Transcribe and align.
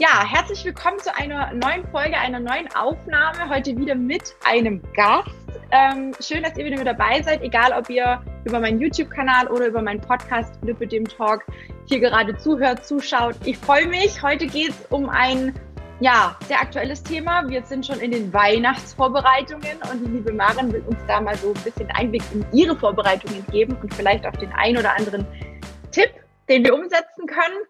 Ja, 0.00 0.24
herzlich 0.28 0.64
willkommen 0.64 0.98
zu 0.98 1.14
einer 1.16 1.52
neuen 1.54 1.86
Folge, 1.92 2.18
einer 2.18 2.40
neuen 2.40 2.66
Aufnahme. 2.74 3.48
Heute 3.48 3.76
wieder 3.76 3.94
mit 3.94 4.34
einem 4.44 4.82
Gast. 4.92 5.30
Ähm, 5.70 6.12
schön, 6.18 6.42
dass 6.42 6.58
ihr 6.58 6.64
wieder 6.64 6.78
mit 6.78 6.86
dabei 6.88 7.22
seid, 7.22 7.42
egal 7.42 7.72
ob 7.72 7.88
ihr 7.88 8.20
über 8.44 8.58
meinen 8.58 8.80
YouTube-Kanal 8.80 9.46
oder 9.46 9.68
über 9.68 9.82
meinen 9.82 10.00
Podcast 10.00 10.52
Lippe 10.62 10.88
dem 10.88 11.04
Talk 11.04 11.44
hier 11.86 12.00
gerade 12.00 12.36
zuhört, 12.36 12.84
zuschaut. 12.84 13.36
Ich 13.44 13.56
freue 13.56 13.86
mich. 13.86 14.20
Heute 14.20 14.48
geht 14.48 14.70
es 14.70 14.86
um 14.90 15.08
ein 15.08 15.54
ja, 16.00 16.36
sehr 16.48 16.60
aktuelles 16.60 17.04
Thema. 17.04 17.48
Wir 17.48 17.62
sind 17.62 17.86
schon 17.86 18.00
in 18.00 18.10
den 18.10 18.32
Weihnachtsvorbereitungen 18.32 19.78
und 19.92 20.04
die 20.04 20.10
liebe 20.10 20.32
Maren 20.32 20.72
will 20.72 20.82
uns 20.88 20.98
da 21.06 21.20
mal 21.20 21.36
so 21.36 21.54
ein 21.54 21.62
bisschen 21.62 21.88
Einblick 21.92 22.22
in 22.32 22.44
ihre 22.52 22.74
Vorbereitungen 22.74 23.46
geben 23.52 23.76
und 23.80 23.94
vielleicht 23.94 24.26
auch 24.26 24.36
den 24.36 24.50
ein 24.54 24.76
oder 24.76 24.96
anderen 24.96 25.24
Tipp, 25.92 26.10
den 26.48 26.64
wir 26.64 26.74
umsetzen 26.74 27.26
können. 27.28 27.60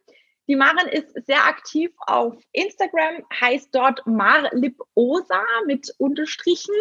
Die 0.47 0.57
Maren 0.57 0.89
ist 0.89 1.15
sehr 1.27 1.47
aktiv 1.47 1.91
auf 1.99 2.37
Instagram, 2.53 3.25
heißt 3.41 3.75
dort 3.75 4.07
marliposa 4.07 5.43
mit 5.67 5.95
Unterstrichen. 5.99 6.75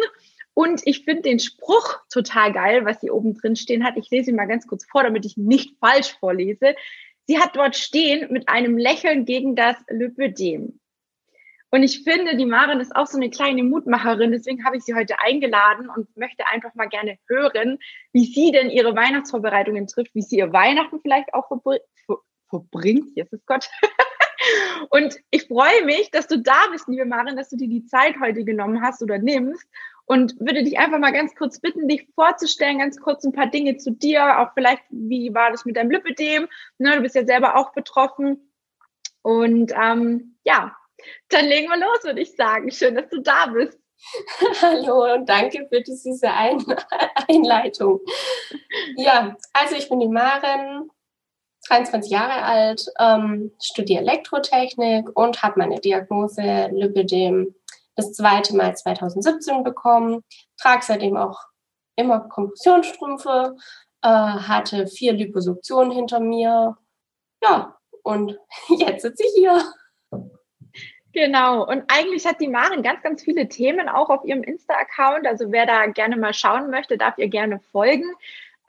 Und 0.52 0.82
ich 0.84 1.04
finde 1.04 1.22
den 1.22 1.40
Spruch 1.40 1.98
total 2.12 2.52
geil, 2.52 2.84
was 2.84 3.00
sie 3.00 3.10
oben 3.10 3.34
drin 3.34 3.56
stehen 3.56 3.84
hat. 3.84 3.96
Ich 3.96 4.10
lese 4.10 4.30
ihn 4.30 4.36
mal 4.36 4.46
ganz 4.46 4.66
kurz 4.66 4.86
vor, 4.88 5.02
damit 5.02 5.24
ich 5.24 5.36
nicht 5.36 5.78
falsch 5.80 6.16
vorlese. 6.20 6.76
Sie 7.26 7.38
hat 7.38 7.56
dort 7.56 7.74
stehen 7.74 8.30
mit 8.30 8.48
einem 8.48 8.76
Lächeln 8.76 9.24
gegen 9.24 9.56
das 9.56 9.76
Lipödem. 9.88 10.78
Und 11.70 11.82
ich 11.82 12.04
finde, 12.04 12.36
die 12.36 12.46
Maren 12.46 12.78
ist 12.78 12.94
auch 12.94 13.08
so 13.08 13.16
eine 13.16 13.30
kleine 13.30 13.64
Mutmacherin. 13.64 14.30
Deswegen 14.30 14.64
habe 14.64 14.76
ich 14.76 14.84
sie 14.84 14.94
heute 14.94 15.18
eingeladen 15.18 15.88
und 15.88 16.16
möchte 16.16 16.46
einfach 16.46 16.72
mal 16.76 16.86
gerne 16.86 17.18
hören, 17.26 17.78
wie 18.12 18.26
sie 18.26 18.52
denn 18.52 18.70
ihre 18.70 18.94
Weihnachtsvorbereitungen 18.94 19.88
trifft, 19.88 20.14
wie 20.14 20.22
sie 20.22 20.36
ihr 20.36 20.52
Weihnachten 20.52 21.00
vielleicht 21.00 21.34
auch 21.34 21.48
verbringt. 22.54 23.16
Jesus 23.16 23.44
Gott. 23.46 23.68
und 24.90 25.16
ich 25.30 25.48
freue 25.48 25.84
mich, 25.84 26.10
dass 26.10 26.26
du 26.26 26.38
da 26.38 26.68
bist, 26.70 26.88
liebe 26.88 27.04
Marin, 27.04 27.36
dass 27.36 27.50
du 27.50 27.56
dir 27.56 27.68
die 27.68 27.86
Zeit 27.86 28.14
heute 28.20 28.44
genommen 28.44 28.82
hast 28.82 29.02
oder 29.02 29.18
nimmst 29.18 29.66
und 30.06 30.38
würde 30.38 30.62
dich 30.62 30.78
einfach 30.78 30.98
mal 30.98 31.12
ganz 31.12 31.34
kurz 31.34 31.60
bitten, 31.60 31.88
dich 31.88 32.06
vorzustellen, 32.14 32.78
ganz 32.78 33.00
kurz 33.00 33.24
ein 33.24 33.32
paar 33.32 33.46
Dinge 33.46 33.76
zu 33.78 33.90
dir, 33.90 34.40
auch 34.40 34.52
vielleicht, 34.54 34.82
wie 34.90 35.32
war 35.34 35.50
das 35.50 35.64
mit 35.64 35.76
deinem 35.76 35.90
Lipödem? 35.90 36.48
Ne, 36.78 36.96
du 36.96 37.02
bist 37.02 37.14
ja 37.14 37.24
selber 37.24 37.56
auch 37.56 37.72
betroffen. 37.72 38.50
Und 39.22 39.72
ähm, 39.74 40.36
ja, 40.44 40.76
dann 41.30 41.46
legen 41.46 41.68
wir 41.68 41.78
los, 41.78 42.04
würde 42.04 42.20
ich 42.20 42.36
sagen. 42.36 42.70
Schön, 42.70 42.94
dass 42.94 43.08
du 43.08 43.20
da 43.20 43.46
bist. 43.46 43.78
Hallo 44.60 45.14
und 45.14 45.28
danke 45.28 45.66
für 45.70 45.80
diese 45.80 46.30
Ein 46.30 46.62
Einleitung. 47.28 48.00
Ja, 48.96 49.34
also 49.54 49.76
ich 49.76 49.88
bin 49.88 50.00
die 50.00 50.08
Maren, 50.08 50.90
23 51.68 52.10
Jahre 52.10 52.42
alt, 52.42 52.86
ähm, 52.98 53.52
studiere 53.62 54.02
Elektrotechnik 54.02 55.08
und 55.16 55.42
habe 55.42 55.58
meine 55.58 55.80
Diagnose 55.80 56.68
Lipidem 56.72 57.54
das 57.96 58.12
zweite 58.12 58.56
Mal 58.56 58.76
2017 58.76 59.64
bekommen. 59.64 60.22
Trage 60.60 60.84
seitdem 60.84 61.16
auch 61.16 61.40
immer 61.96 62.20
Kompressionsstrümpfe, 62.20 63.56
äh, 64.02 64.08
hatte 64.08 64.86
vier 64.86 65.12
Liposuktionen 65.12 65.92
hinter 65.92 66.20
mir. 66.20 66.76
Ja, 67.42 67.76
und 68.02 68.38
jetzt 68.68 69.02
sitze 69.02 69.24
ich 69.24 69.32
hier. 69.36 69.62
Genau. 71.12 71.64
Und 71.64 71.84
eigentlich 71.86 72.26
hat 72.26 72.40
die 72.40 72.48
Maren 72.48 72.82
ganz, 72.82 73.00
ganz 73.02 73.22
viele 73.22 73.48
Themen 73.48 73.88
auch 73.88 74.10
auf 74.10 74.24
ihrem 74.24 74.42
Insta-Account. 74.42 75.26
Also 75.26 75.52
wer 75.52 75.64
da 75.64 75.86
gerne 75.86 76.16
mal 76.16 76.34
schauen 76.34 76.70
möchte, 76.70 76.98
darf 76.98 77.16
ihr 77.18 77.28
gerne 77.28 77.60
folgen. 77.60 78.12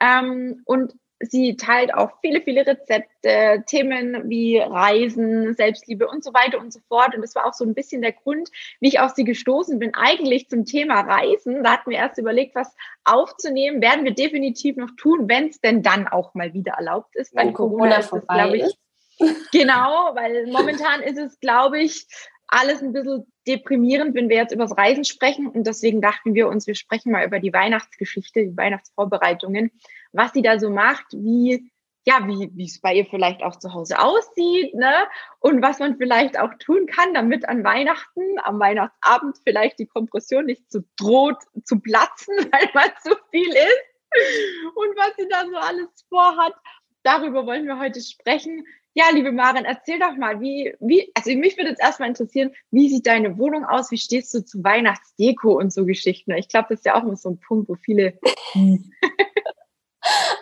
Ähm, 0.00 0.62
und 0.64 0.94
Sie 1.20 1.56
teilt 1.56 1.94
auch 1.94 2.10
viele, 2.20 2.42
viele 2.42 2.66
Rezepte, 2.66 3.64
Themen 3.66 4.28
wie 4.28 4.58
Reisen, 4.58 5.54
Selbstliebe 5.54 6.06
und 6.06 6.22
so 6.22 6.34
weiter 6.34 6.58
und 6.58 6.72
so 6.72 6.80
fort. 6.88 7.14
Und 7.14 7.22
das 7.22 7.34
war 7.34 7.46
auch 7.46 7.54
so 7.54 7.64
ein 7.64 7.74
bisschen 7.74 8.02
der 8.02 8.12
Grund, 8.12 8.50
wie 8.80 8.88
ich 8.88 9.00
auf 9.00 9.12
sie 9.12 9.24
gestoßen 9.24 9.78
bin, 9.78 9.94
eigentlich 9.94 10.48
zum 10.48 10.66
Thema 10.66 11.00
Reisen. 11.00 11.64
Da 11.64 11.72
hatten 11.72 11.90
wir 11.90 11.98
erst 11.98 12.18
überlegt, 12.18 12.54
was 12.54 12.74
aufzunehmen, 13.04 13.80
werden 13.80 14.04
wir 14.04 14.14
definitiv 14.14 14.76
noch 14.76 14.90
tun, 14.96 15.28
wenn 15.28 15.48
es 15.48 15.60
denn 15.60 15.82
dann 15.82 16.06
auch 16.06 16.34
mal 16.34 16.52
wieder 16.52 16.72
erlaubt 16.72 17.16
ist. 17.16 17.34
Wenn 17.34 17.54
Corona, 17.54 18.00
Corona 18.00 18.02
vorbei 18.02 18.58
ist. 18.58 18.76
Genau, 19.52 20.14
weil 20.14 20.46
momentan 20.46 21.02
ist 21.02 21.18
es, 21.18 21.40
glaube 21.40 21.80
ich, 21.80 22.06
alles 22.48 22.82
ein 22.82 22.92
bisschen 22.92 23.26
deprimierend, 23.46 24.14
wenn 24.14 24.28
wir 24.28 24.36
jetzt 24.36 24.52
über 24.52 24.64
das 24.64 24.76
Reisen 24.76 25.04
sprechen. 25.04 25.48
Und 25.48 25.66
deswegen 25.66 26.00
dachten 26.00 26.34
wir 26.34 26.48
uns, 26.48 26.66
wir 26.66 26.74
sprechen 26.74 27.12
mal 27.12 27.24
über 27.24 27.40
die 27.40 27.52
Weihnachtsgeschichte, 27.52 28.44
die 28.44 28.56
Weihnachtsvorbereitungen, 28.56 29.72
was 30.16 30.32
sie 30.32 30.42
da 30.42 30.58
so 30.58 30.70
macht, 30.70 31.06
wie, 31.12 31.70
ja, 32.06 32.26
wie, 32.26 32.50
wie 32.54 32.64
es 32.64 32.80
bei 32.80 32.94
ihr 32.94 33.04
vielleicht 33.04 33.42
auch 33.42 33.56
zu 33.58 33.74
Hause 33.74 33.98
aussieht, 33.98 34.74
ne? 34.74 35.06
Und 35.40 35.60
was 35.60 35.80
man 35.80 35.96
vielleicht 35.98 36.38
auch 36.38 36.54
tun 36.58 36.86
kann, 36.86 37.14
damit 37.14 37.48
an 37.48 37.64
Weihnachten, 37.64 38.22
am 38.44 38.60
Weihnachtsabend 38.60 39.38
vielleicht 39.44 39.78
die 39.78 39.86
Kompression 39.86 40.46
nicht 40.46 40.70
zu 40.70 40.84
droht 40.96 41.38
zu 41.64 41.80
platzen, 41.80 42.34
weil 42.52 42.70
man 42.74 42.90
zu 43.02 43.14
viel 43.30 43.48
ist. 43.48 44.74
Und 44.74 44.96
was 44.96 45.16
sie 45.18 45.28
da 45.28 45.44
so 45.50 45.56
alles 45.56 45.88
vorhat. 46.08 46.54
Darüber 47.02 47.46
wollen 47.46 47.66
wir 47.66 47.78
heute 47.78 48.00
sprechen. 48.00 48.64
Ja, 48.94 49.10
liebe 49.12 49.30
Maren, 49.30 49.64
erzähl 49.64 49.98
doch 49.98 50.16
mal, 50.16 50.40
wie, 50.40 50.74
wie, 50.80 51.12
also 51.14 51.30
mich 51.36 51.56
würde 51.58 51.70
jetzt 51.70 51.82
erstmal 51.82 52.08
interessieren, 52.08 52.52
wie 52.70 52.88
sieht 52.88 53.06
deine 53.06 53.36
Wohnung 53.36 53.64
aus? 53.64 53.90
Wie 53.90 53.98
stehst 53.98 54.32
du 54.32 54.44
zu 54.44 54.64
Weihnachtsdeko 54.64 55.58
und 55.58 55.72
so 55.72 55.84
Geschichten? 55.84 56.32
Ich 56.32 56.48
glaube, 56.48 56.68
das 56.70 56.78
ist 56.78 56.86
ja 56.86 56.94
auch 56.94 57.02
immer 57.02 57.16
so 57.16 57.30
ein 57.30 57.38
Punkt, 57.38 57.68
wo 57.68 57.74
viele. 57.74 58.18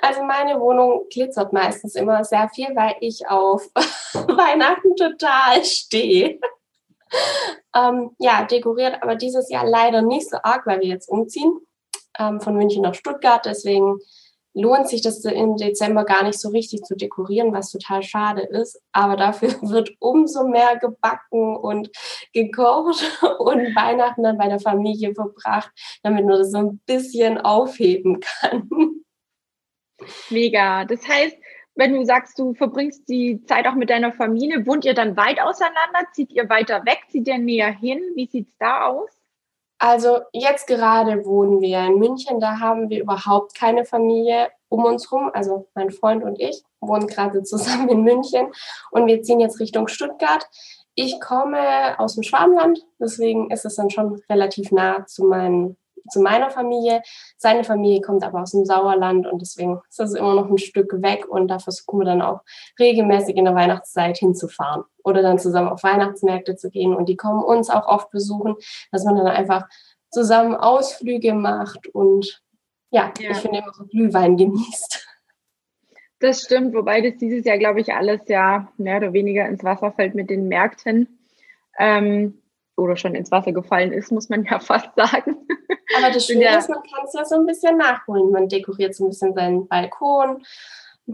Also 0.03 0.23
meine 0.23 0.61
Wohnung 0.61 1.07
glitzert 1.11 1.53
meistens 1.53 1.95
immer 1.95 2.25
sehr 2.25 2.49
viel, 2.49 2.69
weil 2.75 2.95
ich 3.01 3.29
auf 3.29 3.69
Weihnachten 4.15 4.97
total 4.97 5.65
stehe. 5.65 6.39
ähm, 7.75 8.11
ja, 8.19 8.45
dekoriert, 8.45 9.03
aber 9.03 9.15
dieses 9.17 9.51
Jahr 9.51 9.67
leider 9.67 10.03
nicht 10.03 10.29
so 10.29 10.37
arg, 10.43 10.67
weil 10.67 10.81
wir 10.81 10.89
jetzt 10.89 11.09
umziehen 11.09 11.59
ähm, 12.19 12.41
von 12.41 12.55
München 12.57 12.83
nach 12.83 12.95
Stuttgart. 12.95 13.45
Deswegen 13.45 13.99
lohnt 14.55 14.89
sich 14.89 15.03
das 15.03 15.25
im 15.25 15.57
Dezember 15.57 16.05
gar 16.05 16.23
nicht 16.23 16.39
so 16.39 16.49
richtig 16.49 16.83
zu 16.85 16.95
dekorieren, 16.97 17.53
was 17.53 17.71
total 17.71 18.03
schade 18.03 18.43
ist. 18.43 18.81
Aber 18.93 19.17
dafür 19.17 19.49
wird 19.63 19.91
umso 19.99 20.47
mehr 20.47 20.77
gebacken 20.79 21.57
und 21.57 21.91
gekocht 22.33 23.05
und 23.39 23.75
Weihnachten 23.77 24.23
dann 24.23 24.39
bei 24.39 24.49
der 24.49 24.61
Familie 24.61 25.15
verbracht, 25.15 25.71
damit 26.03 26.25
man 26.25 26.39
das 26.39 26.53
so 26.53 26.59
ein 26.59 26.81
bisschen 26.87 27.39
aufheben 27.39 28.21
kann. 28.21 29.03
Mega. 30.31 30.84
Das 30.84 31.06
heißt, 31.06 31.37
wenn 31.75 31.92
du 31.92 32.04
sagst, 32.04 32.38
du 32.38 32.54
verbringst 32.54 33.09
die 33.09 33.44
Zeit 33.47 33.66
auch 33.66 33.75
mit 33.75 33.91
deiner 33.91 34.12
Familie, 34.12 34.65
wohnt 34.66 34.84
ihr 34.84 34.94
dann 34.94 35.16
weit 35.16 35.41
auseinander? 35.41 36.06
Zieht 36.12 36.31
ihr 36.31 36.48
weiter 36.48 36.84
weg? 36.84 37.00
Zieht 37.10 37.26
ihr 37.26 37.38
näher 37.38 37.70
hin? 37.70 38.00
Wie 38.15 38.26
sieht's 38.26 38.56
da 38.59 38.87
aus? 38.87 39.10
Also 39.78 40.20
jetzt 40.32 40.66
gerade 40.66 41.26
wohnen 41.26 41.60
wir 41.60 41.81
in 41.81 41.98
München, 41.98 42.41
da 42.41 42.60
haben 42.60 42.88
wir 42.88 43.03
überhaupt 43.03 43.54
keine 43.54 43.84
Familie 43.84 44.50
um 44.69 44.84
uns 44.84 45.10
rum. 45.10 45.31
Also 45.34 45.69
mein 45.75 45.91
Freund 45.91 46.22
und 46.22 46.41
ich 46.41 46.62
wohnen 46.81 47.06
gerade 47.06 47.42
zusammen 47.42 47.88
in 47.88 48.03
München 48.03 48.47
und 48.92 49.06
wir 49.06 49.22
ziehen 49.22 49.41
jetzt 49.41 49.60
Richtung 49.60 49.88
Stuttgart. 49.88 50.48
Ich 50.94 51.21
komme 51.21 51.98
aus 51.98 52.15
dem 52.15 52.22
Schwabenland, 52.22 52.81
deswegen 53.00 53.50
ist 53.50 53.65
es 53.65 53.75
dann 53.75 53.91
schon 53.91 54.22
relativ 54.31 54.71
nah 54.71 55.04
zu 55.06 55.25
meinen 55.25 55.76
zu 56.09 56.20
meiner 56.20 56.50
Familie. 56.50 57.03
Seine 57.37 57.65
Familie 57.65 58.00
kommt 58.00 58.25
aber 58.25 58.42
aus 58.42 58.53
dem 58.53 58.65
Sauerland 58.65 59.26
und 59.26 59.41
deswegen 59.41 59.81
ist 59.88 59.98
das 59.98 60.15
immer 60.15 60.34
noch 60.34 60.50
ein 60.50 60.59
Stück 60.59 61.03
weg 61.03 61.26
und 61.28 61.48
da 61.48 61.59
versuchen 61.59 62.00
wir 62.00 62.04
dann 62.04 62.22
auch 62.22 62.41
regelmäßig 62.78 63.37
in 63.37 63.44
der 63.44 63.54
Weihnachtszeit 63.54 64.19
hinzufahren 64.19 64.84
oder 65.03 65.22
dann 65.22 65.38
zusammen 65.38 65.69
auf 65.69 65.82
Weihnachtsmärkte 65.82 66.56
zu 66.56 66.70
gehen 66.70 66.94
und 66.94 67.09
die 67.09 67.16
kommen 67.16 67.42
uns 67.42 67.70
auch 67.70 67.87
oft 67.87 68.10
besuchen, 68.10 68.56
dass 68.92 69.04
man 69.04 69.16
dann 69.16 69.26
einfach 69.26 69.69
zusammen 70.10 70.54
Ausflüge 70.54 71.34
macht 71.34 71.88
und 71.88 72.42
ja, 72.91 73.12
ja. 73.19 73.31
ich 73.32 73.38
finde 73.38 73.59
immer 73.59 73.72
so 73.75 73.84
Glühwein 73.86 74.36
genießt. 74.36 75.09
Das 76.21 76.42
stimmt, 76.42 76.75
wobei 76.75 77.00
das 77.00 77.19
dieses 77.19 77.44
Jahr, 77.44 77.59
glaube 77.59 77.81
ich, 77.81 77.92
alles 77.92 78.21
ja 78.28 78.72
mehr 78.78 78.98
oder 78.98 79.12
weniger 79.12 79.47
ins 79.47 79.65
Wasser 79.65 79.92
fällt 79.92 80.15
mit 80.15 80.31
den 80.31 80.48
Märkten. 80.48 81.19
Ähm, 81.76 82.41
oder 82.76 82.97
schon 82.97 83.15
ins 83.15 83.30
Wasser 83.30 83.53
gefallen 83.53 83.92
ist, 83.92 84.12
muss 84.12 84.28
man 84.28 84.44
ja 84.50 84.59
fast 84.59 84.91
sagen. 84.97 85.36
Aber 85.97 86.12
das 86.12 86.26
Schöne 86.26 86.44
ja. 86.44 86.59
ist, 86.59 86.68
man 86.68 86.82
kann 86.82 87.04
es 87.04 87.15
ja 87.15 87.24
so 87.24 87.36
ein 87.36 87.47
bisschen 87.47 87.76
nachholen. 87.76 88.30
Man 88.30 88.48
dekoriert 88.48 88.94
so 88.94 89.04
ein 89.04 89.10
bisschen 89.10 89.34
seinen 89.34 89.68
Balkon, 89.68 90.42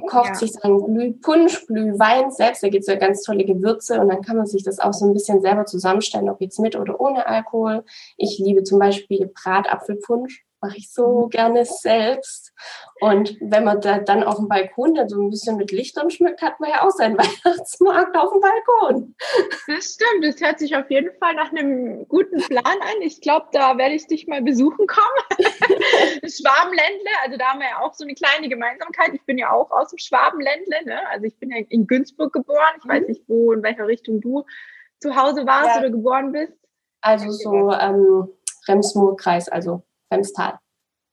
kocht 0.09 0.29
ja. 0.29 0.35
sich 0.35 0.53
seinen 0.53 0.79
Glüh 0.79 1.13
Punsch, 1.13 1.67
Glühwein 1.67 2.31
selbst. 2.31 2.63
Da 2.63 2.69
gibt 2.69 2.83
es 2.83 2.89
ja 2.89 2.95
ganz 2.95 3.23
tolle 3.23 3.45
Gewürze 3.45 4.01
und 4.01 4.09
dann 4.09 4.23
kann 4.23 4.37
man 4.37 4.47
sich 4.47 4.63
das 4.63 4.79
auch 4.79 4.93
so 4.93 5.07
ein 5.07 5.13
bisschen 5.13 5.41
selber 5.41 5.67
zusammenstellen, 5.67 6.29
ob 6.29 6.41
jetzt 6.41 6.61
mit 6.61 6.77
oder 6.77 7.01
ohne 7.01 7.27
Alkohol. 7.27 7.85
Ich 8.17 8.39
liebe 8.39 8.63
zum 8.63 8.79
Beispiel 8.79 9.31
Bratapfelpunsch 9.35 10.45
mache 10.61 10.77
ich 10.77 10.93
so 10.93 11.27
mhm. 11.27 11.31
gerne 11.31 11.65
selbst. 11.65 12.53
Und 13.01 13.37
wenn 13.41 13.65
man 13.65 13.81
da 13.81 13.99
dann 13.99 14.23
auf 14.23 14.37
dem 14.37 14.49
Balkon 14.49 14.95
dann 14.95 15.09
so 15.09 15.21
ein 15.21 15.31
bisschen 15.31 15.57
mit 15.57 15.73
Lichtern 15.73 16.11
schmückt, 16.11 16.43
hat 16.43 16.61
man 16.61 16.71
ja 16.71 16.83
auch 16.83 16.91
seinen 16.91 17.17
Weihnachtsmarkt 17.19 18.17
auf 18.17 18.31
dem 18.33 18.41
Balkon. 18.41 19.15
Das 19.67 19.95
stimmt, 19.95 20.25
das 20.25 20.41
hört 20.41 20.59
sich 20.59 20.77
auf 20.77 20.91
jeden 20.91 21.17
Fall 21.19 21.35
nach 21.35 21.51
einem 21.51 22.07
guten 22.09 22.39
Plan 22.41 22.65
an. 22.65 23.03
Ich 23.03 23.21
glaube, 23.21 23.47
da 23.53 23.79
werde 23.79 23.95
ich 23.95 24.07
dich 24.07 24.27
mal 24.27 24.43
besuchen 24.43 24.87
kommen. 24.87 25.39
Schwabenländle, 26.25 27.11
also 27.25 27.39
da 27.39 27.47
haben 27.47 27.61
wir 27.61 27.69
ja 27.69 27.81
auch 27.81 27.95
so 27.95 28.05
eine 28.05 28.15
kleine 28.15 28.49
Gemeinsamkeit. 28.49 29.15
Ich 29.15 29.25
bin 29.25 29.39
ja 29.39 29.51
auch 29.53 29.71
aus 29.71 29.91
dem 29.91 29.99
Schwabenländle, 29.99 30.85
ne? 30.85 31.09
also 31.09 31.25
ich 31.25 31.39
bin 31.39 31.51
ja 31.51 31.65
in 31.69 31.87
Günzburg 31.87 32.33
geboren. 32.33 32.75
Ich 32.79 32.89
weiß 32.89 33.03
mhm. 33.03 33.09
nicht, 33.09 33.23
wo, 33.29 33.53
in 33.53 33.63
welcher 33.63 33.87
Richtung 33.87 34.21
du 34.21 34.45
zu 35.01 35.17
Hause 35.17 35.47
warst 35.47 35.69
ja. 35.75 35.79
oder 35.79 35.91
geboren 35.91 36.33
bist? 36.33 36.53
Also 37.01 37.31
so 37.31 37.73
ähm, 37.73 38.29
Remsmur-Kreis, 38.69 39.49
also 39.49 39.83
Remstal. 40.11 40.59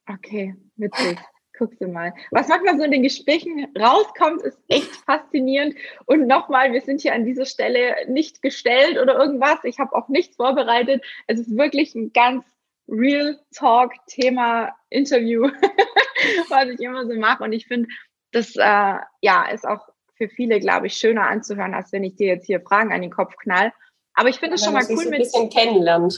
Okay, 0.08 0.56
witzig. 0.76 1.20
Guckst 1.58 1.82
du 1.82 1.88
mal. 1.88 2.14
Was 2.32 2.48
manchmal 2.48 2.78
so 2.78 2.84
in 2.84 2.92
den 2.92 3.02
Gesprächen 3.02 3.68
rauskommt, 3.78 4.44
ist 4.44 4.60
echt 4.68 4.96
faszinierend. 5.08 5.76
Und 6.06 6.28
nochmal, 6.28 6.72
wir 6.72 6.82
sind 6.82 7.02
hier 7.02 7.14
an 7.14 7.26
dieser 7.26 7.46
Stelle 7.46 7.96
nicht 8.08 8.42
gestellt 8.44 9.00
oder 9.00 9.18
irgendwas. 9.18 9.58
Ich 9.64 9.80
habe 9.80 9.96
auch 9.96 10.08
nichts 10.08 10.36
vorbereitet. 10.36 11.04
Es 11.26 11.40
ist 11.40 11.58
wirklich 11.58 11.96
ein 11.96 12.14
ganz 12.14 12.46
Real 12.88 13.40
Talk 13.56 13.94
Thema 14.06 14.72
Interview, 14.90 15.44
was 16.50 16.70
ich 16.70 16.80
immer 16.80 17.08
so 17.08 17.16
mache. 17.16 17.44
Und 17.44 17.54
ich 17.54 17.66
finde, 17.66 17.90
das 18.32 18.56
äh, 18.56 18.96
ja 19.22 19.50
ist 19.52 19.68
auch 19.68 19.90
für 20.16 20.30
viele, 20.30 20.60
glaube 20.60 20.88
ich, 20.88 20.94
schöner 20.94 21.28
anzuhören, 21.28 21.74
als 21.74 21.92
wenn 21.92 22.04
ich 22.04 22.16
dir 22.16 22.28
jetzt 22.28 22.46
hier 22.46 22.62
Fragen 22.62 22.92
an 22.92 23.02
den 23.02 23.12
Kopf 23.12 23.36
knall. 23.38 23.74
Aber 24.14 24.30
ich 24.30 24.40
finde 24.40 24.56
es 24.56 24.64
schon 24.64 24.74
mal 24.74 24.86
cool 24.90 25.06
mit. 25.06 25.14
ein 25.14 25.20
bisschen 25.20 25.50
kennenlernt. 25.50 26.18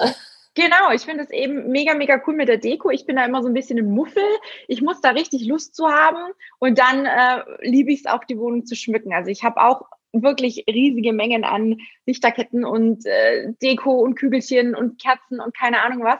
Genau, 0.59 0.91
ich 0.93 1.03
finde 1.03 1.23
es 1.23 1.29
eben 1.29 1.71
mega, 1.71 1.93
mega 1.93 2.21
cool 2.27 2.35
mit 2.35 2.49
der 2.49 2.57
Deko. 2.57 2.89
Ich 2.89 3.05
bin 3.05 3.15
da 3.15 3.23
immer 3.23 3.41
so 3.41 3.47
ein 3.47 3.53
bisschen 3.53 3.77
im 3.77 3.91
Muffel. 3.91 4.23
Ich 4.67 4.81
muss 4.81 4.99
da 4.99 5.11
richtig 5.11 5.47
Lust 5.47 5.73
zu 5.73 5.87
haben 5.87 6.33
und 6.59 6.77
dann 6.77 7.05
äh, 7.05 7.43
liebe 7.61 7.93
ich 7.93 8.01
es 8.01 8.05
auch, 8.07 8.25
die 8.25 8.37
Wohnung 8.37 8.65
zu 8.65 8.75
schmücken. 8.75 9.13
Also 9.13 9.31
ich 9.31 9.45
habe 9.45 9.61
auch 9.61 9.83
wirklich 10.11 10.65
riesige 10.67 11.13
Mengen 11.13 11.45
an 11.45 11.77
Lichterketten 12.05 12.65
und 12.65 13.05
äh, 13.05 13.53
Deko 13.61 14.01
und 14.01 14.15
Kügelchen 14.15 14.75
und 14.75 15.01
Kerzen 15.01 15.39
und 15.39 15.55
keine 15.55 15.81
Ahnung 15.81 16.03
was. 16.03 16.19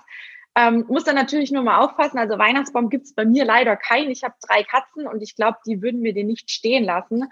Ähm, 0.55 0.85
muss 0.87 1.03
dann 1.03 1.15
natürlich 1.15 1.51
nur 1.51 1.63
mal 1.63 1.79
aufpassen. 1.83 2.17
Also 2.17 2.37
Weihnachtsbaum 2.37 2.89
gibt 2.89 3.07
es 3.07 3.15
bei 3.15 3.25
mir 3.25 3.43
leider 3.43 3.75
keinen. 3.75 4.09
Ich 4.09 4.23
habe 4.23 4.35
drei 4.41 4.63
Katzen 4.63 5.05
und 5.05 5.21
ich 5.21 5.35
glaube, 5.35 5.57
die 5.65 5.81
würden 5.81 5.99
mir 5.99 6.13
den 6.13 6.27
nicht 6.27 6.49
stehen 6.49 6.85
lassen. 6.85 7.25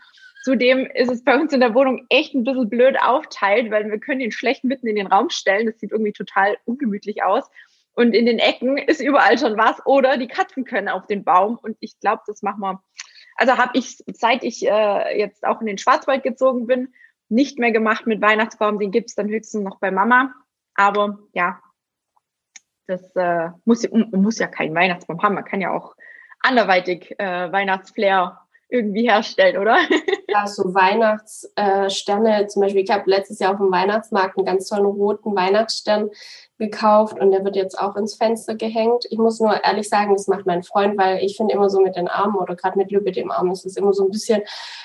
Zudem 0.43 0.85
ist 0.85 1.11
es 1.11 1.23
bei 1.23 1.37
uns 1.37 1.53
in 1.53 1.59
der 1.59 1.73
Wohnung 1.73 2.05
echt 2.09 2.33
ein 2.33 2.43
bisschen 2.43 2.69
blöd 2.69 2.97
aufteilt, 3.01 3.71
weil 3.71 3.89
wir 3.89 3.99
können 3.99 4.21
ihn 4.21 4.31
schlecht 4.31 4.63
mitten 4.63 4.87
in 4.87 4.95
den 4.95 5.07
Raum 5.07 5.29
stellen. 5.29 5.67
Das 5.67 5.79
sieht 5.79 5.91
irgendwie 5.91 6.13
total 6.13 6.57
ungemütlich 6.65 7.23
aus. 7.23 7.49
Und 7.93 8.13
in 8.13 8.25
den 8.25 8.39
Ecken 8.39 8.77
ist 8.77 9.01
überall 9.01 9.37
schon 9.37 9.57
was. 9.57 9.83
Oder 9.85 10.17
die 10.17 10.27
Katzen 10.27 10.65
können 10.65 10.87
auf 10.87 11.07
den 11.07 11.23
Baum. 11.23 11.57
Und 11.57 11.77
ich 11.79 11.99
glaube, 11.99 12.21
das 12.27 12.43
machen 12.43 12.61
wir. 12.61 12.83
Also 13.35 13.57
habe 13.57 13.71
ich, 13.73 13.97
seit 14.13 14.43
ich 14.43 14.67
äh, 14.67 15.19
jetzt 15.19 15.43
auch 15.45 15.61
in 15.61 15.67
den 15.67 15.77
Schwarzwald 15.77 16.23
gezogen 16.23 16.67
bin, 16.67 16.93
nicht 17.29 17.59
mehr 17.59 17.71
gemacht 17.71 18.07
mit 18.07 18.21
Weihnachtsbaum. 18.21 18.79
Den 18.79 18.91
gibt 18.91 19.09
es 19.09 19.15
dann 19.15 19.29
höchstens 19.29 19.63
noch 19.63 19.79
bei 19.79 19.91
Mama. 19.91 20.33
Aber 20.75 21.19
ja, 21.33 21.59
das 22.87 23.15
äh, 23.15 23.49
muss, 23.65 23.87
muss 23.91 24.39
ja 24.39 24.47
kein 24.47 24.73
Weihnachtsbaum 24.73 25.21
haben. 25.21 25.35
Man 25.35 25.45
kann 25.45 25.61
ja 25.61 25.71
auch 25.71 25.95
anderweitig 26.39 27.19
äh, 27.19 27.51
Weihnachtsflair 27.51 28.39
irgendwie 28.69 29.09
herstellen, 29.09 29.57
oder? 29.57 29.77
Ja, 30.37 30.47
so 30.47 30.73
Weihnachtssterne. 30.73 32.43
Äh, 32.43 32.47
zum 32.47 32.61
Beispiel, 32.61 32.83
ich 32.83 32.91
habe 32.91 33.09
letztes 33.09 33.39
Jahr 33.39 33.53
auf 33.53 33.57
dem 33.57 33.71
Weihnachtsmarkt 33.71 34.37
einen 34.37 34.45
ganz 34.45 34.67
tollen 34.67 34.85
roten 34.85 35.35
Weihnachtsstern 35.35 36.09
gekauft 36.59 37.19
und 37.19 37.31
der 37.31 37.43
wird 37.43 37.55
jetzt 37.55 37.79
auch 37.79 37.95
ins 37.95 38.15
Fenster 38.15 38.55
gehängt. 38.55 39.05
Ich 39.09 39.17
muss 39.17 39.39
nur 39.39 39.63
ehrlich 39.63 39.89
sagen, 39.89 40.13
das 40.13 40.27
macht 40.27 40.45
mein 40.45 40.63
Freund, 40.63 40.97
weil 40.97 41.23
ich 41.23 41.37
finde 41.37 41.53
immer 41.53 41.69
so 41.69 41.79
mit 41.79 41.95
den 41.95 42.07
Armen 42.07 42.35
oder 42.35 42.55
gerade 42.55 42.77
mit 42.77 42.91
Lübe 42.91 43.11
dem 43.11 43.31
Arm 43.31 43.51
ist 43.51 43.65
es 43.65 43.77
immer 43.77 43.93
so 43.93 44.05
ein 44.05 44.11
bisschen 44.11 44.41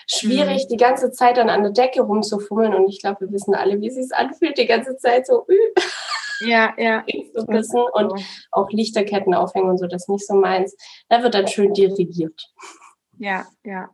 schwierig, 0.06 0.64
mhm. 0.64 0.68
die 0.68 0.76
ganze 0.76 1.12
Zeit 1.12 1.36
dann 1.36 1.50
an 1.50 1.62
der 1.62 1.72
Decke 1.72 2.02
rumzufummeln 2.02 2.74
und 2.74 2.88
ich 2.88 3.00
glaube, 3.00 3.20
wir 3.20 3.32
wissen 3.32 3.54
alle, 3.54 3.80
wie 3.80 3.88
es 3.88 3.94
sich 3.94 4.14
anfühlt, 4.14 4.56
die 4.56 4.66
ganze 4.66 4.96
Zeit 4.96 5.26
so 5.26 5.46
ja, 6.40 6.72
ja. 6.76 7.04
zu 7.34 7.46
wissen 7.48 7.80
und 7.92 8.12
auch 8.50 8.70
Lichterketten 8.70 9.34
aufhängen 9.34 9.70
und 9.70 9.78
so, 9.78 9.86
das 9.86 10.02
ist 10.02 10.08
nicht 10.08 10.26
so 10.26 10.34
meins. 10.34 10.76
Da 11.08 11.22
wird 11.22 11.34
dann 11.34 11.48
schön 11.48 11.72
dirigiert. 11.74 12.52
Ja, 13.18 13.46
ja. 13.64 13.90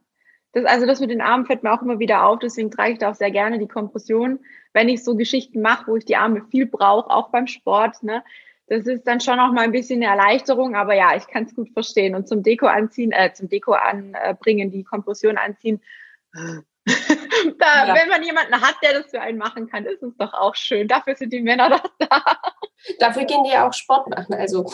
Das, 0.59 0.67
also 0.67 0.87
das 0.87 0.99
mit 0.99 1.11
den 1.11 1.21
Armen 1.21 1.47
fällt 1.47 1.63
mir 1.63 1.73
auch 1.73 1.83
immer 1.83 2.01
wieder 2.01 2.25
auf, 2.25 2.41
deswegen 2.41 2.71
trage 2.71 2.93
ich 2.93 2.99
da 2.99 3.11
auch 3.11 3.15
sehr 3.15 3.31
gerne 3.31 3.59
die 3.59 3.69
Kompression, 3.69 4.41
wenn 4.73 4.89
ich 4.89 5.05
so 5.05 5.15
Geschichten 5.15 5.63
mache, 5.63 5.87
wo 5.87 5.97
ich 5.97 6.05
die 6.05 6.17
Arme 6.17 6.45
viel 6.51 6.67
brauche, 6.67 7.11
auch 7.11 7.31
beim 7.31 7.47
Sport. 7.47 8.03
Ne? 8.03 8.25
Das 8.67 8.87
ist 8.87 9.05
dann 9.05 9.21
schon 9.21 9.39
auch 9.39 9.53
mal 9.53 9.63
ein 9.63 9.73
bisschen 9.73 10.03
eine 10.03 10.11
Erleichterung, 10.11 10.75
aber 10.75 10.95
ja, 10.95 11.17
ich 11.17 11.29
kann 11.29 11.45
es 11.45 11.55
gut 11.55 11.71
verstehen. 11.73 12.15
Und 12.17 12.27
zum 12.27 12.43
Deko 12.43 12.67
anziehen, 12.67 13.13
äh, 13.13 13.33
zum 13.33 13.49
Deko 13.49 13.73
anbringen, 13.73 14.71
die 14.73 14.83
Kompression 14.83 15.39
anziehen. 15.39 15.81
da, 16.33 17.87
ja. 17.87 17.95
Wenn 17.95 18.09
man 18.09 18.25
jemanden 18.25 18.61
hat, 18.61 18.77
der 18.83 18.95
das 18.95 19.11
für 19.11 19.21
einen 19.21 19.39
machen 19.39 19.69
kann, 19.69 19.87
ist 19.87 20.03
es 20.03 20.17
doch 20.17 20.35
auch 20.35 20.57
schön. 20.57 20.89
Dafür 20.89 21.15
sind 21.15 21.33
die 21.33 21.41
Männer 21.41 21.71
doch 21.71 21.85
da. 21.99 22.23
Dafür 22.99 23.25
gehen 23.25 23.45
die 23.45 23.53
ja 23.53 23.67
auch 23.67 23.73
Sport 23.73 24.09
machen. 24.09 24.35
Also 24.35 24.71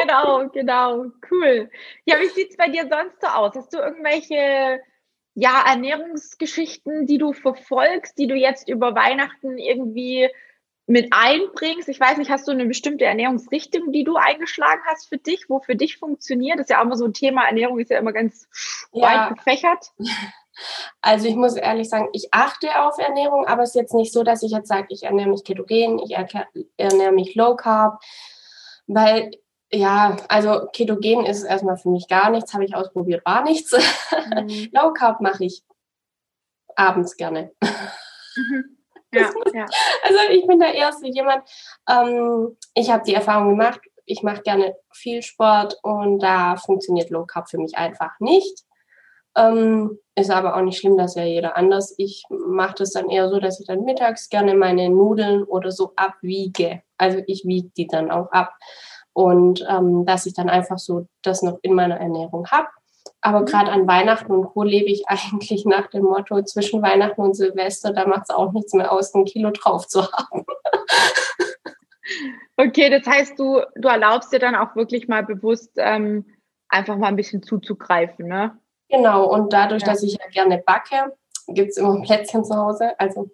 genau, 0.00 0.48
genau. 0.48 1.06
Cool. 1.30 1.70
Ja, 2.04 2.18
wie 2.20 2.28
sieht 2.28 2.50
es 2.50 2.56
bei 2.56 2.68
dir 2.68 2.88
sonst 2.88 3.20
so 3.20 3.26
aus? 3.26 3.54
Hast 3.54 3.72
du 3.72 3.78
irgendwelche 3.78 4.80
ja, 5.34 5.64
Ernährungsgeschichten, 5.66 7.06
die 7.06 7.18
du 7.18 7.32
verfolgst, 7.32 8.18
die 8.18 8.26
du 8.26 8.34
jetzt 8.34 8.68
über 8.68 8.94
Weihnachten 8.94 9.58
irgendwie 9.58 10.30
mit 10.86 11.08
einbringst? 11.10 11.88
Ich 11.88 12.00
weiß 12.00 12.16
nicht, 12.16 12.30
hast 12.30 12.48
du 12.48 12.52
eine 12.52 12.66
bestimmte 12.66 13.04
Ernährungsrichtung, 13.04 13.92
die 13.92 14.04
du 14.04 14.16
eingeschlagen 14.16 14.80
hast 14.86 15.08
für 15.08 15.18
dich, 15.18 15.46
wo 15.48 15.60
für 15.60 15.76
dich 15.76 15.98
funktioniert? 15.98 16.58
Das 16.58 16.64
ist 16.64 16.70
ja 16.70 16.80
auch 16.80 16.84
immer 16.84 16.96
so 16.96 17.04
ein 17.04 17.12
Thema. 17.12 17.44
Ernährung 17.44 17.78
ist 17.78 17.90
ja 17.90 17.98
immer 17.98 18.12
ganz 18.12 18.48
ja. 18.92 19.02
weit 19.02 19.36
gefächert. 19.36 19.92
Also 21.02 21.28
ich 21.28 21.36
muss 21.36 21.54
ehrlich 21.54 21.90
sagen, 21.90 22.08
ich 22.14 22.28
achte 22.32 22.80
auf 22.80 22.98
Ernährung, 22.98 23.46
aber 23.46 23.62
es 23.62 23.70
ist 23.70 23.74
jetzt 23.74 23.94
nicht 23.94 24.10
so, 24.10 24.22
dass 24.22 24.42
ich 24.42 24.52
jetzt 24.52 24.68
sage, 24.68 24.86
ich 24.88 25.02
ernähre 25.02 25.28
mich 25.28 25.44
ketogen, 25.44 25.98
ich 25.98 26.12
ernähre 26.78 27.12
mich 27.12 27.34
low 27.34 27.56
carb, 27.56 28.00
weil 28.86 29.32
ja, 29.76 30.16
also 30.28 30.68
Ketogen 30.72 31.24
ist 31.26 31.44
erstmal 31.44 31.76
für 31.76 31.90
mich 31.90 32.08
gar 32.08 32.30
nichts, 32.30 32.52
habe 32.54 32.64
ich 32.64 32.74
ausprobiert, 32.74 33.24
war 33.24 33.42
nichts. 33.42 33.72
Mhm. 33.72 34.68
Low 34.72 34.92
Carb 34.92 35.20
mache 35.20 35.44
ich 35.44 35.62
abends 36.74 37.16
gerne. 37.16 37.52
Mhm. 37.60 38.64
Ja, 39.14 39.30
ja. 39.54 39.64
Also 40.02 40.18
ich 40.30 40.46
bin 40.46 40.58
da 40.60 40.66
eher 40.66 40.92
so 40.92 41.06
jemand, 41.06 41.48
ähm, 41.88 42.56
ich 42.74 42.90
habe 42.90 43.04
die 43.06 43.14
Erfahrung 43.14 43.50
gemacht, 43.50 43.80
ich 44.04 44.22
mache 44.22 44.42
gerne 44.42 44.74
viel 44.92 45.22
Sport 45.22 45.78
und 45.82 46.18
da 46.18 46.56
funktioniert 46.56 47.08
Low 47.08 47.24
Carb 47.24 47.48
für 47.48 47.56
mich 47.56 47.78
einfach 47.78 48.18
nicht. 48.20 48.64
Ähm, 49.36 49.98
ist 50.16 50.30
aber 50.30 50.56
auch 50.56 50.62
nicht 50.62 50.78
schlimm, 50.78 50.96
das 50.96 51.12
ist 51.12 51.16
ja 51.16 51.24
jeder 51.24 51.56
anders. 51.56 51.94
Ich 51.98 52.24
mache 52.30 52.76
das 52.78 52.92
dann 52.92 53.08
eher 53.08 53.28
so, 53.28 53.38
dass 53.38 53.60
ich 53.60 53.66
dann 53.66 53.84
mittags 53.84 54.28
gerne 54.28 54.54
meine 54.54 54.88
Nudeln 54.88 55.44
oder 55.44 55.70
so 55.70 55.92
abwiege. 55.96 56.82
Also 56.98 57.22
ich 57.26 57.44
wiege 57.44 57.70
die 57.76 57.86
dann 57.86 58.10
auch 58.10 58.32
ab 58.32 58.54
und 59.16 59.64
ähm, 59.66 60.04
dass 60.04 60.26
ich 60.26 60.34
dann 60.34 60.50
einfach 60.50 60.78
so 60.78 61.06
das 61.22 61.40
noch 61.40 61.58
in 61.62 61.72
meiner 61.72 61.96
Ernährung 61.98 62.46
habe. 62.48 62.68
Aber 63.22 63.40
mhm. 63.40 63.46
gerade 63.46 63.72
an 63.72 63.88
Weihnachten 63.88 64.30
und 64.30 64.44
Co. 64.52 64.62
lebe 64.62 64.90
ich 64.90 65.04
eigentlich 65.08 65.64
nach 65.64 65.86
dem 65.86 66.04
Motto, 66.04 66.42
zwischen 66.42 66.82
Weihnachten 66.82 67.22
und 67.22 67.34
Silvester, 67.34 67.94
da 67.94 68.06
macht 68.06 68.24
es 68.24 68.34
auch 68.34 68.52
nichts 68.52 68.74
mehr 68.74 68.92
aus, 68.92 69.14
ein 69.14 69.24
Kilo 69.24 69.50
drauf 69.50 69.88
zu 69.88 70.02
haben. 70.12 70.44
Okay, 72.58 72.88
das 72.88 73.04
heißt, 73.04 73.36
du, 73.36 73.60
du 73.74 73.88
erlaubst 73.88 74.32
dir 74.32 74.38
dann 74.38 74.54
auch 74.54 74.76
wirklich 74.76 75.08
mal 75.08 75.24
bewusst 75.24 75.72
ähm, 75.76 76.24
einfach 76.68 76.96
mal 76.96 77.08
ein 77.08 77.16
bisschen 77.16 77.42
zuzugreifen, 77.42 78.28
ne? 78.28 78.56
Genau, 78.88 79.28
und 79.28 79.52
dadurch, 79.52 79.82
ja. 79.82 79.88
dass 79.88 80.04
ich 80.04 80.12
ja 80.12 80.26
gerne 80.30 80.62
backe, 80.64 81.16
gibt 81.48 81.70
es 81.70 81.76
immer 81.76 82.00
Plätzchen 82.00 82.44
zu 82.44 82.54
Hause. 82.54 82.98
Also 83.00 83.28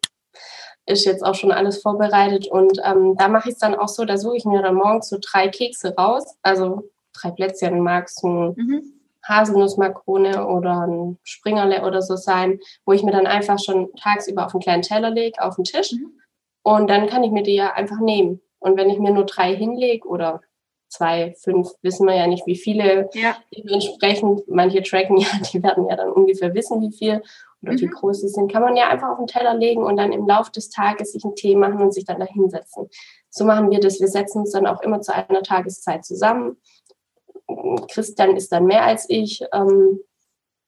ist 0.86 1.04
jetzt 1.04 1.24
auch 1.24 1.34
schon 1.34 1.52
alles 1.52 1.80
vorbereitet. 1.80 2.48
Und 2.48 2.80
ähm, 2.84 3.16
da 3.16 3.28
mache 3.28 3.48
ich 3.48 3.54
es 3.54 3.60
dann 3.60 3.74
auch 3.74 3.88
so, 3.88 4.04
da 4.04 4.16
suche 4.16 4.36
ich 4.36 4.44
mir 4.44 4.62
dann 4.62 4.74
morgens 4.74 5.08
so 5.08 5.18
drei 5.20 5.48
Kekse 5.48 5.94
raus. 5.96 6.36
Also 6.42 6.90
drei 7.12 7.30
Plätzchen, 7.30 7.80
magst 7.80 8.24
ein 8.24 8.54
mhm. 8.56 8.82
Haselnussmakrone 9.24 10.46
oder 10.46 10.86
ein 10.86 11.18
Springerle 11.22 11.84
oder 11.86 12.02
so 12.02 12.16
sein, 12.16 12.58
wo 12.84 12.92
ich 12.92 13.02
mir 13.02 13.12
dann 13.12 13.26
einfach 13.26 13.58
schon 13.58 13.90
tagsüber 13.94 14.46
auf 14.46 14.54
einen 14.54 14.62
kleinen 14.62 14.82
Teller 14.82 15.10
lege, 15.10 15.42
auf 15.42 15.56
den 15.56 15.64
Tisch. 15.64 15.92
Mhm. 15.92 16.12
Und 16.62 16.90
dann 16.90 17.06
kann 17.06 17.24
ich 17.24 17.30
mir 17.30 17.42
die 17.42 17.54
ja 17.54 17.72
einfach 17.72 18.00
nehmen. 18.00 18.40
Und 18.58 18.76
wenn 18.76 18.90
ich 18.90 18.98
mir 18.98 19.12
nur 19.12 19.26
drei 19.26 19.54
hinlege 19.54 20.06
oder 20.06 20.40
zwei, 20.88 21.34
fünf, 21.40 21.70
wissen 21.82 22.06
wir 22.06 22.14
ja 22.14 22.26
nicht, 22.26 22.46
wie 22.46 22.56
viele 22.56 23.08
ja. 23.14 23.36
dementsprechend, 23.56 24.46
manche 24.48 24.82
tracken 24.82 25.16
ja, 25.18 25.28
die 25.52 25.62
werden 25.62 25.88
ja 25.88 25.96
dann 25.96 26.12
ungefähr 26.12 26.54
wissen, 26.54 26.80
wie 26.80 26.92
viel 26.92 27.22
oder 27.62 27.72
mhm. 27.72 27.80
wie 27.80 27.86
groß 27.86 28.20
sie 28.20 28.28
sind, 28.28 28.50
kann 28.50 28.62
man 28.62 28.76
ja 28.76 28.88
einfach 28.88 29.08
auf 29.08 29.18
den 29.18 29.26
Teller 29.26 29.54
legen 29.54 29.84
und 29.84 29.96
dann 29.96 30.12
im 30.12 30.26
Laufe 30.26 30.50
des 30.52 30.70
Tages 30.70 31.12
sich 31.12 31.24
einen 31.24 31.36
Tee 31.36 31.56
machen 31.56 31.80
und 31.80 31.92
sich 31.92 32.04
dann 32.04 32.20
da 32.20 32.26
hinsetzen. 32.26 32.88
So 33.30 33.44
machen 33.44 33.70
wir 33.70 33.80
das. 33.80 34.00
Wir 34.00 34.08
setzen 34.08 34.40
uns 34.40 34.52
dann 34.52 34.66
auch 34.66 34.82
immer 34.82 35.00
zu 35.00 35.14
einer 35.14 35.42
Tageszeit 35.42 36.04
zusammen. 36.04 36.56
Christian 37.90 38.36
ist 38.36 38.52
dann 38.52 38.66
mehr 38.66 38.84
als 38.84 39.06
ich, 39.08 39.42
ähm, 39.52 40.00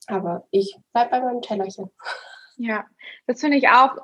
aber 0.06 0.46
ich 0.50 0.78
bleibe 0.92 1.10
bei 1.10 1.20
meinem 1.20 1.42
Tellerchen. 1.42 1.90
Ja, 2.56 2.84
das 3.26 3.40
finde 3.40 3.56
ich 3.56 3.68
auch 3.68 3.96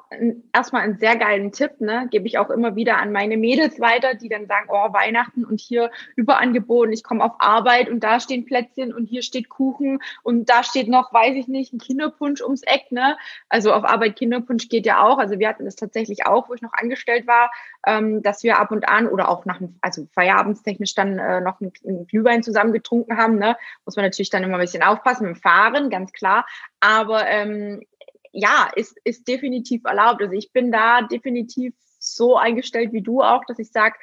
erstmal 0.53 0.83
einen 0.83 0.99
sehr 0.99 1.15
geilen 1.15 1.53
Tipp, 1.53 1.81
ne? 1.81 2.09
Gebe 2.11 2.27
ich 2.27 2.37
auch 2.37 2.51
immer 2.51 2.75
wieder 2.75 2.99
an 2.99 3.13
meine 3.13 3.37
Mädels 3.37 3.79
weiter, 3.79 4.15
die 4.15 4.29
dann 4.29 4.49
sagen, 4.49 4.67
oh, 4.71 4.93
Weihnachten 4.93 5.45
und 5.45 5.61
hier 5.61 5.93
Überangeboten, 6.17 6.93
ich 6.93 7.05
komme 7.05 7.23
auf 7.23 7.35
Arbeit 7.39 7.89
und 7.89 8.01
da 8.01 8.19
stehen 8.19 8.47
Plätzchen 8.47 8.93
und 8.93 9.07
hier 9.07 9.23
steht 9.23 9.51
Kuchen 9.51 10.03
und 10.25 10.51
da 10.51 10.65
steht 10.65 10.89
noch, 10.89 11.13
weiß 11.13 11.37
ich 11.37 11.47
nicht, 11.47 11.73
ein 11.73 11.79
Kinderpunsch 11.79 12.41
ums 12.43 12.63
Eck, 12.63 12.91
ne? 12.91 13.17
Also 13.49 13.73
auf 13.73 13.85
Arbeit 13.85 14.17
Kinderpunsch 14.17 14.69
geht 14.69 14.85
ja 14.85 15.01
auch. 15.05 15.19
Also 15.19 15.39
wir 15.39 15.49
hatten 15.49 15.65
das 15.65 15.77
tatsächlich 15.77 16.27
auch, 16.27 16.49
wo 16.49 16.55
ich 16.55 16.63
noch 16.63 16.73
angestellt 16.73 17.29
war, 17.29 17.53
ähm, 17.87 18.21
dass 18.21 18.43
wir 18.43 18.59
ab 18.59 18.73
und 18.73 18.89
an 18.89 19.07
oder 19.07 19.29
auch 19.29 19.45
nach 19.45 19.59
dem, 19.59 19.79
also 19.81 20.09
feierabendstechnisch 20.13 20.97
dann 20.97 21.21
äh, 21.21 21.41
noch 21.41 21.61
einen, 21.61 21.73
einen 21.87 22.07
Glühwein 22.09 22.43
zusammen 22.43 22.73
getrunken 22.73 23.17
haben, 23.17 23.37
ne? 23.37 23.57
Muss 23.85 23.95
man 23.95 24.05
natürlich 24.05 24.31
dann 24.31 24.43
immer 24.43 24.55
ein 24.55 24.61
bisschen 24.61 24.83
aufpassen 24.83 25.29
mit 25.29 25.37
dem 25.37 25.41
Fahren, 25.41 25.89
ganz 25.89 26.13
klar. 26.13 26.47
Aber 26.81 27.29
ähm, 27.29 27.83
ja, 28.33 28.71
ist, 28.75 28.97
ist 29.05 29.27
definitiv 29.29 29.85
erlaubt. 29.85 30.23
Also 30.23 30.35
ich 30.35 30.53
bin 30.53 30.71
da 30.73 31.03
definitiv 31.03 31.75
so 31.99 32.37
eingestellt 32.37 32.93
wie 32.93 33.03
du 33.03 33.23
auch, 33.23 33.45
dass 33.47 33.59
ich 33.59 33.71
sage, 33.71 33.97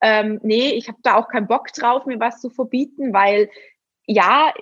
ähm, 0.00 0.40
nee, 0.42 0.72
ich 0.72 0.88
habe 0.88 0.98
da 1.02 1.16
auch 1.16 1.28
keinen 1.28 1.46
Bock 1.46 1.72
drauf, 1.72 2.06
mir 2.06 2.20
was 2.20 2.40
zu 2.40 2.50
verbieten, 2.50 3.12
weil 3.12 3.48
ja, 4.06 4.52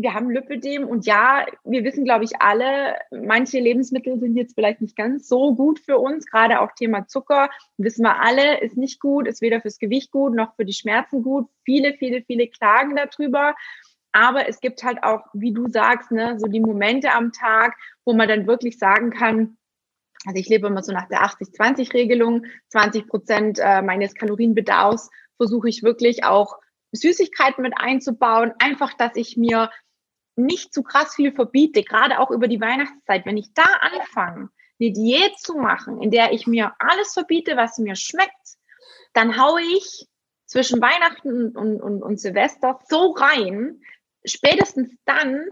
wir 0.00 0.14
haben 0.14 0.30
Lipödem 0.30 0.86
und 0.86 1.06
ja, 1.06 1.44
wir 1.64 1.82
wissen, 1.82 2.04
glaube 2.04 2.24
ich, 2.24 2.40
alle, 2.40 2.96
manche 3.10 3.58
Lebensmittel 3.58 4.18
sind 4.20 4.36
jetzt 4.36 4.54
vielleicht 4.54 4.80
nicht 4.80 4.96
ganz 4.96 5.26
so 5.26 5.54
gut 5.56 5.80
für 5.80 5.98
uns, 5.98 6.26
gerade 6.26 6.60
auch 6.60 6.72
Thema 6.72 7.08
Zucker, 7.08 7.50
wissen 7.78 8.02
wir 8.02 8.22
alle, 8.22 8.60
ist 8.60 8.76
nicht 8.76 9.00
gut, 9.00 9.26
ist 9.26 9.42
weder 9.42 9.60
fürs 9.60 9.78
Gewicht 9.78 10.12
gut 10.12 10.34
noch 10.34 10.54
für 10.54 10.64
die 10.64 10.72
Schmerzen 10.72 11.22
gut. 11.22 11.48
Viele, 11.64 11.94
viele, 11.94 12.22
viele 12.22 12.46
klagen 12.46 12.96
darüber. 12.96 13.56
Aber 14.18 14.48
es 14.48 14.58
gibt 14.58 14.82
halt 14.82 15.04
auch, 15.04 15.26
wie 15.32 15.52
du 15.52 15.68
sagst, 15.68 16.10
ne, 16.10 16.40
so 16.40 16.48
die 16.48 16.58
Momente 16.58 17.12
am 17.12 17.30
Tag, 17.30 17.76
wo 18.04 18.14
man 18.14 18.26
dann 18.26 18.48
wirklich 18.48 18.76
sagen 18.76 19.10
kann, 19.10 19.56
also 20.26 20.40
ich 20.40 20.48
lebe 20.48 20.66
immer 20.66 20.82
so 20.82 20.92
nach 20.92 21.06
der 21.06 21.22
80-20-Regelung, 21.22 22.44
20 22.70 23.06
Prozent 23.06 23.60
äh, 23.62 23.80
meines 23.80 24.14
Kalorienbedarfs 24.14 25.08
versuche 25.36 25.68
ich 25.68 25.84
wirklich 25.84 26.24
auch 26.24 26.56
Süßigkeiten 26.90 27.62
mit 27.62 27.74
einzubauen, 27.76 28.52
einfach, 28.58 28.92
dass 28.94 29.14
ich 29.14 29.36
mir 29.36 29.70
nicht 30.34 30.74
zu 30.74 30.82
krass 30.82 31.14
viel 31.14 31.30
verbiete, 31.32 31.84
gerade 31.84 32.18
auch 32.18 32.32
über 32.32 32.48
die 32.48 32.60
Weihnachtszeit. 32.60 33.24
Wenn 33.24 33.36
ich 33.36 33.54
da 33.54 33.66
anfange, 33.80 34.48
eine 34.80 34.92
Diät 34.92 35.38
zu 35.38 35.54
machen, 35.54 36.02
in 36.02 36.10
der 36.10 36.32
ich 36.32 36.48
mir 36.48 36.72
alles 36.80 37.12
verbiete, 37.12 37.56
was 37.56 37.78
mir 37.78 37.94
schmeckt, 37.94 38.56
dann 39.12 39.40
haue 39.40 39.62
ich 39.62 40.08
zwischen 40.48 40.80
Weihnachten 40.80 41.56
und, 41.56 41.80
und, 41.80 42.02
und 42.02 42.20
Silvester 42.20 42.80
so 42.88 43.12
rein. 43.12 43.80
Spätestens 44.28 44.90
dann 45.04 45.46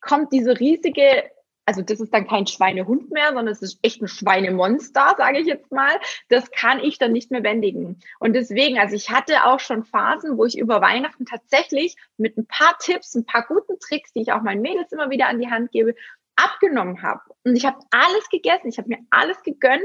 kommt 0.00 0.32
diese 0.32 0.58
riesige 0.58 1.30
also 1.66 1.82
das 1.82 2.00
ist 2.00 2.14
dann 2.14 2.28
kein 2.28 2.46
Schweinehund 2.46 3.10
mehr, 3.10 3.26
sondern 3.28 3.48
es 3.48 3.60
ist 3.60 3.80
echt 3.82 4.00
ein 4.00 4.06
Schweinemonster, 4.06 5.16
sage 5.18 5.40
ich 5.40 5.46
jetzt 5.46 5.72
mal. 5.72 5.98
Das 6.28 6.50
kann 6.52 6.78
ich 6.78 6.98
dann 6.98 7.12
nicht 7.12 7.32
mehr 7.32 7.40
bändigen. 7.40 8.00
Und 8.20 8.34
deswegen, 8.34 8.78
also 8.78 8.94
ich 8.94 9.10
hatte 9.10 9.44
auch 9.44 9.58
schon 9.58 9.84
Phasen, 9.84 10.38
wo 10.38 10.44
ich 10.44 10.56
über 10.56 10.80
Weihnachten 10.80 11.26
tatsächlich 11.26 11.96
mit 12.16 12.38
ein 12.38 12.46
paar 12.46 12.78
Tipps, 12.78 13.16
ein 13.16 13.26
paar 13.26 13.44
guten 13.46 13.78
Tricks, 13.80 14.12
die 14.12 14.22
ich 14.22 14.32
auch 14.32 14.42
meinen 14.42 14.62
Mädels 14.62 14.92
immer 14.92 15.10
wieder 15.10 15.26
an 15.26 15.40
die 15.40 15.50
Hand 15.50 15.72
gebe, 15.72 15.94
abgenommen 16.36 17.02
habe. 17.02 17.22
Und 17.44 17.56
ich 17.56 17.66
habe 17.66 17.78
alles 17.90 18.28
gegessen, 18.30 18.68
ich 18.68 18.78
habe 18.78 18.88
mir 18.88 18.98
alles 19.10 19.42
gegönnt. 19.42 19.82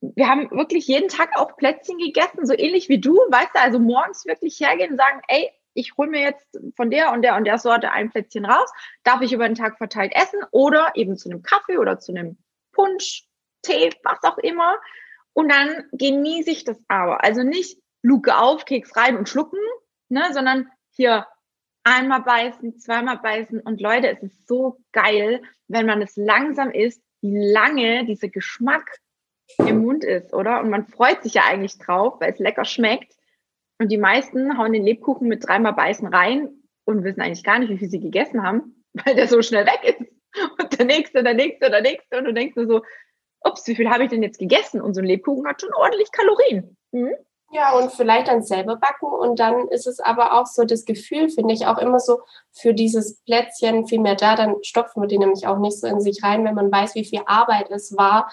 Wir 0.00 0.28
haben 0.28 0.50
wirklich 0.50 0.86
jeden 0.86 1.08
Tag 1.08 1.36
auch 1.36 1.56
Plätzchen 1.56 1.98
gegessen, 1.98 2.46
so 2.46 2.54
ähnlich 2.54 2.88
wie 2.88 3.00
du, 3.00 3.14
weißt 3.14 3.50
du, 3.54 3.60
also 3.60 3.78
morgens 3.78 4.24
wirklich 4.24 4.58
hergehen 4.58 4.92
und 4.92 4.98
sagen, 4.98 5.20
ey, 5.28 5.50
ich 5.74 5.96
hole 5.96 6.08
mir 6.08 6.22
jetzt 6.22 6.58
von 6.76 6.90
der 6.90 7.12
und 7.12 7.22
der 7.22 7.36
und 7.36 7.44
der 7.44 7.58
Sorte 7.58 7.90
ein 7.90 8.10
Plätzchen 8.10 8.44
raus, 8.44 8.70
darf 9.02 9.20
ich 9.20 9.32
über 9.32 9.46
den 9.46 9.56
Tag 9.56 9.78
verteilt 9.78 10.12
essen 10.14 10.40
oder 10.50 10.92
eben 10.94 11.16
zu 11.16 11.28
einem 11.28 11.42
Kaffee 11.42 11.78
oder 11.78 11.98
zu 11.98 12.12
einem 12.12 12.38
Punsch, 12.72 13.24
Tee, 13.62 13.90
was 14.02 14.22
auch 14.22 14.38
immer. 14.38 14.76
Und 15.32 15.50
dann 15.50 15.84
genieße 15.92 16.50
ich 16.50 16.64
das 16.64 16.78
aber. 16.88 17.24
Also 17.24 17.42
nicht 17.42 17.78
Luke 18.02 18.36
auf, 18.36 18.64
Keks 18.64 18.96
rein 18.96 19.16
und 19.16 19.28
schlucken, 19.28 19.58
ne, 20.08 20.28
sondern 20.32 20.68
hier 20.92 21.26
einmal 21.82 22.22
beißen, 22.22 22.78
zweimal 22.78 23.18
beißen. 23.18 23.60
Und 23.60 23.80
Leute, 23.80 24.08
es 24.08 24.22
ist 24.22 24.46
so 24.46 24.80
geil, 24.92 25.42
wenn 25.68 25.86
man 25.86 26.02
es 26.02 26.16
langsam 26.16 26.70
isst, 26.70 27.02
wie 27.20 27.36
lange 27.36 28.04
dieser 28.04 28.28
Geschmack 28.28 28.98
im 29.58 29.82
Mund 29.82 30.04
ist, 30.04 30.32
oder? 30.32 30.60
Und 30.60 30.70
man 30.70 30.86
freut 30.86 31.22
sich 31.22 31.34
ja 31.34 31.42
eigentlich 31.44 31.78
drauf, 31.78 32.20
weil 32.20 32.32
es 32.32 32.38
lecker 32.38 32.64
schmeckt. 32.64 33.13
Und 33.78 33.90
die 33.90 33.98
meisten 33.98 34.56
hauen 34.56 34.72
den 34.72 34.84
Lebkuchen 34.84 35.28
mit 35.28 35.46
dreimal 35.46 35.72
Beißen 35.72 36.06
rein 36.06 36.48
und 36.84 37.04
wissen 37.04 37.20
eigentlich 37.20 37.44
gar 37.44 37.58
nicht, 37.58 37.70
wie 37.70 37.78
viel 37.78 37.90
sie 37.90 38.00
gegessen 38.00 38.42
haben, 38.42 38.84
weil 39.04 39.14
der 39.14 39.28
so 39.28 39.42
schnell 39.42 39.66
weg 39.66 39.98
ist. 39.98 40.10
Und 40.60 40.78
der 40.78 40.86
nächste, 40.86 41.22
der 41.22 41.34
nächste, 41.34 41.70
der 41.70 41.80
nächste. 41.82 42.18
Und 42.18 42.24
du 42.24 42.34
denkst 42.34 42.56
nur 42.56 42.66
so, 42.66 42.82
ups, 43.44 43.66
wie 43.66 43.76
viel 43.76 43.90
habe 43.90 44.04
ich 44.04 44.10
denn 44.10 44.22
jetzt 44.22 44.38
gegessen? 44.38 44.80
Und 44.80 44.94
so 44.94 45.00
ein 45.00 45.06
Lebkuchen 45.06 45.46
hat 45.46 45.60
schon 45.60 45.72
ordentlich 45.74 46.10
Kalorien. 46.10 46.76
Hm? 46.92 47.14
Ja, 47.52 47.78
und 47.78 47.92
vielleicht 47.92 48.26
dann 48.26 48.42
selber 48.42 48.76
backen. 48.76 49.06
Und 49.06 49.38
dann 49.38 49.68
ist 49.68 49.86
es 49.86 50.00
aber 50.00 50.40
auch 50.40 50.46
so 50.46 50.64
das 50.64 50.84
Gefühl, 50.84 51.28
finde 51.28 51.54
ich, 51.54 51.66
auch 51.66 51.78
immer 51.78 52.00
so 52.00 52.20
für 52.50 52.74
dieses 52.74 53.20
Plätzchen 53.22 53.86
viel 53.86 54.00
mehr 54.00 54.16
da. 54.16 54.34
Dann 54.34 54.56
stopfen 54.64 55.02
wir 55.02 55.06
die 55.06 55.18
nämlich 55.18 55.46
auch 55.46 55.58
nicht 55.58 55.78
so 55.78 55.86
in 55.86 56.00
sich 56.00 56.24
rein, 56.24 56.44
wenn 56.44 56.56
man 56.56 56.72
weiß, 56.72 56.96
wie 56.96 57.04
viel 57.04 57.20
Arbeit 57.26 57.70
es 57.70 57.96
war, 57.96 58.28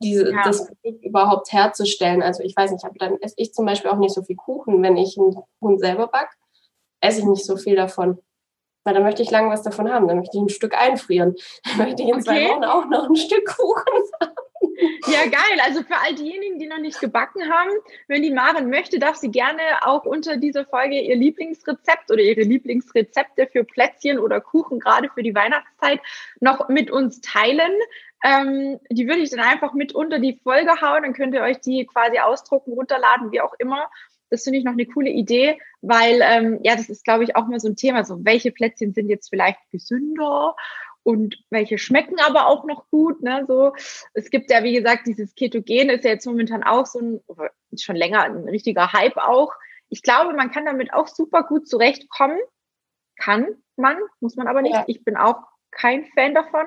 diese, 0.00 0.30
ja. 0.30 0.42
das 0.44 0.66
Produkt 0.66 1.04
überhaupt 1.04 1.52
herzustellen. 1.52 2.22
Also 2.22 2.42
ich 2.42 2.56
weiß 2.56 2.72
nicht, 2.72 2.84
aber 2.84 2.98
dann 2.98 3.20
esse 3.20 3.34
ich 3.38 3.52
zum 3.52 3.66
Beispiel 3.66 3.90
auch 3.90 3.98
nicht 3.98 4.14
so 4.14 4.22
viel 4.22 4.36
Kuchen, 4.36 4.82
wenn 4.82 4.96
ich 4.96 5.16
einen 5.18 5.36
Kuchen 5.60 5.78
selber 5.78 6.08
back, 6.08 6.30
esse 7.00 7.20
ich 7.20 7.26
nicht 7.26 7.44
so 7.44 7.56
viel 7.56 7.76
davon. 7.76 8.18
Weil 8.84 8.94
dann 8.94 9.02
möchte 9.02 9.22
ich 9.22 9.30
lange 9.30 9.50
was 9.50 9.62
davon 9.62 9.90
haben. 9.90 10.06
Dann 10.06 10.18
möchte 10.18 10.36
ich 10.36 10.42
ein 10.42 10.48
Stück 10.48 10.74
einfrieren. 10.74 11.34
Dann 11.64 11.78
möchte 11.78 12.02
ich 12.02 12.08
in 12.08 12.14
okay. 12.14 12.22
zwei 12.22 12.48
Wochen 12.50 12.64
auch 12.64 12.86
noch 12.86 13.08
ein 13.08 13.16
Stück 13.16 13.44
Kuchen 13.46 13.82
haben. 14.20 14.32
Ja, 15.06 15.22
geil. 15.22 15.58
Also 15.64 15.82
für 15.82 15.96
all 15.96 16.14
diejenigen, 16.14 16.58
die 16.58 16.66
noch 16.66 16.78
nicht 16.78 17.00
gebacken 17.00 17.50
haben, 17.50 17.70
wenn 18.08 18.22
die 18.22 18.30
Maren 18.30 18.68
möchte, 18.68 18.98
darf 18.98 19.16
sie 19.16 19.30
gerne 19.30 19.60
auch 19.82 20.04
unter 20.04 20.36
dieser 20.36 20.66
Folge 20.66 21.00
ihr 21.00 21.16
Lieblingsrezept 21.16 22.10
oder 22.10 22.20
ihre 22.20 22.42
Lieblingsrezepte 22.42 23.48
für 23.50 23.64
Plätzchen 23.64 24.18
oder 24.18 24.40
Kuchen, 24.40 24.78
gerade 24.78 25.08
für 25.14 25.22
die 25.22 25.34
Weihnachtszeit, 25.34 26.00
noch 26.40 26.68
mit 26.68 26.90
uns 26.90 27.20
teilen. 27.20 27.72
Ähm, 28.24 28.80
die 28.90 29.06
würde 29.06 29.20
ich 29.20 29.30
dann 29.30 29.40
einfach 29.40 29.74
mit 29.74 29.94
unter 29.94 30.18
die 30.18 30.40
Folge 30.42 30.80
hauen, 30.80 31.02
dann 31.02 31.12
könnt 31.12 31.34
ihr 31.34 31.42
euch 31.42 31.60
die 31.60 31.86
quasi 31.86 32.18
ausdrucken, 32.18 32.72
runterladen, 32.72 33.30
wie 33.30 33.40
auch 33.40 33.54
immer. 33.58 33.90
Das 34.30 34.44
finde 34.44 34.58
ich 34.58 34.64
noch 34.64 34.72
eine 34.72 34.86
coole 34.86 35.10
Idee, 35.10 35.60
weil 35.82 36.20
ähm, 36.22 36.58
ja, 36.62 36.74
das 36.74 36.88
ist, 36.88 37.04
glaube 37.04 37.24
ich, 37.24 37.36
auch 37.36 37.46
mal 37.46 37.60
so 37.60 37.68
ein 37.68 37.76
Thema. 37.76 38.04
So, 38.04 38.24
welche 38.24 38.50
Plätzchen 38.50 38.92
sind 38.92 39.08
jetzt 39.08 39.28
vielleicht 39.28 39.58
gesünder 39.70 40.56
und 41.04 41.36
welche 41.50 41.78
schmecken 41.78 42.18
aber 42.18 42.48
auch 42.48 42.64
noch 42.64 42.90
gut. 42.90 43.22
Ne? 43.22 43.44
So, 43.46 43.72
es 44.14 44.30
gibt 44.30 44.50
ja, 44.50 44.64
wie 44.64 44.72
gesagt, 44.72 45.06
dieses 45.06 45.36
Ketogen 45.36 45.90
ist 45.90 46.04
ja 46.04 46.10
jetzt 46.10 46.26
momentan 46.26 46.64
auch 46.64 46.86
so 46.86 46.98
ein, 46.98 47.20
schon 47.78 47.94
länger 47.94 48.24
ein 48.24 48.48
richtiger 48.48 48.92
Hype 48.92 49.16
auch. 49.16 49.52
Ich 49.88 50.02
glaube, 50.02 50.34
man 50.34 50.50
kann 50.50 50.64
damit 50.64 50.92
auch 50.92 51.06
super 51.06 51.44
gut 51.44 51.68
zurechtkommen. 51.68 52.38
Kann 53.16 53.46
man, 53.76 53.98
muss 54.18 54.34
man 54.34 54.48
aber 54.48 54.62
nicht. 54.62 54.74
Ja. 54.74 54.84
Ich 54.88 55.04
bin 55.04 55.16
auch 55.16 55.44
kein 55.70 56.06
Fan 56.06 56.34
davon. 56.34 56.66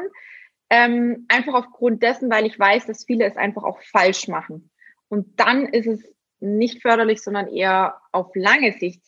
Ähm, 0.70 1.26
einfach 1.30 1.54
aufgrund 1.54 2.04
dessen, 2.04 2.30
weil 2.30 2.46
ich 2.46 2.58
weiß, 2.60 2.86
dass 2.86 3.06
viele 3.06 3.26
es 3.26 3.38
einfach 3.38 3.64
auch 3.64 3.82
falsch 3.82 4.28
machen. 4.28 4.70
Und 5.08 5.40
dann 5.40 5.66
ist 5.66 5.88
es 5.88 6.16
nicht 6.40 6.82
förderlich, 6.82 7.22
sondern 7.22 7.48
eher 7.48 8.00
auf 8.12 8.36
lange 8.36 8.74
Sicht 8.74 9.02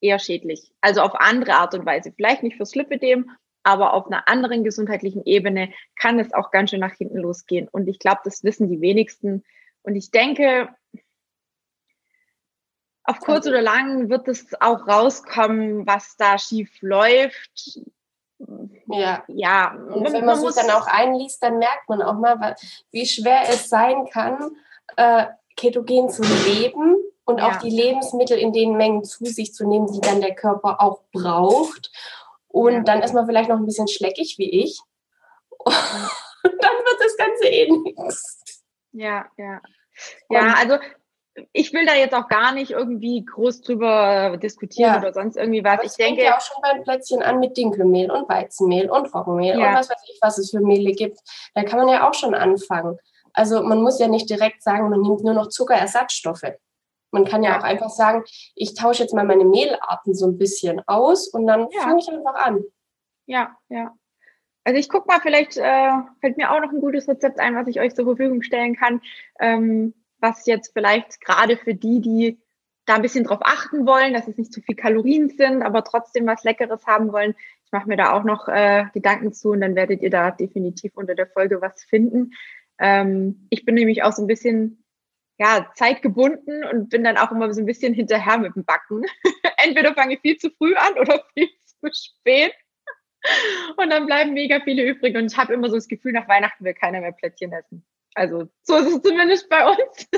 eher 0.00 0.18
schädlich. 0.18 0.72
Also 0.80 1.00
auf 1.00 1.14
andere 1.14 1.54
Art 1.54 1.74
und 1.74 1.86
Weise. 1.86 2.12
Vielleicht 2.12 2.42
nicht 2.42 2.56
fürs 2.56 2.74
Lipidem, 2.74 3.30
aber 3.62 3.94
auf 3.94 4.06
einer 4.06 4.28
anderen 4.28 4.64
gesundheitlichen 4.64 5.24
Ebene 5.24 5.72
kann 5.96 6.18
es 6.18 6.32
auch 6.32 6.50
ganz 6.50 6.70
schön 6.70 6.80
nach 6.80 6.94
hinten 6.94 7.18
losgehen. 7.18 7.68
Und 7.68 7.88
ich 7.88 7.98
glaube, 7.98 8.20
das 8.24 8.44
wissen 8.44 8.70
die 8.70 8.80
wenigsten. 8.80 9.44
Und 9.82 9.96
ich 9.96 10.10
denke, 10.10 10.68
auf 13.04 13.20
kurz 13.20 13.46
oder 13.46 13.62
lang 13.62 14.10
wird 14.10 14.28
es 14.28 14.48
auch 14.60 14.86
rauskommen, 14.86 15.86
was 15.86 16.16
da 16.16 16.38
schief 16.38 16.70
läuft. 16.82 17.80
Ja. 18.86 19.24
ja. 19.28 19.72
Und 19.72 20.04
wenn 20.04 20.24
man, 20.24 20.40
man 20.40 20.40
sich 20.40 20.54
dann 20.54 20.70
auch 20.70 20.86
einliest, 20.86 21.42
dann 21.42 21.58
merkt 21.58 21.88
man 21.88 22.02
auch 22.02 22.14
mal, 22.14 22.56
wie 22.90 23.06
schwer 23.06 23.42
es 23.48 23.68
sein 23.68 24.08
kann, 24.10 24.56
äh, 24.96 25.26
ketogen 25.56 26.08
zu 26.08 26.22
leben 26.22 26.96
und 27.24 27.38
ja. 27.38 27.48
auch 27.48 27.56
die 27.56 27.70
Lebensmittel 27.70 28.38
in 28.38 28.52
den 28.52 28.76
Mengen 28.76 29.04
zu 29.04 29.24
sich 29.26 29.52
zu 29.52 29.66
nehmen, 29.66 29.92
die 29.92 30.00
dann 30.00 30.20
der 30.20 30.34
Körper 30.34 30.80
auch 30.80 31.02
braucht. 31.12 31.90
Und 32.46 32.72
ja. 32.72 32.80
dann 32.80 33.02
ist 33.02 33.12
man 33.12 33.26
vielleicht 33.26 33.50
noch 33.50 33.58
ein 33.58 33.66
bisschen 33.66 33.88
schleckig 33.88 34.36
wie 34.38 34.62
ich. 34.62 34.80
Und 35.58 35.74
dann 36.42 36.52
wird 36.52 37.00
das 37.00 37.16
Ganze 37.16 37.46
eh 37.48 37.70
nichts. 37.70 38.64
Ja, 38.92 39.26
ja. 39.36 39.60
Ja, 40.30 40.54
also 40.58 40.78
ich 41.52 41.72
will 41.72 41.86
da 41.86 41.94
jetzt 41.94 42.14
auch 42.14 42.28
gar 42.28 42.52
nicht 42.52 42.70
irgendwie 42.70 43.24
groß 43.24 43.62
drüber 43.62 44.36
diskutieren 44.36 44.94
ja. 44.94 44.98
oder 44.98 45.12
sonst 45.12 45.36
irgendwie 45.36 45.64
was. 45.64 45.82
ich 45.84 45.96
denke 45.96 46.24
ja 46.24 46.36
auch 46.36 46.40
schon 46.40 46.56
beim 46.62 46.82
Plätzchen 46.82 47.22
an 47.22 47.40
mit 47.40 47.56
Dinkelmehl 47.56 48.10
und 48.10 48.28
Weizenmehl 48.28 48.90
und 48.90 49.14
Roggenmehl 49.14 49.58
ja. 49.58 49.68
und 49.68 49.74
was 49.76 49.90
weiß 49.90 50.02
ich, 50.10 50.18
was 50.20 50.38
es 50.38 50.50
für 50.50 50.60
Mehle 50.60 50.92
gibt. 50.92 51.18
Da 51.54 51.62
kann 51.64 51.78
man 51.78 51.88
ja 51.88 52.08
auch 52.08 52.14
schon 52.14 52.34
anfangen. 52.34 52.98
Also 53.32 53.62
man 53.62 53.82
muss 53.82 53.98
ja 53.98 54.08
nicht 54.08 54.28
direkt 54.28 54.62
sagen, 54.62 54.90
man 54.90 55.00
nimmt 55.00 55.22
nur 55.22 55.34
noch 55.34 55.48
Zuckerersatzstoffe. 55.48 56.54
Man 57.10 57.24
kann 57.24 57.42
ja, 57.42 57.50
ja 57.52 57.58
auch 57.58 57.64
einfach 57.64 57.90
sagen, 57.90 58.24
ich 58.54 58.74
tausche 58.74 59.02
jetzt 59.02 59.14
mal 59.14 59.24
meine 59.24 59.44
Mehlarten 59.44 60.14
so 60.14 60.26
ein 60.26 60.38
bisschen 60.38 60.82
aus 60.86 61.28
und 61.28 61.46
dann 61.46 61.68
fange 61.70 62.00
ich 62.00 62.08
einfach 62.08 62.34
an. 62.34 62.64
Ja, 63.26 63.56
ja. 63.68 63.94
Also 64.64 64.78
ich 64.78 64.88
gucke 64.90 65.06
mal, 65.08 65.20
vielleicht 65.20 65.56
äh, 65.56 65.90
fällt 66.20 66.36
mir 66.36 66.52
auch 66.52 66.60
noch 66.60 66.70
ein 66.70 66.80
gutes 66.80 67.08
Rezept 67.08 67.40
ein, 67.40 67.56
was 67.56 67.68
ich 67.68 67.80
euch 67.80 67.94
zur 67.94 68.04
Verfügung 68.04 68.42
stellen 68.42 68.76
kann. 68.76 69.00
Ähm, 69.40 69.94
was 70.20 70.46
jetzt 70.46 70.72
vielleicht 70.72 71.20
gerade 71.20 71.56
für 71.56 71.74
die, 71.74 72.00
die 72.00 72.40
da 72.86 72.94
ein 72.94 73.02
bisschen 73.02 73.24
drauf 73.24 73.40
achten 73.42 73.86
wollen, 73.86 74.14
dass 74.14 74.28
es 74.28 74.38
nicht 74.38 74.52
zu 74.52 74.62
viel 74.62 74.74
Kalorien 74.74 75.28
sind, 75.28 75.62
aber 75.62 75.84
trotzdem 75.84 76.26
was 76.26 76.44
Leckeres 76.44 76.86
haben 76.86 77.12
wollen. 77.12 77.34
Ich 77.64 77.72
mache 77.72 77.88
mir 77.88 77.96
da 77.96 78.12
auch 78.12 78.24
noch 78.24 78.48
äh, 78.48 78.86
Gedanken 78.94 79.32
zu 79.32 79.50
und 79.50 79.60
dann 79.60 79.76
werdet 79.76 80.00
ihr 80.00 80.10
da 80.10 80.30
definitiv 80.30 80.92
unter 80.96 81.14
der 81.14 81.26
Folge 81.26 81.60
was 81.60 81.84
finden. 81.84 82.32
Ähm, 82.78 83.46
ich 83.50 83.64
bin 83.66 83.74
nämlich 83.74 84.02
auch 84.02 84.12
so 84.12 84.22
ein 84.22 84.26
bisschen 84.26 84.82
ja, 85.38 85.70
zeitgebunden 85.74 86.64
und 86.64 86.88
bin 86.88 87.04
dann 87.04 87.16
auch 87.16 87.30
immer 87.30 87.52
so 87.52 87.60
ein 87.60 87.66
bisschen 87.66 87.94
hinterher 87.94 88.38
mit 88.38 88.56
dem 88.56 88.64
Backen. 88.64 89.02
Entweder 89.58 89.94
fange 89.94 90.14
ich 90.14 90.20
viel 90.20 90.38
zu 90.38 90.50
früh 90.50 90.74
an 90.74 90.94
oder 90.98 91.22
viel 91.34 91.48
zu 91.64 91.88
spät. 91.92 92.54
Und 93.76 93.90
dann 93.90 94.06
bleiben 94.06 94.32
mega 94.32 94.60
viele 94.60 94.84
übrig. 94.84 95.16
Und 95.16 95.30
ich 95.30 95.36
habe 95.36 95.52
immer 95.52 95.68
so 95.68 95.76
das 95.76 95.88
Gefühl, 95.88 96.12
nach 96.12 96.28
Weihnachten 96.28 96.64
will 96.64 96.74
keiner 96.74 97.00
mehr 97.00 97.12
Plätzchen 97.12 97.52
essen. 97.52 97.84
Also 98.18 98.48
so 98.62 98.76
ist 98.76 98.96
es 98.96 99.02
zumindest 99.02 99.48
bei 99.48 99.64
uns. 99.64 100.08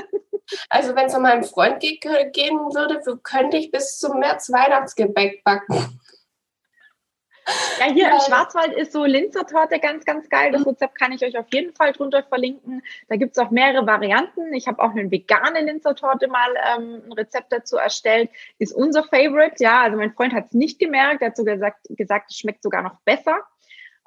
Also 0.69 0.95
wenn 0.95 1.05
es 1.05 1.15
um 1.15 1.21
meinen 1.21 1.43
Freund 1.43 1.79
gehen 1.79 2.01
würde, 2.01 2.99
könnte 3.23 3.57
ich 3.57 3.71
bis 3.71 3.99
zum 3.99 4.19
März 4.19 4.51
Weihnachtsgebäck 4.51 5.43
backen. 5.43 5.99
Ja, 7.79 7.85
hier 7.85 8.11
im 8.11 8.19
Schwarzwald 8.19 8.73
ist 8.73 8.91
so 8.91 9.05
Linzertorte 9.05 9.79
ganz, 9.79 10.03
ganz 10.03 10.29
geil. 10.29 10.51
Das 10.51 10.65
Rezept 10.65 10.97
kann 10.97 11.11
ich 11.11 11.23
euch 11.23 11.37
auf 11.37 11.45
jeden 11.53 11.73
Fall 11.73 11.93
drunter 11.93 12.23
verlinken. 12.23 12.81
Da 13.07 13.15
gibt 13.15 13.37
es 13.37 13.43
auch 13.43 13.49
mehrere 13.49 13.85
Varianten. 13.85 14.53
Ich 14.53 14.67
habe 14.67 14.81
auch 14.81 14.91
eine 14.91 15.09
vegane 15.09 15.61
Linzertorte 15.61 16.27
mal 16.27 16.49
ähm, 16.75 17.03
ein 17.05 17.13
Rezept 17.13 17.51
dazu 17.51 17.77
erstellt. 17.77 18.29
Ist 18.59 18.73
unser 18.73 19.03
Favorite. 19.03 19.55
Ja, 19.59 19.81
also 19.81 19.97
mein 19.97 20.13
Freund 20.13 20.33
hat 20.33 20.47
es 20.47 20.53
nicht 20.53 20.79
gemerkt. 20.79 21.21
Er 21.21 21.29
hat 21.29 21.37
sogar 21.37 21.55
gesagt, 21.55 21.87
gesagt, 21.89 22.31
es 22.31 22.37
schmeckt 22.37 22.63
sogar 22.63 22.81
noch 22.81 22.99
besser. 23.05 23.39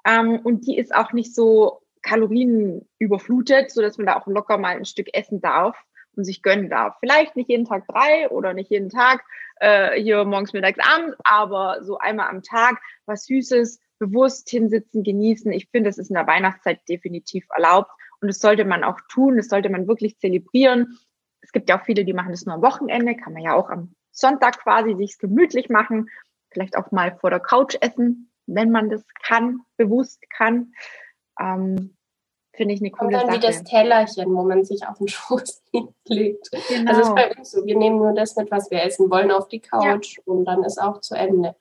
Ähm, 0.06 0.40
und 0.44 0.66
die 0.66 0.78
ist 0.78 0.94
auch 0.94 1.12
nicht 1.12 1.34
so 1.34 1.83
kalorienüberflutet, 2.04 3.70
sodass 3.70 3.98
man 3.98 4.06
da 4.06 4.16
auch 4.16 4.26
locker 4.26 4.58
mal 4.58 4.76
ein 4.76 4.84
Stück 4.84 5.08
essen 5.12 5.40
darf 5.40 5.76
und 6.16 6.24
sich 6.24 6.42
gönnen 6.42 6.70
darf. 6.70 6.96
Vielleicht 7.00 7.34
nicht 7.34 7.48
jeden 7.48 7.64
Tag 7.64 7.86
drei 7.88 8.28
oder 8.30 8.54
nicht 8.54 8.70
jeden 8.70 8.90
Tag 8.90 9.24
äh, 9.56 10.00
hier 10.00 10.24
morgens, 10.24 10.52
mittags, 10.52 10.78
abends, 10.80 11.16
aber 11.24 11.82
so 11.82 11.98
einmal 11.98 12.28
am 12.28 12.42
Tag 12.42 12.80
was 13.06 13.24
Süßes, 13.24 13.80
bewusst 13.98 14.50
hinsitzen, 14.50 15.02
genießen. 15.02 15.52
Ich 15.52 15.68
finde, 15.70 15.88
das 15.88 15.98
ist 15.98 16.10
in 16.10 16.14
der 16.14 16.26
Weihnachtszeit 16.26 16.80
definitiv 16.88 17.46
erlaubt 17.54 17.90
und 18.20 18.28
das 18.28 18.38
sollte 18.38 18.64
man 18.64 18.84
auch 18.84 19.00
tun, 19.08 19.36
das 19.36 19.48
sollte 19.48 19.70
man 19.70 19.88
wirklich 19.88 20.18
zelebrieren. 20.18 20.98
Es 21.40 21.52
gibt 21.52 21.68
ja 21.68 21.78
auch 21.78 21.84
viele, 21.84 22.04
die 22.04 22.12
machen 22.12 22.30
das 22.30 22.44
nur 22.44 22.54
am 22.54 22.62
Wochenende, 22.62 23.16
kann 23.16 23.32
man 23.32 23.42
ja 23.42 23.54
auch 23.54 23.70
am 23.70 23.94
Sonntag 24.10 24.60
quasi 24.62 24.94
sich 24.94 25.18
gemütlich 25.18 25.68
machen, 25.68 26.08
vielleicht 26.50 26.76
auch 26.76 26.90
mal 26.90 27.16
vor 27.16 27.30
der 27.30 27.40
Couch 27.40 27.76
essen, 27.80 28.30
wenn 28.46 28.70
man 28.70 28.90
das 28.90 29.04
kann, 29.22 29.60
bewusst 29.76 30.22
kann. 30.30 30.72
Ähm, 31.40 31.94
Finde 32.52 32.74
ich 32.74 32.80
eine 32.80 32.90
coole 32.92 33.06
Und 33.06 33.12
dann 33.14 33.26
Sache. 33.26 33.36
wie 33.36 33.40
das 33.40 33.64
Tellerchen, 33.64 34.32
wo 34.34 34.44
man 34.44 34.64
sich 34.64 34.86
auf 34.86 34.98
den 34.98 35.08
Schoß 35.08 35.62
legt. 36.06 36.50
Genau. 36.68 36.92
Das 36.92 37.08
ist 37.08 37.14
bei 37.14 37.34
uns 37.34 37.50
so. 37.50 37.64
Wir 37.66 37.76
nehmen 37.76 37.96
nur 37.96 38.12
das 38.12 38.36
mit, 38.36 38.50
was 38.50 38.70
wir 38.70 38.82
essen 38.82 39.10
wollen, 39.10 39.32
auf 39.32 39.48
die 39.48 39.60
Couch 39.60 40.16
ja. 40.16 40.22
und 40.26 40.44
dann 40.44 40.62
ist 40.62 40.80
auch 40.80 41.00
zu 41.00 41.14
Ende. 41.14 41.56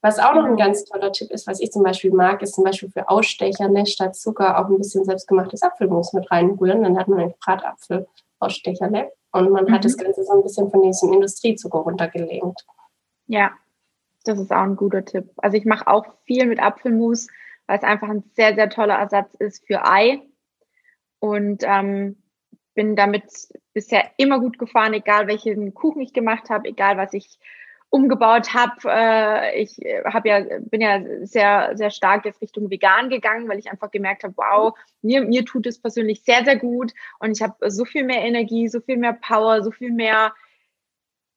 Was 0.00 0.20
auch 0.20 0.32
noch 0.32 0.44
ein 0.44 0.56
ganz 0.56 0.84
toller 0.84 1.10
Tipp 1.12 1.30
ist, 1.32 1.46
was 1.48 1.60
ich 1.60 1.72
zum 1.72 1.82
Beispiel 1.82 2.12
mag, 2.12 2.40
ist 2.40 2.54
zum 2.54 2.64
Beispiel 2.64 2.88
für 2.88 3.08
Ausstecher 3.08 3.68
ne, 3.68 3.84
statt 3.84 4.14
Zucker 4.14 4.58
auch 4.58 4.70
ein 4.70 4.78
bisschen 4.78 5.04
selbstgemachtes 5.04 5.62
Apfelmus 5.62 6.12
mit 6.12 6.30
reinrühren. 6.30 6.84
Dann 6.84 6.96
hat 6.96 7.08
man 7.08 7.18
einen 7.18 7.34
Bratapfel 7.44 8.06
Ausstecherle 8.38 9.12
und 9.32 9.50
man 9.50 9.64
mhm. 9.64 9.72
hat 9.72 9.84
das 9.84 9.96
Ganze 9.96 10.22
so 10.22 10.32
ein 10.32 10.42
bisschen 10.42 10.70
von 10.70 10.82
diesem 10.82 11.12
Industriezucker 11.12 11.78
runtergelegt. 11.78 12.64
Ja, 13.26 13.50
das 14.24 14.38
ist 14.38 14.52
auch 14.52 14.62
ein 14.62 14.76
guter 14.76 15.04
Tipp. 15.04 15.30
Also 15.38 15.56
ich 15.56 15.64
mache 15.64 15.88
auch 15.88 16.06
viel 16.24 16.46
mit 16.46 16.60
Apfelmus, 16.60 17.26
weil 17.68 17.78
es 17.78 17.84
einfach 17.84 18.08
ein 18.08 18.24
sehr, 18.34 18.54
sehr 18.56 18.70
toller 18.70 18.96
Ersatz 18.96 19.34
ist 19.34 19.64
für 19.66 19.86
Ei 19.86 20.22
und 21.20 21.62
ähm, 21.64 22.16
bin 22.74 22.96
damit 22.96 23.24
bisher 23.74 24.10
immer 24.16 24.40
gut 24.40 24.58
gefahren, 24.58 24.94
egal 24.94 25.28
welchen 25.28 25.74
Kuchen 25.74 26.00
ich 26.00 26.12
gemacht 26.12 26.48
habe, 26.50 26.68
egal 26.68 26.96
was 26.96 27.12
ich 27.12 27.38
umgebaut 27.90 28.54
habe. 28.54 28.74
Äh, 28.84 29.62
ich 29.62 29.78
habe 30.04 30.28
ja 30.28 30.44
bin 30.60 30.80
ja 30.80 31.00
sehr 31.26 31.76
sehr 31.76 31.90
stark 31.90 32.24
jetzt 32.24 32.40
Richtung 32.40 32.70
vegan 32.70 33.10
gegangen, 33.10 33.48
weil 33.48 33.58
ich 33.58 33.70
einfach 33.70 33.90
gemerkt 33.90 34.24
habe, 34.24 34.34
wow, 34.36 34.78
mir 35.02 35.22
mir 35.22 35.44
tut 35.44 35.66
es 35.66 35.80
persönlich 35.80 36.22
sehr 36.22 36.44
sehr 36.44 36.56
gut 36.56 36.92
und 37.18 37.32
ich 37.32 37.42
habe 37.42 37.70
so 37.70 37.84
viel 37.84 38.04
mehr 38.04 38.22
Energie, 38.22 38.68
so 38.68 38.80
viel 38.80 38.96
mehr 38.96 39.12
Power, 39.12 39.62
so 39.62 39.70
viel 39.70 39.92
mehr 39.92 40.32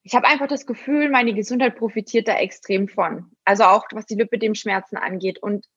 ich 0.03 0.15
habe 0.15 0.27
einfach 0.27 0.47
das 0.47 0.65
Gefühl, 0.65 1.09
meine 1.09 1.33
Gesundheit 1.33 1.75
profitiert 1.75 2.27
da 2.27 2.35
extrem 2.37 2.87
von. 2.87 3.31
Also 3.45 3.65
auch 3.65 3.85
was 3.91 4.07
die 4.07 4.15
Lipödem-Schmerzen 4.15 4.97
angeht. 4.97 5.37
Und 5.37 5.67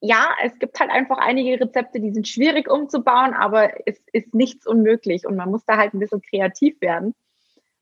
ja, 0.00 0.28
es 0.42 0.58
gibt 0.58 0.78
halt 0.78 0.90
einfach 0.90 1.18
einige 1.18 1.60
Rezepte, 1.60 2.00
die 2.00 2.12
sind 2.12 2.28
schwierig 2.28 2.70
umzubauen, 2.70 3.34
aber 3.34 3.86
es 3.86 4.00
ist 4.12 4.34
nichts 4.34 4.66
unmöglich 4.66 5.26
und 5.26 5.36
man 5.36 5.50
muss 5.50 5.64
da 5.64 5.76
halt 5.76 5.94
ein 5.94 5.98
bisschen 5.98 6.22
kreativ 6.22 6.80
werden. 6.80 7.14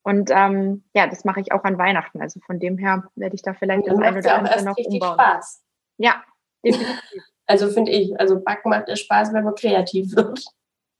Und 0.02 0.30
ähm, 0.32 0.84
ja, 0.94 1.08
das 1.08 1.24
mache 1.24 1.40
ich 1.40 1.52
auch 1.52 1.64
an 1.64 1.78
Weihnachten. 1.78 2.20
Also 2.20 2.38
von 2.40 2.60
dem 2.60 2.78
her 2.78 3.04
werde 3.16 3.34
ich 3.34 3.42
da 3.42 3.54
vielleicht 3.54 3.88
das 3.88 3.98
eine 3.98 4.18
oder 4.18 4.34
andere 4.36 4.64
noch 4.64 4.76
umbauen. 4.76 5.14
Spaß. 5.14 5.62
Ja, 5.98 6.22
definitiv. 6.64 7.22
Also 7.48 7.68
finde 7.68 7.92
ich, 7.92 8.18
also 8.18 8.40
Backen 8.40 8.70
macht 8.70 8.88
es 8.88 8.98
Spaß, 8.98 9.32
wenn 9.32 9.44
man 9.44 9.54
kreativ 9.54 10.16
wird. 10.16 10.44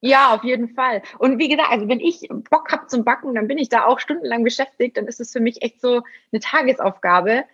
Ja, 0.00 0.32
auf 0.32 0.44
jeden 0.44 0.68
Fall. 0.68 1.02
Und 1.18 1.38
wie 1.38 1.48
gesagt, 1.48 1.72
also 1.72 1.88
wenn 1.88 1.98
ich 1.98 2.28
Bock 2.50 2.70
habe 2.70 2.86
zum 2.86 3.04
Backen, 3.04 3.34
dann 3.34 3.48
bin 3.48 3.58
ich 3.58 3.68
da 3.68 3.84
auch 3.84 3.98
stundenlang 3.98 4.44
beschäftigt. 4.44 4.96
Dann 4.96 5.08
ist 5.08 5.18
es 5.18 5.32
für 5.32 5.40
mich 5.40 5.62
echt 5.62 5.80
so 5.80 6.02
eine 6.30 6.40
Tagesaufgabe. 6.40 7.44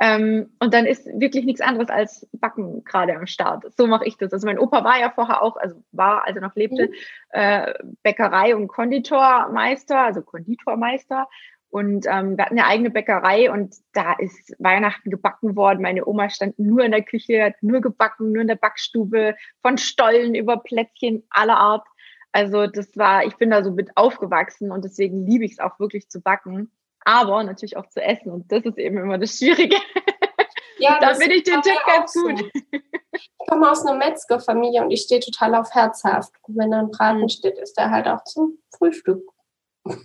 Ähm, 0.00 0.50
und 0.60 0.72
dann 0.74 0.86
ist 0.86 1.06
wirklich 1.06 1.44
nichts 1.44 1.60
anderes 1.60 1.88
als 1.88 2.28
Backen 2.32 2.84
gerade 2.84 3.16
am 3.16 3.26
Start. 3.26 3.64
So 3.76 3.86
mache 3.86 4.06
ich 4.06 4.16
das. 4.16 4.32
Also 4.32 4.46
mein 4.46 4.58
Opa 4.58 4.84
war 4.84 4.98
ja 5.00 5.10
vorher 5.10 5.42
auch, 5.42 5.56
also 5.56 5.82
war, 5.90 6.24
als 6.24 6.36
er 6.36 6.42
noch 6.42 6.54
lebte, 6.54 6.88
mhm. 6.88 6.94
äh, 7.30 7.74
Bäckerei 8.02 8.54
und 8.54 8.68
Konditormeister, 8.68 9.98
also 9.98 10.22
Konditormeister. 10.22 11.28
Und 11.70 12.06
ähm, 12.06 12.36
wir 12.36 12.44
hatten 12.44 12.58
eine 12.58 12.66
eigene 12.66 12.90
Bäckerei 12.90 13.50
und 13.50 13.74
da 13.92 14.14
ist 14.14 14.54
Weihnachten 14.58 15.10
gebacken 15.10 15.54
worden. 15.54 15.82
Meine 15.82 16.06
Oma 16.06 16.30
stand 16.30 16.58
nur 16.58 16.82
in 16.82 16.92
der 16.92 17.02
Küche, 17.02 17.44
hat 17.44 17.62
nur 17.62 17.80
gebacken, 17.80 18.32
nur 18.32 18.42
in 18.42 18.48
der 18.48 18.54
Backstube, 18.54 19.34
von 19.60 19.76
Stollen 19.76 20.34
über 20.34 20.58
Plätzchen 20.58 21.24
aller 21.28 21.58
Art. 21.58 21.86
Also 22.32 22.68
das 22.68 22.96
war, 22.96 23.24
ich 23.24 23.36
bin 23.36 23.50
da 23.50 23.62
so 23.64 23.72
mit 23.72 23.96
aufgewachsen 23.96 24.70
und 24.70 24.84
deswegen 24.84 25.26
liebe 25.26 25.44
ich 25.44 25.52
es 25.52 25.58
auch 25.58 25.78
wirklich 25.78 26.08
zu 26.08 26.20
backen 26.20 26.70
aber 27.08 27.42
natürlich 27.42 27.78
auch 27.78 27.88
zu 27.88 28.02
essen. 28.02 28.30
Und 28.30 28.52
das 28.52 28.64
ist 28.64 28.76
eben 28.76 28.98
immer 28.98 29.18
das 29.18 29.38
Schwierige. 29.38 29.76
Ja, 30.80 30.96
da 31.00 31.12
bin 31.14 31.32
ich 31.32 31.42
den 31.42 31.60
Tipp 31.60 31.78
ganz 31.86 32.12
gut. 32.12 32.38
So. 32.38 32.78
Ich 33.10 33.30
komme 33.48 33.68
aus 33.68 33.84
einer 33.84 33.98
Metzgerfamilie 33.98 34.80
und 34.80 34.92
ich 34.92 35.00
stehe 35.02 35.20
total 35.20 35.56
auf 35.56 35.74
herzhaft. 35.74 36.30
Und 36.42 36.56
wenn 36.56 36.70
da 36.70 36.78
ein 36.78 36.92
Braten 36.92 37.22
mhm. 37.22 37.28
steht, 37.28 37.58
ist 37.58 37.74
der 37.76 37.90
halt 37.90 38.06
auch 38.06 38.22
zum 38.22 38.58
Frühstück. 38.76 39.22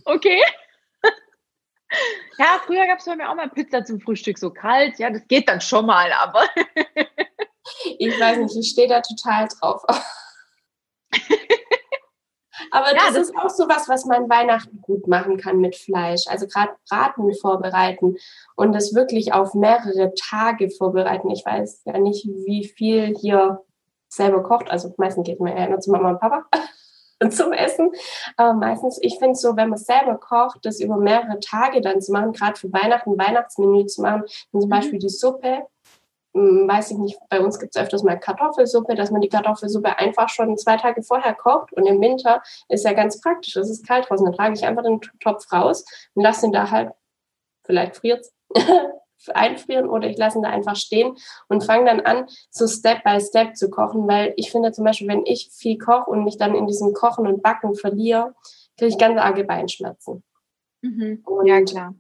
Okay. 0.06 0.42
Ja, 2.39 2.60
früher 2.66 2.88
gab 2.88 2.98
es 2.98 3.06
bei 3.06 3.16
mir 3.16 3.30
auch 3.30 3.36
mal 3.36 3.52
Pizza 3.52 3.86
zum 3.86 4.00
Frühstück 4.00 4.39
so 4.39 4.50
kalt. 4.50 4.98
Ja, 4.98 5.12
das 5.12 5.28
geht 5.28 5.48
dann 5.48 5.62
schon 5.62 5.86
mal, 5.86 6.12
aber. 6.12 6.44
Ich 8.00 8.20
weiß 8.20 8.39
nicht, 8.39 8.56
ich 8.56 8.70
stehe 8.72 8.88
da 8.88 9.02
total 9.02 9.48
drauf. 9.48 9.84
Aber 12.74 12.88
ja, 12.88 12.94
das, 13.06 13.14
das, 13.14 13.30
ist 13.30 13.38
auch 13.38 13.52
so 13.52 13.70
was, 13.70 13.88
was 13.88 14.06
man 14.06 14.30
Weihnachten 14.32 14.82
gut 14.82 15.08
machen 15.08 15.38
kann 15.38 15.60
mit 15.60 15.76
Fleisch. 15.76 16.24
Also 16.28 16.48
gerade 16.48 16.74
Braten 16.90 17.32
vorbereiten 17.36 18.16
und 18.56 18.74
das 18.74 18.96
wirklich 18.96 19.32
auf 19.32 19.54
mehrere 19.54 20.12
Tage 20.16 20.72
vorbereiten. 20.72 21.30
Ich 21.30 21.46
weiß 21.46 21.84
ja 21.86 22.00
nicht, 22.00 22.26
wie 22.26 22.66
viel 22.66 23.16
hier 23.16 23.62
selber 24.10 24.42
kocht. 24.42 24.72
Also 24.72 24.92
meistens 24.98 25.28
geht 25.28 25.40
man 25.40 25.56
ja 25.56 25.70
nur 25.70 25.82
zu 25.82 25.92
Mama 25.92 26.10
und 26.10 26.20
Papa 26.20 26.46
zum 27.30 27.54
Essen. 27.54 27.92
Aber 28.38 28.54
meistens, 28.54 28.98
ich 29.04 29.20
finde 29.20 29.34
es 29.34 29.42
so, 29.42 29.56
wenn 29.56 29.70
man 29.70 29.78
selber 29.78 30.18
kocht, 30.18 30.66
das 30.66 30.80
über 30.80 30.98
mehrere 30.98 31.40
Tage 31.40 31.80
dann 31.80 32.02
zu 32.02 32.12
machen, 32.12 32.34
gerade 32.34 32.60
für 32.60 32.74
Weihnachten, 32.74 33.20
Weihnachtsmenü 33.20 33.86
zu 33.86 34.02
machen, 34.02 34.24
zum 34.50 34.62
mhm. 34.62 34.70
Beispiel 34.70 34.98
die 34.98 35.10
Suppe 35.10 35.68
weiß 36.34 36.91
ich 36.91 36.98
nicht, 36.98 37.19
bei 37.30 37.39
uns 37.39 37.60
gibt 37.60 37.76
es 37.76 37.82
öfters 37.82 38.04
mal 38.04 38.19
Kartoffelsuppe, 38.19 38.96
dass 38.96 39.12
man 39.12 39.22
die 39.22 39.30
Kartoffelsuppe 39.30 40.00
einfach 40.00 40.30
schon 40.30 40.58
zwei 40.58 40.78
Tage 40.78 41.04
vorher 41.04 41.34
kocht 41.34 41.74
und 41.74 41.86
im 41.86 42.02
Winter 42.02 42.41
ist 42.69 42.86
ja 42.86 42.93
ganz 42.93 43.22
praktisch, 43.22 43.56
es 43.56 43.69
ist 43.69 43.88
kalt 43.88 44.10
draußen, 44.10 44.26
dann 44.26 44.36
trage 44.36 44.54
ich 44.56 44.65
einfach 44.65 44.84
den 44.84 45.00
Topf 45.19 45.52
raus 45.52 45.86
und 46.15 46.24
lasse 46.24 46.48
ihn 46.48 46.52
da 46.52 46.72
halt, 46.72 46.91
vielleicht 47.63 47.98
friert 47.98 48.26
einfrieren 49.34 49.88
oder 49.88 50.08
ich 50.08 50.17
lasse 50.17 50.39
ihn 50.39 50.43
da 50.43 50.50
einfach 50.50 50.76
stehen 50.76 51.15
und 51.48 51.63
fange 51.63 51.86
dann 51.86 52.02
an, 52.02 52.26
so 52.50 52.67
Step 52.67 53.04
by 53.04 53.22
Step 53.22 53.56
zu 53.56 53.69
kochen, 53.69 54.08
weil 54.08 54.34
ich 54.36 54.52
finde 54.52 54.72
zum 54.72 54.86
Beispiel, 54.86 55.08
wenn 55.08 55.26
ich 55.26 55.50
viel 55.52 55.78
koche 55.78 56.10
und 56.10 56.24
mich 56.24 56.38
dann 56.38 56.56
in 56.56 56.67
diesem 56.67 56.93
Kochen 56.93 57.28
und 57.28 57.41
Backen 57.41 57.76
verliere, 57.76 58.34
kriege 58.78 58.89
ich 58.89 58.98
ganz 58.98 59.19
arge 59.19 59.43
Beinschmerzen. 59.43 60.24
Mhm. 60.82 61.24
Ja, 61.46 61.62
klar 61.62 61.93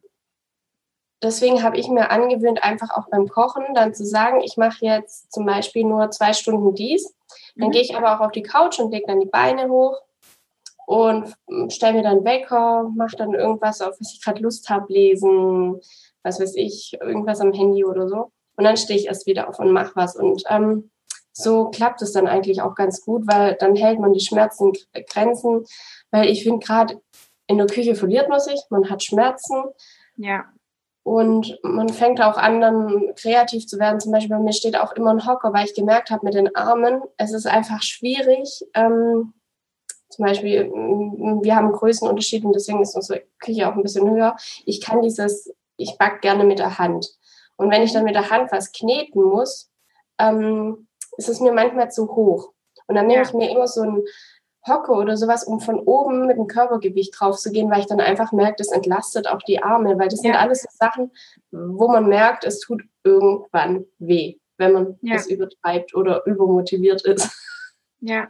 deswegen 1.23 1.63
habe 1.63 1.77
ich 1.77 1.87
mir 1.87 2.11
angewöhnt, 2.11 2.63
einfach 2.63 2.89
auch 2.91 3.09
beim 3.09 3.27
Kochen 3.27 3.63
dann 3.73 3.93
zu 3.93 4.05
sagen, 4.05 4.41
ich 4.41 4.57
mache 4.57 4.85
jetzt 4.85 5.31
zum 5.31 5.45
Beispiel 5.45 5.83
nur 5.85 6.11
zwei 6.11 6.33
Stunden 6.33 6.75
dies. 6.75 7.15
Dann 7.55 7.69
mhm. 7.69 7.71
gehe 7.71 7.81
ich 7.81 7.95
aber 7.95 8.15
auch 8.15 8.25
auf 8.25 8.31
die 8.31 8.43
Couch 8.43 8.79
und 8.79 8.91
lege 8.91 9.07
dann 9.07 9.19
die 9.19 9.27
Beine 9.27 9.69
hoch 9.69 10.01
und 10.85 11.33
stelle 11.69 11.93
mir 11.93 12.03
dann 12.03 12.25
Wecker, 12.25 12.91
mache 12.95 13.15
dann 13.15 13.33
irgendwas, 13.33 13.81
auf 13.81 13.95
was 13.99 14.13
ich 14.13 14.21
gerade 14.21 14.41
Lust 14.41 14.69
habe, 14.69 14.91
lesen, 14.91 15.79
was 16.23 16.39
weiß 16.39 16.55
ich, 16.55 16.97
irgendwas 17.01 17.39
am 17.39 17.53
Handy 17.53 17.85
oder 17.85 18.07
so. 18.07 18.31
Und 18.55 18.65
dann 18.65 18.77
stehe 18.77 18.99
ich 18.99 19.07
erst 19.07 19.25
wieder 19.25 19.49
auf 19.49 19.59
und 19.59 19.71
mache 19.71 19.93
was. 19.95 20.15
Und 20.15 20.43
ähm, 20.49 20.91
so 21.31 21.69
klappt 21.69 22.01
es 22.01 22.11
dann 22.11 22.27
eigentlich 22.27 22.61
auch 22.61 22.75
ganz 22.75 23.01
gut, 23.01 23.23
weil 23.25 23.55
dann 23.55 23.75
hält 23.75 23.99
man 23.99 24.13
die 24.13 24.19
Schmerzen 24.19 24.73
Grenzen. 25.09 25.65
Weil 26.11 26.29
ich 26.29 26.43
finde, 26.43 26.63
gerade 26.63 27.01
in 27.47 27.57
der 27.57 27.67
Küche 27.67 27.95
verliert 27.95 28.29
man 28.29 28.39
sich, 28.39 28.61
man 28.69 28.89
hat 28.89 29.03
Schmerzen. 29.03 29.63
Ja. 30.17 30.45
Und 31.03 31.59
man 31.63 31.89
fängt 31.89 32.21
auch 32.21 32.37
an, 32.37 32.61
dann 32.61 33.13
kreativ 33.15 33.67
zu 33.67 33.77
werden. 33.77 33.99
Zum 33.99 34.13
Beispiel 34.13 34.35
bei 34.35 34.41
mir 34.41 34.53
steht 34.53 34.77
auch 34.77 34.93
immer 34.93 35.11
ein 35.11 35.27
Hocker, 35.27 35.53
weil 35.53 35.65
ich 35.65 35.75
gemerkt 35.75 36.09
habe 36.11 36.25
mit 36.25 36.33
den 36.33 36.55
Armen, 36.55 37.01
es 37.17 37.33
ist 37.33 37.45
einfach 37.45 37.81
schwierig. 37.81 38.65
Ähm, 38.73 39.33
zum 40.09 40.25
Beispiel, 40.25 40.71
wir 40.71 41.55
haben 41.55 41.71
Größenunterschied 41.71 42.45
und 42.45 42.53
deswegen 42.53 42.81
ist 42.81 42.95
unsere 42.95 43.23
Küche 43.39 43.67
auch 43.67 43.75
ein 43.75 43.83
bisschen 43.83 44.09
höher. 44.09 44.37
Ich 44.65 44.79
kann 44.79 45.01
dieses, 45.01 45.53
ich 45.75 45.97
back 45.97 46.21
gerne 46.21 46.45
mit 46.45 46.59
der 46.59 46.77
Hand. 46.77 47.09
Und 47.57 47.71
wenn 47.71 47.81
ich 47.81 47.93
dann 47.93 48.05
mit 48.05 48.15
der 48.15 48.29
Hand 48.29 48.51
was 48.51 48.71
kneten 48.71 49.23
muss, 49.23 49.71
ähm, 50.19 50.87
ist 51.17 51.29
es 51.29 51.39
mir 51.39 51.51
manchmal 51.51 51.91
zu 51.91 52.15
hoch. 52.15 52.53
Und 52.87 52.95
dann 52.95 53.07
nehme 53.07 53.23
ja. 53.23 53.27
ich 53.27 53.33
mir 53.33 53.49
immer 53.49 53.67
so 53.67 53.81
ein 53.81 54.03
Hocke 54.67 54.91
oder 54.93 55.17
sowas, 55.17 55.43
um 55.43 55.59
von 55.59 55.79
oben 55.79 56.25
mit 56.25 56.37
dem 56.37 56.47
Körpergewicht 56.47 57.19
drauf 57.19 57.37
zu 57.37 57.51
gehen, 57.51 57.69
weil 57.69 57.81
ich 57.81 57.87
dann 57.87 57.99
einfach 57.99 58.31
merke, 58.31 58.55
das 58.57 58.71
entlastet 58.71 59.27
auch 59.27 59.41
die 59.41 59.61
Arme, 59.61 59.97
weil 59.99 60.07
das 60.07 60.23
ja. 60.23 60.31
sind 60.31 60.35
alles 60.35 60.61
so 60.61 60.69
Sachen, 60.71 61.11
wo 61.51 61.87
man 61.87 62.07
merkt, 62.07 62.45
es 62.45 62.59
tut 62.59 62.83
irgendwann 63.03 63.85
weh, 63.99 64.37
wenn 64.57 64.73
man 64.73 64.97
ja. 65.01 65.15
das 65.15 65.27
übertreibt 65.27 65.95
oder 65.95 66.25
übermotiviert 66.25 67.03
ist. 67.03 67.29
Ja, 68.05 68.27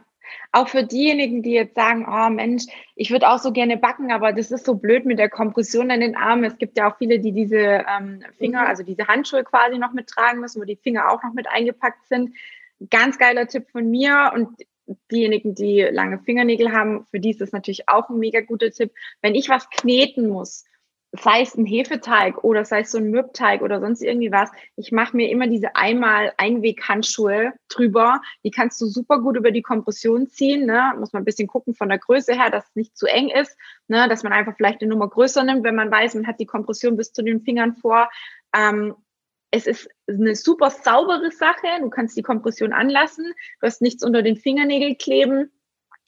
auch 0.52 0.68
für 0.68 0.84
diejenigen, 0.84 1.42
die 1.42 1.52
jetzt 1.52 1.74
sagen, 1.74 2.06
oh 2.08 2.30
Mensch, 2.30 2.64
ich 2.94 3.10
würde 3.10 3.28
auch 3.28 3.38
so 3.38 3.52
gerne 3.52 3.76
backen, 3.76 4.12
aber 4.12 4.32
das 4.32 4.50
ist 4.50 4.64
so 4.64 4.76
blöd 4.76 5.04
mit 5.04 5.18
der 5.18 5.28
Kompression 5.28 5.90
an 5.90 5.98
den 5.98 6.16
Armen. 6.16 6.44
Es 6.44 6.58
gibt 6.58 6.78
ja 6.78 6.90
auch 6.90 6.96
viele, 6.96 7.18
die 7.18 7.32
diese 7.32 7.56
ähm, 7.58 8.22
Finger, 8.38 8.62
mhm. 8.62 8.68
also 8.68 8.82
diese 8.82 9.06
Handschuhe 9.06 9.44
quasi 9.44 9.78
noch 9.78 9.92
mittragen 9.92 10.40
müssen, 10.40 10.60
wo 10.60 10.64
die 10.64 10.76
Finger 10.76 11.10
auch 11.10 11.22
noch 11.22 11.32
mit 11.32 11.48
eingepackt 11.48 12.06
sind. 12.06 12.34
Ganz 12.90 13.18
geiler 13.18 13.46
Tipp 13.46 13.68
von 13.70 13.90
mir 13.90 14.32
und 14.34 14.48
diejenigen, 15.10 15.54
die 15.54 15.82
lange 15.82 16.18
Fingernägel 16.18 16.72
haben, 16.72 17.06
für 17.10 17.20
die 17.20 17.30
ist 17.30 17.40
das 17.40 17.52
natürlich 17.52 17.88
auch 17.88 18.08
ein 18.08 18.18
mega 18.18 18.40
guter 18.40 18.70
Tipp. 18.70 18.92
Wenn 19.22 19.34
ich 19.34 19.48
was 19.48 19.68
kneten 19.70 20.28
muss, 20.28 20.64
sei 21.22 21.42
es 21.42 21.54
ein 21.54 21.66
Hefeteig 21.66 22.42
oder 22.42 22.64
sei 22.64 22.80
es 22.80 22.90
so 22.90 22.98
ein 22.98 23.10
Mürbteig 23.10 23.62
oder 23.62 23.80
sonst 23.80 24.02
irgendwie 24.02 24.32
was, 24.32 24.50
ich 24.76 24.90
mache 24.90 25.16
mir 25.16 25.30
immer 25.30 25.46
diese 25.46 25.76
einmal 25.76 26.32
Einweg-Handschuhe 26.38 27.52
drüber. 27.68 28.20
Die 28.44 28.50
kannst 28.50 28.80
du 28.80 28.86
super 28.86 29.20
gut 29.20 29.36
über 29.36 29.52
die 29.52 29.62
Kompression 29.62 30.28
ziehen. 30.28 30.66
Ne? 30.66 30.92
Muss 30.98 31.12
man 31.12 31.22
ein 31.22 31.24
bisschen 31.24 31.46
gucken 31.46 31.74
von 31.74 31.88
der 31.88 31.98
Größe 31.98 32.34
her, 32.34 32.50
dass 32.50 32.68
es 32.68 32.74
nicht 32.74 32.96
zu 32.96 33.06
eng 33.06 33.28
ist, 33.28 33.56
ne? 33.86 34.08
dass 34.08 34.22
man 34.22 34.32
einfach 34.32 34.56
vielleicht 34.56 34.80
eine 34.80 34.90
Nummer 34.90 35.08
größer 35.08 35.44
nimmt, 35.44 35.64
wenn 35.64 35.76
man 35.76 35.90
weiß, 35.90 36.14
man 36.14 36.26
hat 36.26 36.40
die 36.40 36.46
Kompression 36.46 36.96
bis 36.96 37.12
zu 37.12 37.22
den 37.22 37.42
Fingern 37.42 37.74
vor. 37.74 38.10
Ähm, 38.54 38.94
es 39.54 39.68
ist 39.68 39.88
eine 40.08 40.34
super 40.34 40.70
saubere 40.70 41.30
Sache. 41.30 41.80
Du 41.80 41.88
kannst 41.88 42.16
die 42.16 42.22
Kompression 42.22 42.72
anlassen. 42.72 43.32
Du 43.60 43.66
hast 43.66 43.82
nichts 43.82 44.04
unter 44.04 44.22
den 44.22 44.36
Fingernägeln 44.36 44.98
kleben 44.98 45.52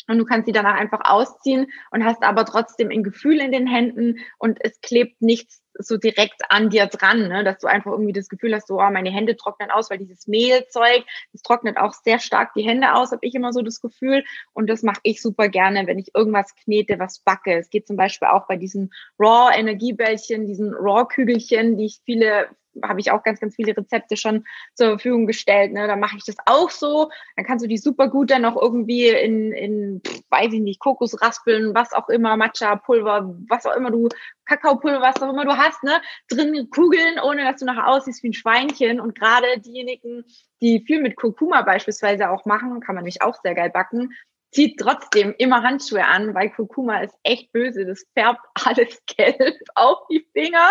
und 0.08 0.18
du 0.18 0.24
kannst 0.24 0.46
sie 0.46 0.52
danach 0.52 0.74
einfach 0.74 1.02
ausziehen 1.04 1.68
und 1.92 2.04
hast 2.04 2.22
aber 2.22 2.44
trotzdem 2.44 2.90
ein 2.90 3.04
Gefühl 3.04 3.40
in 3.40 3.52
den 3.52 3.68
Händen 3.68 4.18
und 4.38 4.58
es 4.62 4.80
klebt 4.80 5.22
nichts 5.22 5.62
so 5.78 5.96
direkt 5.96 6.40
an 6.48 6.70
dir 6.70 6.86
dran, 6.86 7.28
ne? 7.28 7.44
dass 7.44 7.58
du 7.58 7.66
einfach 7.66 7.92
irgendwie 7.92 8.12
das 8.12 8.28
Gefühl 8.28 8.54
hast, 8.54 8.66
so, 8.66 8.80
oh, 8.80 8.90
meine 8.90 9.10
Hände 9.10 9.36
trocknen 9.36 9.70
aus, 9.70 9.90
weil 9.90 9.98
dieses 9.98 10.26
Mehlzeug, 10.26 11.04
das 11.32 11.42
trocknet 11.42 11.76
auch 11.76 11.92
sehr 11.92 12.18
stark 12.18 12.54
die 12.54 12.62
Hände 12.62 12.94
aus, 12.94 13.12
habe 13.12 13.26
ich 13.26 13.34
immer 13.34 13.52
so 13.52 13.62
das 13.62 13.80
Gefühl 13.80 14.24
und 14.54 14.70
das 14.70 14.82
mache 14.82 15.00
ich 15.02 15.20
super 15.20 15.48
gerne, 15.48 15.86
wenn 15.86 15.98
ich 15.98 16.14
irgendwas 16.14 16.54
knete, 16.56 16.98
was 16.98 17.20
backe. 17.20 17.54
Es 17.58 17.70
geht 17.70 17.86
zum 17.86 17.96
Beispiel 17.96 18.28
auch 18.28 18.46
bei 18.46 18.56
diesen 18.56 18.90
Raw-Energiebällchen, 19.18 20.46
diesen 20.46 20.72
Raw-Kügelchen, 20.74 21.76
die 21.76 21.86
ich 21.86 22.00
viele 22.04 22.48
habe 22.82 23.00
ich 23.00 23.10
auch 23.10 23.22
ganz, 23.22 23.40
ganz 23.40 23.54
viele 23.54 23.76
Rezepte 23.76 24.16
schon 24.16 24.44
zur 24.74 24.88
Verfügung 24.88 25.26
gestellt. 25.26 25.72
Ne? 25.72 25.86
Da 25.86 25.96
mache 25.96 26.16
ich 26.16 26.24
das 26.24 26.36
auch 26.46 26.70
so. 26.70 27.10
Dann 27.36 27.46
kannst 27.46 27.64
du 27.64 27.68
die 27.68 27.78
super 27.78 28.08
gut 28.08 28.30
dann 28.30 28.44
auch 28.44 28.60
irgendwie 28.60 29.08
in, 29.08 29.52
in 29.52 30.02
weiß 30.30 30.52
ich 30.52 30.60
nicht, 30.60 30.80
Kokos 30.80 31.20
raspeln, 31.22 31.74
was 31.74 31.92
auch 31.92 32.08
immer, 32.08 32.36
Matcha-Pulver, 32.36 33.36
was 33.48 33.66
auch 33.66 33.76
immer 33.76 33.90
du, 33.90 34.08
Kakaopulver, 34.46 35.00
was 35.00 35.20
auch 35.22 35.32
immer 35.32 35.44
du 35.44 35.56
hast, 35.56 35.82
ne? 35.82 36.00
drin 36.28 36.68
kugeln, 36.70 37.18
ohne 37.22 37.44
dass 37.44 37.60
du 37.60 37.66
nachher 37.66 37.88
aussiehst 37.88 38.22
wie 38.22 38.28
ein 38.28 38.32
Schweinchen. 38.32 39.00
Und 39.00 39.18
gerade 39.18 39.60
diejenigen, 39.60 40.24
die 40.60 40.80
viel 40.86 41.02
mit 41.02 41.16
Kurkuma 41.16 41.62
beispielsweise 41.62 42.30
auch 42.30 42.44
machen, 42.44 42.80
kann 42.80 42.94
man 42.94 43.04
nämlich 43.04 43.22
auch 43.22 43.36
sehr 43.42 43.54
geil 43.54 43.70
backen, 43.70 44.12
zieht 44.52 44.78
trotzdem 44.80 45.34
immer 45.38 45.62
Handschuhe 45.62 46.06
an, 46.06 46.34
weil 46.34 46.50
Kurkuma 46.50 47.00
ist 47.00 47.14
echt 47.22 47.52
böse. 47.52 47.84
Das 47.84 48.06
färbt 48.14 48.40
alles 48.64 49.02
gelb 49.06 49.58
auf 49.74 50.06
die 50.08 50.26
Finger. 50.32 50.70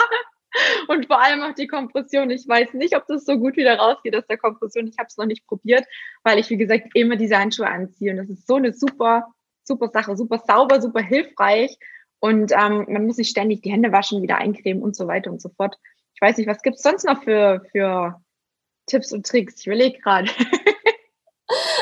Und 0.87 1.07
vor 1.07 1.21
allem 1.21 1.41
auch 1.41 1.53
die 1.53 1.67
Kompression. 1.67 2.29
Ich 2.29 2.47
weiß 2.47 2.73
nicht, 2.73 2.95
ob 2.95 3.05
das 3.07 3.25
so 3.25 3.37
gut 3.37 3.55
wieder 3.55 3.77
rausgeht 3.77 4.15
aus 4.15 4.25
der 4.27 4.37
Kompression. 4.37 4.87
Ich 4.87 4.97
habe 4.97 5.07
es 5.07 5.17
noch 5.17 5.25
nicht 5.25 5.45
probiert, 5.47 5.85
weil 6.23 6.39
ich, 6.39 6.49
wie 6.49 6.57
gesagt, 6.57 6.89
immer 6.93 7.15
diese 7.15 7.37
Handschuhe 7.37 7.67
anziehe. 7.67 8.11
Und 8.11 8.17
das 8.17 8.29
ist 8.29 8.47
so 8.47 8.55
eine 8.55 8.73
super, 8.73 9.27
super 9.63 9.89
Sache, 9.89 10.15
super 10.15 10.41
sauber, 10.45 10.81
super 10.81 11.01
hilfreich. 11.01 11.77
Und 12.19 12.51
ähm, 12.51 12.85
man 12.87 13.05
muss 13.05 13.17
sich 13.17 13.29
ständig 13.29 13.61
die 13.61 13.71
Hände 13.71 13.91
waschen, 13.91 14.21
wieder 14.21 14.37
eincremen 14.37 14.81
und 14.81 14.95
so 14.95 15.07
weiter 15.07 15.31
und 15.31 15.41
so 15.41 15.49
fort. 15.49 15.77
Ich 16.13 16.21
weiß 16.21 16.37
nicht, 16.37 16.47
was 16.47 16.61
gibt's 16.61 16.81
sonst 16.81 17.05
noch 17.05 17.23
für, 17.23 17.65
für 17.71 18.21
Tipps 18.87 19.11
und 19.11 19.25
Tricks? 19.25 19.59
Ich 19.59 19.67
überlege 19.67 19.99
gerade. 19.99 20.29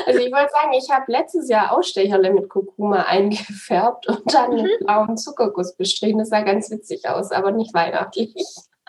Also 0.06 0.20
ich 0.20 0.32
wollte 0.32 0.52
sagen, 0.52 0.74
ich 0.74 0.90
habe 0.90 1.12
letztes 1.12 1.50
Jahr 1.50 1.72
Ausstecherle 1.72 2.32
mit 2.32 2.50
Kurkuma 2.50 3.04
eingefärbt 3.04 4.08
und 4.08 4.34
dann 4.34 4.56
mit 4.56 4.66
mhm. 4.66 4.86
blauem 4.86 5.18
Zuckerguss 5.18 5.76
bestrichen. 5.76 6.20
Das 6.20 6.30
sah 6.30 6.42
ganz 6.42 6.70
witzig 6.72 7.08
aus, 7.08 7.32
aber 7.32 7.52
nicht 7.52 7.74
weihnachtlich. 7.74 8.34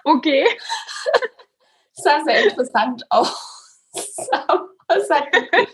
Okay. 0.05 0.46
Das 1.96 2.05
sah 2.05 2.24
sehr 2.24 2.44
interessant 2.44 3.05
aus. 3.11 3.81
es 3.94 5.11
hat 5.11 5.27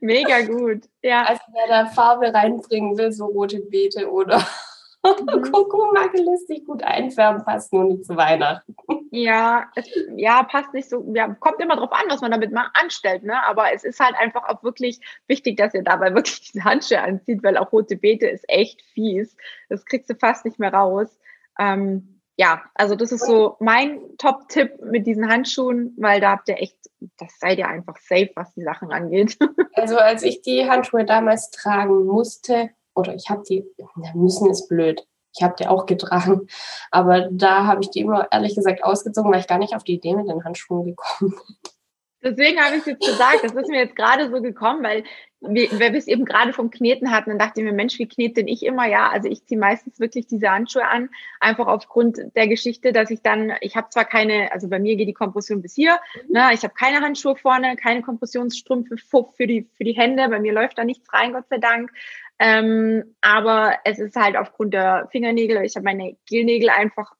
Mega 0.00 0.40
gut. 0.42 0.88
Ja. 1.02 1.24
Also 1.24 1.42
wer 1.52 1.68
da 1.68 1.86
Farbe 1.86 2.32
reinbringen 2.32 2.96
will, 2.96 3.12
so 3.12 3.26
rote 3.26 3.60
Beete 3.60 4.10
oder 4.10 4.46
Mhm. 5.22 5.42
Kurkuma 5.50 6.08
lässt 6.12 6.46
sich 6.46 6.64
gut 6.64 6.82
einfärben, 6.82 7.44
passt 7.44 7.72
nur 7.72 7.84
nicht 7.84 8.04
zu 8.04 8.16
Weihnachten. 8.16 8.74
Ja, 9.10 9.66
es, 9.74 9.88
ja, 10.16 10.42
passt 10.44 10.72
nicht 10.74 10.88
so. 10.88 11.04
Ja, 11.14 11.34
kommt 11.34 11.60
immer 11.60 11.76
drauf 11.76 11.92
an, 11.92 12.04
was 12.08 12.20
man 12.20 12.30
damit 12.30 12.52
mal 12.52 12.70
anstellt, 12.74 13.24
ne? 13.24 13.44
Aber 13.44 13.72
es 13.72 13.84
ist 13.84 13.98
halt 13.98 14.14
einfach 14.14 14.48
auch 14.48 14.62
wirklich 14.62 15.00
wichtig, 15.26 15.56
dass 15.56 15.74
ihr 15.74 15.82
dabei 15.82 16.14
wirklich 16.14 16.52
diese 16.52 16.64
Handschuhe 16.64 17.00
anzieht, 17.00 17.42
weil 17.42 17.56
auch 17.56 17.72
rote 17.72 17.96
Beete 17.96 18.28
ist 18.28 18.44
echt 18.48 18.82
fies. 18.94 19.36
Das 19.68 19.84
kriegst 19.84 20.08
du 20.08 20.14
fast 20.14 20.44
nicht 20.44 20.58
mehr 20.58 20.72
raus. 20.72 21.18
Ähm, 21.58 22.20
ja, 22.36 22.62
also 22.74 22.94
das 22.94 23.12
ist 23.12 23.26
so 23.26 23.56
mein 23.60 24.00
Top-Tipp 24.18 24.80
mit 24.82 25.06
diesen 25.06 25.28
Handschuhen, 25.28 25.94
weil 25.98 26.20
da 26.20 26.30
habt 26.30 26.48
ihr 26.48 26.58
echt, 26.58 26.76
das 27.18 27.38
seid 27.38 27.58
ihr 27.58 27.68
einfach 27.68 27.96
safe, 27.98 28.30
was 28.34 28.54
die 28.54 28.62
Sachen 28.62 28.92
angeht. 28.92 29.36
Also 29.74 29.96
als 29.96 30.22
ich 30.22 30.42
die 30.42 30.68
Handschuhe 30.68 31.06
damals 31.06 31.50
tragen 31.50 32.04
musste, 32.04 32.70
oder 32.94 33.14
ich 33.14 33.30
habe 33.30 33.42
die, 33.48 33.64
müssen 34.14 34.50
ist 34.50 34.68
blöd. 34.68 35.06
Ich 35.34 35.42
habe 35.42 35.54
die 35.58 35.66
auch 35.66 35.86
getragen. 35.86 36.46
Aber 36.90 37.28
da 37.30 37.66
habe 37.66 37.80
ich 37.82 37.90
die 37.90 38.00
immer 38.00 38.28
ehrlich 38.30 38.54
gesagt 38.54 38.84
ausgezogen, 38.84 39.32
weil 39.32 39.40
ich 39.40 39.46
gar 39.46 39.58
nicht 39.58 39.74
auf 39.74 39.84
die 39.84 39.94
Idee 39.94 40.14
mit 40.14 40.28
den 40.28 40.44
Handschuhen 40.44 40.84
gekommen 40.84 41.30
bin. 41.30 41.56
Deswegen 42.24 42.60
habe 42.60 42.76
ich 42.76 42.82
es 42.82 42.86
jetzt 42.86 43.04
gesagt, 43.04 43.42
das 43.42 43.52
ist 43.52 43.68
mir 43.68 43.80
jetzt 43.80 43.96
gerade 43.96 44.30
so 44.30 44.40
gekommen, 44.40 44.84
weil 44.84 45.02
wir, 45.40 45.70
wir 45.72 45.94
es 45.94 46.06
eben 46.06 46.24
gerade 46.24 46.52
vom 46.52 46.70
Kneten 46.70 47.10
hatten, 47.10 47.30
dann 47.30 47.38
dachte 47.38 47.60
ich 47.60 47.64
mir, 47.66 47.72
Mensch, 47.72 47.98
wie 47.98 48.06
knet 48.06 48.36
denn 48.36 48.46
ich 48.46 48.64
immer? 48.64 48.86
Ja, 48.86 49.10
also 49.10 49.28
ich 49.28 49.44
ziehe 49.44 49.58
meistens 49.58 49.98
wirklich 49.98 50.28
diese 50.28 50.48
Handschuhe 50.48 50.86
an, 50.86 51.10
einfach 51.40 51.66
aufgrund 51.66 52.20
der 52.36 52.46
Geschichte, 52.46 52.92
dass 52.92 53.10
ich 53.10 53.22
dann, 53.22 53.54
ich 53.60 53.74
habe 53.74 53.88
zwar 53.90 54.04
keine, 54.04 54.52
also 54.52 54.68
bei 54.68 54.78
mir 54.78 54.94
geht 54.94 55.08
die 55.08 55.14
Kompression 55.14 55.62
bis 55.62 55.74
hier, 55.74 55.98
mhm. 56.28 56.34
ne, 56.34 56.50
ich 56.52 56.62
habe 56.62 56.74
keine 56.74 57.00
Handschuhe 57.00 57.34
vorne, 57.34 57.74
keine 57.74 58.02
Kompressionsstrümpfe 58.02 58.96
für 58.98 59.46
die, 59.48 59.68
für 59.76 59.82
die 59.84 59.96
Hände, 59.96 60.28
bei 60.28 60.38
mir 60.38 60.52
läuft 60.52 60.78
da 60.78 60.84
nichts 60.84 61.12
rein, 61.12 61.32
Gott 61.32 61.48
sei 61.50 61.58
Dank. 61.58 61.90
Ähm, 62.38 63.14
aber 63.20 63.78
es 63.84 63.98
ist 63.98 64.16
halt 64.16 64.36
aufgrund 64.36 64.74
der 64.74 65.08
Fingernägel, 65.12 65.64
ich 65.64 65.76
habe 65.76 65.84
meine 65.84 66.16
Gelnägel 66.26 66.70
einfach 66.70 67.12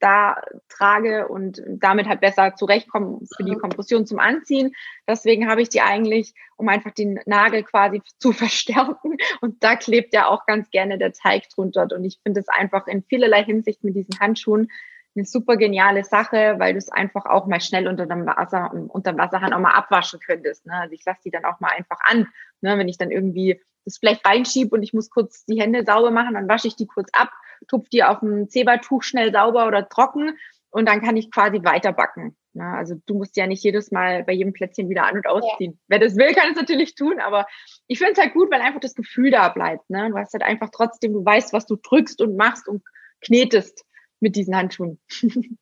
da 0.00 0.40
trage 0.68 1.28
und 1.28 1.62
damit 1.66 2.06
halt 2.06 2.20
besser 2.20 2.54
zurechtkommen 2.56 3.26
für 3.36 3.44
die 3.44 3.56
Kompression 3.56 4.06
zum 4.06 4.18
Anziehen. 4.18 4.74
Deswegen 5.06 5.48
habe 5.48 5.62
ich 5.62 5.68
die 5.68 5.82
eigentlich, 5.82 6.34
um 6.56 6.68
einfach 6.68 6.92
den 6.92 7.20
Nagel 7.26 7.62
quasi 7.62 8.02
zu 8.18 8.32
verstärken. 8.32 9.16
Und 9.40 9.62
da 9.62 9.76
klebt 9.76 10.14
ja 10.14 10.28
auch 10.28 10.46
ganz 10.46 10.70
gerne 10.70 10.98
der 10.98 11.12
Teig 11.12 11.48
drunter. 11.50 11.88
Und 11.94 12.04
ich 12.04 12.18
finde 12.22 12.40
es 12.40 12.48
einfach 12.48 12.86
in 12.86 13.02
vielerlei 13.02 13.44
Hinsicht 13.44 13.84
mit 13.84 13.94
diesen 13.94 14.18
Handschuhen 14.20 14.68
eine 15.16 15.26
super 15.26 15.56
geniale 15.56 16.02
Sache, 16.02 16.56
weil 16.58 16.72
du 16.72 16.78
es 16.78 16.90
einfach 16.90 17.26
auch 17.26 17.46
mal 17.46 17.60
schnell 17.60 17.86
unter 17.86 18.06
dem 18.06 18.26
Wasser, 18.26 18.72
unter 18.72 19.12
dem 19.12 19.18
Wasserhahn 19.18 19.52
auch 19.52 19.60
mal 19.60 19.74
abwaschen 19.74 20.18
könntest. 20.18 20.66
Ne? 20.66 20.74
Also 20.74 20.92
ich 20.92 21.04
lasse 21.04 21.20
die 21.24 21.30
dann 21.30 21.44
auch 21.44 21.60
mal 21.60 21.70
einfach 21.70 21.98
an. 22.04 22.26
Ne? 22.62 22.76
Wenn 22.78 22.88
ich 22.88 22.98
dann 22.98 23.12
irgendwie 23.12 23.60
das 23.84 23.98
Blech 23.98 24.20
reinschiebe 24.24 24.74
und 24.74 24.82
ich 24.82 24.92
muss 24.92 25.10
kurz 25.10 25.44
die 25.44 25.60
Hände 25.60 25.84
sauber 25.84 26.10
machen, 26.10 26.34
dann 26.34 26.48
wasche 26.48 26.68
ich 26.68 26.76
die 26.76 26.86
kurz 26.86 27.08
ab, 27.12 27.30
tupfe 27.68 27.88
die 27.90 28.04
auf 28.04 28.20
dem 28.20 28.48
Zebertuch 28.48 29.02
schnell 29.02 29.32
sauber 29.32 29.66
oder 29.66 29.88
trocken 29.88 30.38
und 30.70 30.88
dann 30.88 31.02
kann 31.02 31.16
ich 31.16 31.30
quasi 31.30 31.62
weiterbacken. 31.62 32.36
Ne? 32.54 32.64
Also 32.64 32.94
du 33.06 33.14
musst 33.14 33.36
ja 33.36 33.46
nicht 33.46 33.62
jedes 33.62 33.90
Mal 33.90 34.24
bei 34.24 34.32
jedem 34.32 34.52
Plätzchen 34.52 34.88
wieder 34.88 35.04
an- 35.06 35.16
und 35.16 35.26
ausziehen. 35.26 35.72
Ja. 35.72 35.78
Wer 35.88 35.98
das 35.98 36.16
will, 36.16 36.32
kann 36.34 36.50
es 36.50 36.56
natürlich 36.56 36.94
tun, 36.94 37.20
aber 37.20 37.46
ich 37.86 37.98
finde 37.98 38.12
es 38.12 38.18
halt 38.18 38.32
gut, 38.32 38.50
weil 38.50 38.60
einfach 38.60 38.80
das 38.80 38.94
Gefühl 38.94 39.30
da 39.30 39.48
bleibt. 39.48 39.88
Ne? 39.90 40.10
Du 40.10 40.16
hast 40.16 40.32
halt 40.32 40.42
einfach 40.42 40.70
trotzdem, 40.72 41.12
du 41.12 41.24
weißt, 41.24 41.52
was 41.52 41.66
du 41.66 41.76
drückst 41.76 42.20
und 42.20 42.36
machst 42.36 42.68
und 42.68 42.82
knetest 43.20 43.84
mit 44.20 44.36
diesen 44.36 44.56
Handschuhen. 44.56 45.00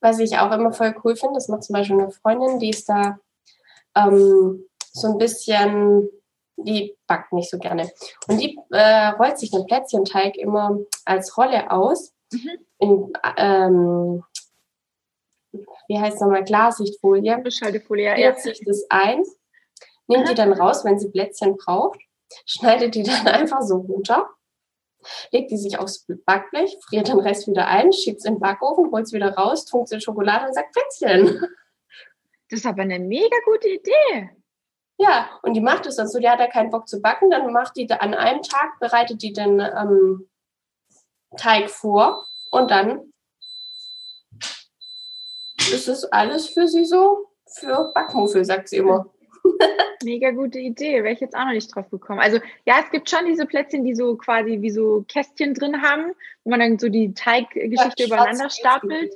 Was 0.00 0.20
ich 0.20 0.38
auch 0.38 0.52
immer 0.52 0.72
voll 0.72 0.94
cool 1.02 1.16
finde, 1.16 1.34
das 1.34 1.48
macht 1.48 1.64
zum 1.64 1.74
Beispiel 1.74 1.98
eine 1.98 2.12
Freundin, 2.12 2.60
die 2.60 2.70
ist 2.70 2.88
da 2.88 3.18
ähm, 3.96 4.64
so 4.92 5.08
ein 5.08 5.18
bisschen, 5.18 6.08
die 6.64 6.96
backt 7.06 7.32
nicht 7.32 7.50
so 7.50 7.58
gerne. 7.58 7.90
Und 8.26 8.40
die 8.40 8.58
äh, 8.70 9.08
rollt 9.08 9.38
sich 9.38 9.50
den 9.50 9.66
Plätzchenteig 9.66 10.36
immer 10.36 10.78
als 11.04 11.36
Rolle 11.36 11.70
aus. 11.70 12.12
Mhm. 12.32 12.50
In, 12.78 13.12
ähm, 13.36 14.24
wie 15.88 15.98
heißt 15.98 16.16
es 16.16 16.20
nochmal, 16.20 16.44
Glassichtfolie. 16.44 17.38
Beschaltefolie, 17.38 18.04
ja. 18.04 18.16
Hört 18.16 18.40
sich 18.40 18.62
das 18.64 18.84
ein, 18.90 19.22
nimmt 20.06 20.24
mhm. 20.24 20.28
die 20.28 20.34
dann 20.34 20.52
raus, 20.52 20.84
wenn 20.84 20.98
sie 20.98 21.10
Plätzchen 21.10 21.56
braucht, 21.56 22.00
schneidet 22.44 22.94
die 22.94 23.02
dann 23.02 23.26
einfach 23.26 23.62
so 23.62 23.76
runter 23.76 24.28
legt 25.30 25.50
die 25.50 25.56
sich 25.56 25.78
aufs 25.78 26.06
Backblech, 26.24 26.76
friert 26.88 27.08
den 27.08 27.18
Rest 27.18 27.48
wieder 27.48 27.66
ein, 27.66 27.92
schiebt 27.92 28.18
es 28.18 28.24
in 28.24 28.34
den 28.34 28.40
Backofen, 28.40 28.90
holt 28.90 29.04
es 29.04 29.12
wieder 29.12 29.34
raus, 29.34 29.64
tunkt 29.64 29.88
es 29.88 29.92
in 29.92 30.00
Schokolade 30.00 30.46
und 30.46 30.54
sagt 30.54 30.72
Plätzchen. 30.72 31.40
Das 32.50 32.60
ist 32.60 32.66
aber 32.66 32.82
eine 32.82 32.98
mega 32.98 33.36
gute 33.44 33.68
Idee. 33.68 34.30
Ja, 34.98 35.30
und 35.42 35.54
die 35.54 35.60
macht 35.60 35.86
es 35.86 35.96
dann 35.96 36.08
so, 36.08 36.18
die 36.18 36.28
hat 36.28 36.40
ja 36.40 36.48
keinen 36.48 36.70
Bock 36.70 36.88
zu 36.88 37.00
backen, 37.00 37.30
dann 37.30 37.52
macht 37.52 37.76
die 37.76 37.88
an 37.90 38.14
einem 38.14 38.42
Tag, 38.42 38.80
bereitet 38.80 39.22
die 39.22 39.32
den 39.32 39.60
ähm, 39.60 40.28
Teig 41.36 41.70
vor 41.70 42.26
und 42.50 42.70
dann 42.70 43.12
ist 45.72 45.86
es 45.86 46.04
alles 46.04 46.48
für 46.48 46.66
sie 46.66 46.84
so 46.84 47.28
für 47.46 47.92
Backmuffel, 47.94 48.44
sagt 48.44 48.68
sie 48.68 48.78
immer. 48.78 49.06
Mega 50.02 50.30
gute 50.32 50.58
Idee, 50.58 51.04
wäre 51.04 51.14
ich 51.14 51.20
jetzt 51.20 51.36
auch 51.36 51.44
noch 51.44 51.52
nicht 51.52 51.74
drauf 51.74 51.88
gekommen. 51.90 52.20
Also 52.20 52.38
ja, 52.66 52.80
es 52.82 52.90
gibt 52.90 53.08
schon 53.08 53.26
diese 53.26 53.46
Plätzchen, 53.46 53.84
die 53.84 53.94
so 53.94 54.16
quasi 54.16 54.60
wie 54.60 54.70
so 54.70 55.04
Kästchen 55.08 55.54
drin 55.54 55.82
haben, 55.82 56.12
wo 56.44 56.50
man 56.50 56.60
dann 56.60 56.78
so 56.78 56.88
die 56.88 57.14
Teiggeschichte 57.14 58.02
ja, 58.02 58.06
übereinander 58.06 58.50
stapelt. 58.50 59.14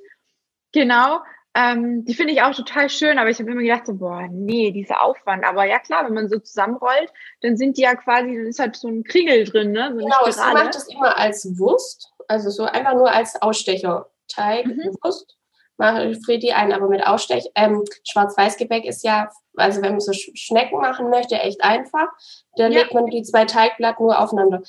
Genau. 0.73 1.21
Ähm, 1.55 2.05
die 2.05 2.15
finde 2.15 2.33
ich 2.33 2.43
auch 2.43 2.55
total 2.55 2.89
schön, 2.89 3.19
aber 3.19 3.29
ich 3.29 3.39
habe 3.39 3.51
immer 3.51 3.61
gedacht, 3.61 3.87
so, 3.87 3.95
boah, 3.95 4.27
nee, 4.31 4.71
dieser 4.71 5.03
Aufwand. 5.03 5.45
Aber 5.45 5.65
ja 5.67 5.79
klar, 5.79 6.07
wenn 6.07 6.15
man 6.15 6.29
so 6.29 6.39
zusammenrollt, 6.39 7.13
dann 7.43 7.57
sind 7.57 7.77
die 7.77 7.83
ja 7.83 7.95
quasi, 7.95 8.35
dann 8.35 8.47
ist 8.47 8.59
halt 8.59 8.77
so 8.77 8.89
ein 8.89 9.05
Kriegel 9.05 9.45
drin, 9.45 9.73
ne? 9.73 9.91
So 9.93 9.99
genau, 9.99 10.31
sie 10.31 10.41
macht 10.41 10.75
das 10.75 10.89
immer 10.89 11.19
als 11.19 11.59
Wurst, 11.59 12.11
also 12.27 12.49
so 12.49 12.65
einfach 12.65 12.95
nur 12.95 13.11
als 13.11 13.41
Ausstecherteig, 13.41 14.67
mhm. 14.67 14.97
Wurst 15.03 15.37
mache 15.83 16.15
Fredi 16.25 16.53
ein, 16.53 16.73
aber 16.73 16.89
mit 16.89 17.05
Ausstech. 17.05 17.45
Ähm, 17.55 17.85
Schwarz-Weiß-Gebäck 18.05 18.85
ist 18.85 19.05
ja, 19.05 19.29
also 19.57 19.83
wenn 19.83 19.93
man 19.93 20.01
so 20.01 20.13
Schnecken 20.13 20.79
machen 20.79 21.11
möchte, 21.11 21.35
echt 21.35 21.63
einfach. 21.63 22.09
Da 22.57 22.69
ja. 22.69 22.81
legt 22.81 22.95
man 22.95 23.07
die 23.07 23.23
zwei 23.23 23.45
Teigplatten 23.45 24.05
nur 24.05 24.19
aufeinander. 24.19 24.63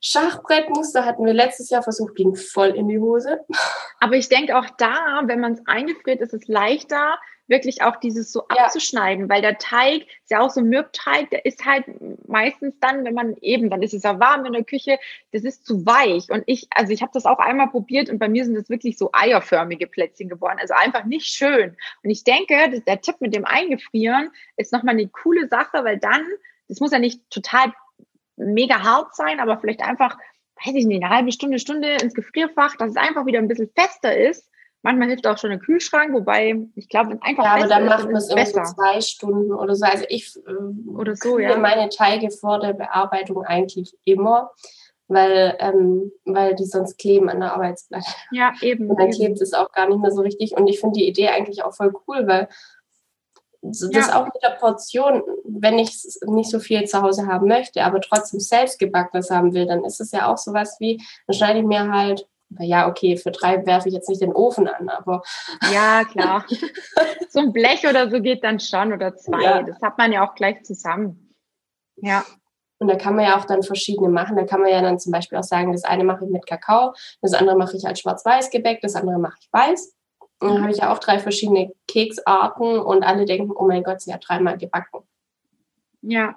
Schachbrettmuster 0.00 1.04
hatten 1.04 1.24
wir 1.24 1.32
letztes 1.32 1.70
Jahr 1.70 1.82
versucht, 1.82 2.14
ging 2.14 2.34
voll 2.34 2.68
in 2.68 2.88
die 2.88 2.98
Hose. 2.98 3.40
Aber 4.00 4.14
ich 4.14 4.28
denke 4.28 4.56
auch 4.56 4.66
da, 4.78 5.22
wenn 5.24 5.40
man 5.40 5.52
es 5.52 5.66
eingefriert, 5.66 6.20
ist 6.20 6.34
es 6.34 6.46
leichter, 6.48 7.18
wirklich 7.48 7.82
auch 7.82 7.96
dieses 7.96 8.32
so 8.32 8.42
ja. 8.54 8.64
abzuschneiden, 8.64 9.28
weil 9.28 9.40
der 9.40 9.58
Teig 9.58 10.02
ist 10.02 10.30
ja 10.30 10.40
auch 10.40 10.50
so 10.50 10.60
ein 10.60 10.68
Mürbteig, 10.68 11.30
der 11.30 11.44
ist 11.44 11.64
halt 11.64 11.84
meistens 12.26 12.74
dann, 12.80 13.04
wenn 13.04 13.14
man 13.14 13.36
eben, 13.40 13.70
dann 13.70 13.82
ist 13.82 13.94
es 13.94 14.02
ja 14.02 14.18
warm 14.18 14.44
in 14.46 14.52
der 14.52 14.64
Küche, 14.64 14.98
das 15.32 15.44
ist 15.44 15.64
zu 15.64 15.86
weich. 15.86 16.30
Und 16.30 16.42
ich, 16.46 16.66
also 16.70 16.92
ich 16.92 17.02
habe 17.02 17.12
das 17.14 17.24
auch 17.24 17.38
einmal 17.38 17.68
probiert 17.68 18.10
und 18.10 18.18
bei 18.18 18.28
mir 18.28 18.44
sind 18.44 18.54
das 18.54 18.68
wirklich 18.68 18.98
so 18.98 19.10
eierförmige 19.12 19.86
Plätzchen 19.86 20.28
geworden, 20.28 20.58
also 20.60 20.74
einfach 20.74 21.04
nicht 21.04 21.26
schön. 21.26 21.76
Und 22.02 22.10
ich 22.10 22.24
denke, 22.24 22.82
der 22.86 23.00
Tipp 23.00 23.16
mit 23.20 23.34
dem 23.34 23.44
Eingefrieren 23.44 24.30
ist 24.56 24.72
nochmal 24.72 24.94
eine 24.94 25.08
coole 25.08 25.48
Sache, 25.48 25.84
weil 25.84 25.98
dann, 25.98 26.24
das 26.68 26.80
muss 26.80 26.92
ja 26.92 26.98
nicht 26.98 27.20
total 27.30 27.72
mega 28.36 28.82
hart 28.82 29.14
sein, 29.14 29.40
aber 29.40 29.58
vielleicht 29.58 29.82
einfach, 29.82 30.16
weiß 30.64 30.74
ich 30.74 30.86
nicht, 30.86 31.02
eine 31.02 31.14
halbe 31.14 31.32
Stunde, 31.32 31.58
Stunde 31.58 31.96
ins 32.02 32.14
Gefrierfach, 32.14 32.76
dass 32.76 32.90
es 32.90 32.96
einfach 32.96 33.26
wieder 33.26 33.38
ein 33.38 33.48
bisschen 33.48 33.70
fester 33.74 34.16
ist 34.16 34.50
Manchmal 34.86 35.08
hilft 35.08 35.26
auch 35.26 35.36
schon 35.36 35.50
ein 35.50 35.58
Kühlschrank, 35.58 36.14
wobei 36.14 36.56
ich 36.76 36.88
glaube, 36.88 37.10
wenn 37.10 37.22
einfach 37.22 37.42
ja, 37.42 37.54
aber 37.56 37.66
dann 37.66 37.86
macht 37.86 38.04
man 38.04 38.14
es 38.14 38.28
immer 38.28 38.46
so 38.46 38.62
zwei 38.62 39.00
Stunden 39.00 39.52
oder 39.52 39.74
so. 39.74 39.84
Also 39.84 40.04
ich 40.08 40.36
äh, 40.46 40.90
oder 40.90 41.16
so, 41.16 41.40
ja. 41.40 41.56
meine 41.58 41.88
Teige 41.88 42.30
vor 42.30 42.60
der 42.60 42.72
Bearbeitung 42.72 43.42
eigentlich 43.42 43.96
immer, 44.04 44.52
weil, 45.08 45.56
ähm, 45.58 46.12
weil 46.24 46.54
die 46.54 46.66
sonst 46.66 46.98
kleben 46.98 47.28
an 47.28 47.40
der 47.40 47.54
Arbeitsplatte. 47.54 48.06
Ja, 48.30 48.52
eben. 48.60 48.88
Und 48.88 49.00
dann 49.00 49.08
eben. 49.08 49.16
klebt 49.16 49.40
es 49.40 49.54
auch 49.54 49.72
gar 49.72 49.88
nicht 49.88 49.98
mehr 49.98 50.12
so 50.12 50.20
richtig. 50.20 50.56
Und 50.56 50.68
ich 50.68 50.78
finde 50.78 51.00
die 51.00 51.08
Idee 51.08 51.30
eigentlich 51.30 51.64
auch 51.64 51.74
voll 51.74 51.92
cool, 52.06 52.28
weil 52.28 52.48
das 53.62 53.90
ja. 53.92 54.20
auch 54.20 54.24
mit 54.24 54.42
der 54.42 54.56
Portion, 54.58 55.22
wenn 55.44 55.78
ich 55.78 55.96
nicht 56.26 56.50
so 56.50 56.58
viel 56.58 56.84
zu 56.84 57.02
Hause 57.02 57.26
haben 57.26 57.48
möchte, 57.48 57.84
aber 57.84 58.00
trotzdem 58.00 58.40
selbst 58.40 58.78
gebackenes 58.78 59.30
haben 59.30 59.54
will, 59.54 59.66
dann 59.66 59.84
ist 59.84 60.00
es 60.00 60.12
ja 60.12 60.32
auch 60.32 60.38
sowas 60.38 60.76
wie, 60.78 61.02
dann 61.26 61.34
schneide 61.34 61.60
ich 61.60 61.64
mir 61.64 61.90
halt 61.90 62.26
ja, 62.60 62.88
okay, 62.88 63.16
für 63.16 63.32
drei 63.32 63.66
werfe 63.66 63.88
ich 63.88 63.94
jetzt 63.94 64.08
nicht 64.08 64.22
den 64.22 64.32
Ofen 64.32 64.68
an, 64.68 64.88
aber. 64.88 65.22
Ja, 65.72 66.04
klar. 66.04 66.44
so 67.28 67.40
ein 67.40 67.52
Blech 67.52 67.86
oder 67.88 68.08
so 68.10 68.20
geht 68.20 68.44
dann 68.44 68.60
schon 68.60 68.92
oder 68.92 69.16
zwei. 69.16 69.42
Ja. 69.42 69.62
Das 69.62 69.80
hat 69.82 69.98
man 69.98 70.12
ja 70.12 70.26
auch 70.26 70.34
gleich 70.34 70.62
zusammen. 70.62 71.34
Ja. 71.96 72.24
Und 72.78 72.88
da 72.88 72.96
kann 72.96 73.16
man 73.16 73.24
ja 73.24 73.38
auch 73.38 73.46
dann 73.46 73.62
verschiedene 73.62 74.10
machen. 74.10 74.36
Da 74.36 74.44
kann 74.44 74.60
man 74.60 74.70
ja 74.70 74.82
dann 74.82 74.98
zum 74.98 75.10
Beispiel 75.10 75.38
auch 75.38 75.44
sagen, 75.44 75.72
das 75.72 75.84
eine 75.84 76.04
mache 76.04 76.24
ich 76.24 76.30
mit 76.30 76.46
Kakao, 76.46 76.92
das 77.22 77.32
andere 77.32 77.56
mache 77.56 77.76
ich 77.76 77.86
als 77.86 78.00
Schwarz-Weiß-Gebäck, 78.00 78.80
das 78.82 78.94
andere 78.94 79.18
mache 79.18 79.36
ich 79.40 79.48
weiß. 79.50 79.95
Und 80.38 80.50
dann 80.50 80.62
habe 80.62 80.72
ich 80.72 80.78
ja 80.78 80.92
auch 80.92 80.98
drei 80.98 81.18
verschiedene 81.18 81.72
Keksarten 81.88 82.78
und 82.78 83.02
alle 83.02 83.24
denken, 83.24 83.52
oh 83.54 83.66
mein 83.66 83.82
Gott, 83.82 84.00
sie 84.00 84.12
hat 84.12 84.24
dreimal 84.28 84.58
gebacken. 84.58 85.00
Ja, 86.02 86.36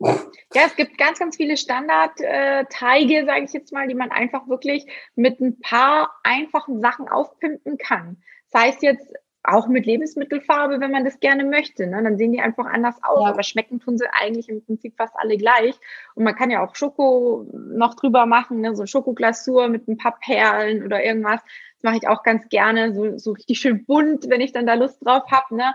ja, 0.00 0.62
es 0.66 0.76
gibt 0.76 0.96
ganz, 0.96 1.18
ganz 1.18 1.36
viele 1.36 1.56
Standardteige, 1.56 3.24
sage 3.26 3.44
ich 3.44 3.52
jetzt 3.52 3.72
mal, 3.72 3.88
die 3.88 3.94
man 3.94 4.10
einfach 4.10 4.48
wirklich 4.48 4.86
mit 5.16 5.40
ein 5.40 5.60
paar 5.60 6.14
einfachen 6.22 6.80
Sachen 6.80 7.08
aufpimpen 7.08 7.78
kann. 7.78 8.22
Das 8.50 8.62
heißt 8.62 8.82
jetzt 8.82 9.12
auch 9.48 9.68
mit 9.68 9.86
Lebensmittelfarbe, 9.86 10.80
wenn 10.80 10.90
man 10.90 11.04
das 11.04 11.20
gerne 11.20 11.44
möchte. 11.44 11.86
Ne? 11.86 12.02
Dann 12.02 12.16
sehen 12.16 12.32
die 12.32 12.40
einfach 12.40 12.66
anders 12.66 12.96
aus, 13.02 13.24
ja. 13.24 13.30
aber 13.30 13.42
schmecken 13.42 13.80
tun 13.80 13.98
sie 13.98 14.06
eigentlich 14.10 14.48
im 14.48 14.64
Prinzip 14.64 14.94
fast 14.96 15.14
alle 15.16 15.36
gleich. 15.36 15.74
Und 16.14 16.24
man 16.24 16.36
kann 16.36 16.50
ja 16.50 16.64
auch 16.64 16.74
Schoko 16.74 17.46
noch 17.52 17.94
drüber 17.94 18.26
machen, 18.26 18.60
ne? 18.60 18.74
so 18.74 18.86
Schokoglasur 18.86 19.68
mit 19.68 19.88
ein 19.88 19.96
paar 19.96 20.18
Perlen 20.20 20.84
oder 20.84 21.04
irgendwas. 21.04 21.40
Das 21.74 21.82
mache 21.82 21.96
ich 21.96 22.08
auch 22.08 22.22
ganz 22.22 22.48
gerne, 22.48 22.94
so, 22.94 23.16
so 23.18 23.32
richtig 23.32 23.58
schön 23.60 23.84
bunt, 23.84 24.28
wenn 24.28 24.40
ich 24.40 24.52
dann 24.52 24.66
da 24.66 24.74
Lust 24.74 25.04
drauf 25.04 25.24
habe. 25.30 25.56
Ne? 25.56 25.74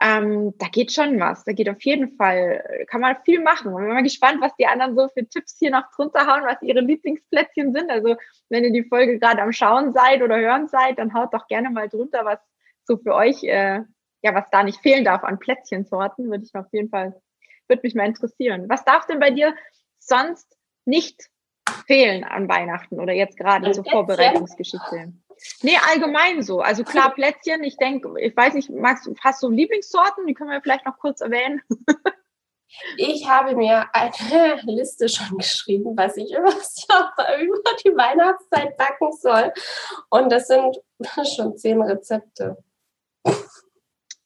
ähm, 0.00 0.52
da 0.58 0.66
geht 0.68 0.92
schon 0.92 1.18
was. 1.20 1.44
Da 1.44 1.52
geht 1.52 1.68
auf 1.68 1.82
jeden 1.82 2.16
Fall, 2.16 2.86
kann 2.88 3.00
man 3.00 3.16
viel 3.24 3.40
machen. 3.40 3.72
Und 3.72 3.80
ich 3.80 3.86
bin 3.86 3.94
mal 3.94 4.02
gespannt, 4.02 4.40
was 4.40 4.54
die 4.56 4.66
anderen 4.66 4.96
so 4.96 5.08
für 5.08 5.26
Tipps 5.26 5.56
hier 5.58 5.70
noch 5.70 5.90
drunter 5.94 6.26
hauen, 6.26 6.42
was 6.44 6.60
ihre 6.62 6.80
Lieblingsplätzchen 6.80 7.72
sind. 7.72 7.90
Also 7.90 8.16
wenn 8.48 8.64
ihr 8.64 8.72
die 8.72 8.84
Folge 8.84 9.18
gerade 9.18 9.40
am 9.40 9.52
Schauen 9.52 9.92
seid 9.92 10.22
oder 10.22 10.38
hören 10.38 10.68
seid, 10.68 10.98
dann 10.98 11.14
haut 11.14 11.32
doch 11.32 11.46
gerne 11.46 11.70
mal 11.70 11.88
drunter, 11.88 12.24
was 12.24 12.38
so 12.84 12.96
für 12.98 13.14
euch, 13.14 13.42
äh, 13.44 13.80
ja, 14.22 14.34
was 14.34 14.48
da 14.50 14.62
nicht 14.62 14.80
fehlen 14.80 15.04
darf 15.04 15.24
an 15.24 15.38
Plätzchensorten, 15.38 16.30
würde 16.30 16.44
ich 16.44 16.54
auf 16.54 16.66
jeden 16.72 16.88
Fall, 16.88 17.20
würde 17.68 17.82
mich 17.82 17.94
mal 17.94 18.06
interessieren. 18.06 18.68
Was 18.68 18.84
darf 18.84 19.06
denn 19.06 19.20
bei 19.20 19.30
dir 19.30 19.54
sonst 19.98 20.56
nicht 20.84 21.30
fehlen 21.86 22.24
an 22.24 22.48
Weihnachten 22.48 23.00
oder 23.00 23.12
jetzt 23.12 23.36
gerade 23.36 23.70
zur 23.72 23.84
Vorbereitungsgeschichte? 23.84 25.12
Nee, 25.62 25.76
allgemein 25.90 26.42
so. 26.42 26.60
Also 26.60 26.84
klar, 26.84 27.10
Plätzchen, 27.14 27.62
ich 27.64 27.76
denke, 27.76 28.20
ich 28.20 28.36
weiß 28.36 28.54
nicht, 28.54 28.70
magst 28.70 29.06
du, 29.06 29.14
hast 29.20 29.42
du 29.42 29.50
Lieblingssorten? 29.50 30.26
Die 30.26 30.34
können 30.34 30.50
wir 30.50 30.62
vielleicht 30.62 30.86
noch 30.86 30.98
kurz 30.98 31.20
erwähnen. 31.20 31.62
Ich 32.96 33.28
habe 33.28 33.54
mir 33.54 33.86
eine 33.92 34.60
Liste 34.66 35.08
schon 35.08 35.38
geschrieben, 35.38 35.96
was 35.96 36.16
ich 36.16 36.32
über, 36.32 36.50
über 37.40 37.70
die 37.84 37.96
Weihnachtszeit 37.96 38.76
backen 38.76 39.12
soll. 39.12 39.52
Und 40.10 40.30
das 40.30 40.48
sind 40.48 40.80
schon 41.36 41.56
zehn 41.56 41.80
Rezepte. 41.80 42.56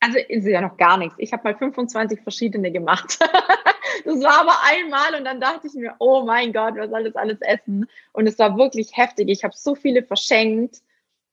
Also 0.01 0.19
ist 0.29 0.47
ja 0.47 0.61
noch 0.61 0.77
gar 0.77 0.97
nichts. 0.97 1.17
Ich 1.19 1.33
habe 1.33 1.45
mal 1.45 1.57
25 1.57 2.21
verschiedene 2.23 2.71
gemacht. 2.71 3.19
Das 4.05 4.23
war 4.23 4.41
aber 4.41 4.55
einmal 4.65 5.19
und 5.19 5.25
dann 5.25 5.41
dachte 5.41 5.67
ich 5.67 5.75
mir, 5.75 5.95
oh 5.99 6.23
mein 6.23 6.53
Gott, 6.53 6.75
wer 6.77 6.89
soll 6.89 7.05
das 7.05 7.17
alles 7.17 7.41
essen? 7.41 7.87
Und 8.13 8.27
es 8.27 8.39
war 8.39 8.57
wirklich 8.57 8.97
heftig. 8.97 9.29
Ich 9.29 9.45
habe 9.45 9.55
so 9.57 9.75
viele 9.75 10.03
verschenkt. 10.03 10.83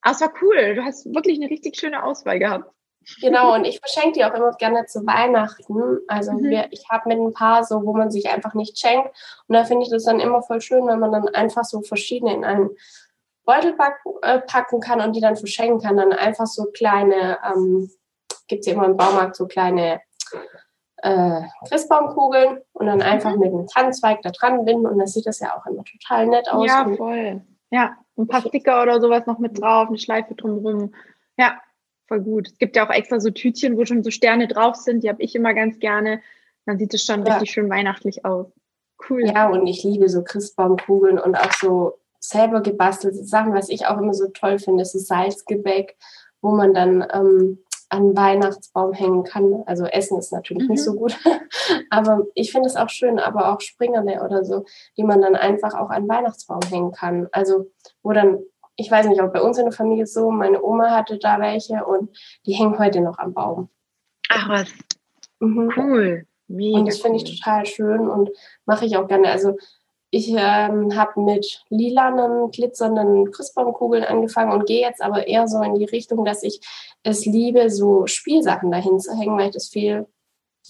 Aber 0.01 0.15
es 0.15 0.21
war 0.21 0.33
cool. 0.41 0.75
Du 0.75 0.83
hast 0.83 1.05
wirklich 1.13 1.39
eine 1.39 1.49
richtig 1.49 1.77
schöne 1.77 2.03
Auswahl 2.03 2.39
gehabt. 2.39 2.71
Genau, 3.21 3.53
und 3.53 3.65
ich 3.65 3.79
verschenke 3.79 4.13
die 4.13 4.25
auch 4.25 4.33
immer 4.33 4.51
gerne 4.53 4.85
zu 4.85 5.05
Weihnachten. 5.05 5.99
Also 6.07 6.33
mhm. 6.33 6.49
wir, 6.49 6.67
ich 6.71 6.89
habe 6.89 7.09
mit 7.09 7.19
ein 7.19 7.33
paar 7.33 7.63
so, 7.63 7.85
wo 7.85 7.93
man 7.93 8.09
sich 8.09 8.29
einfach 8.29 8.55
nicht 8.55 8.79
schenkt. 8.79 9.09
Und 9.47 9.53
da 9.53 9.63
finde 9.63 9.83
ich 9.83 9.91
das 9.91 10.05
dann 10.05 10.19
immer 10.19 10.41
voll 10.41 10.61
schön, 10.61 10.87
wenn 10.87 10.99
man 10.99 11.11
dann 11.11 11.27
einfach 11.29 11.63
so 11.63 11.81
verschiedene 11.81 12.33
in 12.33 12.43
einen 12.43 12.69
Beutel 13.45 13.73
packen, 13.73 14.13
äh, 14.21 14.39
packen 14.41 14.79
kann 14.79 15.01
und 15.01 15.15
die 15.15 15.21
dann 15.21 15.35
verschenken 15.35 15.79
kann. 15.79 15.97
Dann 15.97 16.11
einfach 16.11 16.47
so 16.47 16.65
kleine, 16.73 17.37
ähm, 17.45 17.89
gibt 18.47 18.61
es 18.61 18.67
ja 18.67 18.73
immer 18.73 18.85
im 18.85 18.97
Baumarkt 18.97 19.35
so 19.35 19.47
kleine 19.47 20.01
äh, 20.97 21.41
Christbaumkugeln 21.69 22.61
und 22.73 22.85
dann 22.87 23.01
einfach 23.01 23.33
mhm. 23.33 23.39
mit 23.39 23.53
einem 23.53 23.67
Tannenzweig 23.67 24.21
da 24.23 24.31
dran 24.31 24.65
binden 24.65 24.87
und 24.87 24.97
dann 24.97 25.07
sieht 25.07 25.27
das 25.27 25.39
ja 25.39 25.55
auch 25.55 25.65
immer 25.67 25.83
total 25.83 26.27
nett 26.27 26.49
aus. 26.51 26.67
Ja, 26.67 26.87
voll. 26.95 27.41
Ja, 27.71 27.97
ein 28.17 28.27
paar 28.27 28.41
Sticker 28.41 28.81
oder 28.81 28.99
sowas 29.01 29.25
noch 29.25 29.39
mit 29.39 29.61
drauf, 29.61 29.89
eine 29.89 29.97
Schleife 29.97 30.35
drumherum. 30.35 30.93
Ja, 31.37 31.59
voll 32.07 32.21
gut. 32.21 32.47
Es 32.47 32.57
gibt 32.57 32.75
ja 32.75 32.87
auch 32.87 32.91
extra 32.91 33.19
so 33.19 33.29
Tütchen, 33.29 33.77
wo 33.77 33.85
schon 33.85 34.03
so 34.03 34.11
Sterne 34.11 34.47
drauf 34.47 34.75
sind. 34.75 35.03
Die 35.03 35.09
habe 35.09 35.21
ich 35.21 35.35
immer 35.35 35.53
ganz 35.53 35.79
gerne. 35.79 36.21
Dann 36.65 36.79
sieht 36.79 36.93
es 36.93 37.03
schon 37.03 37.25
ja. 37.25 37.33
richtig 37.33 37.51
schön 37.51 37.69
weihnachtlich 37.69 38.25
aus. 38.25 38.47
Cool. 39.09 39.25
Ja, 39.25 39.49
und 39.49 39.67
ich 39.67 39.83
liebe 39.83 40.09
so 40.09 40.23
Christbaumkugeln 40.23 41.19
und 41.19 41.35
auch 41.35 41.51
so 41.51 41.99
selber 42.29 42.61
gebastelte 42.61 43.23
Sachen, 43.23 43.53
was 43.53 43.69
ich 43.69 43.87
auch 43.87 43.97
immer 43.97 44.13
so 44.13 44.27
toll 44.29 44.59
finde, 44.59 44.83
ist 44.83 44.93
so 44.93 44.99
Salzgebäck, 44.99 45.97
wo 46.41 46.51
man 46.51 46.73
dann 46.73 47.05
ähm, 47.11 47.59
an 47.89 48.15
Weihnachtsbaum 48.15 48.93
hängen 48.93 49.23
kann. 49.23 49.63
Also 49.65 49.85
Essen 49.85 50.17
ist 50.17 50.31
natürlich 50.31 50.63
mhm. 50.63 50.71
nicht 50.71 50.83
so 50.83 50.93
gut, 50.93 51.17
aber 51.89 52.25
ich 52.33 52.51
finde 52.51 52.67
es 52.67 52.75
auch 52.75 52.89
schön, 52.89 53.19
aber 53.19 53.53
auch 53.53 53.61
Springerle 53.61 54.23
oder 54.23 54.43
so, 54.43 54.65
die 54.97 55.03
man 55.03 55.21
dann 55.21 55.35
einfach 55.35 55.73
auch 55.73 55.89
an 55.89 56.07
Weihnachtsbaum 56.07 56.61
hängen 56.69 56.91
kann. 56.91 57.27
Also 57.31 57.71
wo 58.03 58.11
dann, 58.11 58.39
ich 58.75 58.89
weiß 58.89 59.07
nicht, 59.07 59.21
ob 59.21 59.33
bei 59.33 59.41
uns 59.41 59.57
in 59.57 59.65
der 59.65 59.73
Familie 59.73 60.07
so, 60.07 60.31
meine 60.31 60.63
Oma 60.63 60.91
hatte 60.91 61.17
da 61.17 61.39
welche 61.39 61.85
und 61.85 62.09
die 62.45 62.53
hängen 62.53 62.79
heute 62.79 63.01
noch 63.01 63.17
am 63.17 63.33
Baum. 63.33 63.69
Ach 64.29 64.49
was. 64.49 64.69
Mhm. 65.39 65.71
Cool. 65.75 66.27
Mega 66.47 66.79
und 66.79 66.87
das 66.87 66.99
finde 66.99 67.17
ich 67.17 67.23
total 67.23 67.65
schön 67.65 68.07
und 68.07 68.29
mache 68.65 68.85
ich 68.85 68.97
auch 68.97 69.07
gerne. 69.07 69.29
Also 69.29 69.57
ich 70.15 70.29
ähm, 70.29 70.95
habe 70.95 71.19
mit 71.19 71.65
lilanen, 71.69 72.49
glitzernden 72.49 73.31
Christbaumkugeln 73.31 74.05
angefangen 74.05 74.53
und 74.53 74.65
gehe 74.65 74.79
jetzt 74.79 75.01
aber 75.01 75.27
eher 75.27 75.45
so 75.49 75.61
in 75.61 75.75
die 75.75 75.83
Richtung, 75.83 76.23
dass 76.23 76.41
ich 76.41 76.61
es 77.03 77.25
liebe, 77.25 77.69
so 77.69 78.07
Spielsachen 78.07 78.71
dahin 78.71 78.97
zu 78.97 79.11
hängen, 79.11 79.37
weil 79.37 79.47
ich 79.47 79.55
das 79.55 79.67
viel 79.67 80.07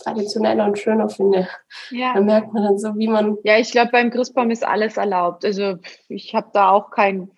traditioneller 0.02 0.66
und 0.66 0.80
schöner 0.80 1.10
finde. 1.10 1.48
Ja. 1.92 2.16
Da 2.16 2.22
merkt 2.22 2.54
man 2.54 2.64
dann 2.64 2.80
so, 2.80 2.98
wie 2.98 3.08
man. 3.08 3.38
Ja, 3.44 3.60
ich 3.60 3.72
glaube, 3.72 3.92
beim 3.92 4.10
Christbaum 4.10 4.50
ist 4.50 4.66
alles 4.66 4.98
erlaubt. 4.98 5.46
Also 5.46 5.76
ich 6.10 6.34
habe 6.34 6.50
da 6.52 6.72
auch 6.72 6.90
kein, 6.90 7.30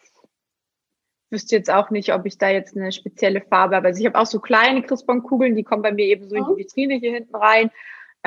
wüsste 1.30 1.58
jetzt 1.58 1.70
auch 1.70 1.90
nicht, 1.90 2.14
ob 2.14 2.26
ich 2.26 2.38
da 2.38 2.48
jetzt 2.48 2.78
eine 2.78 2.94
spezielle 2.94 3.42
Farbe 3.42 3.76
habe. 3.76 3.88
Also 3.88 4.00
ich 4.00 4.06
habe 4.06 4.18
auch 4.18 4.26
so 4.26 4.40
kleine 4.40 4.82
Christbaumkugeln, 4.82 5.58
die 5.58 5.64
kommen 5.64 5.82
bei 5.82 5.92
mir 5.92 6.06
eben 6.06 6.30
so 6.30 6.38
in 6.38 6.46
die 6.46 6.52
mhm. 6.54 6.58
Vitrine 6.58 6.96
hier 6.96 7.12
hinten 7.16 7.36
rein. 7.36 7.70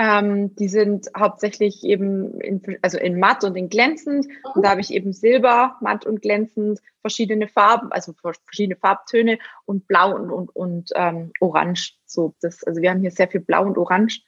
Ähm, 0.02 0.56
die 0.56 0.68
sind 0.68 1.10
hauptsächlich 1.14 1.84
eben 1.84 2.40
in, 2.40 2.78
also 2.80 2.96
in 2.96 3.20
matt 3.20 3.44
und 3.44 3.54
in 3.54 3.68
glänzend. 3.68 4.26
Mhm. 4.26 4.50
Und 4.54 4.64
da 4.64 4.70
habe 4.70 4.80
ich 4.80 4.94
eben 4.94 5.12
Silber, 5.12 5.76
matt 5.82 6.06
und 6.06 6.22
glänzend, 6.22 6.80
verschiedene 7.02 7.48
Farben, 7.48 7.92
also 7.92 8.14
verschiedene 8.14 8.76
Farbtöne 8.76 9.38
und 9.66 9.86
Blau 9.86 10.16
und, 10.16 10.30
und, 10.30 10.56
und 10.56 10.90
ähm, 10.94 11.32
Orange. 11.40 11.98
So 12.06 12.34
das, 12.40 12.64
also 12.64 12.80
wir 12.80 12.88
haben 12.88 13.02
hier 13.02 13.10
sehr 13.10 13.28
viel 13.28 13.42
Blau 13.42 13.66
und 13.66 13.76
Orange. 13.76 14.22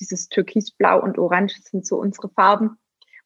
Dieses 0.00 0.30
Türkisblau 0.30 1.02
und 1.02 1.18
Orange 1.18 1.60
sind 1.64 1.86
so 1.86 1.98
unsere 1.98 2.30
Farben 2.30 2.78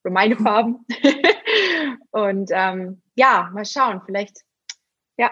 oder 0.03 0.13
meine 0.13 0.35
mhm. 0.35 0.43
Farben. 0.43 0.87
und 2.11 2.51
ähm, 2.53 3.03
ja, 3.15 3.53
mal 3.55 3.65
schauen. 3.65 4.03
Vielleicht 4.05 4.41
ja, 5.17 5.31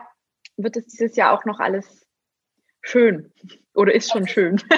wird 0.56 0.76
es 0.76 0.86
dieses 0.86 1.16
Jahr 1.16 1.32
auch 1.32 1.44
noch 1.44 1.58
alles 1.58 2.06
schön 2.82 3.32
oder 3.74 3.92
ist 3.92 4.12
schon 4.12 4.28
schön. 4.28 4.62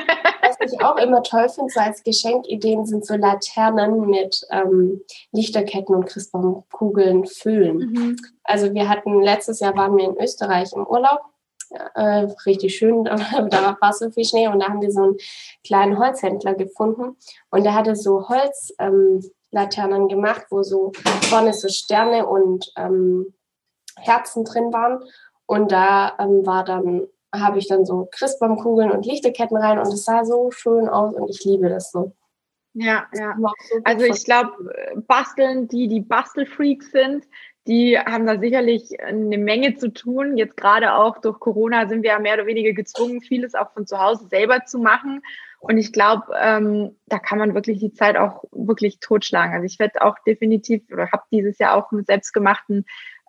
Was 0.45 0.73
ich 0.73 0.81
auch 0.83 0.97
immer 0.97 1.23
toll 1.23 1.49
finde, 1.49 1.73
so 1.73 1.81
als 1.81 2.03
Geschenkideen 2.03 2.87
sind 2.87 3.07
so 3.07 3.15
Laternen 3.15 4.07
mit 4.07 4.47
ähm, 4.51 5.03
Lichterketten 5.33 5.95
und 5.95 6.07
Christbaumkugeln 6.07 7.27
füllen. 7.27 7.77
Mhm. 7.79 8.17
Also 8.43 8.73
wir 8.75 8.89
hatten, 8.89 9.23
letztes 9.23 9.61
Jahr 9.61 9.77
waren 9.77 9.97
wir 9.97 10.05
in 10.05 10.17
Österreich 10.17 10.73
im 10.73 10.87
Urlaub. 10.87 11.21
Äh, 11.95 12.29
richtig 12.47 12.77
schön, 12.77 13.05
da 13.05 13.77
war 13.81 13.93
so 13.93 14.11
viel 14.11 14.25
Schnee 14.25 14.49
und 14.49 14.61
da 14.61 14.69
haben 14.69 14.81
wir 14.81 14.93
so 14.93 15.03
einen 15.03 15.17
kleinen 15.67 15.99
Holzhändler 15.99 16.55
gefunden 16.55 17.17
und 17.51 17.65
der 17.65 17.75
hatte 17.75 17.97
so 17.97 18.29
Holzlaternen 18.29 20.03
ähm, 20.03 20.09
gemacht, 20.09 20.47
wo 20.51 20.63
so 20.63 20.93
vorne 21.23 21.53
so 21.53 21.69
Sterne 21.69 22.27
und 22.27 22.71
ähm, 22.77 23.35
Herzen 23.97 24.45
drin 24.45 24.73
waren 24.73 25.03
und 25.47 25.73
da 25.73 26.15
ähm, 26.19 26.47
war 26.47 26.65
dann 26.65 27.09
habe 27.41 27.59
ich 27.59 27.69
dann 27.69 27.85
so 27.85 28.09
Christbaumkugeln 28.11 28.91
und 28.91 29.07
Lichterketten 29.07 29.57
rein 29.57 29.79
und 29.79 29.89
es 29.89 30.05
sah 30.05 30.25
so 30.25 30.51
schön 30.51 30.89
aus 30.89 31.15
und 31.15 31.29
ich 31.29 31.45
liebe 31.45 31.69
das 31.69 31.91
so. 31.91 32.13
Ja, 32.75 33.07
ja. 33.15 33.37
Also 33.85 34.05
ich 34.05 34.25
glaube, 34.25 34.53
basteln, 35.07 35.69
die 35.69 35.87
die 35.87 36.01
Bastelfreaks 36.01 36.91
sind, 36.91 37.25
die 37.67 37.99
haben 37.99 38.27
da 38.27 38.39
sicherlich 38.39 39.01
eine 39.01 39.39
Menge 39.39 39.77
zu 39.77 39.93
tun. 39.93 40.37
Jetzt 40.37 40.57
gerade 40.57 40.95
auch 40.95 41.19
durch 41.19 41.41
Corona 41.41 41.89
sind 41.89 42.03
wir 42.03 42.11
ja 42.11 42.19
mehr 42.19 42.35
oder 42.35 42.47
weniger 42.47 42.73
gezwungen, 42.73 43.23
vieles 43.23 43.55
auch 43.55 43.73
von 43.73 43.87
zu 43.87 43.99
Hause 43.99 44.27
selber 44.29 44.65
zu 44.67 44.79
machen. 44.79 45.23
Und 45.61 45.79
ich 45.79 45.93
glaube, 45.93 46.27
ähm, 46.39 46.95
da 47.07 47.19
kann 47.19 47.39
man 47.39 47.55
wirklich 47.55 47.79
die 47.79 47.95
Zeit 47.95 48.19
auch 48.19 48.45
wirklich 48.53 49.01
totschlagen. 49.01 49.55
Also 49.55 49.65
ich 49.65 49.79
werde 49.79 50.03
auch 50.03 50.19
definitiv 50.27 50.83
oder 50.93 51.11
habe 51.11 51.23
dieses 51.31 51.59
Jahr 51.59 51.75
auch 51.75 51.91
einen 51.91 52.05
selbstgemachten 52.05 52.85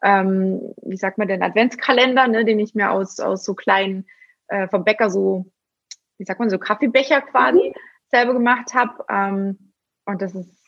ähm, 0.05 0.75
wie 0.83 0.97
sagt 0.97 1.17
man 1.17 1.27
denn, 1.27 1.41
Adventskalender, 1.41 2.27
ne, 2.27 2.45
den 2.45 2.59
ich 2.59 2.75
mir 2.75 2.91
aus, 2.91 3.19
aus 3.19 3.43
so 3.43 3.55
kleinen, 3.55 4.05
äh, 4.47 4.67
vom 4.67 4.83
Bäcker 4.83 5.09
so, 5.09 5.47
wie 6.19 6.25
sagt 6.25 6.39
man, 6.39 6.51
so 6.51 6.59
Kaffeebecher 6.59 7.21
quasi 7.21 7.69
mhm. 7.69 7.79
selber 8.11 8.33
gemacht 8.33 8.75
habe. 8.75 9.03
Ähm, 9.09 9.73
und 10.05 10.21
das 10.21 10.35
ist 10.35 10.63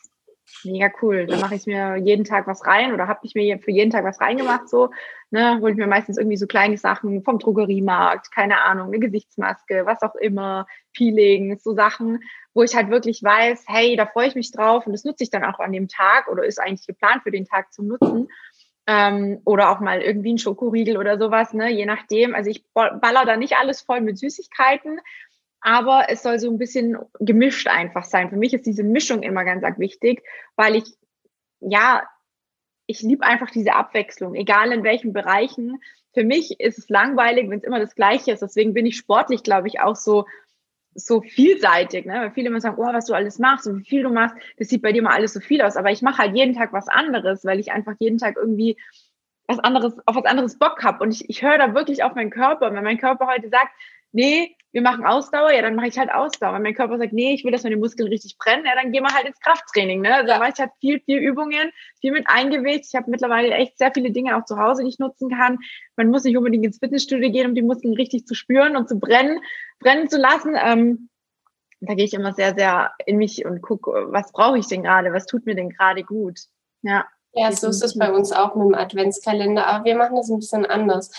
mega 0.64 0.90
cool. 1.02 1.26
Da 1.26 1.38
mache 1.38 1.54
ich 1.54 1.66
mir 1.66 1.96
jeden 1.98 2.24
Tag 2.24 2.48
was 2.48 2.66
rein 2.66 2.92
oder 2.92 3.06
habe 3.06 3.20
ich 3.22 3.36
mir 3.36 3.60
für 3.60 3.70
jeden 3.70 3.92
Tag 3.92 4.04
was 4.04 4.20
reingemacht. 4.20 4.68
So, 4.68 4.90
ne, 5.30 5.60
hole 5.60 5.70
ich 5.70 5.78
mir 5.78 5.86
meistens 5.86 6.18
irgendwie 6.18 6.36
so 6.36 6.48
kleine 6.48 6.76
Sachen 6.76 7.22
vom 7.22 7.38
Drogeriemarkt, 7.38 8.32
keine 8.32 8.62
Ahnung, 8.62 8.88
eine 8.88 8.98
Gesichtsmaske, 8.98 9.86
was 9.86 10.02
auch 10.02 10.16
immer, 10.16 10.66
Peeling, 10.94 11.58
so 11.60 11.74
Sachen, 11.74 12.24
wo 12.54 12.64
ich 12.64 12.74
halt 12.74 12.90
wirklich 12.90 13.22
weiß, 13.22 13.66
hey, 13.68 13.94
da 13.94 14.06
freue 14.06 14.26
ich 14.26 14.34
mich 14.34 14.50
drauf 14.50 14.84
und 14.84 14.92
das 14.92 15.04
nutze 15.04 15.22
ich 15.22 15.30
dann 15.30 15.44
auch 15.44 15.60
an 15.60 15.72
dem 15.72 15.86
Tag 15.86 16.26
oder 16.26 16.44
ist 16.44 16.58
eigentlich 16.58 16.88
geplant 16.88 17.22
für 17.22 17.30
den 17.30 17.44
Tag 17.44 17.72
zu 17.72 17.84
nutzen 17.84 18.28
ähm, 18.88 19.42
oder 19.44 19.68
auch 19.70 19.80
mal 19.80 20.00
irgendwie 20.00 20.32
ein 20.32 20.38
Schokoriegel 20.38 20.96
oder 20.96 21.18
sowas, 21.18 21.52
ne? 21.52 21.70
je 21.70 21.84
nachdem. 21.84 22.34
Also 22.34 22.48
ich 22.48 22.64
baller 22.72 23.26
da 23.26 23.36
nicht 23.36 23.56
alles 23.56 23.82
voll 23.82 24.00
mit 24.00 24.18
Süßigkeiten, 24.18 24.98
aber 25.60 26.06
es 26.08 26.22
soll 26.22 26.38
so 26.38 26.50
ein 26.50 26.56
bisschen 26.56 26.96
gemischt 27.20 27.68
einfach 27.68 28.04
sein. 28.04 28.30
Für 28.30 28.38
mich 28.38 28.54
ist 28.54 28.64
diese 28.64 28.84
Mischung 28.84 29.22
immer 29.22 29.44
ganz 29.44 29.78
wichtig, 29.78 30.22
weil 30.56 30.74
ich, 30.74 30.84
ja, 31.60 32.02
ich 32.86 33.02
liebe 33.02 33.26
einfach 33.26 33.50
diese 33.50 33.74
Abwechslung, 33.74 34.34
egal 34.34 34.72
in 34.72 34.84
welchen 34.84 35.12
Bereichen. 35.12 35.82
Für 36.14 36.24
mich 36.24 36.58
ist 36.58 36.78
es 36.78 36.88
langweilig, 36.88 37.50
wenn 37.50 37.58
es 37.58 37.64
immer 37.64 37.80
das 37.80 37.94
Gleiche 37.94 38.32
ist. 38.32 38.40
Deswegen 38.40 38.72
bin 38.72 38.86
ich 38.86 38.96
sportlich, 38.96 39.42
glaube 39.42 39.68
ich, 39.68 39.80
auch 39.80 39.96
so 39.96 40.24
so 41.06 41.20
vielseitig, 41.20 42.06
ne? 42.06 42.14
weil 42.14 42.30
viele 42.32 42.48
immer 42.48 42.60
sagen, 42.60 42.76
oh, 42.78 42.92
was 42.92 43.06
du 43.06 43.14
alles 43.14 43.38
machst 43.38 43.66
und 43.66 43.78
wie 43.80 43.88
viel 43.88 44.02
du 44.02 44.10
machst, 44.10 44.36
das 44.56 44.68
sieht 44.68 44.82
bei 44.82 44.92
dir 44.92 45.02
mal 45.02 45.14
alles 45.14 45.32
so 45.32 45.40
viel 45.40 45.62
aus, 45.62 45.76
aber 45.76 45.90
ich 45.90 46.02
mache 46.02 46.18
halt 46.18 46.36
jeden 46.36 46.54
Tag 46.54 46.72
was 46.72 46.88
anderes, 46.88 47.44
weil 47.44 47.60
ich 47.60 47.72
einfach 47.72 47.94
jeden 47.98 48.18
Tag 48.18 48.36
irgendwie 48.36 48.76
was 49.46 49.58
anderes, 49.58 49.94
auf 50.06 50.16
was 50.16 50.24
anderes 50.24 50.58
Bock 50.58 50.82
habe 50.82 51.02
und 51.02 51.12
ich, 51.12 51.28
ich 51.30 51.42
höre 51.42 51.58
da 51.58 51.74
wirklich 51.74 52.02
auf 52.02 52.14
meinen 52.14 52.30
Körper, 52.30 52.72
wenn 52.72 52.84
mein 52.84 52.98
Körper 52.98 53.26
heute 53.26 53.48
sagt, 53.48 53.72
nee, 54.12 54.56
wir 54.72 54.82
machen 54.82 55.06
Ausdauer, 55.06 55.50
ja, 55.52 55.62
dann 55.62 55.74
mache 55.74 55.88
ich 55.88 55.98
halt 55.98 56.12
Ausdauer. 56.12 56.54
Wenn 56.54 56.62
mein 56.62 56.74
Körper 56.74 56.98
sagt, 56.98 57.12
nee, 57.12 57.32
ich 57.32 57.44
will, 57.44 57.52
dass 57.52 57.62
meine 57.62 57.76
Muskeln 57.76 58.08
richtig 58.08 58.36
brennen, 58.36 58.66
ja, 58.66 58.72
dann 58.74 58.92
gehen 58.92 59.02
wir 59.02 59.14
halt 59.14 59.26
ins 59.26 59.40
Krafttraining. 59.40 60.02
Ne? 60.02 60.24
Da 60.26 60.38
mache 60.38 60.52
ich 60.52 60.60
halt 60.60 60.72
viel, 60.80 61.00
viel 61.00 61.18
Übungen, 61.18 61.70
viel 62.00 62.12
mit 62.12 62.28
Eingewicht. 62.28 62.84
Ich 62.88 62.94
habe 62.94 63.10
mittlerweile 63.10 63.50
echt 63.52 63.78
sehr 63.78 63.90
viele 63.92 64.10
Dinge 64.10 64.36
auch 64.36 64.44
zu 64.44 64.58
Hause, 64.58 64.82
die 64.82 64.90
ich 64.90 64.98
nutzen 64.98 65.30
kann. 65.30 65.58
Man 65.96 66.08
muss 66.08 66.24
nicht 66.24 66.36
unbedingt 66.36 66.66
ins 66.66 66.78
Fitnessstudio 66.78 67.30
gehen, 67.30 67.48
um 67.48 67.54
die 67.54 67.62
Muskeln 67.62 67.94
richtig 67.94 68.26
zu 68.26 68.34
spüren 68.34 68.76
und 68.76 68.88
zu 68.88 68.98
brennen, 68.98 69.40
brennen 69.80 70.10
zu 70.10 70.18
lassen. 70.18 70.54
Ähm, 70.62 71.08
da 71.80 71.94
gehe 71.94 72.04
ich 72.04 72.12
immer 72.12 72.34
sehr, 72.34 72.54
sehr 72.54 72.92
in 73.06 73.16
mich 73.16 73.46
und 73.46 73.62
gucke, 73.62 73.90
was 74.10 74.32
brauche 74.32 74.58
ich 74.58 74.66
denn 74.66 74.82
gerade, 74.82 75.12
was 75.12 75.26
tut 75.26 75.46
mir 75.46 75.54
denn 75.54 75.70
gerade 75.70 76.04
gut. 76.04 76.40
Ja. 76.82 77.06
Ja, 77.34 77.52
so 77.52 77.68
ist 77.68 77.84
es 77.84 77.96
bei 77.96 78.10
uns 78.10 78.32
auch 78.32 78.54
mit 78.54 78.66
dem 78.68 78.74
Adventskalender, 78.74 79.66
aber 79.66 79.84
wir 79.84 79.96
machen 79.96 80.16
das 80.16 80.30
ein 80.30 80.38
bisschen 80.38 80.66
anders. 80.66 81.10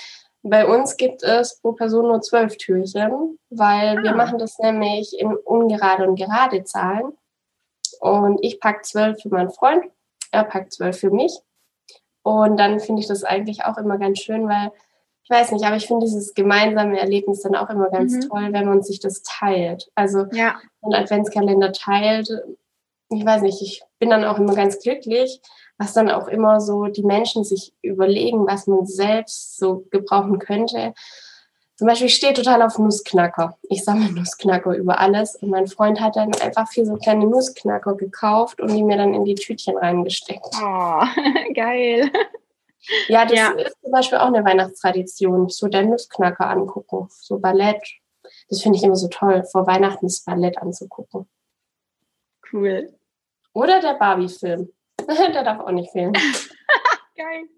Bei 0.41 0.65
uns 0.65 0.95
gibt 0.95 1.23
es 1.23 1.59
pro 1.59 1.73
Person 1.73 2.07
nur 2.07 2.21
zwölf 2.21 2.57
Türchen, 2.57 3.37
weil 3.49 3.97
ah. 3.97 4.03
wir 4.03 4.13
machen 4.13 4.39
das 4.39 4.57
nämlich 4.59 5.17
in 5.19 5.35
ungerade 5.35 6.07
und 6.07 6.15
gerade 6.15 6.63
Zahlen. 6.63 7.13
Und 7.99 8.39
ich 8.41 8.59
packe 8.59 8.83
zwölf 8.83 9.21
für 9.21 9.29
meinen 9.29 9.49
Freund, 9.49 9.83
er 10.31 10.45
packt 10.45 10.73
zwölf 10.73 10.97
für 10.97 11.11
mich. 11.11 11.37
Und 12.23 12.57
dann 12.57 12.79
finde 12.79 13.01
ich 13.01 13.07
das 13.07 13.23
eigentlich 13.23 13.65
auch 13.65 13.77
immer 13.77 13.97
ganz 13.97 14.19
schön, 14.19 14.47
weil 14.47 14.71
ich 15.23 15.29
weiß 15.29 15.51
nicht, 15.51 15.65
aber 15.65 15.75
ich 15.75 15.85
finde 15.85 16.05
dieses 16.05 16.33
gemeinsame 16.33 16.99
Erlebnis 16.99 17.41
dann 17.41 17.55
auch 17.55 17.69
immer 17.69 17.89
ganz 17.89 18.13
mhm. 18.13 18.21
toll, 18.29 18.47
wenn 18.51 18.67
man 18.67 18.81
sich 18.81 18.99
das 18.99 19.21
teilt. 19.21 19.91
Also 19.93 20.25
ja. 20.31 20.59
ein 20.81 20.93
Adventskalender 20.93 21.71
teilt. 21.71 22.29
Ich 23.09 23.25
weiß 23.25 23.41
nicht, 23.43 23.61
ich 23.61 23.83
bin 23.99 24.09
dann 24.09 24.23
auch 24.23 24.39
immer 24.39 24.55
ganz 24.55 24.79
glücklich, 24.79 25.41
was 25.79 25.93
dann 25.93 26.11
auch 26.11 26.27
immer 26.27 26.59
so 26.59 26.85
die 26.85 27.03
Menschen 27.03 27.43
sich 27.43 27.73
überlegen, 27.81 28.45
was 28.45 28.67
man 28.67 28.85
selbst 28.85 29.57
so 29.57 29.85
gebrauchen 29.89 30.37
könnte. 30.37 30.93
Zum 31.77 31.87
Beispiel, 31.87 32.07
ich 32.07 32.15
stehe 32.15 32.33
total 32.33 32.61
auf 32.61 32.77
Nussknacker. 32.77 33.57
Ich 33.69 33.85
sammle 33.85 34.11
Nussknacker 34.11 34.75
über 34.75 34.99
alles. 34.99 35.37
Und 35.37 35.49
mein 35.49 35.67
Freund 35.67 36.01
hat 36.01 36.17
dann 36.17 36.33
einfach 36.35 36.67
vier 36.67 36.85
so 36.85 36.97
kleine 36.97 37.25
Nussknacker 37.25 37.95
gekauft 37.95 38.59
und 38.59 38.73
die 38.73 38.83
mir 38.83 38.97
dann 38.97 39.13
in 39.13 39.23
die 39.23 39.35
Tütchen 39.35 39.77
reingesteckt. 39.77 40.45
Oh, 40.61 41.01
geil. 41.55 42.11
Ja, 43.07 43.23
das 43.23 43.37
ja. 43.37 43.51
ist 43.51 43.77
zum 43.81 43.91
Beispiel 43.93 44.17
auch 44.17 44.27
eine 44.27 44.43
Weihnachtstradition. 44.43 45.47
So 45.47 45.69
der 45.69 45.83
Nussknacker 45.83 46.49
angucken. 46.49 47.07
So 47.09 47.39
Ballett. 47.39 47.81
Das 48.49 48.61
finde 48.61 48.77
ich 48.77 48.83
immer 48.83 48.97
so 48.97 49.07
toll, 49.07 49.45
vor 49.45 49.65
Weihnachten 49.65 50.07
das 50.07 50.25
Ballett 50.25 50.57
anzugucken. 50.57 51.29
Cool. 52.51 52.93
Oder 53.53 53.79
der 53.79 53.93
Barbie-Film. 53.93 54.69
der 55.33 55.43
darf 55.43 55.59
auch 55.59 55.71
nicht 55.71 55.91
fehlen. 55.91 56.13
Geil. 57.15 57.49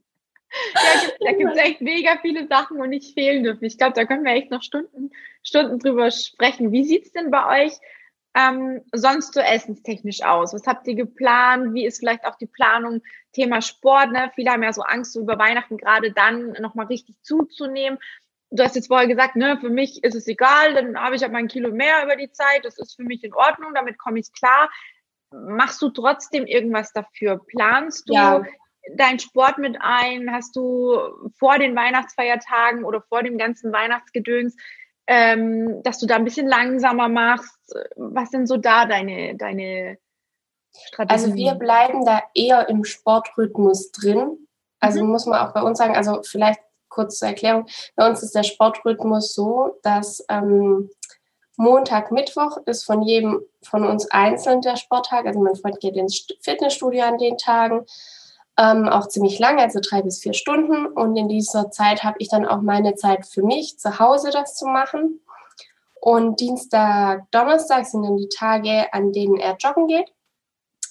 Ja, 0.73 1.11
da 1.25 1.31
gibt 1.33 1.51
es 1.51 1.57
echt 1.57 1.81
mega 1.81 2.17
viele 2.21 2.47
Sachen, 2.47 2.77
wo 2.77 2.85
nicht 2.85 3.13
fehlen 3.13 3.43
dürfen. 3.43 3.63
Ich 3.63 3.77
glaube, 3.77 3.93
da 3.93 4.05
können 4.05 4.25
wir 4.25 4.33
echt 4.33 4.51
noch 4.51 4.61
Stunden, 4.61 5.11
Stunden 5.43 5.79
drüber 5.79 6.11
sprechen. 6.11 6.71
Wie 6.71 6.83
sieht 6.83 7.05
es 7.05 7.13
denn 7.13 7.31
bei 7.31 7.65
euch 7.65 7.73
ähm, 8.35 8.81
sonst 8.91 9.33
so 9.33 9.39
essenstechnisch 9.39 10.23
aus? 10.23 10.53
Was 10.53 10.67
habt 10.67 10.87
ihr 10.87 10.95
geplant? 10.95 11.73
Wie 11.73 11.85
ist 11.85 11.99
vielleicht 11.99 12.25
auch 12.25 12.35
die 12.35 12.47
Planung 12.47 13.01
Thema 13.31 13.61
Sport? 13.61 14.11
Ne? 14.11 14.31
Viele 14.35 14.51
haben 14.51 14.63
ja 14.63 14.73
so 14.73 14.81
Angst, 14.81 15.13
so 15.13 15.21
über 15.21 15.39
Weihnachten 15.39 15.77
gerade 15.77 16.11
dann 16.11 16.51
nochmal 16.59 16.87
richtig 16.87 17.15
zuzunehmen. 17.21 17.97
Du 18.49 18.61
hast 18.61 18.75
jetzt 18.75 18.87
vorher 18.87 19.07
gesagt, 19.07 19.37
ne, 19.37 19.57
für 19.61 19.69
mich 19.69 20.03
ist 20.03 20.15
es 20.15 20.27
egal, 20.27 20.73
dann 20.73 20.99
habe 20.99 21.15
ich 21.15 21.21
halt 21.21 21.31
mal 21.31 21.39
ein 21.39 21.47
Kilo 21.47 21.71
mehr 21.71 22.03
über 22.03 22.17
die 22.17 22.33
Zeit. 22.33 22.65
Das 22.65 22.77
ist 22.77 22.97
für 22.97 23.03
mich 23.03 23.23
in 23.23 23.33
Ordnung, 23.33 23.73
damit 23.73 23.97
komme 23.97 24.19
ich 24.19 24.33
klar 24.33 24.69
machst 25.31 25.81
du 25.81 25.89
trotzdem 25.89 26.45
irgendwas 26.45 26.91
dafür? 26.93 27.41
Planst 27.47 28.09
du 28.09 28.13
ja. 28.13 28.43
deinen 28.95 29.19
Sport 29.19 29.57
mit 29.57 29.77
ein? 29.79 30.31
Hast 30.31 30.55
du 30.55 30.97
vor 31.37 31.57
den 31.57 31.75
Weihnachtsfeiertagen 31.75 32.83
oder 32.83 33.01
vor 33.01 33.23
dem 33.23 33.37
ganzen 33.37 33.71
Weihnachtsgedöns, 33.71 34.55
ähm, 35.07 35.81
dass 35.83 35.99
du 35.99 36.05
da 36.05 36.15
ein 36.15 36.25
bisschen 36.25 36.47
langsamer 36.47 37.09
machst? 37.09 37.57
Was 37.95 38.29
sind 38.29 38.47
so 38.47 38.57
da 38.57 38.85
deine, 38.85 39.35
deine 39.35 39.97
Strategien? 40.73 41.31
Also 41.31 41.35
wir 41.35 41.55
bleiben 41.55 42.05
da 42.05 42.21
eher 42.33 42.69
im 42.69 42.83
Sportrhythmus 42.83 43.91
drin. 43.91 44.47
Also 44.79 45.03
mhm. 45.03 45.11
muss 45.11 45.25
man 45.25 45.39
auch 45.47 45.53
bei 45.53 45.61
uns 45.61 45.77
sagen, 45.77 45.95
also 45.95 46.21
vielleicht 46.23 46.59
kurz 46.89 47.19
zur 47.19 47.29
Erklärung, 47.29 47.65
bei 47.95 48.07
uns 48.07 48.21
ist 48.21 48.35
der 48.35 48.43
Sportrhythmus 48.43 49.33
so, 49.33 49.79
dass 49.81 50.25
ähm, 50.29 50.89
Montag, 51.61 52.11
Mittwoch 52.11 52.57
ist 52.65 52.85
von 52.85 53.03
jedem 53.03 53.39
von 53.61 53.85
uns 53.85 54.09
einzeln 54.09 54.61
der 54.61 54.77
Sporttag. 54.77 55.27
Also 55.27 55.39
mein 55.39 55.55
Freund 55.55 55.79
geht 55.79 55.95
ins 55.95 56.25
Fitnessstudio 56.41 57.03
an 57.03 57.19
den 57.19 57.37
Tagen, 57.37 57.85
ähm, 58.57 58.89
auch 58.89 59.07
ziemlich 59.07 59.37
lange, 59.37 59.61
also 59.61 59.79
drei 59.79 60.01
bis 60.01 60.19
vier 60.19 60.33
Stunden. 60.33 60.87
Und 60.87 61.15
in 61.15 61.29
dieser 61.29 61.69
Zeit 61.69 62.03
habe 62.03 62.15
ich 62.17 62.29
dann 62.29 62.47
auch 62.47 62.61
meine 62.61 62.95
Zeit 62.95 63.27
für 63.27 63.43
mich, 63.43 63.77
zu 63.77 63.99
Hause 63.99 64.31
das 64.31 64.55
zu 64.55 64.65
machen. 64.65 65.21
Und 65.99 66.39
Dienstag, 66.39 67.29
Donnerstag 67.29 67.85
sind 67.85 68.01
dann 68.01 68.17
die 68.17 68.29
Tage, 68.29 68.91
an 68.91 69.13
denen 69.13 69.37
er 69.37 69.55
joggen 69.59 69.85
geht. 69.85 70.11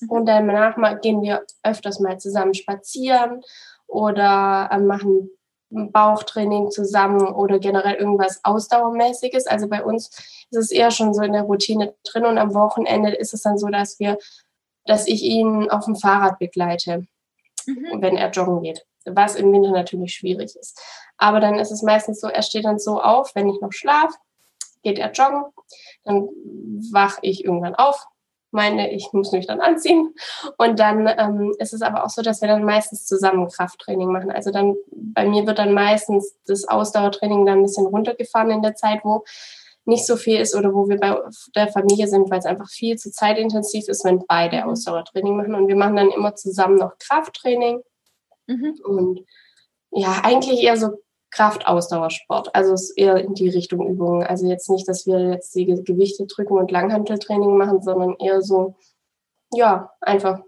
Mhm. 0.00 0.08
Und 0.08 0.26
danach 0.26 1.00
gehen 1.00 1.20
wir 1.20 1.44
öfters 1.64 1.98
mal 1.98 2.18
zusammen 2.20 2.54
spazieren 2.54 3.42
oder 3.88 4.68
äh, 4.70 4.78
machen 4.78 5.30
Bauchtraining 5.70 6.70
zusammen 6.70 7.28
oder 7.28 7.58
generell 7.58 7.94
irgendwas 7.94 8.40
Ausdauermäßiges. 8.42 9.46
Also 9.46 9.68
bei 9.68 9.84
uns 9.84 10.08
ist 10.50 10.56
es 10.56 10.70
eher 10.70 10.90
schon 10.90 11.14
so 11.14 11.22
in 11.22 11.32
der 11.32 11.42
Routine 11.42 11.94
drin 12.04 12.26
und 12.26 12.38
am 12.38 12.54
Wochenende 12.54 13.14
ist 13.14 13.34
es 13.34 13.42
dann 13.42 13.58
so, 13.58 13.68
dass 13.68 14.00
wir, 14.00 14.18
dass 14.84 15.06
ich 15.06 15.22
ihn 15.22 15.70
auf 15.70 15.84
dem 15.84 15.96
Fahrrad 15.96 16.38
begleite, 16.38 17.06
mhm. 17.66 18.02
wenn 18.02 18.16
er 18.16 18.30
joggen 18.30 18.62
geht. 18.62 18.84
Was 19.06 19.36
im 19.36 19.52
Winter 19.52 19.70
natürlich 19.70 20.14
schwierig 20.14 20.56
ist. 20.56 20.80
Aber 21.16 21.40
dann 21.40 21.58
ist 21.58 21.70
es 21.70 21.82
meistens 21.82 22.20
so, 22.20 22.28
er 22.28 22.42
steht 22.42 22.64
dann 22.64 22.78
so 22.78 23.00
auf, 23.00 23.34
wenn 23.34 23.48
ich 23.48 23.60
noch 23.60 23.72
schlafe, 23.72 24.14
geht 24.82 24.98
er 24.98 25.12
joggen, 25.12 25.44
dann 26.04 26.28
wach 26.92 27.18
ich 27.22 27.44
irgendwann 27.44 27.74
auf, 27.74 28.06
meine, 28.50 28.92
ich 28.92 29.12
muss 29.12 29.32
mich 29.32 29.46
dann 29.46 29.60
anziehen. 29.60 30.14
Und 30.58 30.78
dann 30.78 31.06
ähm, 31.06 31.54
ist 31.58 31.72
es 31.72 31.82
aber 31.82 32.04
auch 32.04 32.10
so, 32.10 32.22
dass 32.22 32.40
wir 32.40 32.48
dann 32.48 32.64
meistens 32.64 33.06
zusammen 33.06 33.48
Krafttraining 33.48 34.10
machen. 34.10 34.30
Also 34.30 34.50
dann 34.50 34.74
bei 34.90 35.26
mir 35.26 35.46
wird 35.46 35.58
dann 35.58 35.72
meistens 35.72 36.36
das 36.46 36.66
Ausdauertraining 36.66 37.46
dann 37.46 37.58
ein 37.58 37.62
bisschen 37.62 37.86
runtergefahren 37.86 38.50
in 38.50 38.62
der 38.62 38.74
Zeit, 38.74 39.00
wo 39.04 39.24
nicht 39.84 40.06
so 40.06 40.16
viel 40.16 40.40
ist 40.40 40.54
oder 40.54 40.74
wo 40.74 40.88
wir 40.88 40.98
bei 40.98 41.16
der 41.54 41.68
Familie 41.68 42.06
sind, 42.06 42.30
weil 42.30 42.38
es 42.38 42.46
einfach 42.46 42.68
viel 42.68 42.96
zu 42.96 43.10
zeitintensiv 43.10 43.88
ist, 43.88 44.04
wenn 44.04 44.24
beide 44.26 44.58
mhm. 44.58 44.70
Ausdauertraining 44.70 45.36
machen. 45.36 45.54
Und 45.54 45.68
wir 45.68 45.76
machen 45.76 45.96
dann 45.96 46.10
immer 46.10 46.34
zusammen 46.34 46.76
noch 46.76 46.98
Krafttraining. 46.98 47.82
Mhm. 48.46 48.80
Und 48.84 49.20
ja, 49.90 50.20
eigentlich 50.22 50.62
eher 50.62 50.76
so 50.76 51.00
Kraftausdauersport. 51.30 52.54
Also 52.54 52.74
es 52.74 52.90
ist 52.90 52.98
eher 52.98 53.16
in 53.16 53.34
die 53.34 53.48
Richtung 53.48 53.86
Übungen. 53.88 54.24
Also 54.24 54.46
jetzt 54.46 54.68
nicht, 54.68 54.88
dass 54.88 55.06
wir 55.06 55.20
jetzt 55.30 55.54
die 55.54 55.66
Gewichte 55.66 56.26
drücken 56.26 56.54
und 56.54 56.70
Langhanteltraining 56.70 57.56
machen, 57.56 57.82
sondern 57.82 58.16
eher 58.18 58.42
so, 58.42 58.76
ja, 59.52 59.92
einfach 60.00 60.40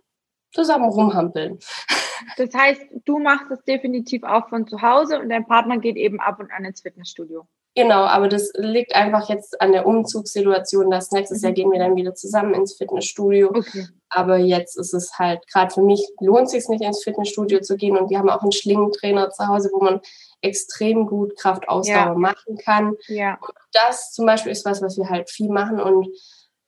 zusammen 0.53 0.91
rumhampeln. 0.91 1.59
Das 2.37 2.55
heißt, 2.55 2.81
du 3.05 3.19
machst 3.19 3.51
es 3.51 3.65
definitiv 3.65 4.23
auch 4.23 4.49
von 4.49 4.69
zu 4.69 4.81
Hause 4.81 5.19
und 5.19 5.29
dein 5.29 5.45
Partner 5.45 5.79
geht 5.79 5.97
eben 5.97 6.21
ab 6.21 6.39
und 6.39 6.53
an 6.53 6.65
ins 6.65 6.81
Fitnessstudio. 6.81 7.49
Genau, 7.75 8.03
aber 8.05 8.29
das 8.29 8.53
liegt 8.55 8.95
einfach 8.95 9.31
jetzt 9.31 9.59
an 9.63 9.73
der 9.73 9.87
Umzugssituation, 9.87 10.91
dass 10.91 11.11
nächstes 11.11 11.41
Jahr 11.41 11.53
mhm. 11.53 11.55
gehen 11.55 11.73
wir 11.73 11.79
dann 11.79 11.97
wieder 11.97 12.15
zusammen 12.15 12.53
ins 12.53 12.75
Fitnessstudio. 12.75 13.49
Okay. 13.49 13.87
Aber 14.11 14.37
jetzt 14.37 14.77
ist 14.77 14.93
es 14.93 15.19
halt, 15.19 15.47
gerade 15.51 15.73
für 15.73 15.81
mich 15.81 16.07
lohnt 16.21 16.47
es 16.47 16.53
sich 16.53 16.69
nicht 16.69 16.83
ins 16.83 17.03
Fitnessstudio 17.03 17.61
zu 17.61 17.77
gehen 17.77 17.97
und 17.97 18.11
wir 18.11 18.19
haben 18.19 18.29
auch 18.29 18.43
einen 18.43 18.53
Schlingentrainer 18.53 19.31
zu 19.31 19.47
Hause, 19.49 19.71
wo 19.73 19.83
man 19.83 20.01
extrem 20.43 21.07
gut 21.07 21.35
Kraftausdauer 21.39 21.95
ja. 21.95 22.15
machen 22.15 22.59
kann. 22.63 22.95
Ja. 23.09 23.39
Und 23.41 23.55
das 23.73 24.13
zum 24.13 24.27
Beispiel 24.27 24.53
ist 24.53 24.67
was, 24.67 24.83
was 24.83 24.99
wir 24.99 25.09
halt 25.09 25.31
viel 25.31 25.49
machen 25.49 25.81
und 25.81 26.09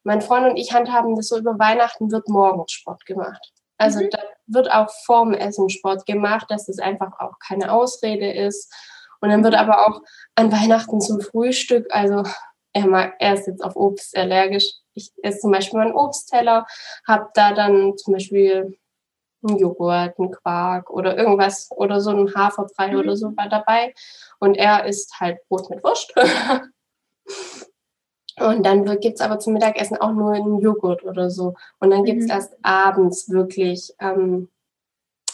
mein 0.05 0.23
Freund 0.23 0.47
und 0.47 0.57
ich 0.57 0.73
handhaben 0.73 1.17
das 1.17 1.29
so, 1.29 1.39
über 1.39 1.59
Weihnachten 1.59 2.11
wird 2.11 2.29
morgens 2.29 2.73
Sport 2.73 3.05
gemacht. 3.05 3.53
Also 3.77 4.01
mhm. 4.01 4.11
da 4.11 4.19
wird 4.47 4.71
auch 4.71 4.91
vorm 5.05 5.35
Essen 5.35 5.69
Sport 5.69 6.07
gemacht, 6.07 6.47
dass 6.49 6.69
es 6.69 6.79
einfach 6.79 7.19
auch 7.19 7.39
keine 7.47 7.73
Ausrede 7.73 8.31
ist. 8.33 8.73
Und 9.25 9.31
dann 9.31 9.43
wird 9.43 9.55
aber 9.55 9.87
auch 9.87 10.03
an 10.35 10.53
Weihnachten 10.53 11.01
zum 11.01 11.19
Frühstück, 11.19 11.87
also 11.89 12.25
er, 12.75 12.87
mag, 12.87 13.15
er 13.21 13.33
ist 13.33 13.47
jetzt 13.47 13.65
auf 13.65 13.75
Obst 13.75 14.15
allergisch. 14.19 14.67
Ich 14.93 15.13
esse 15.23 15.39
zum 15.39 15.51
Beispiel 15.51 15.79
meinen 15.79 15.95
Obstteller, 15.95 16.67
habe 17.09 17.31
da 17.33 17.55
dann 17.55 17.97
zum 17.97 18.13
Beispiel 18.13 18.79
einen 19.43 19.57
Joghurt, 19.57 20.19
einen 20.19 20.31
Quark 20.31 20.91
oder 20.91 21.17
irgendwas 21.17 21.71
oder 21.71 22.03
so 22.03 22.11
ein 22.11 22.35
Haferbrei 22.35 22.93
mhm. 22.93 22.99
oder 22.99 23.17
so 23.17 23.35
war 23.35 23.49
dabei. 23.49 23.95
Und 24.41 24.59
er 24.59 24.85
isst 24.85 25.19
halt 25.19 25.39
Brot 25.49 25.71
mit 25.71 25.83
Wurst. 25.83 26.13
Und 28.39 28.67
dann 28.67 28.85
gibt 29.01 29.15
es 29.15 29.21
aber 29.23 29.39
zum 29.39 29.55
Mittagessen 29.55 29.97
auch 29.97 30.13
nur 30.13 30.33
einen 30.33 30.59
Joghurt 30.59 31.03
oder 31.03 31.31
so. 31.31 31.55
Und 31.79 31.89
dann 31.89 32.05
gibt 32.05 32.21
es 32.21 32.27
mhm. 32.27 32.33
erst 32.33 32.55
abends 32.63 33.31
wirklich 33.31 33.95
ähm, 34.01 34.51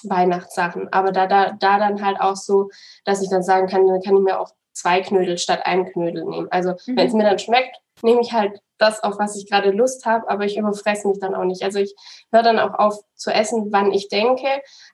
Weihnachtssachen. 0.09 0.93
Aber 0.93 1.13
da, 1.13 1.27
da, 1.27 1.53
da 1.53 1.79
dann 1.79 2.05
halt 2.05 2.21
auch 2.21 2.37
so, 2.37 2.71
dass 3.05 3.23
ich 3.23 3.31
dann 3.31 3.43
sagen 3.43 3.67
kann, 3.67 3.87
dann 3.87 4.03
kann 4.03 4.17
ich 4.17 4.23
mir 4.23 4.41
auch 4.41 4.53
zwei 4.73 5.01
Knödel 5.01 5.39
statt 5.39 5.61
einen 5.65 5.87
Knödel 5.87 6.25
nehmen. 6.25 6.49
Also 6.51 6.71
mhm. 6.87 6.97
wenn 6.97 7.07
es 7.07 7.13
mir 7.13 7.25
dann 7.25 7.39
schmeckt, 7.39 7.77
nehme 8.03 8.21
ich 8.21 8.33
halt 8.33 8.61
das, 8.79 9.03
auf 9.03 9.19
was 9.19 9.37
ich 9.37 9.49
gerade 9.49 9.71
Lust 9.71 10.07
habe, 10.07 10.29
aber 10.29 10.45
ich 10.45 10.57
überfresse 10.57 11.07
mich 11.09 11.21
dann 11.21 11.35
auch 11.35 11.45
nicht. 11.45 11.63
Also 11.63 11.79
ich 11.79 11.95
höre 12.33 12.43
dann 12.43 12.59
auch 12.59 12.75
auf 12.79 12.99
zu 13.15 13.31
essen, 13.31 13.69
wann 13.73 13.93
ich 13.93 14.09
denke, 14.09 14.47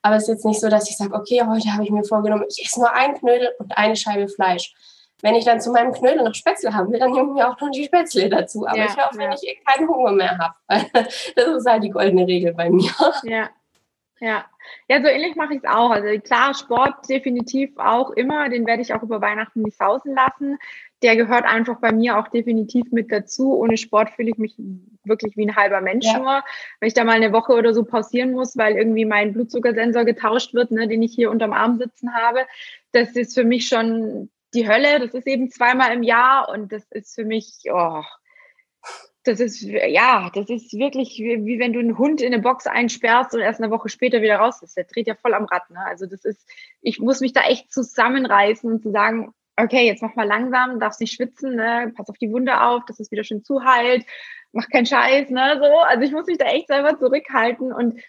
aber 0.03 0.17
es 0.17 0.25
ist 0.25 0.29
jetzt 0.29 0.45
nicht 0.45 0.61
so, 0.61 0.69
dass 0.69 0.91
ich 0.91 0.97
sage, 0.97 1.15
okay, 1.15 1.43
heute 1.47 1.73
habe 1.73 1.85
ich 1.85 1.91
mir 1.91 2.05
vorgenommen, 2.05 2.45
ich 2.49 2.65
esse 2.65 2.81
nur 2.81 2.93
ein 2.93 3.15
Knödel 3.15 3.51
und 3.59 3.77
eine 3.77 3.95
Scheibe 3.97 4.29
Fleisch. 4.29 4.75
Wenn 5.23 5.35
ich 5.35 5.45
dann 5.45 5.61
zu 5.61 5.71
meinem 5.71 5.93
Knödel 5.93 6.25
noch 6.25 6.35
Spätzle 6.35 6.75
haben 6.75 6.93
will, 6.93 6.99
dann 6.99 7.13
nehme 7.13 7.29
ich 7.29 7.35
mir 7.35 7.49
auch 7.49 7.59
noch 7.59 7.71
die 7.71 7.85
Spätzle 7.85 8.29
dazu. 8.29 8.67
Aber 8.67 8.77
ja, 8.77 8.87
ich 8.87 8.97
höre 8.97 9.09
auf, 9.09 9.17
wenn 9.17 9.31
ja. 9.31 9.37
ich 9.41 9.65
keinen 9.65 9.89
Hunger 9.89 10.13
mehr 10.13 10.37
habe. 10.37 10.55
das 11.37 11.47
ist 11.47 11.67
halt 11.67 11.85
die 11.85 11.91
goldene 11.91 12.27
Regel 12.27 12.53
bei 12.53 12.69
mir. 12.69 12.91
Ja, 13.23 13.49
ja. 14.21 14.47
Ja, 14.89 15.01
so 15.01 15.09
ähnlich 15.09 15.37
mache 15.37 15.55
ich 15.55 15.63
es 15.63 15.69
auch. 15.69 15.91
Also 15.91 16.09
klar, 16.21 16.55
Sport 16.55 17.09
definitiv 17.09 17.71
auch 17.77 18.11
immer, 18.11 18.49
den 18.49 18.67
werde 18.67 18.83
ich 18.83 18.95
auch 18.95 19.03
über 19.03 19.21
Weihnachten 19.21 19.63
nicht 19.63 19.77
sausen 19.77 20.15
lassen. 20.15 20.59
Der 21.03 21.17
gehört 21.17 21.45
einfach 21.45 21.79
bei 21.81 21.93
mir 21.93 22.19
auch 22.19 22.29
definitiv 22.29 22.91
mit 22.91 23.13
dazu. 23.13 23.57
Ohne 23.57 23.77
Sport 23.77 24.11
fühle 24.11 24.31
ich 24.31 24.39
mich 24.39 24.55
wirklich 25.05 25.37
wie 25.37 25.47
ein 25.47 25.57
halber 25.57 25.81
Mensch 25.81 26.07
ja. 26.07 26.19
nur. 26.19 26.45
Wenn 26.81 26.89
ich 26.89 26.95
da 26.95 27.05
mal 27.05 27.13
eine 27.13 27.33
Woche 27.33 27.53
oder 27.53 27.75
so 27.75 27.85
pausieren 27.85 28.33
muss, 28.33 28.57
weil 28.57 28.77
irgendwie 28.77 29.05
mein 29.05 29.33
Blutzuckersensor 29.33 30.05
getauscht 30.05 30.55
wird, 30.55 30.71
ne, 30.71 30.89
den 30.89 31.03
ich 31.03 31.15
hier 31.15 31.31
unterm 31.31 31.53
Arm 31.53 31.77
sitzen 31.79 32.15
habe, 32.15 32.47
das 32.93 33.11
ist 33.11 33.35
für 33.35 33.45
mich 33.45 33.69
schon 33.69 34.31
die 34.55 34.69
Hölle. 34.69 34.99
Das 35.01 35.15
ist 35.15 35.27
eben 35.27 35.51
zweimal 35.51 35.93
im 35.93 36.03
Jahr 36.03 36.49
und 36.49 36.73
das 36.73 36.91
ist 36.91 37.15
für 37.15 37.25
mich, 37.25 37.65
oh, 37.71 38.03
das 39.25 39.41
ist, 39.41 39.63
ja, 39.63 40.31
das 40.33 40.49
ist 40.51 40.73
wirklich 40.75 41.19
wie, 41.19 41.45
wie, 41.45 41.59
wenn 41.59 41.73
du 41.73 41.81
einen 41.81 41.99
Hund 41.99 42.21
in 42.21 42.33
eine 42.33 42.43
Box 42.43 42.67
einsperrst 42.67 43.35
und 43.35 43.41
erst 43.41 43.61
eine 43.61 43.73
Woche 43.73 43.89
später 43.89 44.23
wieder 44.23 44.37
raus 44.37 44.63
ist. 44.63 44.77
Der 44.77 44.85
dreht 44.85 45.09
ja 45.09 45.15
voll 45.17 45.35
am 45.35 45.47
Rad. 45.47 45.69
Ne? 45.71 45.85
Also 45.85 46.07
das 46.07 46.25
ist, 46.25 46.49
ich 46.81 47.01
muss 47.01 47.21
mich 47.21 47.33
da 47.33 47.43
echt 47.43 47.73
zusammenreißen 47.73 48.71
und 48.71 48.83
zu 48.83 48.93
sagen, 48.93 49.35
okay, 49.57 49.87
jetzt 49.87 50.03
mach 50.03 50.15
mal 50.15 50.27
langsam, 50.27 50.79
darfst 50.79 51.01
nicht 51.01 51.15
schwitzen, 51.15 51.57
ne? 51.57 51.93
pass 51.97 52.09
auf 52.09 52.19
die 52.19 52.31
Wunde 52.31 52.61
auf, 52.61 52.85
dass 52.87 53.01
es 53.01 53.11
wieder 53.11 53.25
schön 53.25 53.43
zuheilt, 53.43 54.05
mach 54.53 54.69
keinen 54.69 54.87
Scheiß, 54.87 55.31
ne? 55.31 55.59
So, 55.59 55.79
also 55.81 56.05
ich 56.05 56.13
muss 56.13 56.27
mich 56.27 56.39
da 56.39 56.47
echt 56.47 56.69
selber 56.69 56.99
zurückhalten 56.99 57.73
und 57.73 58.01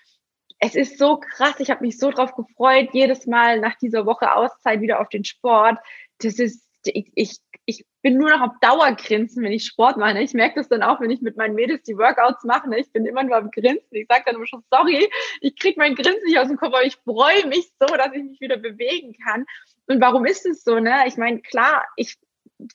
es 0.59 0.75
ist 0.75 0.97
so 0.97 1.17
krass, 1.19 1.59
ich 1.59 1.69
habe 1.69 1.85
mich 1.85 1.97
so 1.97 2.09
drauf 2.09 2.35
gefreut, 2.35 2.89
jedes 2.91 3.27
Mal 3.27 3.59
nach 3.59 3.75
dieser 3.77 4.05
Woche 4.05 4.33
Auszeit 4.33 4.81
wieder 4.81 4.99
auf 4.99 5.09
den 5.09 5.23
Sport. 5.23 5.77
Das 6.19 6.39
ist, 6.39 6.65
ich, 6.83 7.11
ich 7.15 7.37
ich 7.67 7.85
bin 8.01 8.17
nur 8.17 8.29
noch 8.29 8.41
auf 8.41 8.53
Dauergrinsen, 8.61 9.43
wenn 9.43 9.51
ich 9.51 9.65
Sport 9.65 9.97
mache. 9.97 10.19
Ich 10.21 10.33
merke 10.33 10.55
das 10.55 10.69
dann 10.69 10.81
auch, 10.81 11.01
wenn 11.01 11.09
ich 11.09 11.21
mit 11.21 11.35
meinen 11.35 11.53
Mädels 11.53 11.83
die 11.83 11.97
Workouts 11.97 12.45
mache. 12.45 12.73
Ich 12.77 12.91
bin 12.93 13.05
immer 13.05 13.23
nur 13.23 13.35
am 13.35 13.51
Grinsen. 13.51 13.85
Ich 13.91 14.07
sage 14.07 14.23
dann 14.25 14.35
immer 14.35 14.47
schon, 14.47 14.63
sorry, 14.71 15.09
ich 15.41 15.59
kriege 15.59 15.77
mein 15.77 15.93
Grinsen 15.93 16.23
nicht 16.25 16.39
aus 16.39 16.47
dem 16.47 16.55
Kopf, 16.55 16.73
aber 16.73 16.85
ich 16.85 16.95
freue 17.03 17.45
mich 17.47 17.69
so, 17.77 17.87
dass 17.87 18.13
ich 18.13 18.23
mich 18.23 18.39
wieder 18.39 18.55
bewegen 18.55 19.13
kann. 19.21 19.45
Und 19.87 19.99
warum 19.99 20.25
ist 20.25 20.45
es 20.45 20.63
so? 20.63 20.79
Ne? 20.79 21.03
Ich 21.07 21.17
meine, 21.17 21.41
klar, 21.41 21.83
ich 21.97 22.17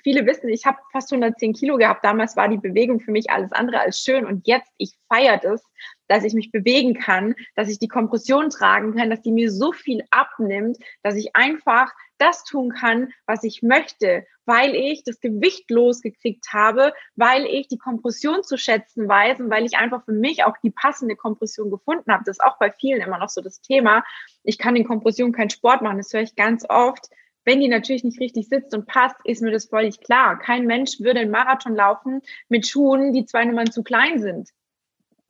viele 0.03 0.26
wissen, 0.26 0.49
ich 0.49 0.64
habe 0.66 0.78
fast 0.93 1.12
110 1.12 1.55
Kilo 1.55 1.76
gehabt. 1.76 2.05
Damals 2.05 2.36
war 2.36 2.49
die 2.49 2.59
Bewegung 2.59 3.01
für 3.01 3.11
mich 3.11 3.30
alles 3.30 3.53
andere 3.53 3.80
als 3.80 4.01
schön. 4.01 4.26
Und 4.26 4.47
jetzt, 4.47 4.70
ich 4.76 4.93
feiere 5.09 5.38
das, 5.38 5.64
dass 6.09 6.24
ich 6.24 6.34
mich 6.34 6.53
bewegen 6.53 6.95
kann, 6.95 7.34
dass 7.57 7.68
ich 7.68 7.78
die 7.78 7.88
Kompression 7.88 8.51
tragen 8.51 8.95
kann, 8.95 9.11
dass 9.11 9.22
die 9.22 9.32
mir 9.32 9.51
so 9.51 9.72
viel 9.72 10.05
abnimmt, 10.11 10.78
dass 11.03 11.16
ich 11.16 11.34
einfach 11.34 11.93
das 12.23 12.45
tun 12.45 12.70
kann, 12.70 13.12
was 13.27 13.43
ich 13.43 13.62
möchte, 13.62 14.27
weil 14.45 14.75
ich 14.75 15.03
das 15.05 15.20
Gewicht 15.20 15.70
losgekriegt 15.70 16.47
habe, 16.53 16.93
weil 17.16 17.45
ich 17.47 17.68
die 17.68 17.79
Kompression 17.79 18.43
zu 18.43 18.57
schätzen 18.57 19.09
weiß 19.09 19.41
und 19.41 19.51
weil 19.51 19.64
ich 19.64 19.77
einfach 19.77 20.05
für 20.05 20.12
mich 20.12 20.45
auch 20.45 20.57
die 20.62 20.70
passende 20.70 21.16
Kompression 21.16 21.70
gefunden 21.70 22.12
habe. 22.12 22.25
Das 22.25 22.39
ist 22.39 22.45
auch 22.45 22.59
bei 22.59 22.70
vielen 22.70 23.01
immer 23.01 23.18
noch 23.18 23.29
so 23.29 23.41
das 23.41 23.61
Thema. 23.61 24.05
Ich 24.43 24.59
kann 24.59 24.77
in 24.77 24.87
Kompression 24.87 25.33
keinen 25.33 25.51
Sport 25.51 25.83
machen. 25.83 25.99
Das 25.99 26.12
höre 26.12 26.23
ich 26.23 26.37
ganz 26.37 26.64
oft. 26.68 27.09
Wenn 27.45 27.61
die 27.61 27.68
natürlich 27.68 28.05
nicht 28.05 28.20
richtig 28.20 28.49
sitzt 28.49 28.73
und 28.73 28.87
passt, 28.87 29.16
ist 29.25 29.43
mir 29.43 29.51
das 29.51 29.66
völlig 29.66 30.01
klar. 30.01 30.39
Kein 30.39 30.66
Mensch 30.66 31.01
würde 31.01 31.20
einen 31.20 31.33
Marathon 31.33 31.75
laufen 31.75 32.23
mit 32.49 32.68
Schuhen, 32.68 33.12
die 33.12 33.25
zwei 33.25 33.45
Nummern 33.45 33.73
zu 33.73 33.83
klein 33.83 34.20
sind. 34.20 34.51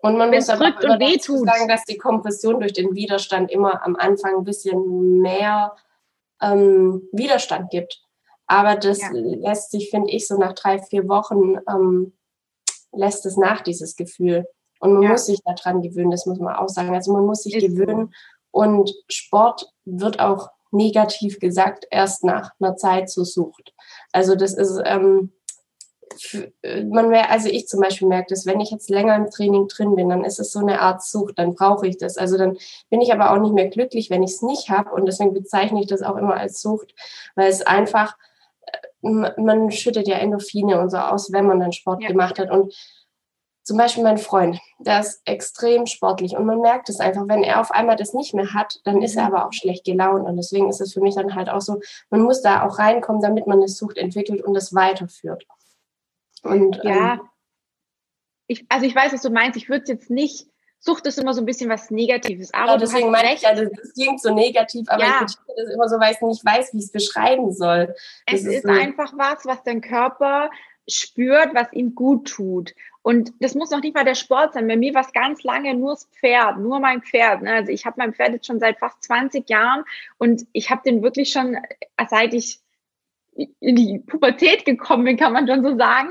Und 0.03 0.19
man 0.19 0.31
muss 0.31 0.49
aber 0.49 0.67
und 0.67 1.01
wehtut. 1.01 1.47
sagen, 1.47 1.69
dass 1.69 1.85
die 1.85 1.97
Kompression 1.97 2.59
durch 2.59 2.73
den 2.73 2.95
Widerstand 2.95 3.51
immer 3.51 3.85
am 3.85 3.95
Anfang 3.97 4.37
ein 4.37 4.45
bisschen 4.45 5.21
mehr 5.21 5.77
ähm, 6.43 7.09
Widerstand 7.13 7.71
gibt. 7.71 8.03
Aber 8.47 8.77
das 8.77 9.01
ja. 9.01 9.09
lässt 9.13 9.71
sich, 9.71 9.91
finde 9.91 10.11
ich, 10.11 10.27
so 10.27 10.37
nach 10.37 10.53
drei, 10.53 10.79
vier 10.79 11.09
Wochen 11.09 11.57
ähm, 11.69 12.13
lässt 12.93 13.25
es 13.25 13.37
nach, 13.37 13.63
dieses 13.63 13.97
Gefühl. 13.97 14.47
Und 14.81 14.95
man 14.95 15.03
ja. 15.03 15.11
muss 15.11 15.27
sich 15.27 15.41
daran 15.45 15.81
gewöhnen, 15.81 16.11
das 16.11 16.27
muss 16.27 16.39
man 16.39 16.57
auch 16.57 16.69
sagen. 16.69 16.95
Also 16.95 17.13
man 17.13 17.25
muss 17.25 17.45
sich 17.45 17.55
Ist 17.55 17.67
gewöhnen. 17.67 18.13
Und 18.51 18.93
Sport 19.09 19.73
wird 19.85 20.21
auch 20.21 20.51
negativ 20.73 21.39
gesagt 21.39 21.87
erst 21.91 22.25
nach 22.25 22.51
einer 22.59 22.77
Zeit 22.77 23.11
zur 23.11 23.25
Sucht. 23.25 23.73
Also 24.13 24.35
das 24.35 24.55
ist, 24.55 24.81
ähm, 24.85 25.33
man 26.91 27.09
mehr, 27.09 27.31
also 27.31 27.49
ich 27.49 27.69
zum 27.69 27.81
Beispiel 27.81 28.09
merke 28.09 28.29
das, 28.31 28.47
wenn 28.47 28.61
ich 28.61 28.71
jetzt 28.71 28.91
länger 28.91 29.17
im 29.17 29.31
Training 29.31 29.69
drin 29.69 29.95
bin, 29.95 30.09
dann 30.09 30.25
ist 30.25 30.39
es 30.39 30.53
so 30.53 30.61
eine 30.61 30.81
Art 30.81 31.03
Sucht, 31.03 31.39
dann 31.39 31.55
brauche 31.55 31.87
ich 31.87 31.99
das. 31.99 32.17
Also 32.19 32.39
dann 32.39 32.57
bin 32.91 33.01
ich 33.01 33.13
aber 33.13 33.31
auch 33.31 33.39
nicht 33.39 33.55
mehr 33.55 33.69
glücklich, 33.69 34.11
wenn 34.11 34.23
ich 34.23 34.33
es 34.33 34.43
nicht 34.43 34.71
habe 34.71 34.91
und 34.91 35.07
deswegen 35.07 35.35
bezeichne 35.35 35.81
ich 35.81 35.87
das 35.87 36.03
auch 36.03 36.17
immer 36.17 36.37
als 36.37 36.61
Sucht, 36.61 36.95
weil 37.35 37.49
es 37.49 37.63
einfach, 37.63 38.17
äh, 39.03 39.41
man 39.41 39.71
schüttet 39.71 40.09
ja 40.09 40.17
Endorphine 40.17 40.81
und 40.81 40.91
so 40.91 40.99
aus, 40.99 41.33
wenn 41.33 41.47
man 41.47 41.61
dann 41.61 41.73
Sport 41.73 42.03
ja. 42.03 42.09
gemacht 42.09 42.39
hat 42.39 42.51
und 42.51 42.75
zum 43.65 43.77
Beispiel 43.77 44.03
mein 44.03 44.19
Freund, 44.19 44.59
der 44.79 45.01
ist 45.01 45.23
extrem 45.25 45.87
sportlich 45.87 46.37
und 46.37 46.47
man 46.47 46.61
merkt 46.61 46.89
es 46.89 46.99
einfach, 46.99 47.29
wenn 47.29 47.45
er 47.45 47.61
auf 47.61 47.71
einmal 47.71 47.97
das 47.97 48.13
nicht 48.13 48.35
mehr 48.35 48.55
hat, 48.55 48.81
dann 48.85 49.03
ist 49.03 49.17
er 49.17 49.29
mhm. 49.29 49.35
aber 49.35 49.47
auch 49.47 49.53
schlecht 49.53 49.85
gelaunt 49.85 50.27
und 50.27 50.37
deswegen 50.37 50.69
ist 50.69 50.81
es 50.81 50.93
für 50.93 51.01
mich 51.01 51.15
dann 51.15 51.35
halt 51.35 51.49
auch 51.49 51.61
so, 51.61 51.81
man 52.11 52.23
muss 52.23 52.43
da 52.43 52.67
auch 52.67 52.79
reinkommen, 52.79 53.23
damit 53.23 53.47
man 53.47 53.59
eine 53.59 53.69
Sucht 53.69 53.99
entwickelt 53.99 54.43
und 54.43 54.55
das 54.55 54.75
weiterführt. 54.75 55.47
Und, 56.43 56.81
ja, 56.83 57.15
ähm, 57.15 57.21
ich, 58.47 58.67
also 58.69 58.87
ich 58.87 58.95
weiß, 58.95 59.13
was 59.13 59.23
du 59.23 59.31
meinst. 59.31 59.57
Ich 59.57 59.69
würde 59.69 59.83
es 59.85 59.89
jetzt 59.89 60.11
nicht, 60.11 60.47
Sucht 60.79 61.07
ist 61.07 61.19
immer 61.19 61.33
so 61.33 61.41
ein 61.43 61.47
bisschen 61.47 61.71
was 61.71 61.91
Negatives. 61.91 62.53
Aber 62.53 62.73
ja, 62.73 62.77
deswegen 62.77 63.11
meine 63.11 63.35
ich 63.35 63.43
ja, 63.43 63.55
das 63.55 63.95
klingt 63.95 64.21
so 64.21 64.35
negativ, 64.35 64.89
aber 64.89 65.03
ja. 65.03 65.25
ich 65.27 65.37
das 65.57 65.75
immer 65.75 65.89
so, 65.89 66.01
weil 66.01 66.13
ich 66.13 66.21
nicht 66.21 66.45
weiß, 66.45 66.73
wie 66.73 66.79
ich 66.79 66.85
es 66.85 66.93
beschreiben 66.93 67.53
soll. 67.53 67.95
Das 68.27 68.41
es 68.41 68.47
ist, 68.47 68.55
ist 68.57 68.63
so 68.65 68.71
einfach 68.71 69.13
was, 69.17 69.47
was 69.47 69.63
dein 69.63 69.81
Körper 69.81 70.51
spürt, 70.89 71.55
was 71.55 71.73
ihm 71.73 71.95
gut 71.95 72.29
tut. 72.29 72.75
Und 73.03 73.33
das 73.39 73.55
muss 73.55 73.71
noch 73.71 73.81
nicht 73.81 73.95
mal 73.95 74.05
der 74.05 74.17
Sport 74.17 74.55
sein. 74.55 74.67
Bei 74.67 74.77
mir 74.77 74.93
war 74.95 75.03
es 75.03 75.13
ganz 75.13 75.45
lange 75.45 75.75
nur 75.75 75.93
das 75.93 76.07
Pferd, 76.07 76.59
nur 76.59 76.81
mein 76.81 77.03
Pferd. 77.03 77.43
Ne? 77.43 77.53
Also 77.53 77.71
ich 77.71 77.87
habe 77.87 77.97
mein 77.99 78.15
Pferd 78.15 78.33
jetzt 78.33 78.47
schon 78.47 78.61
seit 78.61 78.79
fast 78.79 79.03
20 79.05 79.49
Jahren 79.49 79.85
und 80.19 80.47
ich 80.53 80.71
habe 80.71 80.83
den 80.85 81.03
wirklich 81.03 81.31
schon, 81.31 81.57
seit 82.09 82.35
ich 82.35 82.62
in 83.35 83.77
die 83.77 83.99
Pubertät 83.99 84.65
gekommen 84.65 85.05
bin, 85.05 85.17
kann 85.17 85.33
man 85.33 85.47
schon 85.47 85.63
so 85.63 85.77
sagen. 85.77 86.11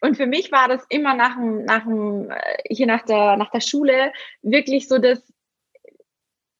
Und 0.00 0.16
für 0.16 0.26
mich 0.26 0.52
war 0.52 0.68
das 0.68 0.84
immer 0.88 1.14
nach 1.14 1.34
dem, 1.36 1.64
nach 1.64 1.84
dem, 1.84 2.30
äh, 2.30 2.58
hier 2.68 2.86
nach 2.86 3.04
der, 3.04 3.36
nach 3.36 3.50
der 3.50 3.60
Schule 3.60 4.12
wirklich 4.42 4.88
so 4.88 4.98
das, 4.98 5.32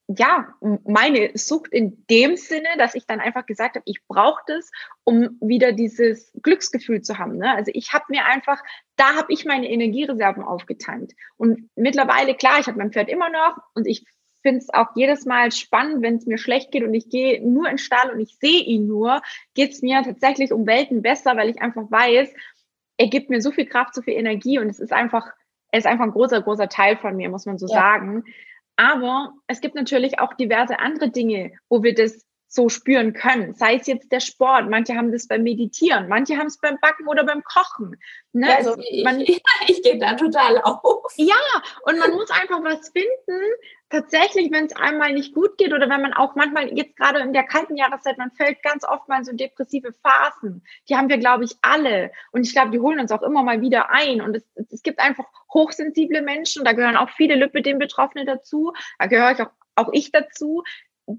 ja, 0.09 0.55
meine 0.85 1.33
Sucht 1.35 1.73
in 1.73 2.05
dem 2.09 2.37
Sinne, 2.37 2.69
dass 2.79 2.95
ich 2.95 3.07
dann 3.07 3.21
einfach 3.21 3.45
gesagt 3.45 3.77
habe, 3.77 3.85
ich 3.87 4.01
brauche 4.09 4.43
das, 4.47 4.71
um 5.05 5.37
wieder 5.41 5.73
dieses 5.73 6.33
Glücksgefühl 6.43 7.03
zu 7.03 7.19
haben. 7.19 7.37
Ne? 7.37 7.55
Also 7.55 7.71
ich 7.75 7.93
habe 7.93 8.07
mir 8.09 8.25
einfach, 8.25 8.63
da 8.97 9.15
habe 9.17 9.33
ich 9.33 9.45
meine 9.45 9.69
Energiereserven 9.71 10.43
aufgetankt. 10.43 11.13
Und 11.37 11.69
mittlerweile, 11.77 12.35
klar, 12.35 12.59
ich 12.59 12.67
habe 12.67 12.79
mein 12.79 12.91
Pferd 12.91 13.11
immer 13.11 13.29
noch 13.29 13.59
und 13.75 13.87
ich 13.87 14.07
finde 14.43 14.59
es 14.59 14.73
auch 14.73 14.89
jedes 14.95 15.27
Mal 15.27 15.53
spannend, 15.53 16.03
wenn 16.03 16.17
es 16.17 16.27
mir 16.27 16.39
schlecht 16.39 16.71
geht 16.71 16.85
und 16.85 16.95
ich 16.95 17.09
gehe 17.09 17.41
nur 17.47 17.67
in 17.67 17.73
den 17.73 17.79
Stall 17.79 18.11
und 18.11 18.21
ich 18.21 18.37
sehe 18.39 18.63
ihn 18.63 18.87
nur, 18.87 19.23
geht 19.55 19.73
es 19.73 19.83
mir 19.83 20.03
tatsächlich 20.03 20.53
um 20.53 20.67
Welten 20.67 21.03
besser, 21.03 21.37
weil 21.37 21.51
ich 21.51 21.61
einfach 21.61 21.91
weiß, 21.91 22.33
er 22.99 23.07
gibt 23.09 23.31
mir 23.31 23.41
so 23.41 23.51
viel 23.51 23.67
Kraft, 23.67 23.95
so 23.95 24.03
viel 24.03 24.15
Energie 24.15 24.59
und 24.59 24.69
es 24.69 24.81
ist 24.81 24.93
einfach, 24.93 25.27
er 25.71 25.79
ist 25.79 25.87
einfach 25.87 26.05
ein 26.05 26.13
großer, 26.13 26.43
großer 26.43 26.69
Teil 26.69 26.97
von 26.97 27.17
mir, 27.17 27.29
muss 27.29 27.47
man 27.47 27.59
so 27.59 27.67
ja. 27.67 27.75
sagen. 27.75 28.25
Aber 28.77 29.33
es 29.47 29.61
gibt 29.61 29.75
natürlich 29.75 30.21
auch 30.21 30.35
diverse 30.35 30.79
andere 30.79 31.11
Dinge, 31.11 31.53
wo 31.69 31.83
wir 31.83 31.95
das 31.95 32.25
so 32.49 32.69
spüren 32.71 33.13
können. 33.13 33.55
Sei 33.55 33.77
es 33.77 33.87
jetzt 33.87 34.11
der 34.11 34.21
Sport, 34.21 34.71
manche 34.71 34.97
haben 34.97 35.13
das 35.13 35.29
beim 35.29 35.43
Meditieren, 35.43 36.09
manche 36.09 36.39
haben 36.39 36.47
es 36.47 36.59
beim 36.59 36.79
Backen 36.81 37.07
oder 37.07 37.25
beim 37.25 37.43
Kochen. 37.45 38.01
Ne? 38.33 38.57
Also 38.57 38.77
ich, 38.79 39.05
man, 39.05 39.21
ich, 39.21 39.43
ich 39.69 39.83
gehe 39.83 39.99
da 39.99 40.15
total 40.15 40.59
auf. 40.63 41.13
Ja, 41.17 41.35
und 41.83 41.99
man 41.99 42.11
muss 42.13 42.31
einfach 42.31 42.63
was 42.65 42.89
finden, 42.89 43.43
tatsächlich, 43.91 44.51
wenn 44.51 44.67
es 44.67 44.77
einmal 44.77 45.13
nicht 45.13 45.35
gut 45.35 45.57
geht 45.59 45.73
oder 45.73 45.89
wenn 45.89 46.03
man 46.03 46.13
auch 46.13 46.35
manchmal 46.35 46.77
jetzt 46.77 46.97
gerade 46.97 47.21
in 47.21 47.33
der 47.33 47.45
kalten 47.45 47.77
Jahreszeit, 47.77 48.19
man 48.19 48.31
fällt 48.33 48.63
ganz 48.63 48.85
oft 48.85 49.09
mal 49.09 49.19
in 49.19 49.25
so 49.25 49.33
depressive 49.33 49.93
Phasen. 49.93 50.63
Die 50.89 50.97
haben 50.97 51.09
wir, 51.09 51.19
glaube 51.19 51.45
ich, 51.45 51.57
alle. 51.63 52.11
Und 52.33 52.47
ich 52.47 52.53
glaube, 52.53 52.71
die 52.71 52.81
holen 52.81 53.01
uns 53.01 53.13
auch 53.13 53.23
immer 53.23 53.43
mal 53.43 53.61
wieder 53.61 53.91
ein. 53.91 54.21
Und 54.21 54.37
es, 54.37 54.45
es 54.71 54.83
gibt 54.83 54.99
einfach 54.99 55.25
hochsensible 55.53 56.23
Menschen, 56.23 56.65
da 56.65 56.73
gehören 56.73 56.97
auch 56.97 57.11
viele 57.11 57.35
Lipidem-Betroffene 57.37 58.25
dazu, 58.25 58.73
da 58.99 59.07
gehöre 59.07 59.33
ich 59.33 59.41
auch 59.41 59.51
auch 59.79 59.91
ich 59.93 60.11
dazu, 60.11 60.65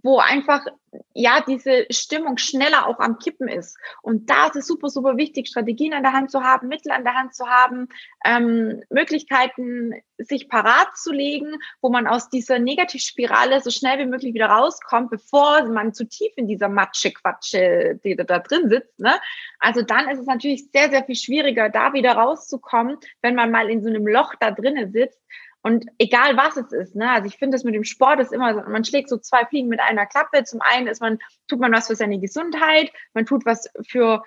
wo 0.04 0.20
einfach 0.20 0.66
ja 1.14 1.44
diese 1.46 1.86
Stimmung 1.90 2.38
schneller 2.38 2.88
auch 2.88 3.00
am 3.00 3.18
Kippen 3.18 3.48
ist. 3.48 3.78
Und 4.02 4.30
da 4.30 4.48
ist 4.48 4.56
es 4.56 4.68
super, 4.68 4.90
super 4.90 5.18
wichtig, 5.18 5.48
Strategien 5.48 5.94
an 5.94 6.04
der 6.04 6.14
Hand 6.14 6.30
zu 6.30 6.44
haben, 6.44 6.68
Mittel 6.68 6.92
an 6.92 7.04
der 7.04 7.16
Hand 7.16 7.34
zu 7.34 7.48
haben, 7.48 7.90
ähm, 8.24 8.84
Möglichkeiten 8.90 9.94
sich 10.18 10.48
parat 10.48 10.96
zu 10.96 11.12
legen, 11.12 11.56
wo 11.82 11.90
man 11.90 12.06
aus 12.06 12.30
dieser 12.30 12.60
Negativspirale 12.60 13.62
so 13.62 13.72
schnell 13.72 13.98
wie 14.00 14.06
möglich 14.06 14.34
wieder 14.34 14.48
rauskommt, 14.48 15.10
bevor 15.10 15.66
man 15.66 15.94
zu 15.94 16.08
tief 16.08 16.34
in 16.36 16.48
dieser 16.48 16.70
Matsche-Quatsche, 16.70 18.00
die 18.04 18.16
da 18.16 18.40
drin 18.40 18.70
sitzt. 18.70 19.00
Ne? 19.00 19.14
Also 19.60 19.82
dann 19.82 20.08
ist 20.10 20.20
es 20.20 20.28
natürlich 20.28 20.70
sehr, 20.72 20.90
sehr 20.90 21.04
viel 21.04 21.16
schwieriger, 21.16 21.70
da 21.70 21.94
wieder 21.94 22.14
rauszukommen, 22.14 22.98
wenn 23.22 23.36
man 23.36 23.50
mal 23.50 23.70
in 23.70 23.82
so 23.82 23.90
einem 23.90 24.06
Loch 24.06 24.36
da 24.40 24.52
drinnen 24.52 24.92
sitzt 24.92 25.20
und 25.62 25.86
egal 25.98 26.38
was 26.38 26.56
es 26.56 26.72
ist, 26.72 26.96
ne, 26.96 27.12
also 27.12 27.28
ich 27.28 27.38
finde 27.38 27.56
das 27.56 27.64
mit 27.64 27.76
dem 27.76 27.84
Sport 27.84 28.20
ist 28.22 28.32
immer, 28.32 28.54
man 28.68 28.86
schlägt 28.86 29.10
so 29.10 29.18
zwei 29.18 29.46
Fliegen 29.46 29.68
mit 29.68 29.82
einer 29.82 30.06
Klappe. 30.06 30.44
Zum 30.44 30.62
einen 30.62 30.88
ist 30.88 31.02
man, 31.02 31.20
tut 31.48 31.60
man 31.60 31.74
was 31.74 31.88
für 31.88 31.96
seine 31.96 32.20
Gesundheit, 32.20 32.92
man 33.14 33.26
tut 33.26 33.46
was 33.46 33.70
für, 33.86 34.24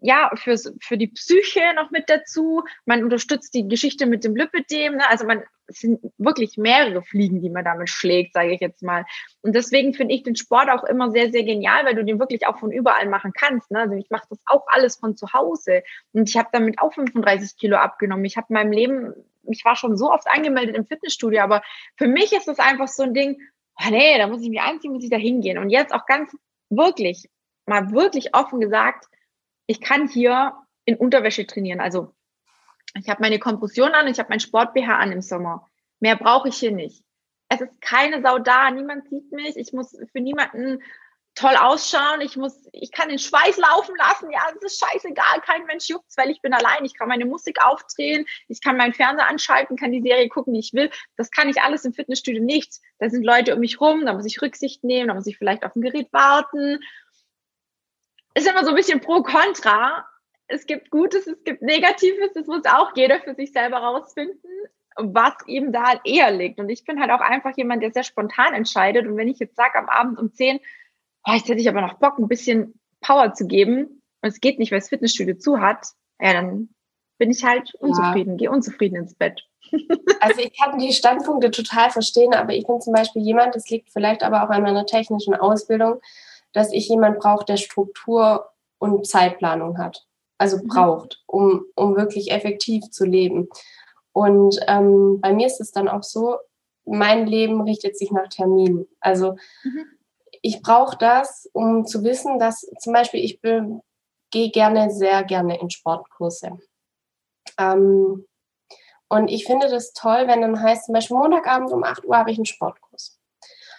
ja, 0.00 0.30
für, 0.34 0.58
für 0.80 0.98
die 0.98 1.06
Psyche 1.06 1.60
noch 1.76 1.92
mit 1.92 2.10
dazu, 2.10 2.64
man 2.84 3.04
unterstützt 3.04 3.54
die 3.54 3.68
Geschichte 3.68 4.06
mit 4.06 4.24
dem 4.24 4.34
Lipidem, 4.34 4.96
ne, 4.96 5.08
also 5.08 5.24
man, 5.24 5.44
es 5.68 5.80
sind 5.80 6.00
wirklich 6.18 6.56
mehrere 6.56 7.02
Fliegen, 7.02 7.40
die 7.40 7.50
man 7.50 7.64
damit 7.64 7.88
schlägt, 7.88 8.34
sage 8.34 8.52
ich 8.52 8.60
jetzt 8.60 8.82
mal. 8.82 9.04
Und 9.42 9.54
deswegen 9.54 9.94
finde 9.94 10.14
ich 10.14 10.24
den 10.24 10.36
Sport 10.36 10.68
auch 10.68 10.84
immer 10.84 11.10
sehr, 11.10 11.30
sehr 11.30 11.44
genial, 11.44 11.84
weil 11.84 11.94
du 11.94 12.04
den 12.04 12.18
wirklich 12.18 12.46
auch 12.46 12.58
von 12.58 12.72
überall 12.72 13.08
machen 13.08 13.32
kannst. 13.32 13.70
Ne? 13.70 13.80
Also 13.80 13.94
ich 13.94 14.10
mache 14.10 14.26
das 14.30 14.38
auch 14.46 14.64
alles 14.68 14.96
von 14.96 15.16
zu 15.16 15.32
Hause. 15.32 15.82
Und 16.12 16.28
ich 16.28 16.36
habe 16.36 16.48
damit 16.52 16.80
auch 16.80 16.94
35 16.94 17.56
Kilo 17.56 17.76
abgenommen. 17.76 18.24
Ich 18.24 18.36
habe 18.36 18.46
in 18.50 18.54
meinem 18.54 18.72
Leben 18.72 19.14
ich 19.48 19.64
war 19.64 19.76
schon 19.76 19.96
so 19.96 20.10
oft 20.10 20.26
angemeldet 20.28 20.76
im 20.76 20.86
Fitnessstudio, 20.86 21.42
aber 21.42 21.62
für 21.96 22.08
mich 22.08 22.32
ist 22.32 22.48
das 22.48 22.58
einfach 22.58 22.88
so 22.88 23.02
ein 23.02 23.14
Ding, 23.14 23.40
oh 23.80 23.90
nee, 23.90 24.18
da 24.18 24.26
muss 24.26 24.42
ich 24.42 24.48
mich 24.48 24.60
anziehen, 24.60 24.92
muss 24.92 25.04
ich 25.04 25.10
da 25.10 25.16
hingehen. 25.16 25.58
Und 25.58 25.70
jetzt 25.70 25.92
auch 25.92 26.06
ganz 26.06 26.36
wirklich, 26.70 27.28
mal 27.66 27.92
wirklich 27.92 28.34
offen 28.34 28.60
gesagt, 28.60 29.06
ich 29.66 29.80
kann 29.80 30.08
hier 30.08 30.54
in 30.84 30.96
Unterwäsche 30.96 31.46
trainieren. 31.46 31.80
Also 31.80 32.14
ich 32.94 33.08
habe 33.08 33.20
meine 33.20 33.38
Kompression 33.38 33.92
an, 33.92 34.06
ich 34.06 34.18
habe 34.18 34.30
mein 34.30 34.40
Sport-BH 34.40 34.96
an 34.96 35.12
im 35.12 35.20
Sommer. 35.20 35.68
Mehr 36.00 36.16
brauche 36.16 36.48
ich 36.48 36.56
hier 36.56 36.72
nicht. 36.72 37.02
Es 37.48 37.60
ist 37.60 37.80
keine 37.80 38.22
Sau 38.22 38.38
da, 38.38 38.70
niemand 38.70 39.08
sieht 39.08 39.30
mich, 39.32 39.56
ich 39.56 39.72
muss 39.72 39.96
für 40.12 40.20
niemanden 40.20 40.82
toll 41.36 41.54
ausschauen, 41.54 42.22
ich 42.22 42.36
muss, 42.36 42.66
ich 42.72 42.90
kann 42.90 43.10
den 43.10 43.18
Schweiß 43.18 43.58
laufen 43.58 43.94
lassen, 43.96 44.30
ja, 44.30 44.40
es 44.54 44.62
ist 44.62 44.84
scheißegal, 44.84 45.40
kein 45.42 45.66
Mensch 45.66 45.86
juckt's, 45.88 46.16
weil 46.16 46.30
ich 46.30 46.40
bin 46.40 46.54
allein, 46.54 46.84
ich 46.84 46.94
kann 46.94 47.08
meine 47.08 47.26
Musik 47.26 47.62
aufdrehen, 47.62 48.26
ich 48.48 48.62
kann 48.62 48.78
meinen 48.78 48.94
Fernseher 48.94 49.28
anschalten, 49.28 49.76
kann 49.76 49.92
die 49.92 50.00
Serie 50.00 50.28
gucken, 50.28 50.54
wie 50.54 50.58
ich 50.58 50.72
will. 50.72 50.90
Das 51.16 51.30
kann 51.30 51.48
ich 51.48 51.60
alles 51.60 51.84
im 51.84 51.92
Fitnessstudio 51.92 52.42
nicht. 52.42 52.80
Da 52.98 53.10
sind 53.10 53.22
Leute 53.22 53.54
um 53.54 53.60
mich 53.60 53.80
rum, 53.80 54.06
da 54.06 54.14
muss 54.14 54.24
ich 54.24 54.40
Rücksicht 54.40 54.82
nehmen, 54.82 55.08
da 55.08 55.14
muss 55.14 55.26
ich 55.26 55.36
vielleicht 55.36 55.64
auf 55.64 55.76
ein 55.76 55.82
Gerät 55.82 56.10
warten. 56.12 56.80
Ist 58.34 58.48
immer 58.48 58.64
so 58.64 58.70
ein 58.70 58.76
bisschen 58.76 59.00
pro 59.00 59.22
kontra. 59.22 60.08
Es 60.48 60.64
gibt 60.64 60.90
Gutes, 60.90 61.26
es 61.26 61.44
gibt 61.44 61.60
Negatives, 61.60 62.32
das 62.34 62.46
muss 62.46 62.64
auch 62.64 62.92
jeder 62.96 63.20
für 63.20 63.34
sich 63.34 63.52
selber 63.52 63.78
rausfinden 63.78 64.40
was 64.98 65.34
eben 65.46 65.72
da 65.72 66.00
eher 66.04 66.30
liegt. 66.30 66.58
Und 66.58 66.70
ich 66.70 66.84
bin 66.84 66.98
halt 67.00 67.10
auch 67.10 67.20
einfach 67.20 67.54
jemand, 67.56 67.82
der 67.82 67.92
sehr 67.92 68.02
spontan 68.02 68.54
entscheidet. 68.54 69.06
Und 69.06 69.18
wenn 69.18 69.28
ich 69.28 69.38
jetzt 69.38 69.54
sage, 69.54 69.78
am 69.78 69.90
Abend 69.90 70.18
um 70.18 70.32
10, 70.32 70.58
oh, 71.26 71.32
jetzt 71.32 71.48
hätte 71.48 71.60
ich 71.60 71.68
aber 71.68 71.80
noch 71.80 71.94
Bock, 71.94 72.18
ein 72.18 72.28
bisschen 72.28 72.78
Power 73.00 73.34
zu 73.34 73.46
geben 73.46 74.02
und 74.22 74.28
es 74.28 74.40
geht 74.40 74.58
nicht, 74.58 74.72
weil 74.72 74.80
das 74.80 74.88
Fitnessstudio 74.88 75.36
zu 75.36 75.60
hat, 75.60 75.86
ja, 76.20 76.32
dann 76.32 76.70
bin 77.18 77.30
ich 77.30 77.44
halt 77.44 77.74
unzufrieden, 77.76 78.32
ja. 78.32 78.36
gehe 78.36 78.50
unzufrieden 78.50 78.96
ins 78.96 79.14
Bett. 79.14 79.42
also 80.20 80.40
ich 80.40 80.58
kann 80.58 80.78
die 80.78 80.92
Standpunkte 80.92 81.50
total 81.50 81.90
verstehen, 81.90 82.34
aber 82.34 82.54
ich 82.54 82.66
bin 82.66 82.80
zum 82.80 82.92
Beispiel 82.92 83.22
jemand, 83.22 83.54
das 83.54 83.68
liegt 83.68 83.90
vielleicht 83.90 84.22
aber 84.22 84.44
auch 84.44 84.50
an 84.50 84.62
meiner 84.62 84.86
technischen 84.86 85.34
Ausbildung, 85.34 86.00
dass 86.52 86.72
ich 86.72 86.88
jemand 86.88 87.18
brauche, 87.18 87.44
der 87.44 87.56
Struktur 87.56 88.50
und 88.78 89.06
Zeitplanung 89.06 89.78
hat. 89.78 90.06
Also 90.38 90.58
mhm. 90.58 90.68
braucht, 90.68 91.22
um, 91.26 91.64
um 91.74 91.96
wirklich 91.96 92.30
effektiv 92.30 92.90
zu 92.90 93.04
leben. 93.04 93.48
Und 94.12 94.58
ähm, 94.68 95.20
bei 95.20 95.32
mir 95.32 95.46
ist 95.46 95.60
es 95.60 95.72
dann 95.72 95.88
auch 95.88 96.02
so, 96.02 96.36
mein 96.84 97.26
Leben 97.26 97.62
richtet 97.62 97.98
sich 97.98 98.12
nach 98.12 98.28
Terminen. 98.28 98.86
Also 99.00 99.36
mhm 99.64 99.95
ich 100.46 100.62
brauche 100.62 100.96
das, 100.96 101.50
um 101.52 101.86
zu 101.86 102.04
wissen, 102.04 102.38
dass 102.38 102.60
zum 102.78 102.92
Beispiel 102.92 103.24
ich 103.24 103.40
gehe 104.30 104.50
gerne, 104.50 104.90
sehr 104.90 105.24
gerne 105.24 105.60
in 105.60 105.70
Sportkurse. 105.70 106.58
Ähm, 107.58 108.26
und 109.08 109.28
ich 109.28 109.44
finde 109.44 109.68
das 109.68 109.92
toll, 109.92 110.28
wenn 110.28 110.42
dann 110.42 110.62
heißt, 110.62 110.86
zum 110.86 110.94
Beispiel 110.94 111.16
Montagabend 111.16 111.72
um 111.72 111.82
8 111.82 112.04
Uhr 112.04 112.16
habe 112.16 112.30
ich 112.30 112.38
einen 112.38 112.46
Sportkurs. 112.46 113.18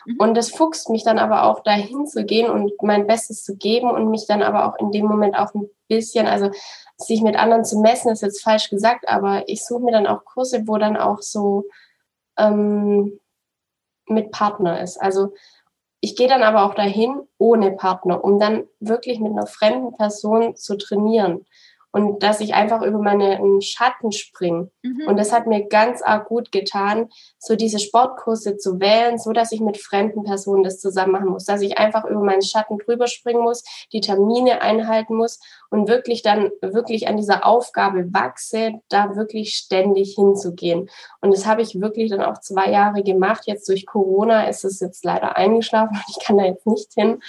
Mhm. 0.06 0.16
Und 0.20 0.34
das 0.36 0.50
fuchst 0.50 0.90
mich 0.90 1.06
dann 1.06 1.20
aber 1.20 1.44
auch 1.44 1.64
dahin 1.64 2.06
zu 2.06 2.26
gehen 2.26 2.50
und 2.50 2.74
mein 2.82 3.08
Bestes 3.08 3.46
zu 3.46 3.56
geben 3.56 3.90
und 3.90 4.10
mich 4.10 4.28
dann 4.28 4.44
aber 4.44 4.66
auch 4.66 4.78
in 4.78 4.92
dem 4.92 5.06
Moment 5.06 5.38
auch 5.38 5.54
ein 5.54 5.70
bisschen, 5.88 6.28
also 6.28 6.52
sich 6.98 7.22
mit 7.22 7.38
anderen 7.38 7.64
zu 7.64 7.80
messen, 7.80 8.12
ist 8.12 8.24
jetzt 8.24 8.44
falsch 8.44 8.70
gesagt, 8.70 9.08
aber 9.08 9.48
ich 9.48 9.66
suche 9.66 9.84
mir 9.84 9.94
dann 9.94 10.08
auch 10.08 10.26
Kurse, 10.26 10.68
wo 10.68 10.78
dann 10.78 10.98
auch 10.98 11.22
so 11.22 11.64
ähm, 12.38 13.22
mit 14.06 14.32
Partner 14.32 14.82
ist. 14.82 14.98
Also 14.98 15.34
ich 16.00 16.16
gehe 16.16 16.28
dann 16.28 16.44
aber 16.44 16.64
auch 16.64 16.74
dahin 16.74 17.22
ohne 17.38 17.72
Partner, 17.72 18.24
um 18.24 18.40
dann 18.40 18.66
wirklich 18.80 19.20
mit 19.20 19.32
einer 19.32 19.48
fremden 19.48 19.96
Person 19.96 20.56
zu 20.56 20.78
trainieren 20.78 21.46
und 21.92 22.22
dass 22.22 22.42
ich 22.42 22.54
einfach 22.54 22.82
über 22.82 23.00
meinen 23.00 23.62
Schatten 23.62 24.12
springe. 24.12 24.70
Mhm. 24.84 25.08
Und 25.08 25.18
das 25.18 25.32
hat 25.32 25.48
mir 25.48 25.68
ganz 25.68 26.02
arg 26.02 26.28
gut 26.28 26.52
getan, 26.52 27.10
so 27.40 27.56
diese 27.56 27.80
Sportkurse 27.80 28.58
zu 28.58 28.80
wählen, 28.80 29.18
so 29.18 29.32
dass 29.32 29.52
ich 29.52 29.62
mit 29.62 29.78
fremden 29.78 30.24
Personen 30.24 30.64
das 30.64 30.80
zusammen 30.80 31.14
machen 31.14 31.30
muss, 31.30 31.46
dass 31.46 31.62
ich 31.62 31.78
einfach 31.78 32.06
über 32.06 32.22
meinen 32.22 32.42
Schatten 32.42 32.78
drüber 32.78 33.08
springen 33.08 33.42
muss, 33.42 33.64
die 33.94 34.02
Termine 34.02 34.62
einhalten 34.62 35.16
muss 35.16 35.40
und 35.70 35.88
wirklich 35.88 36.22
dann 36.22 36.52
wirklich 36.62 37.08
an 37.08 37.18
dieser 37.18 37.46
Aufgabe 37.46 38.14
wachse, 38.14 38.74
da 38.90 39.16
wirklich 39.16 39.56
ständig 39.56 40.16
hinzugehen. 40.16 40.90
Und 41.22 41.32
das 41.32 41.46
habe 41.46 41.62
ich 41.62 41.80
wirklich 41.80 42.12
dann 42.12 42.22
auch 42.22 42.40
zwei 42.40 42.70
Jahre 42.70 43.04
gemacht. 43.04 43.44
Jetzt 43.46 43.68
durch 43.70 43.86
Corona 43.86 44.48
ist 44.48 44.66
es 44.66 44.80
jetzt 44.80 45.06
leider 45.06 45.36
eingeschlafen 45.36 45.96
und 45.96 46.16
ich 46.16 46.24
kann 46.24 46.38
da 46.38 46.46
jetzt 46.46 46.68
nicht 46.68 46.94
hin, 46.94 47.22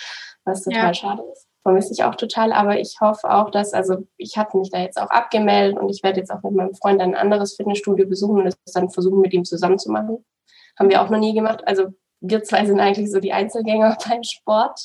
was 0.45 0.65
total 0.65 0.89
ja. 0.89 0.95
schade 0.95 1.23
ist 1.33 1.48
vermisse 1.69 1.93
ich 1.93 2.03
auch 2.05 2.15
total. 2.15 2.53
Aber 2.53 2.81
ich 2.81 2.97
hoffe 3.01 3.31
auch, 3.31 3.51
dass, 3.51 3.75
also 3.75 4.07
ich 4.17 4.39
hatte 4.39 4.57
mich 4.57 4.71
da 4.71 4.81
jetzt 4.81 4.99
auch 4.99 5.11
abgemeldet 5.11 5.79
und 5.79 5.91
ich 5.91 6.03
werde 6.03 6.19
jetzt 6.19 6.31
auch 6.31 6.43
mit 6.43 6.55
meinem 6.55 6.75
Freund 6.75 7.01
ein 7.01 7.15
anderes 7.15 7.57
Fitnessstudio 7.57 8.07
besuchen 8.07 8.39
und 8.39 8.45
das 8.47 8.57
dann 8.73 8.89
versuchen, 8.89 9.21
mit 9.21 9.35
ihm 9.35 9.45
zusammen 9.45 9.79
zu 9.79 9.91
machen. 9.91 10.25
Haben 10.79 10.89
wir 10.89 11.03
auch 11.03 11.11
noch 11.11 11.19
nie 11.19 11.35
gemacht. 11.35 11.67
Also 11.67 11.89
wir 12.21 12.43
zwei 12.43 12.65
sind 12.65 12.81
eigentlich 12.81 13.11
so 13.11 13.21
die 13.21 13.35
Einzelgänger 13.35 13.99
beim 14.09 14.23
Sport. 14.23 14.81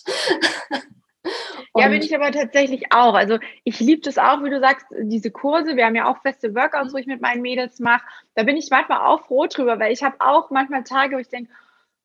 ja, 1.78 1.88
bin 1.88 2.02
ich 2.02 2.14
aber 2.14 2.32
tatsächlich 2.32 2.92
auch. 2.92 3.14
Also 3.14 3.40
ich 3.64 3.80
liebe 3.80 4.02
das 4.02 4.18
auch, 4.18 4.44
wie 4.44 4.50
du 4.50 4.60
sagst, 4.60 4.86
diese 5.04 5.32
Kurse. 5.32 5.78
Wir 5.78 5.86
haben 5.86 5.96
ja 5.96 6.12
auch 6.12 6.22
feste 6.22 6.54
Workouts, 6.54 6.94
wo 6.94 6.98
ich 6.98 7.08
mit 7.08 7.22
meinen 7.22 7.42
Mädels 7.42 7.80
mache. 7.80 8.04
Da 8.36 8.44
bin 8.44 8.58
ich 8.58 8.70
manchmal 8.70 9.08
auch 9.08 9.26
froh 9.28 9.46
drüber, 9.46 9.80
weil 9.80 9.94
ich 9.94 10.04
habe 10.04 10.18
auch 10.20 10.50
manchmal 10.50 10.84
Tage, 10.84 11.16
wo 11.16 11.20
ich 11.20 11.30
denke, 11.30 11.50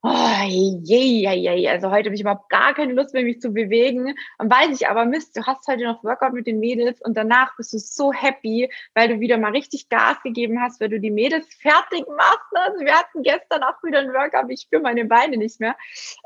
oh, 0.02 0.42
je, 0.46 0.80
je, 0.82 1.34
je, 1.34 1.68
also 1.68 1.90
heute 1.90 2.06
habe 2.06 2.14
ich 2.14 2.20
überhaupt 2.20 2.48
gar 2.48 2.74
keine 2.74 2.92
Lust 2.92 3.14
mehr, 3.14 3.24
mich 3.24 3.40
zu 3.40 3.52
bewegen. 3.52 4.14
Und 4.38 4.50
weiß 4.50 4.80
ich 4.80 4.88
aber, 4.88 5.04
Mist, 5.04 5.36
du 5.36 5.44
hast 5.44 5.66
heute 5.66 5.84
noch 5.84 6.04
Workout 6.04 6.32
mit 6.32 6.46
den 6.46 6.60
Mädels 6.60 7.00
und 7.02 7.16
danach 7.16 7.56
bist 7.56 7.72
du 7.72 7.78
so 7.78 8.12
happy, 8.12 8.70
weil 8.94 9.08
du 9.08 9.20
wieder 9.20 9.38
mal 9.38 9.52
richtig 9.52 9.88
Gas 9.88 10.22
gegeben 10.22 10.60
hast, 10.60 10.80
weil 10.80 10.88
du 10.88 11.00
die 11.00 11.10
Mädels 11.10 11.46
fertig 11.60 12.04
machst. 12.16 12.52
Also 12.52 12.84
wir 12.84 12.94
hatten 12.94 13.22
gestern 13.22 13.62
auch 13.62 13.82
wieder 13.82 14.00
ein 14.00 14.12
Workout, 14.12 14.50
ich 14.50 14.62
spüre 14.62 14.82
meine 14.82 15.04
Beine 15.04 15.36
nicht 15.36 15.60
mehr. 15.60 15.76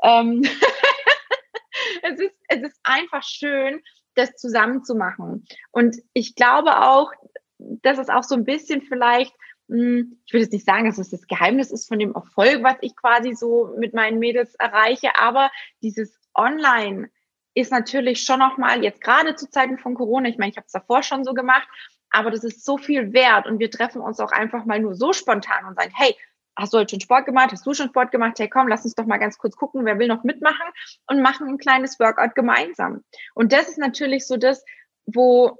Ähm 0.03 0.43
es, 2.03 2.19
ist, 2.19 2.35
es 2.49 2.61
ist 2.61 2.79
einfach 2.83 3.23
schön, 3.23 3.81
das 4.15 4.35
zusammen 4.35 4.83
zu 4.83 4.95
machen. 4.95 5.45
Und 5.71 5.97
ich 6.13 6.35
glaube 6.35 6.83
auch, 6.83 7.11
dass 7.57 7.97
es 7.97 8.09
auch 8.09 8.23
so 8.23 8.35
ein 8.35 8.45
bisschen 8.45 8.81
vielleicht 8.81 9.33
ich 9.73 10.33
würde 10.33 10.43
jetzt 10.43 10.53
nicht 10.53 10.65
sagen, 10.65 10.85
dass 10.85 10.99
es 10.99 11.09
das 11.09 11.25
Geheimnis 11.25 11.71
ist 11.71 11.87
von 11.87 11.97
dem 11.97 12.13
Erfolg, 12.13 12.61
was 12.61 12.77
ich 12.81 12.95
quasi 12.95 13.33
so 13.33 13.73
mit 13.77 13.93
meinen 13.93 14.19
Mädels 14.19 14.53
erreiche, 14.55 15.15
aber 15.17 15.51
dieses 15.81 16.19
Online 16.35 17.09
ist 17.55 17.71
natürlich 17.71 18.21
schon 18.21 18.39
nochmal, 18.39 18.83
jetzt 18.83 19.01
gerade 19.01 19.35
zu 19.35 19.49
Zeiten 19.49 19.77
von 19.79 19.95
Corona, 19.95 20.29
ich 20.29 20.37
meine, 20.37 20.51
ich 20.51 20.57
habe 20.57 20.65
es 20.65 20.73
davor 20.73 21.01
schon 21.01 21.23
so 21.23 21.33
gemacht, 21.33 21.67
aber 22.11 22.29
das 22.29 22.43
ist 22.43 22.63
so 22.63 22.77
viel 22.77 23.13
wert 23.13 23.47
und 23.47 23.59
wir 23.59 23.71
treffen 23.71 24.01
uns 24.01 24.19
auch 24.19 24.31
einfach 24.31 24.65
mal 24.65 24.79
nur 24.79 24.95
so 24.95 25.13
spontan 25.13 25.65
und 25.65 25.75
sagen, 25.75 25.91
hey, 25.95 26.15
hast 26.55 26.73
du 26.73 26.77
heute 26.77 26.91
schon 26.91 27.01
Sport 27.01 27.25
gemacht? 27.25 27.51
Hast 27.51 27.65
du 27.65 27.73
schon 27.73 27.89
Sport 27.89 28.11
gemacht? 28.11 28.37
Hey, 28.37 28.49
komm, 28.49 28.67
lass 28.67 28.85
uns 28.85 28.93
doch 28.93 29.07
mal 29.07 29.17
ganz 29.17 29.39
kurz 29.39 29.55
gucken, 29.55 29.85
wer 29.85 29.97
will 29.97 30.07
noch 30.07 30.23
mitmachen 30.23 30.67
und 31.07 31.21
machen 31.21 31.47
ein 31.47 31.57
kleines 31.57 31.99
Workout 31.99 32.35
gemeinsam. 32.35 33.03
Und 33.33 33.51
das 33.53 33.69
ist 33.69 33.79
natürlich 33.79 34.27
so 34.27 34.37
das, 34.37 34.63
wo 35.07 35.57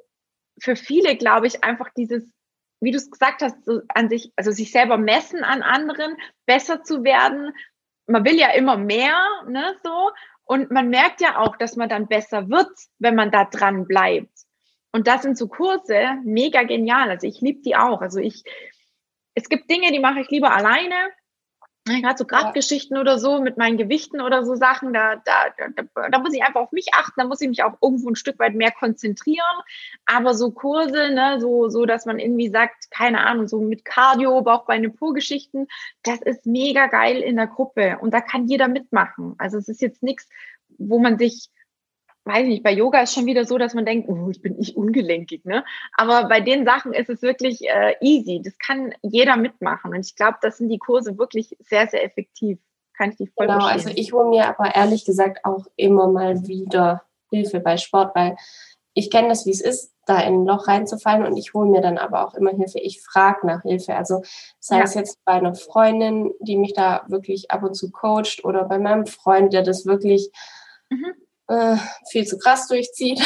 für 0.59 0.75
viele, 0.75 1.15
glaube 1.17 1.47
ich, 1.47 1.63
einfach 1.63 1.89
dieses 1.97 2.31
wie 2.83 2.91
du 2.91 2.97
es 2.97 3.09
gesagt 3.09 3.41
hast, 3.41 3.63
so 3.65 3.81
an 3.89 4.09
sich, 4.09 4.31
also 4.35 4.51
sich 4.51 4.71
selber 4.71 4.97
messen 4.97 5.43
an 5.43 5.61
anderen, 5.61 6.17
besser 6.45 6.83
zu 6.83 7.03
werden. 7.03 7.53
Man 8.07 8.25
will 8.25 8.37
ja 8.37 8.51
immer 8.51 8.77
mehr, 8.77 9.17
ne, 9.47 9.75
so. 9.83 10.11
Und 10.45 10.71
man 10.71 10.89
merkt 10.89 11.21
ja 11.21 11.37
auch, 11.37 11.55
dass 11.55 11.75
man 11.75 11.89
dann 11.89 12.07
besser 12.07 12.49
wird, 12.49 12.71
wenn 12.99 13.15
man 13.15 13.31
da 13.31 13.45
dran 13.45 13.87
bleibt. 13.87 14.31
Und 14.91 15.07
das 15.07 15.23
sind 15.23 15.37
so 15.37 15.47
Kurse 15.47 16.17
mega 16.23 16.63
genial. 16.63 17.09
Also 17.09 17.27
ich 17.27 17.41
liebe 17.41 17.61
die 17.61 17.75
auch. 17.75 18.01
Also 18.01 18.19
ich, 18.19 18.43
es 19.33 19.49
gibt 19.49 19.69
Dinge, 19.69 19.91
die 19.91 19.99
mache 19.99 20.19
ich 20.19 20.29
lieber 20.29 20.53
alleine 20.53 20.95
gerade 21.85 22.17
so 22.17 22.25
Gradgeschichten 22.25 22.95
ja. 22.95 23.01
oder 23.01 23.19
so 23.19 23.41
mit 23.41 23.57
meinen 23.57 23.77
Gewichten 23.77 24.21
oder 24.21 24.45
so 24.45 24.55
Sachen, 24.55 24.93
da, 24.93 25.17
da, 25.17 25.49
da, 25.75 26.09
da 26.09 26.19
muss 26.19 26.33
ich 26.33 26.43
einfach 26.43 26.61
auf 26.61 26.71
mich 26.71 26.93
achten, 26.93 27.13
da 27.17 27.25
muss 27.25 27.41
ich 27.41 27.49
mich 27.49 27.63
auch 27.63 27.77
irgendwo 27.81 28.09
ein 28.09 28.15
Stück 28.15 28.39
weit 28.39 28.55
mehr 28.55 28.71
konzentrieren. 28.71 29.43
Aber 30.05 30.33
so 30.33 30.51
Kurse, 30.51 31.11
ne, 31.11 31.39
so, 31.39 31.69
so 31.69 31.85
dass 31.85 32.05
man 32.05 32.19
irgendwie 32.19 32.49
sagt, 32.49 32.89
keine 32.91 33.25
Ahnung, 33.25 33.47
so 33.47 33.59
mit 33.59 33.83
Cardio, 33.85 34.41
Bauchbeine, 34.41 34.89
Po-Geschichten, 34.89 35.67
das 36.03 36.21
ist 36.21 36.45
mega 36.45 36.87
geil 36.87 37.17
in 37.17 37.35
der 37.35 37.47
Gruppe 37.47 37.97
und 37.99 38.13
da 38.13 38.21
kann 38.21 38.47
jeder 38.47 38.67
mitmachen. 38.67 39.35
Also 39.37 39.57
es 39.57 39.67
ist 39.67 39.81
jetzt 39.81 40.03
nichts, 40.03 40.29
wo 40.77 40.99
man 40.99 41.17
sich 41.17 41.49
weiß 42.25 42.47
nicht, 42.47 42.63
bei 42.63 42.71
Yoga 42.71 43.01
ist 43.01 43.13
schon 43.13 43.25
wieder 43.25 43.45
so, 43.45 43.57
dass 43.57 43.73
man 43.73 43.85
denkt, 43.85 44.07
oh, 44.07 44.29
ich 44.29 44.41
bin 44.41 44.55
nicht 44.55 44.77
ungelenkig, 44.77 45.45
ne? 45.45 45.65
Aber 45.97 46.27
bei 46.27 46.39
den 46.39 46.65
Sachen 46.65 46.93
ist 46.93 47.09
es 47.09 47.21
wirklich 47.21 47.67
äh, 47.67 47.95
easy. 48.01 48.41
Das 48.43 48.57
kann 48.57 48.93
jeder 49.01 49.35
mitmachen. 49.35 49.91
Und 49.91 50.05
ich 50.05 50.15
glaube, 50.15 50.37
das 50.41 50.57
sind 50.57 50.69
die 50.69 50.79
Kurse 50.79 51.17
wirklich 51.17 51.55
sehr, 51.59 51.87
sehr 51.87 52.03
effektiv. 52.03 52.59
Kann 52.95 53.09
ich 53.11 53.17
dich 53.17 53.31
voll 53.35 53.47
Genau, 53.47 53.59
verstehen. 53.59 53.87
also 53.87 54.01
ich 54.01 54.13
hole 54.13 54.29
mir 54.29 54.47
aber 54.47 54.73
ehrlich 54.75 55.03
gesagt 55.03 55.43
auch 55.43 55.65
immer 55.75 56.07
mal 56.07 56.47
wieder 56.47 57.03
Hilfe 57.29 57.59
bei 57.59 57.77
Sport, 57.77 58.15
weil 58.15 58.37
ich 58.93 59.09
kenne 59.09 59.29
das, 59.29 59.45
wie 59.45 59.51
es 59.51 59.61
ist, 59.61 59.91
da 60.05 60.19
in 60.19 60.41
ein 60.41 60.45
Loch 60.45 60.67
reinzufallen 60.67 61.25
und 61.25 61.35
ich 61.35 61.53
hole 61.53 61.69
mir 61.69 61.81
dann 61.81 61.97
aber 61.97 62.25
auch 62.25 62.35
immer 62.35 62.51
Hilfe. 62.51 62.79
Ich 62.79 63.01
frage 63.01 63.47
nach 63.47 63.63
Hilfe. 63.63 63.95
Also 63.95 64.21
sei 64.59 64.77
ja. 64.77 64.83
es 64.83 64.93
jetzt 64.93 65.17
bei 65.25 65.33
einer 65.33 65.55
Freundin, 65.55 66.31
die 66.39 66.57
mich 66.57 66.73
da 66.73 67.03
wirklich 67.07 67.51
ab 67.51 67.63
und 67.63 67.73
zu 67.73 67.91
coacht 67.91 68.45
oder 68.45 68.65
bei 68.65 68.77
meinem 68.77 69.07
Freund, 69.07 69.51
der 69.51 69.63
das 69.63 69.85
wirklich 69.85 70.29
mhm 70.89 71.15
äh, 71.47 71.77
viel 72.09 72.25
zu 72.25 72.37
krass 72.37 72.67
durchzieht. 72.67 73.21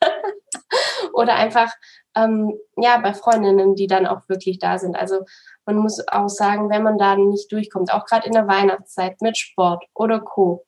Oder 1.12 1.34
einfach 1.34 1.72
ähm, 2.16 2.58
ja 2.76 2.98
bei 2.98 3.14
Freundinnen, 3.14 3.74
die 3.74 3.86
dann 3.86 4.06
auch 4.06 4.28
wirklich 4.28 4.58
da 4.58 4.78
sind. 4.78 4.96
Also 4.96 5.24
man 5.64 5.76
muss 5.76 6.06
auch 6.08 6.28
sagen, 6.28 6.70
wenn 6.70 6.82
man 6.82 6.98
da 6.98 7.16
nicht 7.16 7.50
durchkommt, 7.52 7.92
auch 7.92 8.04
gerade 8.06 8.26
in 8.26 8.32
der 8.32 8.48
Weihnachtszeit 8.48 9.20
mit 9.20 9.38
Sport 9.38 9.84
oder 9.94 10.20
Co. 10.20 10.64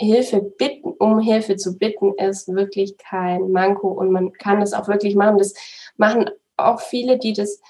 Hilfe 0.00 0.40
bitten, 0.40 0.92
um 0.92 1.20
Hilfe 1.20 1.56
zu 1.56 1.78
bitten, 1.78 2.14
ist 2.14 2.48
wirklich 2.48 2.96
kein 2.98 3.52
Manko 3.52 3.88
und 3.88 4.10
man 4.10 4.32
kann 4.32 4.60
das 4.60 4.72
auch 4.72 4.88
wirklich 4.88 5.14
machen. 5.14 5.38
Das 5.38 5.54
machen 5.96 6.30
auch 6.56 6.80
viele, 6.80 7.18
die 7.18 7.32
das, 7.32 7.60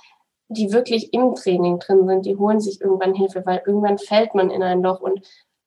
die 0.49 0.73
wirklich 0.73 1.13
im 1.13 1.35
Training 1.35 1.79
drin 1.81 2.07
sind, 2.07 2.25
die 2.25 2.37
holen 2.37 2.61
sich 2.61 2.81
irgendwann 2.81 3.15
Hilfe, 3.15 3.45
weil 3.45 3.63
irgendwann 3.67 3.99
fällt 3.99 4.35
man 4.35 4.51
in 4.51 4.63
ein 4.63 4.83
Loch 4.83 5.01
und 5.01 5.21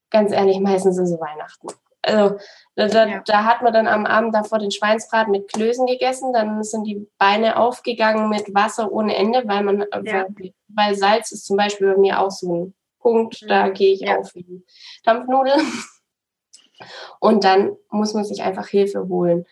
ganz 0.10 0.32
ehrlich, 0.32 0.60
meistens 0.60 0.97
ist 0.97 1.12
es 1.12 1.20
Weihnachten. 1.20 1.68
Also 2.01 2.38
da, 2.76 2.88
da, 2.88 3.08
ja. 3.08 3.24
da, 3.26 3.43
hat 3.43 3.62
man 3.62 3.74
dann 3.74 3.88
am 3.88 4.05
Abend 4.05 4.34
davor 4.34 4.60
den 4.60 4.72
Schweinsbraten 4.72 5.32
mit 5.32 5.51
Klößen 5.51 5.86
gegessen, 5.88 6.32
dann 6.32 6.64
sind 6.64 6.86
die 6.86 7.05
Beine 7.18 7.58
aufgegangen 7.58 8.30
mit 8.30 8.53
Wasser 8.53 8.91
ohne 8.91 9.16
Ende, 9.16 9.43
weil 9.45 9.64
man, 9.64 9.86
ja. 10.03 10.26
weil, 10.70 10.95
Salz 10.95 11.32
ist 11.32 11.45
zum 11.45 11.58
Beispiel 11.58 11.93
bei 11.93 11.97
mir 11.99 12.20
auch 12.22 12.32
so 12.32 12.53
ein 12.53 12.74
Punkt, 12.99 13.45
da 13.49 13.68
mhm. 13.68 13.74
gehe 13.74 13.93
ich 13.93 14.01
ja. 14.01 14.18
auf 14.18 14.34
wie 14.36 14.64
Dampfnudeln. 15.03 15.60
Und 17.20 17.43
dann 17.43 17.76
muss 17.89 18.14
man 18.14 18.24
sich 18.24 18.43
einfach 18.43 18.68
Hilfe 18.68 19.08
holen. 19.08 19.45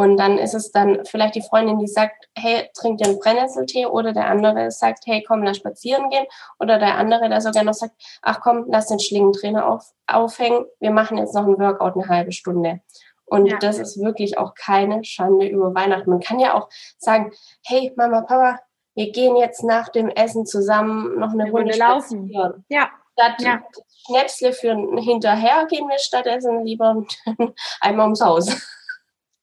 Und 0.00 0.16
dann 0.16 0.38
ist 0.38 0.54
es 0.54 0.72
dann 0.72 1.04
vielleicht 1.04 1.34
die 1.34 1.42
Freundin, 1.42 1.78
die 1.78 1.86
sagt, 1.86 2.26
hey, 2.34 2.70
trink 2.72 2.96
dir 2.96 3.08
einen 3.08 3.18
Brennnesseltee 3.18 3.84
oder 3.84 4.14
der 4.14 4.28
andere 4.28 4.70
sagt, 4.70 5.00
hey, 5.04 5.22
komm, 5.22 5.42
lass 5.42 5.58
spazieren 5.58 6.08
gehen 6.08 6.24
oder 6.58 6.78
der 6.78 6.96
andere, 6.96 7.28
der 7.28 7.42
sogar 7.42 7.64
noch 7.64 7.74
sagt, 7.74 7.92
ach 8.22 8.40
komm, 8.40 8.64
lass 8.68 8.86
den 8.86 8.98
Schlingentrainer 8.98 9.68
auf, 9.68 9.84
aufhängen, 10.06 10.64
wir 10.78 10.90
machen 10.90 11.18
jetzt 11.18 11.34
noch 11.34 11.46
ein 11.46 11.58
Workout 11.58 11.96
eine 11.96 12.08
halbe 12.08 12.32
Stunde. 12.32 12.80
Und 13.26 13.44
ja. 13.44 13.58
das 13.58 13.78
ist 13.78 14.02
wirklich 14.02 14.38
auch 14.38 14.54
keine 14.54 15.04
Schande 15.04 15.46
über 15.46 15.74
Weihnachten. 15.74 16.08
Man 16.08 16.20
kann 16.20 16.40
ja 16.40 16.54
auch 16.54 16.70
sagen, 16.96 17.30
hey, 17.66 17.92
Mama, 17.94 18.22
Papa, 18.22 18.58
wir 18.94 19.12
gehen 19.12 19.36
jetzt 19.36 19.64
nach 19.64 19.90
dem 19.90 20.08
Essen 20.08 20.46
zusammen 20.46 21.18
noch 21.18 21.34
eine 21.34 21.50
Runde 21.50 21.76
laufen. 21.76 22.30
Spazieren. 22.30 22.64
Ja. 22.70 22.88
Statt 23.12 23.42
ja. 23.42 23.60
Schnäpsle 24.06 24.54
für 24.54 24.74
hinterher 24.96 25.66
gehen 25.66 25.86
wir 25.88 25.98
stattdessen 25.98 26.64
lieber 26.64 27.04
einmal 27.82 28.06
ums 28.06 28.22
Haus. 28.22 28.48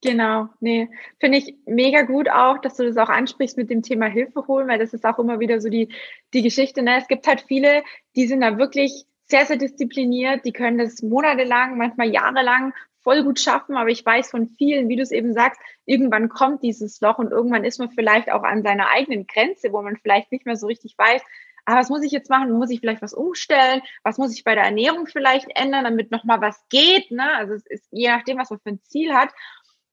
Genau, 0.04 0.50
nee, 0.60 0.90
finde 1.20 1.40
ich 1.40 1.56
mega 1.66 2.04
gut 2.04 2.30
auch, 2.30 2.60
dass 2.60 2.76
du 2.76 2.86
das 2.86 2.98
auch 2.98 3.10
ansprichst 3.10 3.58
mit 3.58 3.72
dem 3.72 3.82
Thema 3.82 4.06
Hilfe 4.06 4.46
holen, 4.48 4.68
weil 4.68 4.78
das 4.78 4.94
ist 4.94 5.06
auch 5.06 5.18
immer 5.18 5.40
wieder 5.40 5.60
so 5.60 5.70
die, 5.70 5.90
die 6.36 6.44
Geschichte. 6.44 6.84
Ne? 6.84 6.98
Es 7.00 7.08
gibt 7.08 7.26
halt 7.26 7.42
viele, 7.42 7.84
die 8.16 8.28
sind 8.28 8.42
da 8.42 8.60
wirklich 8.60 9.06
sehr, 9.26 9.46
sehr 9.48 9.58
diszipliniert, 9.58 10.46
die 10.46 10.54
können 10.54 10.78
das 10.78 11.02
monatelang, 11.02 11.78
manchmal 11.78 12.10
jahrelang 12.12 12.74
voll 13.02 13.24
gut 13.24 13.40
schaffen, 13.40 13.76
aber 13.76 13.90
ich 13.90 14.06
weiß 14.06 14.30
von 14.30 14.48
vielen, 14.48 14.88
wie 14.88 14.98
du 14.98 15.02
es 15.02 15.12
eben 15.12 15.34
sagst, 15.34 15.60
irgendwann 15.86 16.30
kommt 16.30 16.62
dieses 16.62 17.02
Loch 17.02 17.18
und 17.18 17.32
irgendwann 17.32 17.64
ist 17.64 17.80
man 17.80 17.90
vielleicht 17.90 18.32
auch 18.32 18.44
an 18.44 18.62
seiner 18.62 18.90
eigenen 18.90 19.26
Grenze, 19.26 19.72
wo 19.72 19.82
man 19.82 19.98
vielleicht 19.98 20.32
nicht 20.32 20.46
mehr 20.46 20.58
so 20.58 20.68
richtig 20.68 20.96
weiß, 20.98 21.24
ah, 21.66 21.76
was 21.76 21.90
muss 21.90 22.04
ich 22.04 22.12
jetzt 22.12 22.30
machen? 22.30 22.52
Muss 22.52 22.70
ich 22.70 22.80
vielleicht 22.80 23.02
was 23.02 23.14
umstellen? 23.14 23.82
Was 24.04 24.18
muss 24.18 24.34
ich 24.34 24.44
bei 24.44 24.56
der 24.56 24.64
Ernährung 24.64 25.06
vielleicht 25.06 25.48
ändern, 25.56 25.84
damit 25.84 26.12
nochmal 26.12 26.42
was 26.42 26.66
geht? 26.70 27.12
Ne? 27.12 27.30
Also 27.36 27.54
es 27.54 27.66
ist 27.66 27.88
je 27.92 28.10
nachdem, 28.10 28.38
was 28.38 28.50
man 28.50 28.60
für 28.60 28.70
ein 28.70 28.82
Ziel 28.84 29.14
hat. 29.14 29.30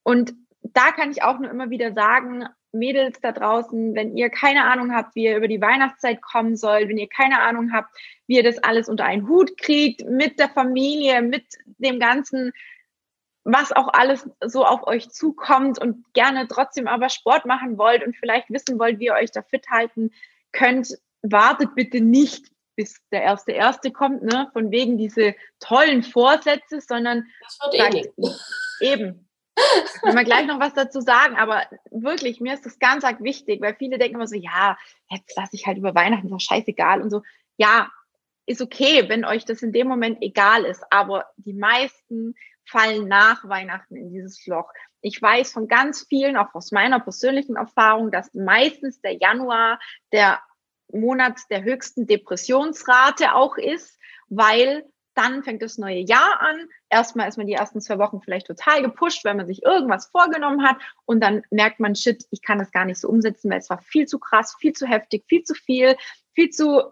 Und 0.04 0.34
da 0.62 0.92
kann 0.92 1.10
ich 1.10 1.22
auch 1.22 1.40
nur 1.40 1.50
immer 1.50 1.70
wieder 1.70 1.92
sagen, 1.92 2.46
Mädels 2.74 3.20
da 3.20 3.32
draußen, 3.32 3.94
wenn 3.94 4.16
ihr 4.16 4.30
keine 4.30 4.64
Ahnung 4.64 4.92
habt, 4.92 5.14
wie 5.14 5.24
ihr 5.24 5.36
über 5.36 5.48
die 5.48 5.60
Weihnachtszeit 5.60 6.20
kommen 6.20 6.56
sollt, 6.56 6.88
wenn 6.88 6.98
ihr 6.98 7.08
keine 7.08 7.40
Ahnung 7.40 7.72
habt, 7.72 7.96
wie 8.26 8.36
ihr 8.36 8.42
das 8.42 8.58
alles 8.58 8.88
unter 8.88 9.04
einen 9.04 9.28
Hut 9.28 9.56
kriegt, 9.56 10.04
mit 10.04 10.38
der 10.38 10.48
Familie, 10.48 11.22
mit 11.22 11.46
dem 11.78 11.98
ganzen, 12.00 12.52
was 13.44 13.72
auch 13.72 13.88
alles 13.92 14.28
so 14.44 14.64
auf 14.64 14.86
euch 14.86 15.10
zukommt 15.10 15.78
und 15.78 16.12
gerne 16.14 16.48
trotzdem 16.48 16.88
aber 16.88 17.08
Sport 17.08 17.46
machen 17.46 17.78
wollt 17.78 18.04
und 18.04 18.16
vielleicht 18.16 18.50
wissen 18.50 18.78
wollt, 18.78 18.98
wie 18.98 19.06
ihr 19.06 19.14
euch 19.14 19.30
da 19.30 19.42
fit 19.42 19.66
halten 19.70 20.10
könnt, 20.52 20.98
wartet 21.22 21.74
bitte 21.74 22.00
nicht, 22.00 22.50
bis 22.76 23.00
der 23.12 23.22
erste 23.22 23.52
erste 23.52 23.92
kommt, 23.92 24.22
ne, 24.24 24.50
von 24.52 24.70
wegen 24.72 24.98
diese 24.98 25.34
tollen 25.60 26.02
Vorsätze, 26.02 26.80
sondern 26.80 27.24
das 27.40 27.58
wird 27.60 27.74
eh 27.74 28.02
sagt, 28.02 28.40
eben 28.80 29.28
wenn 30.02 30.16
wir 30.16 30.24
gleich 30.24 30.46
noch 30.46 30.60
was 30.60 30.74
dazu 30.74 31.00
sagen, 31.00 31.36
aber 31.36 31.62
wirklich, 31.90 32.40
mir 32.40 32.54
ist 32.54 32.66
das 32.66 32.78
ganz 32.78 33.04
arg 33.04 33.22
wichtig, 33.22 33.60
weil 33.60 33.74
viele 33.74 33.98
denken 33.98 34.16
immer 34.16 34.26
so, 34.26 34.36
ja, 34.36 34.76
jetzt 35.10 35.36
lasse 35.36 35.54
ich 35.54 35.66
halt 35.66 35.78
über 35.78 35.94
Weihnachten, 35.94 36.26
ist 36.26 36.32
doch 36.32 36.40
scheißegal 36.40 37.00
und 37.00 37.10
so. 37.10 37.22
Ja, 37.56 37.90
ist 38.46 38.60
okay, 38.60 39.08
wenn 39.08 39.24
euch 39.24 39.44
das 39.44 39.62
in 39.62 39.72
dem 39.72 39.88
Moment 39.88 40.18
egal 40.20 40.64
ist, 40.64 40.84
aber 40.90 41.26
die 41.36 41.54
meisten 41.54 42.34
fallen 42.66 43.08
nach 43.08 43.48
Weihnachten 43.48 43.96
in 43.96 44.10
dieses 44.10 44.46
Loch. 44.46 44.70
Ich 45.00 45.20
weiß 45.20 45.52
von 45.52 45.68
ganz 45.68 46.06
vielen, 46.08 46.36
auch 46.36 46.54
aus 46.54 46.72
meiner 46.72 47.00
persönlichen 47.00 47.56
Erfahrung, 47.56 48.10
dass 48.10 48.32
meistens 48.34 49.00
der 49.00 49.12
Januar 49.18 49.78
der 50.12 50.40
Monat 50.90 51.38
der 51.50 51.62
höchsten 51.62 52.06
Depressionsrate 52.06 53.34
auch 53.34 53.56
ist, 53.56 53.98
weil 54.28 54.84
dann 55.14 55.42
fängt 55.42 55.62
das 55.62 55.78
neue 55.78 56.00
Jahr 56.00 56.40
an. 56.40 56.68
Erstmal 56.90 57.28
ist 57.28 57.36
man 57.36 57.46
die 57.46 57.54
ersten 57.54 57.80
zwei 57.80 57.98
Wochen 57.98 58.20
vielleicht 58.20 58.46
total 58.46 58.82
gepusht, 58.82 59.24
weil 59.24 59.34
man 59.34 59.46
sich 59.46 59.62
irgendwas 59.62 60.06
vorgenommen 60.06 60.66
hat. 60.66 60.76
Und 61.04 61.20
dann 61.20 61.42
merkt 61.50 61.80
man, 61.80 61.94
shit, 61.94 62.24
ich 62.30 62.42
kann 62.42 62.58
das 62.58 62.72
gar 62.72 62.84
nicht 62.84 63.00
so 63.00 63.08
umsetzen, 63.08 63.50
weil 63.50 63.58
es 63.58 63.70
war 63.70 63.78
viel 63.78 64.06
zu 64.06 64.18
krass, 64.18 64.56
viel 64.58 64.72
zu 64.72 64.86
heftig, 64.86 65.24
viel 65.28 65.42
zu 65.44 65.54
viel, 65.54 65.96
viel 66.34 66.50
zu 66.50 66.82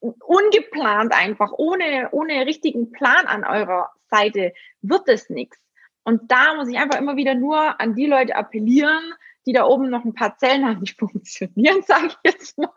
ungeplant 0.00 1.12
einfach, 1.12 1.52
ohne, 1.56 2.08
ohne 2.12 2.46
richtigen 2.46 2.92
Plan 2.92 3.26
an 3.26 3.44
eurer 3.44 3.90
Seite 4.08 4.52
wird 4.82 5.08
es 5.08 5.30
nichts. 5.30 5.58
Und 6.04 6.30
da 6.30 6.54
muss 6.54 6.68
ich 6.68 6.78
einfach 6.78 6.98
immer 6.98 7.16
wieder 7.16 7.34
nur 7.34 7.80
an 7.80 7.94
die 7.94 8.06
Leute 8.06 8.36
appellieren, 8.36 9.14
die 9.46 9.52
da 9.52 9.64
oben 9.64 9.90
noch 9.90 10.04
ein 10.04 10.14
paar 10.14 10.36
Zellen 10.38 10.66
haben, 10.66 10.84
die 10.84 10.92
funktionieren, 10.98 11.82
sage 11.82 12.08
ich 12.08 12.16
jetzt 12.24 12.58
mal. 12.58 12.70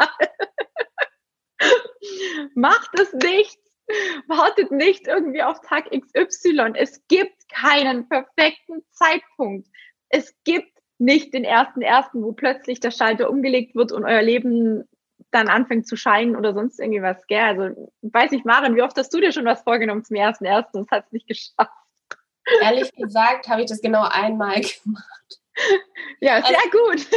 Macht 2.55 2.99
es 2.99 3.13
nicht 3.13 3.59
Wartet 4.27 4.71
nicht 4.71 5.07
irgendwie 5.07 5.43
auf 5.43 5.59
Tag 5.61 5.89
XY. 5.91 6.73
Es 6.75 7.01
gibt 7.07 7.49
keinen 7.49 8.07
perfekten 8.07 8.83
Zeitpunkt. 8.91 9.67
Es 10.09 10.33
gibt 10.43 10.71
nicht 10.99 11.33
den 11.33 11.43
ersten 11.43 11.81
ersten, 11.81 12.23
wo 12.23 12.33
plötzlich 12.33 12.79
der 12.79 12.91
Schalter 12.91 13.29
umgelegt 13.29 13.75
wird 13.75 13.91
und 13.91 14.05
euer 14.05 14.21
Leben 14.21 14.87
dann 15.31 15.47
anfängt 15.47 15.87
zu 15.87 15.95
scheinen 15.95 16.35
oder 16.35 16.53
sonst 16.53 16.79
irgendwie 16.79 17.01
was, 17.01 17.25
gell? 17.27 17.39
Also, 17.39 17.91
weiß 18.01 18.31
ich, 18.33 18.45
Maren, 18.45 18.75
wie 18.75 18.81
oft 18.81 18.95
hast 18.97 19.13
du 19.13 19.19
dir 19.19 19.31
schon 19.31 19.45
was 19.45 19.63
vorgenommen 19.63 20.05
zum 20.05 20.15
ersten 20.15 20.45
ersten 20.45 20.77
und 20.77 20.91
hat 20.91 21.05
es 21.05 21.11
nicht 21.11 21.27
geschafft? 21.27 21.71
Ehrlich 22.61 22.91
gesagt 22.93 23.47
habe 23.47 23.61
ich 23.61 23.69
das 23.69 23.81
genau 23.81 24.03
einmal 24.03 24.61
gemacht. 24.83 25.39
Ja, 26.19 26.41
sehr 26.41 26.57
also, 26.57 26.69
gut. 26.71 27.07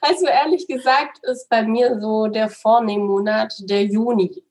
also 0.00 0.26
ehrlich 0.26 0.66
gesagt 0.66 1.18
ist 1.24 1.48
bei 1.50 1.62
mir 1.62 2.00
so 2.00 2.26
der 2.26 2.48
Vornehmmonat 2.48 3.54
der 3.68 3.84
Juni. 3.84 4.42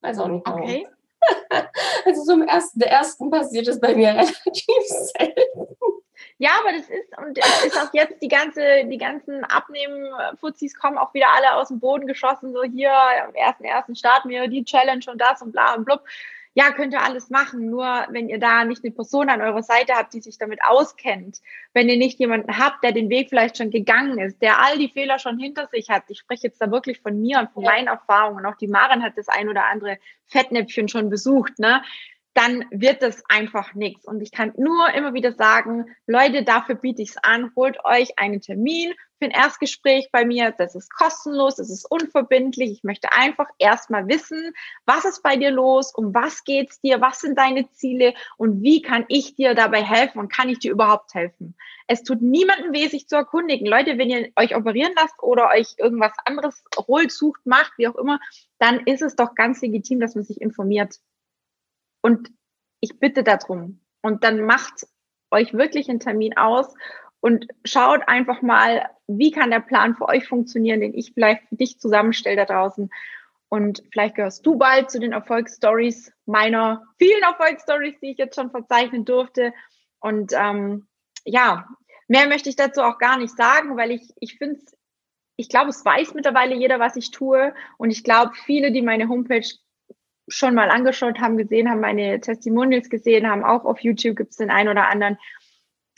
Weiß 0.00 0.18
auch 0.18 0.28
nicht 0.28 0.46
warum. 0.46 0.62
Okay. 0.62 0.86
Also 2.04 2.24
zum 2.24 2.42
ersten, 2.42 2.78
der 2.78 2.90
ersten 2.90 3.30
passiert 3.30 3.68
es 3.68 3.80
bei 3.80 3.94
mir 3.94 4.08
relativ 4.14 4.84
selten. 4.86 5.76
Ja, 6.38 6.50
aber 6.60 6.72
das 6.72 6.88
ist, 6.88 7.18
und 7.18 7.36
es 7.36 7.64
ist 7.64 7.76
auch 7.76 7.92
jetzt 7.92 8.22
die 8.22 8.28
ganze, 8.28 8.84
die 8.84 8.96
ganzen 8.96 9.44
Abnehmen-Fuzis 9.44 10.78
kommen 10.78 10.96
auch 10.96 11.12
wieder 11.12 11.26
alle 11.36 11.54
aus 11.54 11.68
dem 11.68 11.80
Boden 11.80 12.06
geschossen, 12.06 12.52
so 12.52 12.62
hier 12.62 12.92
am 12.92 13.34
ersten 13.34 13.64
ersten 13.64 13.96
starten 13.96 14.28
wir 14.28 14.46
die 14.46 14.64
Challenge 14.64 15.04
und 15.10 15.20
das 15.20 15.42
und 15.42 15.50
bla 15.50 15.74
und 15.74 15.84
blub 15.84 16.04
ja, 16.58 16.72
könnt 16.72 16.92
ihr 16.92 17.04
alles 17.04 17.30
machen. 17.30 17.70
Nur 17.70 17.86
wenn 18.10 18.28
ihr 18.28 18.40
da 18.40 18.64
nicht 18.64 18.84
eine 18.84 18.92
Person 18.92 19.28
an 19.28 19.40
eurer 19.40 19.62
Seite 19.62 19.92
habt, 19.94 20.12
die 20.12 20.20
sich 20.20 20.38
damit 20.38 20.58
auskennt, 20.64 21.38
wenn 21.72 21.88
ihr 21.88 21.96
nicht 21.96 22.18
jemanden 22.18 22.58
habt, 22.58 22.82
der 22.82 22.90
den 22.90 23.10
Weg 23.10 23.28
vielleicht 23.28 23.58
schon 23.58 23.70
gegangen 23.70 24.18
ist, 24.18 24.42
der 24.42 24.60
all 24.60 24.76
die 24.76 24.88
Fehler 24.88 25.20
schon 25.20 25.38
hinter 25.38 25.68
sich 25.68 25.88
hat. 25.88 26.02
Ich 26.08 26.18
spreche 26.18 26.48
jetzt 26.48 26.60
da 26.60 26.68
wirklich 26.72 27.00
von 27.00 27.20
mir 27.20 27.38
und 27.38 27.52
von 27.52 27.62
ja. 27.62 27.70
meinen 27.70 27.86
Erfahrungen. 27.86 28.44
Auch 28.44 28.56
die 28.56 28.66
Maren 28.66 29.04
hat 29.04 29.12
das 29.16 29.28
ein 29.28 29.48
oder 29.48 29.66
andere 29.66 29.98
Fettnäpfchen 30.26 30.88
schon 30.88 31.10
besucht, 31.10 31.60
ne? 31.60 31.80
dann 32.34 32.64
wird 32.70 33.02
das 33.02 33.22
einfach 33.28 33.74
nichts. 33.74 34.04
Und 34.04 34.20
ich 34.20 34.32
kann 34.32 34.52
nur 34.56 34.92
immer 34.94 35.14
wieder 35.14 35.32
sagen, 35.32 35.86
Leute, 36.08 36.42
dafür 36.42 36.74
biete 36.74 37.02
ich 37.02 37.10
es 37.10 37.16
an, 37.18 37.52
holt 37.54 37.84
euch 37.84 38.18
einen 38.18 38.40
Termin 38.40 38.94
für 39.18 39.26
ein 39.26 39.30
Erstgespräch 39.30 40.10
bei 40.12 40.24
mir. 40.24 40.52
Das 40.56 40.74
ist 40.74 40.90
kostenlos, 40.92 41.56
das 41.56 41.70
ist 41.70 41.84
unverbindlich. 41.90 42.70
Ich 42.70 42.84
möchte 42.84 43.12
einfach 43.12 43.48
erstmal 43.58 44.06
wissen, 44.08 44.52
was 44.86 45.04
ist 45.04 45.22
bei 45.22 45.36
dir 45.36 45.50
los, 45.50 45.92
um 45.92 46.14
was 46.14 46.44
geht's 46.44 46.80
dir, 46.80 47.00
was 47.00 47.20
sind 47.20 47.36
deine 47.36 47.70
Ziele 47.70 48.14
und 48.36 48.62
wie 48.62 48.82
kann 48.82 49.04
ich 49.08 49.34
dir 49.34 49.54
dabei 49.54 49.82
helfen 49.82 50.18
und 50.18 50.32
kann 50.32 50.48
ich 50.48 50.58
dir 50.58 50.72
überhaupt 50.72 51.14
helfen? 51.14 51.56
Es 51.86 52.02
tut 52.02 52.22
niemandem 52.22 52.72
weh, 52.72 52.88
sich 52.88 53.08
zu 53.08 53.16
erkundigen. 53.16 53.66
Leute, 53.66 53.98
wenn 53.98 54.10
ihr 54.10 54.30
euch 54.36 54.54
operieren 54.54 54.92
lasst 54.96 55.20
oder 55.22 55.50
euch 55.50 55.74
irgendwas 55.78 56.12
anderes 56.24 56.62
holt, 56.86 57.10
sucht, 57.10 57.44
macht, 57.44 57.72
wie 57.76 57.88
auch 57.88 57.96
immer, 57.96 58.20
dann 58.58 58.80
ist 58.86 59.02
es 59.02 59.16
doch 59.16 59.34
ganz 59.34 59.60
legitim, 59.62 60.00
dass 60.00 60.14
man 60.14 60.24
sich 60.24 60.40
informiert. 60.40 60.96
Und 62.02 62.30
ich 62.80 62.98
bitte 62.98 63.22
darum. 63.24 63.80
Und 64.02 64.22
dann 64.22 64.42
macht 64.42 64.86
euch 65.30 65.52
wirklich 65.52 65.88
einen 65.88 66.00
Termin 66.00 66.36
aus 66.36 66.74
und 67.20 67.46
schaut 67.64 68.06
einfach 68.06 68.42
mal, 68.42 68.88
wie 69.06 69.30
kann 69.30 69.50
der 69.50 69.60
Plan 69.60 69.96
für 69.96 70.08
euch 70.08 70.28
funktionieren, 70.28 70.80
den 70.80 70.94
ich 70.94 71.12
vielleicht 71.14 71.48
für 71.48 71.56
dich 71.56 71.78
zusammenstelle 71.78 72.36
da 72.36 72.44
draußen. 72.44 72.90
Und 73.48 73.82
vielleicht 73.90 74.16
gehörst 74.16 74.44
du 74.46 74.56
bald 74.56 74.90
zu 74.90 75.00
den 75.00 75.12
Erfolgsstories 75.12 76.12
meiner 76.26 76.84
vielen 76.98 77.22
Erfolgsstories, 77.22 77.98
die 78.00 78.10
ich 78.12 78.18
jetzt 78.18 78.36
schon 78.36 78.50
verzeichnen 78.50 79.04
durfte. 79.04 79.54
Und 80.00 80.32
ähm, 80.36 80.86
ja, 81.24 81.66
mehr 82.08 82.28
möchte 82.28 82.50
ich 82.50 82.56
dazu 82.56 82.82
auch 82.82 82.98
gar 82.98 83.18
nicht 83.18 83.34
sagen, 83.36 83.76
weil 83.76 83.90
ich, 83.90 84.12
ich 84.20 84.36
finde 84.36 84.56
es, 84.56 84.76
ich 85.36 85.48
glaube, 85.48 85.70
es 85.70 85.84
weiß 85.84 86.14
mittlerweile 86.14 86.54
jeder, 86.54 86.78
was 86.78 86.96
ich 86.96 87.10
tue. 87.10 87.54
Und 87.78 87.90
ich 87.90 88.04
glaube, 88.04 88.32
viele, 88.44 88.70
die 88.70 88.82
meine 88.82 89.08
Homepage 89.08 89.48
schon 90.28 90.54
mal 90.54 90.70
angeschaut 90.70 91.20
haben, 91.20 91.38
gesehen 91.38 91.70
haben, 91.70 91.80
meine 91.80 92.20
Testimonials 92.20 92.90
gesehen 92.90 93.26
haben, 93.26 93.44
auch 93.44 93.64
auf 93.64 93.80
YouTube 93.80 94.16
gibt 94.16 94.30
es 94.32 94.36
den 94.36 94.50
einen 94.50 94.68
oder 94.68 94.88
anderen, 94.88 95.16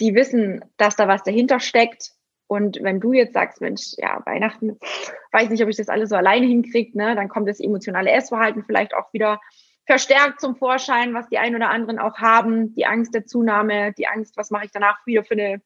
die 0.01 0.14
wissen, 0.14 0.64
dass 0.76 0.96
da 0.96 1.09
was 1.09 1.22
dahinter 1.22 1.61
steckt. 1.61 2.12
Und 2.46 2.78
wenn 2.82 2.98
du 2.98 3.12
jetzt 3.12 3.34
sagst, 3.34 3.61
Mensch, 3.61 3.94
ja, 3.96 4.22
Weihnachten, 4.26 4.78
weiß 5.32 5.51
nicht, 5.51 5.62
ob 5.62 5.68
ich 5.68 5.76
das 5.76 5.88
alles 5.88 6.09
so 6.09 6.16
alleine 6.16 6.46
hinkriege, 6.46 6.96
ne, 6.96 7.14
dann 7.14 7.28
kommt 7.28 7.48
das 7.48 7.61
emotionale 7.61 8.11
Essverhalten 8.11 8.64
vielleicht 8.64 8.94
auch 8.94 9.12
wieder 9.12 9.40
verstärkt 9.86 10.40
zum 10.40 10.57
Vorschein, 10.57 11.14
was 11.14 11.28
die 11.28 11.38
einen 11.38 11.57
oder 11.57 11.70
anderen 11.70 11.98
auch 11.98 12.18
haben, 12.18 12.74
die 12.74 12.86
Angst 12.86 13.14
der 13.14 13.26
Zunahme, 13.26 13.92
die 13.92 14.07
Angst, 14.07 14.36
was 14.36 14.51
mache 14.51 14.66
ich 14.66 14.70
danach 14.70 15.05
wieder 15.07 15.24
für 15.24 15.34
eine 15.34 15.61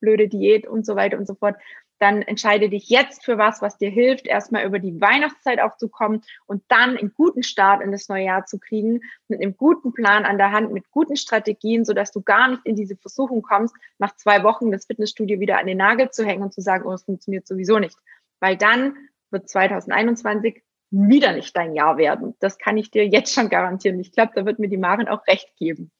blöde 0.00 0.28
Diät 0.28 0.66
und 0.66 0.84
so 0.86 0.96
weiter 0.96 1.18
und 1.18 1.26
so 1.26 1.34
fort 1.34 1.56
dann 1.98 2.22
entscheide 2.22 2.68
dich 2.68 2.88
jetzt 2.88 3.24
für 3.24 3.38
was, 3.38 3.60
was 3.60 3.76
dir 3.76 3.90
hilft, 3.90 4.26
erstmal 4.26 4.64
über 4.64 4.78
die 4.78 5.00
Weihnachtszeit 5.00 5.60
aufzukommen 5.60 6.22
und 6.46 6.62
dann 6.68 6.96
einen 6.96 7.12
guten 7.14 7.42
Start 7.42 7.82
in 7.82 7.92
das 7.92 8.08
neue 8.08 8.24
Jahr 8.24 8.46
zu 8.46 8.58
kriegen, 8.58 9.00
mit 9.26 9.40
einem 9.40 9.56
guten 9.56 9.92
Plan 9.92 10.24
an 10.24 10.38
der 10.38 10.52
Hand, 10.52 10.72
mit 10.72 10.90
guten 10.90 11.16
Strategien, 11.16 11.84
sodass 11.84 12.12
du 12.12 12.22
gar 12.22 12.48
nicht 12.48 12.62
in 12.64 12.76
diese 12.76 12.96
Versuchung 12.96 13.42
kommst, 13.42 13.74
nach 13.98 14.14
zwei 14.16 14.42
Wochen 14.42 14.70
das 14.70 14.86
Fitnessstudio 14.86 15.40
wieder 15.40 15.58
an 15.58 15.66
den 15.66 15.78
Nagel 15.78 16.10
zu 16.10 16.24
hängen 16.24 16.42
und 16.42 16.54
zu 16.54 16.60
sagen, 16.60 16.86
oh, 16.86 16.92
es 16.92 17.04
funktioniert 17.04 17.46
sowieso 17.46 17.78
nicht. 17.78 17.98
Weil 18.40 18.56
dann 18.56 18.96
wird 19.30 19.48
2021 19.48 20.62
wieder 20.90 21.32
nicht 21.32 21.56
dein 21.56 21.74
Jahr 21.74 21.98
werden. 21.98 22.34
Das 22.40 22.58
kann 22.58 22.76
ich 22.76 22.90
dir 22.90 23.06
jetzt 23.06 23.34
schon 23.34 23.48
garantieren. 23.48 24.00
Ich 24.00 24.12
glaube, 24.12 24.32
da 24.34 24.46
wird 24.46 24.58
mir 24.58 24.68
die 24.68 24.78
Maren 24.78 25.08
auch 25.08 25.26
recht 25.26 25.54
geben. 25.56 25.90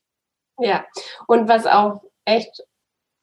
Ja, 0.59 0.87
und 1.27 1.49
was 1.49 1.67
auch 1.67 2.03
echt 2.25 2.63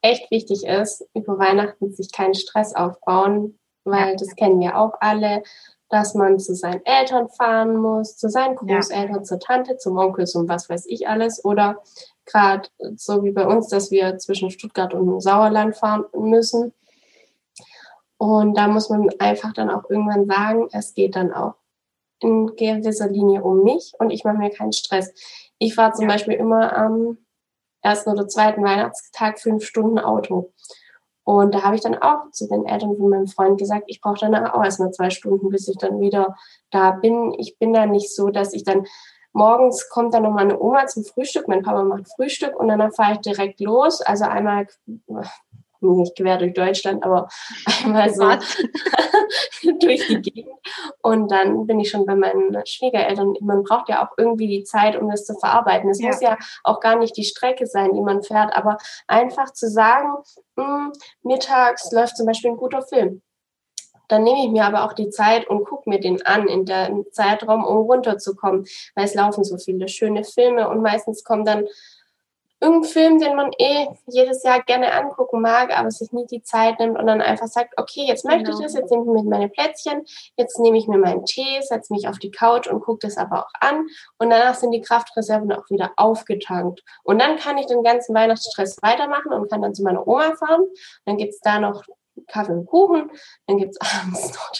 echt 0.06 0.30
wichtig 0.30 0.66
ist, 0.66 1.04
über 1.14 1.40
Weihnachten 1.40 1.92
sich 1.92 2.12
keinen 2.12 2.36
Stress 2.36 2.76
aufbauen, 2.76 3.58
weil 3.84 4.16
das 4.16 4.36
kennen 4.36 4.60
wir 4.60 4.78
auch 4.78 4.94
alle, 5.00 5.42
dass 5.90 6.14
man 6.14 6.40
zu 6.40 6.56
seinen 6.56 6.86
Eltern 6.86 7.30
fahren 7.30 7.78
muss, 7.78 8.18
zu 8.18 8.30
seinen 8.30 8.56
Großeltern, 8.56 9.18
ja. 9.18 9.24
zur 9.24 9.40
Tante, 9.40 9.78
zum 9.78 9.98
Onkel, 9.98 10.26
zum 10.26 10.48
was 10.48 10.70
weiß 10.70 10.86
ich 10.88 11.08
alles. 11.08 11.44
Oder 11.44 11.82
gerade 12.26 12.70
so 12.96 13.24
wie 13.24 13.32
bei 13.32 13.48
uns, 13.48 13.68
dass 13.70 13.92
wir 13.92 14.18
zwischen 14.18 14.52
Stuttgart 14.52 14.94
und 14.94 15.22
Sauerland 15.22 15.76
fahren 15.76 16.06
müssen. 16.14 16.74
Und 18.18 18.56
da 18.58 18.68
muss 18.68 18.90
man 18.90 19.10
einfach 19.20 19.54
dann 19.54 19.70
auch 19.70 19.90
irgendwann 19.90 20.26
sagen, 20.26 20.68
es 20.72 20.94
geht 20.94 21.16
dann 21.16 21.34
auch 21.34 21.56
in 22.20 22.56
gewisser 22.56 23.10
Linie 23.10 23.44
um 23.44 23.64
mich 23.64 23.94
und 24.00 24.10
ich 24.10 24.24
mache 24.24 24.38
mir 24.38 24.50
keinen 24.50 24.74
Stress. 24.74 25.14
Ich 25.60 25.76
fahre 25.76 25.94
zum 25.94 26.06
ja. 26.06 26.14
Beispiel 26.14 26.36
immer 26.36 26.76
am 26.76 27.18
ersten 27.86 28.10
oder 28.10 28.28
zweiten 28.28 28.64
Weihnachtstag 28.64 29.40
fünf 29.40 29.64
Stunden 29.64 30.00
Auto. 30.00 30.52
Und 31.24 31.56
da 31.56 31.64
habe 31.64 31.76
ich 31.76 31.82
dann 31.82 31.96
auch 31.96 32.30
zu 32.32 32.48
den 32.48 32.66
Eltern 32.66 32.98
von 32.98 33.10
meinem 33.10 33.28
Freund 33.28 33.58
gesagt, 33.58 33.86
ich 33.88 34.02
brauche 34.02 34.20
danach 34.20 34.54
auch 34.54 34.64
erstmal 34.64 34.92
zwei 34.92 35.10
Stunden, 35.10 35.50
bis 35.50 35.68
ich 35.68 35.78
dann 35.78 36.00
wieder 36.00 36.36
da 36.70 36.92
bin. 36.92 37.34
Ich 37.38 37.58
bin 37.58 37.74
da 37.74 37.86
nicht 37.86 38.14
so, 38.14 38.30
dass 38.30 38.54
ich 38.54 38.64
dann 38.64 38.86
morgens 39.34 39.90
kommt 39.90 40.14
dann 40.14 40.24
noch 40.24 40.32
meine 40.32 40.60
Oma 40.60 40.86
zum 40.88 41.04
Frühstück, 41.04 41.48
mein 41.48 41.64
Papa 41.64 41.84
macht 41.84 42.08
Frühstück 42.16 42.56
und 42.60 42.68
dann 42.68 42.92
fahre 42.92 43.14
ich 43.14 43.20
direkt 43.20 43.60
los. 43.60 44.02
Also 44.02 44.26
einmal 44.26 44.68
nicht 45.94 46.16
quer 46.16 46.38
durch 46.38 46.54
Deutschland, 46.54 47.04
aber 47.04 47.28
einmal 47.84 48.14
so 48.14 48.24
durch 49.80 50.08
die 50.08 50.22
Gegend. 50.22 50.56
Und 51.02 51.32
dann 51.32 51.68
bin 51.68 51.80
ich 51.80 51.90
schon 51.90 52.06
bei 52.06 52.16
meinen 52.16 52.56
Schwiegereltern. 52.66 53.36
Man 53.42 53.64
braucht 53.64 53.90
ja 53.90 54.06
auch 54.06 54.14
irgendwie 54.18 54.48
die 54.48 54.64
Zeit, 54.64 54.96
um 54.96 55.10
das 55.10 55.26
zu 55.26 55.36
verarbeiten. 55.36 55.90
Es 55.90 56.02
ja. 56.02 56.08
muss 56.08 56.22
ja 56.22 56.38
auch 56.64 56.80
gar 56.80 56.98
nicht 56.98 57.16
die 57.18 57.24
Strecke 57.24 57.68
sein, 57.68 57.94
die 57.94 58.02
man 58.02 58.24
fährt, 58.24 58.56
aber 58.56 58.78
einfach 59.08 59.52
zu 59.54 59.70
sagen, 59.70 60.10
mh, 60.56 60.66
hm, 60.66 60.92
mittags 61.24 61.92
läuft 61.92 62.18
zum 62.18 62.26
Beispiel 62.26 62.52
ein 62.52 62.58
guter 62.58 62.82
Film. 62.82 63.22
Dann 64.08 64.24
nehme 64.24 64.44
ich 64.44 64.52
mir 64.52 64.66
aber 64.66 64.86
auch 64.86 64.94
die 64.94 65.10
Zeit 65.10 65.48
und 65.48 65.66
gucke 65.66 65.90
mir 65.90 66.00
den 66.00 66.24
an 66.26 66.48
in 66.48 66.66
dem 66.66 67.06
Zeitraum, 67.12 67.64
um 67.64 67.78
runterzukommen, 67.78 68.66
weil 68.96 69.06
es 69.06 69.16
laufen 69.16 69.44
so 69.44 69.58
viele 69.58 69.88
schöne 69.88 70.24
Filme 70.24 70.70
und 70.70 70.82
meistens 70.82 71.24
kommen 71.24 71.46
dann 71.46 71.66
irgendein 72.60 72.90
Film, 72.90 73.20
den 73.20 73.36
man 73.36 73.52
eh 73.60 73.88
jedes 74.08 74.44
Jahr 74.44 74.62
gerne 74.64 74.94
angucken 74.94 75.42
mag, 75.42 75.78
aber 75.78 75.92
sich 75.92 76.12
nie 76.12 76.26
die 76.26 76.42
Zeit 76.42 76.80
nimmt 76.80 76.98
und 76.98 77.06
dann 77.08 77.22
einfach 77.22 77.48
sagt, 77.48 77.74
okay, 77.78 78.06
jetzt 78.08 78.26
möchte 78.26 78.44
genau. 78.44 78.58
ich 78.58 78.64
das, 78.64 78.74
jetzt 78.74 78.92
nehme 78.92 79.04
ich 79.04 79.24
mir 79.24 79.30
meine 79.30 79.50
Plätzchen, 79.50 80.04
jetzt 80.38 80.60
nehme 80.60 80.78
ich 80.78 80.88
mir 80.88 80.98
meinen 80.98 81.26
Tee, 81.26 81.62
setze 81.62 81.94
mich 81.94 82.08
auf 82.08 82.18
die 82.18 82.32
Couch 82.32 82.68
und 82.68 82.82
gucke 82.82 83.08
das 83.08 83.18
aber 83.18 83.46
auch 83.46 83.52
an 83.60 83.86
und 84.18 84.30
danach 84.30 84.56
sind 84.56 84.72
die 84.72 84.82
Kraftreserven 84.82 85.52
auch 85.52 85.70
wieder 85.70 85.92
aufgetankt. 85.98 86.84
Und 87.04 87.20
dann 87.20 87.38
kann 87.38 87.58
ich 87.58 87.68
den 87.68 87.84
ganzen 87.84 88.16
Weihnachtsstress 88.16 88.78
weitermachen 88.82 89.34
und 89.34 89.50
kann 89.50 89.62
dann 89.62 89.76
zu 89.76 89.84
meiner 89.84 90.08
Oma 90.08 90.36
fahren. 90.36 90.66
Dann 91.06 91.18
gibt 91.18 91.34
es 91.34 91.40
da 91.42 91.60
noch 91.60 91.84
Kaffee 92.28 92.54
und 92.54 92.66
Kuchen, 92.66 93.12
dann 93.48 93.58
gibt 93.58 93.76
es 93.76 93.80
abends 94.02 94.34
noch 94.34 94.52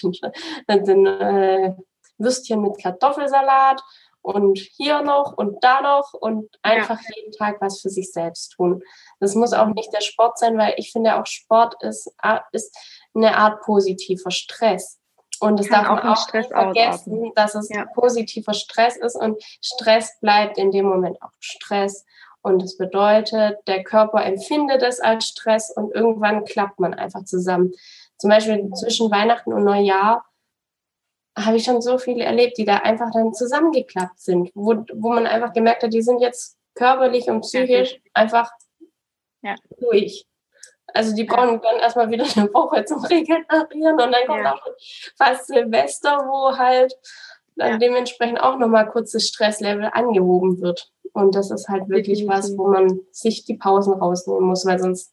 den, 0.68 0.84
den 0.84 1.06
äh, 1.06 1.74
Würstchen 2.18 2.62
mit 2.62 2.80
Kartoffelsalat 2.82 3.82
und 4.26 4.58
hier 4.58 5.02
noch 5.02 5.34
und 5.36 5.62
da 5.62 5.80
noch 5.80 6.12
und 6.12 6.50
einfach 6.62 7.00
ja. 7.00 7.14
jeden 7.14 7.30
Tag 7.30 7.60
was 7.60 7.80
für 7.80 7.90
sich 7.90 8.10
selbst 8.10 8.54
tun. 8.56 8.82
Das 9.20 9.36
muss 9.36 9.52
auch 9.52 9.68
nicht 9.68 9.92
der 9.92 10.00
Sport 10.00 10.36
sein, 10.38 10.58
weil 10.58 10.74
ich 10.78 10.90
finde 10.90 11.14
auch 11.14 11.26
Sport 11.26 11.80
ist, 11.80 12.12
ist 12.50 12.76
eine 13.14 13.36
Art 13.36 13.62
positiver 13.62 14.32
Stress. 14.32 14.98
Und 15.38 15.60
es 15.60 15.68
darf 15.68 15.86
man 15.86 16.00
auch 16.00 16.16
Stress 16.16 16.48
nicht 16.48 16.58
vergessen, 16.58 17.12
ausatmen. 17.12 17.32
dass 17.36 17.54
es 17.54 17.68
ja. 17.68 17.84
positiver 17.94 18.52
Stress 18.52 18.96
ist 18.96 19.14
und 19.14 19.40
Stress 19.62 20.18
bleibt 20.20 20.58
in 20.58 20.72
dem 20.72 20.86
Moment 20.86 21.22
auch 21.22 21.30
Stress. 21.38 22.04
Und 22.42 22.62
das 22.62 22.76
bedeutet, 22.76 23.58
der 23.68 23.84
Körper 23.84 24.24
empfindet 24.24 24.82
es 24.82 24.98
als 24.98 25.28
Stress 25.28 25.70
und 25.70 25.94
irgendwann 25.94 26.44
klappt 26.44 26.80
man 26.80 26.94
einfach 26.94 27.24
zusammen. 27.24 27.72
Zum 28.18 28.30
Beispiel 28.30 28.72
zwischen 28.72 29.08
Weihnachten 29.08 29.52
und 29.52 29.62
Neujahr 29.62 30.24
habe 31.36 31.56
ich 31.56 31.64
schon 31.64 31.82
so 31.82 31.98
viele 31.98 32.24
erlebt, 32.24 32.56
die 32.58 32.64
da 32.64 32.78
einfach 32.78 33.10
dann 33.12 33.34
zusammengeklappt 33.34 34.18
sind, 34.18 34.50
wo, 34.54 34.84
wo 34.94 35.10
man 35.10 35.26
einfach 35.26 35.52
gemerkt 35.52 35.82
hat, 35.82 35.92
die 35.92 36.02
sind 36.02 36.20
jetzt 36.20 36.56
körperlich 36.74 37.28
und 37.28 37.42
psychisch 37.42 37.92
ja, 37.92 38.00
einfach 38.14 38.50
ja. 39.42 39.54
durch. 39.78 40.26
Also 40.86 41.14
die 41.14 41.24
brauchen 41.24 41.60
dann 41.60 41.76
erstmal 41.76 42.10
wieder 42.10 42.24
eine 42.36 42.52
Woche 42.54 42.84
zum 42.84 43.04
Regenerieren 43.04 44.00
und 44.00 44.12
dann 44.12 44.26
kommt 44.26 44.44
ja. 44.44 44.54
auch 44.54 44.66
fast 45.18 45.48
Silvester, 45.48 46.18
wo 46.26 46.56
halt 46.56 46.96
dann 47.56 47.80
dementsprechend 47.80 48.40
auch 48.40 48.58
nochmal 48.58 48.88
kurzes 48.88 49.28
Stresslevel 49.28 49.90
angehoben 49.92 50.60
wird. 50.60 50.90
Und 51.12 51.34
das 51.34 51.50
ist 51.50 51.68
halt 51.68 51.88
wirklich 51.88 52.26
was, 52.26 52.56
wo 52.56 52.68
man 52.68 53.00
sich 53.10 53.44
die 53.44 53.56
Pausen 53.56 53.94
rausnehmen 53.94 54.44
muss, 54.44 54.66
weil 54.66 54.78
sonst 54.78 55.12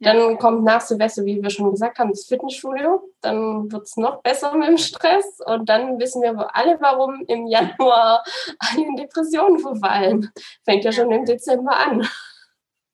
dann 0.00 0.38
kommt 0.38 0.64
nach 0.64 0.80
Silvester, 0.80 1.24
wie 1.24 1.42
wir 1.42 1.50
schon 1.50 1.70
gesagt 1.70 1.98
haben, 1.98 2.10
das 2.10 2.24
Fitnessstudio. 2.24 3.07
Dann 3.20 3.70
wird 3.72 3.84
es 3.84 3.96
noch 3.96 4.22
besser 4.22 4.54
mit 4.56 4.68
dem 4.68 4.78
Stress. 4.78 5.40
Und 5.44 5.68
dann 5.68 5.98
wissen 5.98 6.22
wir 6.22 6.54
alle, 6.54 6.80
warum 6.80 7.24
im 7.26 7.46
Januar 7.46 8.24
alle 8.58 8.86
in 8.86 8.96
Depressionen 8.96 9.58
verfallen. 9.58 10.30
Fängt 10.64 10.84
ja 10.84 10.92
schon 10.92 11.10
im 11.10 11.24
Dezember 11.24 11.76
an. 11.76 12.08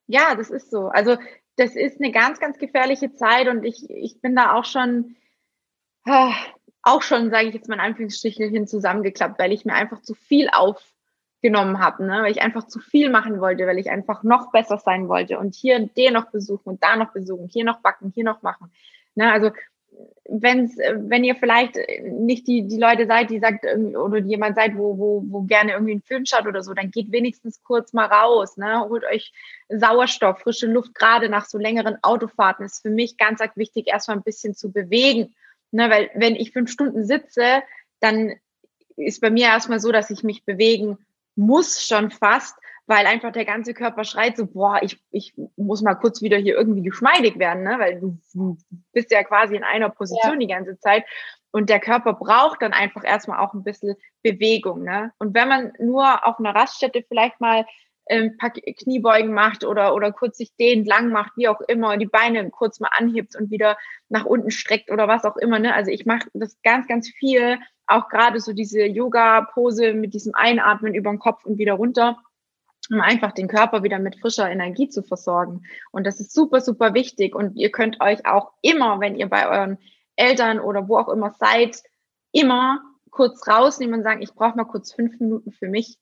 Ja, 0.06 0.34
das 0.34 0.50
ist 0.50 0.70
so. 0.70 0.88
Also 0.88 1.16
das 1.56 1.76
ist 1.76 2.00
eine 2.00 2.12
ganz, 2.12 2.40
ganz 2.40 2.58
gefährliche 2.58 3.12
Zeit. 3.12 3.48
Und 3.48 3.64
ich, 3.64 3.88
ich 3.88 4.20
bin 4.20 4.34
da 4.36 4.54
auch 4.54 4.64
schon, 4.64 5.16
äh, 6.06 6.30
auch 6.82 7.02
schon, 7.02 7.30
sage 7.30 7.48
ich 7.48 7.54
jetzt 7.54 7.68
mal 7.68 7.76
in 7.76 7.80
Anführungsstrichen, 7.80 8.66
zusammengeklappt, 8.66 9.38
weil 9.38 9.52
ich 9.52 9.64
mir 9.64 9.74
einfach 9.74 10.02
zu 10.02 10.14
viel 10.14 10.48
auf 10.52 10.94
genommen 11.44 11.78
habe, 11.78 12.06
ne? 12.06 12.22
weil 12.22 12.32
ich 12.32 12.40
einfach 12.40 12.66
zu 12.68 12.80
viel 12.80 13.10
machen 13.10 13.38
wollte, 13.38 13.66
weil 13.66 13.78
ich 13.78 13.90
einfach 13.90 14.22
noch 14.22 14.50
besser 14.50 14.78
sein 14.78 15.08
wollte 15.10 15.38
und 15.38 15.54
hier 15.54 15.78
den 15.88 16.14
noch 16.14 16.30
besuchen 16.30 16.70
und 16.70 16.82
da 16.82 16.96
noch 16.96 17.12
besuchen, 17.12 17.48
hier 17.48 17.66
noch 17.66 17.80
backen, 17.80 18.10
hier 18.14 18.24
noch 18.24 18.40
machen. 18.40 18.72
Ne? 19.14 19.30
Also 19.30 19.50
wenn's, 20.28 20.76
wenn 20.76 21.24
ihr 21.24 21.34
vielleicht 21.34 21.76
nicht 22.02 22.46
die, 22.46 22.66
die 22.66 22.78
Leute 22.78 23.06
seid, 23.06 23.30
die 23.30 23.38
sagt, 23.38 23.64
oder 23.64 24.18
jemand 24.18 24.56
seid, 24.56 24.76
wo, 24.76 24.98
wo, 24.98 25.22
wo 25.26 25.42
gerne 25.42 25.72
irgendwie 25.72 25.92
einen 25.92 26.02
Film 26.02 26.24
schaut 26.26 26.46
oder 26.46 26.62
so, 26.62 26.72
dann 26.72 26.90
geht 26.90 27.12
wenigstens 27.12 27.62
kurz 27.62 27.92
mal 27.92 28.06
raus, 28.06 28.56
ne? 28.56 28.80
holt 28.88 29.04
euch 29.04 29.32
Sauerstoff, 29.68 30.40
frische 30.40 30.66
Luft, 30.66 30.94
gerade 30.94 31.28
nach 31.28 31.44
so 31.46 31.58
längeren 31.58 31.98
Autofahrten 32.02 32.64
ist 32.64 32.82
für 32.82 32.90
mich 32.90 33.16
ganz, 33.16 33.40
ganz 33.40 33.56
wichtig, 33.56 33.86
erstmal 33.88 34.16
ein 34.16 34.22
bisschen 34.22 34.54
zu 34.54 34.72
bewegen. 34.72 35.34
Ne? 35.70 35.90
Weil 35.90 36.10
wenn 36.14 36.36
ich 36.36 36.52
fünf 36.52 36.70
Stunden 36.70 37.04
sitze, 37.04 37.62
dann 38.00 38.32
ist 38.96 39.20
bei 39.20 39.30
mir 39.30 39.46
erstmal 39.46 39.80
so, 39.80 39.92
dass 39.92 40.10
ich 40.10 40.22
mich 40.22 40.44
bewegen 40.44 40.98
muss 41.36 41.84
schon 41.84 42.10
fast, 42.10 42.56
weil 42.86 43.06
einfach 43.06 43.32
der 43.32 43.44
ganze 43.44 43.72
Körper 43.72 44.04
schreit 44.04 44.36
so, 44.36 44.46
boah, 44.46 44.78
ich, 44.82 45.00
ich 45.10 45.34
muss 45.56 45.82
mal 45.82 45.94
kurz 45.94 46.20
wieder 46.20 46.36
hier 46.36 46.54
irgendwie 46.54 46.82
geschmeidig 46.82 47.38
werden, 47.38 47.62
ne? 47.62 47.76
weil 47.78 48.00
du, 48.00 48.18
du 48.34 48.58
bist 48.92 49.10
ja 49.10 49.22
quasi 49.22 49.56
in 49.56 49.64
einer 49.64 49.88
Position 49.88 50.34
ja. 50.34 50.46
die 50.46 50.52
ganze 50.52 50.78
Zeit. 50.78 51.04
Und 51.50 51.70
der 51.70 51.80
Körper 51.80 52.14
braucht 52.14 52.62
dann 52.62 52.72
einfach 52.72 53.04
erstmal 53.04 53.38
auch 53.38 53.54
ein 53.54 53.62
bisschen 53.62 53.94
Bewegung. 54.22 54.82
Ne? 54.82 55.12
Und 55.18 55.34
wenn 55.34 55.48
man 55.48 55.72
nur 55.78 56.26
auf 56.26 56.38
einer 56.38 56.54
Raststätte 56.54 57.04
vielleicht 57.08 57.40
mal 57.40 57.64
ein 58.06 58.22
ähm, 58.22 58.36
paar 58.36 58.50
Kniebeugen 58.50 59.32
macht 59.32 59.64
oder, 59.64 59.94
oder 59.94 60.12
kurz 60.12 60.36
sich 60.36 60.54
dehnt, 60.56 60.86
lang 60.86 61.10
macht, 61.10 61.32
wie 61.36 61.48
auch 61.48 61.60
immer, 61.62 61.96
die 61.96 62.06
Beine 62.06 62.50
kurz 62.50 62.80
mal 62.80 62.90
anhebt 62.92 63.34
und 63.36 63.50
wieder 63.50 63.78
nach 64.08 64.24
unten 64.26 64.50
streckt 64.50 64.90
oder 64.90 65.08
was 65.08 65.24
auch 65.24 65.36
immer. 65.36 65.58
Ne? 65.58 65.74
Also 65.74 65.90
ich 65.90 66.04
mache 66.04 66.28
das 66.34 66.60
ganz, 66.62 66.86
ganz 66.86 67.08
viel, 67.08 67.58
auch 67.86 68.08
gerade 68.08 68.40
so 68.40 68.52
diese 68.52 68.84
Yoga-Pose 68.84 69.94
mit 69.94 70.12
diesem 70.12 70.34
Einatmen 70.34 70.94
über 70.94 71.10
den 71.10 71.18
Kopf 71.18 71.44
und 71.44 71.56
wieder 71.56 71.74
runter, 71.74 72.18
um 72.90 73.00
einfach 73.00 73.32
den 73.32 73.48
Körper 73.48 73.82
wieder 73.82 73.98
mit 73.98 74.20
frischer 74.20 74.50
Energie 74.50 74.88
zu 74.88 75.02
versorgen. 75.02 75.62
Und 75.90 76.06
das 76.06 76.20
ist 76.20 76.32
super, 76.32 76.60
super 76.60 76.94
wichtig. 76.94 77.34
Und 77.34 77.56
ihr 77.56 77.70
könnt 77.70 78.00
euch 78.00 78.26
auch 78.26 78.52
immer, 78.62 79.00
wenn 79.00 79.16
ihr 79.16 79.28
bei 79.28 79.48
euren 79.48 79.78
Eltern 80.16 80.60
oder 80.60 80.88
wo 80.88 80.98
auch 80.98 81.08
immer 81.08 81.34
seid, 81.38 81.82
immer 82.32 82.82
kurz 83.10 83.46
rausnehmen 83.46 83.96
und 83.96 84.02
sagen, 84.02 84.22
ich 84.22 84.34
brauche 84.34 84.56
mal 84.56 84.64
kurz 84.64 84.92
fünf 84.92 85.18
Minuten 85.20 85.52
für 85.52 85.68
mich. 85.68 85.98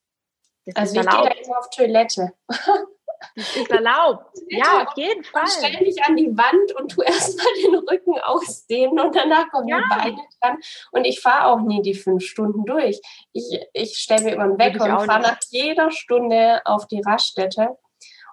Das 0.64 0.76
also 0.76 1.00
ich 1.00 1.00
gehe 1.00 1.10
da 1.10 1.22
immer 1.22 1.58
auf 1.58 1.70
Toilette. 1.70 2.32
Das 3.36 3.56
ist 3.56 3.70
erlaubt. 3.70 4.26
Ja, 4.48 4.82
auf 4.82 4.96
jeden 4.96 5.24
Fall. 5.24 5.46
Stell 5.46 5.84
dich 5.84 6.04
an 6.04 6.16
die 6.16 6.36
Wand 6.36 6.72
und 6.78 6.90
tu 6.90 7.02
erstmal 7.02 7.46
den 7.64 7.74
Rücken 7.76 8.18
ausdehnen 8.20 9.00
und 9.00 9.14
danach 9.14 9.48
kommen 9.50 9.68
ja. 9.68 9.80
die 9.80 9.88
Beine 9.88 10.22
dran. 10.40 10.58
Und 10.90 11.04
ich 11.04 11.20
fahre 11.20 11.46
auch 11.46 11.60
nie 11.60 11.80
die 11.80 11.94
fünf 11.94 12.24
Stunden 12.24 12.64
durch. 12.64 13.00
Ich, 13.32 13.60
ich 13.72 13.96
stelle 13.96 14.24
mir 14.24 14.34
immer 14.34 14.44
einen 14.44 14.58
Wecker 14.58 14.84
und 14.84 15.06
fahre 15.06 15.22
nach 15.22 15.38
jeder 15.48 15.90
Stunde 15.90 16.60
auf 16.64 16.86
die 16.86 17.00
Raststätte. 17.00 17.78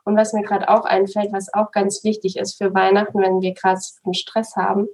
Und 0.04 0.18
was 0.18 0.34
mir 0.34 0.44
gerade 0.44 0.68
auch 0.68 0.86
einfällt, 0.86 1.32
was 1.32 1.54
auch 1.54 1.72
ganz 1.72 2.04
wichtig 2.04 2.38
ist 2.38 2.58
für 2.58 2.74
Weihnachten, 2.74 3.22
wenn 3.22 3.42
wir 3.42 3.54
gerade 3.54 3.80
einen 4.04 4.14
Stress 4.14 4.56
haben, 4.56 4.88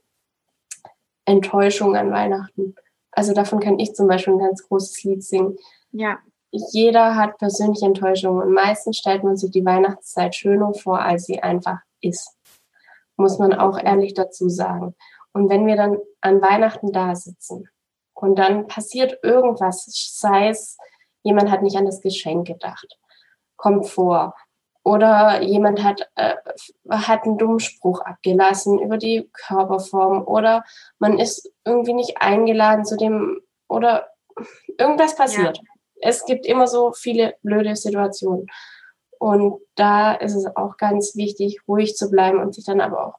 Enttäuschung 1.26 1.96
an 1.96 2.12
Weihnachten. 2.12 2.76
Also 3.12 3.34
davon 3.34 3.60
kann 3.60 3.80
ich 3.80 3.96
zum 3.96 4.08
Beispiel 4.08 4.34
ein 4.34 4.40
ganz 4.40 4.68
großes 4.68 5.04
Lied 5.04 5.24
singen. 5.24 5.58
Ja 5.92 6.20
jeder 6.52 7.16
hat 7.16 7.38
persönliche 7.38 7.86
Enttäuschungen 7.86 8.42
und 8.42 8.54
meistens 8.54 8.98
stellt 8.98 9.24
man 9.24 9.38
sich 9.38 9.52
die 9.52 9.66
Weihnachtszeit 9.66 10.36
schöner 10.36 10.74
vor, 10.74 11.00
als 11.00 11.26
sie 11.26 11.42
einfach 11.42 11.80
ist. 12.02 12.36
Muss 13.18 13.40
man 13.40 13.54
auch 13.54 13.78
ehrlich 13.78 14.14
dazu 14.14 14.50
sagen. 14.50 14.96
Und 15.34 15.50
wenn 15.50 15.68
wir 15.68 15.76
dann 15.76 15.98
an 16.22 16.42
Weihnachten 16.42 16.92
da 16.92 17.16
sitzen 17.16 17.70
und 18.14 18.38
dann 18.38 18.68
passiert 18.68 19.20
irgendwas, 19.22 19.86
sei 20.18 20.50
es, 20.50 20.78
jemand 21.24 21.52
hat 21.52 21.62
nicht 21.62 21.76
an 21.76 21.86
das 21.86 22.02
Geschenk 22.02 22.48
gedacht, 22.48 22.98
kommt 23.58 23.88
vor, 23.88 24.34
oder 24.84 25.42
jemand 25.42 25.84
hat, 25.84 26.08
äh, 26.14 26.36
hat 26.90 27.24
einen 27.24 27.40
dummen 27.40 27.60
Spruch 27.60 28.02
abgelassen 28.02 28.80
über 28.80 28.98
die 28.98 29.30
Körperform 29.34 30.24
oder 30.28 30.64
man 31.00 31.18
ist 31.18 31.52
irgendwie 31.66 31.94
nicht 31.94 32.22
eingeladen 32.22 32.86
zu 32.86 32.96
dem 32.96 33.42
oder 33.68 34.10
irgendwas 34.78 35.16
passiert. 35.16 35.58
Ja 35.58 35.75
es 36.02 36.26
gibt 36.26 36.46
immer 36.46 36.68
so 36.68 36.94
viele 36.94 37.36
blöde 37.42 37.76
Situationen. 37.76 38.48
Und 39.20 39.60
da 39.76 40.14
ist 40.14 40.36
es 40.36 40.46
auch 40.56 40.78
ganz 40.78 41.16
wichtig, 41.16 41.62
ruhig 41.68 41.96
zu 41.96 42.10
bleiben 42.10 42.40
und 42.40 42.54
sich 42.54 42.66
dann 42.66 42.82
aber 42.82 43.08
auch 43.08 43.16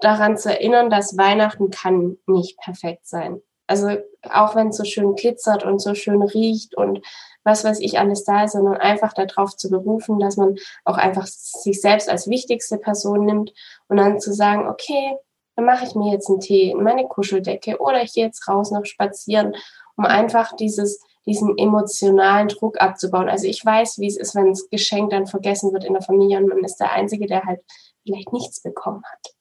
daran 0.00 0.36
zu 0.36 0.50
erinnern, 0.50 0.90
dass 0.90 1.18
Weihnachten 1.18 1.70
kann 1.70 2.16
nicht 2.26 2.58
perfekt 2.58 3.06
sein. 3.06 3.42
Also 3.66 3.90
auch 4.28 4.56
wenn 4.56 4.68
es 4.68 4.78
so 4.78 4.84
schön 4.84 5.14
glitzert 5.14 5.64
und 5.64 5.80
so 5.80 5.94
schön 5.94 6.22
riecht 6.22 6.76
und 6.76 7.00
was 7.44 7.64
weiß 7.64 7.80
ich 7.80 7.98
alles 7.98 8.24
da 8.24 8.44
ist, 8.44 8.52
sondern 8.52 8.76
einfach 8.76 9.12
darauf 9.12 9.56
zu 9.56 9.70
berufen, 9.70 10.18
dass 10.18 10.36
man 10.36 10.56
auch 10.84 10.96
einfach 10.96 11.26
sich 11.26 11.80
selbst 11.80 12.08
als 12.08 12.28
wichtigste 12.28 12.78
Person 12.78 13.24
nimmt 13.24 13.52
und 13.88 13.98
dann 13.98 14.18
zu 14.18 14.32
sagen, 14.32 14.68
okay, 14.68 15.16
dann 15.54 15.66
mache 15.66 15.84
ich 15.84 15.94
mir 15.94 16.12
jetzt 16.12 16.28
einen 16.28 16.40
Tee 16.40 16.70
in 16.70 16.82
meine 16.82 17.06
Kuscheldecke 17.06 17.78
oder 17.78 18.02
ich 18.02 18.12
gehe 18.12 18.24
jetzt 18.24 18.48
raus 18.48 18.70
noch 18.72 18.86
spazieren, 18.86 19.54
um 19.96 20.04
einfach 20.04 20.56
dieses, 20.56 21.00
diesen 21.26 21.56
emotionalen 21.58 22.48
Druck 22.48 22.80
abzubauen. 22.80 23.28
Also 23.28 23.46
ich 23.46 23.64
weiß, 23.64 23.98
wie 23.98 24.06
es 24.06 24.16
ist, 24.16 24.34
wenn 24.34 24.48
das 24.48 24.68
Geschenk 24.70 25.10
dann 25.10 25.26
vergessen 25.26 25.72
wird 25.72 25.84
in 25.84 25.92
der 25.92 26.02
Familie 26.02 26.38
und 26.38 26.48
man 26.48 26.64
ist 26.64 26.76
der 26.76 26.92
Einzige, 26.92 27.26
der 27.26 27.44
halt 27.44 27.60
vielleicht 28.02 28.32
nichts 28.32 28.62
bekommen 28.62 29.02
hat. 29.04 29.34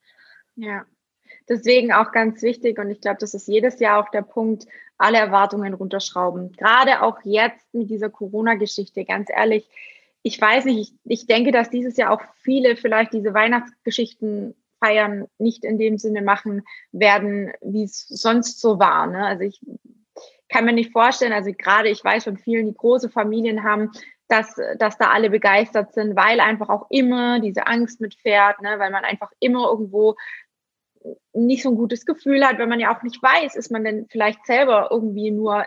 Ja, 0.56 0.86
deswegen 1.48 1.94
auch 1.94 2.12
ganz 2.12 2.42
wichtig 2.42 2.78
und 2.80 2.90
ich 2.90 3.02
glaube, 3.02 3.18
das 3.20 3.34
ist 3.34 3.48
jedes 3.48 3.80
Jahr 3.80 4.04
auch 4.04 4.10
der 4.10 4.22
Punkt, 4.22 4.66
alle 4.98 5.18
Erwartungen 5.18 5.74
runterschrauben. 5.74 6.52
Gerade 6.52 7.02
auch 7.02 7.18
jetzt 7.24 7.74
mit 7.74 7.90
dieser 7.90 8.10
Corona-Geschichte, 8.10 9.06
ganz 9.06 9.30
ehrlich, 9.30 9.68
ich 10.22 10.40
weiß 10.40 10.66
nicht, 10.66 10.94
ich, 11.06 11.22
ich 11.22 11.28
denke, 11.28 11.52
dass 11.52 11.70
dieses 11.70 11.96
Jahr 11.96 12.12
auch 12.12 12.22
viele 12.42 12.76
vielleicht 12.76 13.14
diese 13.14 13.34
Weihnachtsgeschichten 13.34 14.54
feiern 14.80 15.28
nicht 15.38 15.64
in 15.64 15.78
dem 15.78 15.98
Sinne 15.98 16.22
machen 16.22 16.64
werden, 16.92 17.52
wie 17.62 17.84
es 17.84 18.06
sonst 18.08 18.60
so 18.60 18.80
war. 18.80 19.08
Ne? 19.08 19.26
Also 19.26 19.44
ich 19.44 19.62
kann 20.50 20.66
mir 20.66 20.74
nicht 20.74 20.92
vorstellen, 20.92 21.34
also 21.34 21.52
gerade 21.58 21.90
ich 21.90 22.04
weiß 22.04 22.26
von 22.26 22.38
vielen, 22.38 22.68
die 22.68 22.78
große 22.78 23.10
Familien 23.10 23.64
haben, 23.64 23.92
dass, 24.28 24.56
dass 24.78 24.98
da 24.98 25.10
alle 25.10 25.30
begeistert 25.30 25.94
sind, 25.94 26.16
weil 26.16 26.40
einfach 26.40 26.70
auch 26.70 26.88
immer 26.90 27.40
diese 27.40 27.66
Angst 27.68 28.00
mitfährt, 28.00 28.62
ne? 28.62 28.76
weil 28.78 28.92
man 28.92 29.04
einfach 29.04 29.32
immer 29.40 29.70
irgendwo 29.70 30.16
nicht 31.34 31.64
so 31.64 31.70
ein 31.70 31.76
gutes 31.76 32.06
Gefühl 32.06 32.46
hat, 32.46 32.58
wenn 32.58 32.70
man 32.70 32.80
ja 32.80 32.96
auch 32.96 33.02
nicht 33.04 33.22
weiß, 33.22 33.56
ist 33.56 33.72
man 33.72 33.84
denn 33.84 34.08
vielleicht 34.10 34.46
selber 34.46 34.90
irgendwie 34.92 35.32
nur 35.32 35.66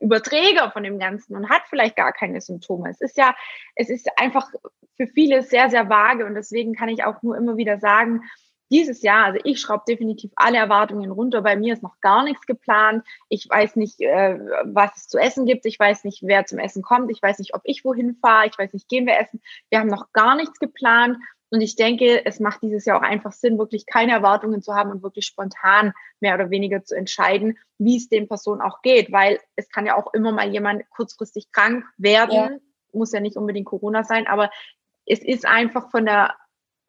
Überträger 0.00 0.70
von 0.70 0.82
dem 0.82 0.98
Ganzen 0.98 1.36
und 1.36 1.50
hat 1.50 1.62
vielleicht 1.68 1.96
gar 1.96 2.12
keine 2.12 2.40
Symptome. 2.40 2.90
Es 2.90 3.00
ist 3.00 3.18
ja, 3.18 3.34
es 3.76 3.90
ist 3.90 4.08
einfach 4.16 4.48
für 4.96 5.06
viele 5.06 5.42
sehr, 5.42 5.70
sehr 5.70 5.88
vage 5.88 6.24
und 6.24 6.34
deswegen 6.34 6.74
kann 6.74 6.88
ich 6.88 7.04
auch 7.04 7.22
nur 7.22 7.36
immer 7.36 7.56
wieder 7.56 7.78
sagen, 7.78 8.22
dieses 8.70 9.02
Jahr, 9.02 9.26
also 9.26 9.40
ich 9.44 9.60
schraube 9.60 9.84
definitiv 9.86 10.30
alle 10.36 10.58
Erwartungen 10.58 11.10
runter. 11.10 11.42
Bei 11.42 11.56
mir 11.56 11.74
ist 11.74 11.82
noch 11.82 12.00
gar 12.00 12.24
nichts 12.24 12.46
geplant. 12.46 13.04
Ich 13.28 13.48
weiß 13.48 13.76
nicht, 13.76 14.00
äh, 14.00 14.38
was 14.64 14.96
es 14.96 15.08
zu 15.08 15.18
essen 15.18 15.44
gibt. 15.44 15.66
Ich 15.66 15.78
weiß 15.78 16.04
nicht, 16.04 16.22
wer 16.22 16.46
zum 16.46 16.58
Essen 16.58 16.82
kommt. 16.82 17.10
Ich 17.10 17.22
weiß 17.22 17.38
nicht, 17.40 17.54
ob 17.54 17.62
ich 17.64 17.84
wohin 17.84 18.16
fahre. 18.20 18.46
Ich 18.46 18.58
weiß 18.58 18.72
nicht, 18.72 18.88
gehen 18.88 19.06
wir 19.06 19.18
essen. 19.18 19.42
Wir 19.70 19.80
haben 19.80 19.88
noch 19.88 20.12
gar 20.12 20.36
nichts 20.36 20.58
geplant. 20.58 21.18
Und 21.52 21.60
ich 21.62 21.74
denke, 21.74 22.24
es 22.24 22.38
macht 22.38 22.62
dieses 22.62 22.84
Jahr 22.84 22.98
auch 22.98 23.02
einfach 23.02 23.32
Sinn, 23.32 23.58
wirklich 23.58 23.84
keine 23.84 24.12
Erwartungen 24.12 24.62
zu 24.62 24.74
haben 24.74 24.92
und 24.92 25.02
wirklich 25.02 25.26
spontan 25.26 25.92
mehr 26.20 26.36
oder 26.36 26.50
weniger 26.50 26.84
zu 26.84 26.94
entscheiden, 26.94 27.58
wie 27.78 27.96
es 27.96 28.08
den 28.08 28.28
Personen 28.28 28.60
auch 28.60 28.82
geht, 28.82 29.10
weil 29.10 29.40
es 29.56 29.68
kann 29.68 29.84
ja 29.84 29.96
auch 29.96 30.14
immer 30.14 30.30
mal 30.30 30.48
jemand 30.48 30.88
kurzfristig 30.90 31.50
krank 31.50 31.84
werden, 31.96 32.34
ja. 32.34 32.50
muss 32.92 33.10
ja 33.10 33.18
nicht 33.18 33.36
unbedingt 33.36 33.66
Corona 33.66 34.04
sein, 34.04 34.28
aber 34.28 34.50
es 35.06 35.24
ist 35.24 35.44
einfach 35.44 35.90
von 35.90 36.04
der 36.06 36.36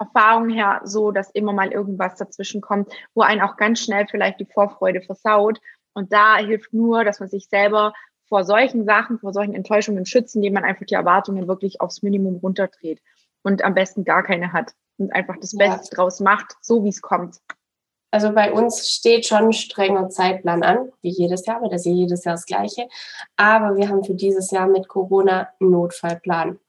Erfahrung 0.01 0.49
her 0.49 0.81
so, 0.83 1.11
dass 1.11 1.31
immer 1.31 1.53
mal 1.53 1.71
irgendwas 1.71 2.15
dazwischen 2.15 2.59
kommt, 2.59 2.91
wo 3.13 3.21
einen 3.21 3.41
auch 3.41 3.55
ganz 3.55 3.79
schnell 3.79 4.07
vielleicht 4.09 4.39
die 4.39 4.45
Vorfreude 4.45 5.01
versaut. 5.01 5.59
Und 5.93 6.11
da 6.11 6.37
hilft 6.37 6.73
nur, 6.73 7.03
dass 7.03 7.19
man 7.19 7.29
sich 7.29 7.47
selber 7.47 7.93
vor 8.27 8.43
solchen 8.43 8.85
Sachen, 8.85 9.19
vor 9.19 9.33
solchen 9.33 9.53
Enttäuschungen 9.53 10.05
schützen, 10.05 10.39
indem 10.39 10.53
man 10.53 10.63
einfach 10.63 10.85
die 10.85 10.95
Erwartungen 10.95 11.47
wirklich 11.47 11.81
aufs 11.81 12.01
Minimum 12.01 12.37
runterdreht 12.37 13.01
und 13.43 13.63
am 13.63 13.73
besten 13.73 14.03
gar 14.03 14.23
keine 14.23 14.53
hat 14.53 14.71
und 14.97 15.13
einfach 15.13 15.35
das 15.39 15.51
ja. 15.51 15.67
Beste 15.67 15.95
draus 15.95 16.19
macht, 16.19 16.55
so 16.61 16.83
wie 16.83 16.89
es 16.89 17.01
kommt. 17.01 17.37
Also 18.11 18.33
bei 18.33 18.51
uns 18.51 18.89
steht 18.89 19.25
schon 19.25 19.45
ein 19.45 19.53
strenger 19.53 20.09
Zeitplan 20.09 20.63
an, 20.63 20.91
wie 21.01 21.09
jedes 21.09 21.45
Jahr, 21.45 21.61
weil 21.61 21.69
das 21.69 21.85
ist 21.85 21.93
jedes 21.93 22.25
Jahr 22.25 22.35
das 22.35 22.45
gleiche. 22.45 22.87
Aber 23.37 23.77
wir 23.77 23.87
haben 23.87 24.03
für 24.03 24.15
dieses 24.15 24.51
Jahr 24.51 24.67
mit 24.67 24.87
Corona 24.89 25.49
einen 25.59 25.71
Notfallplan. 25.71 26.59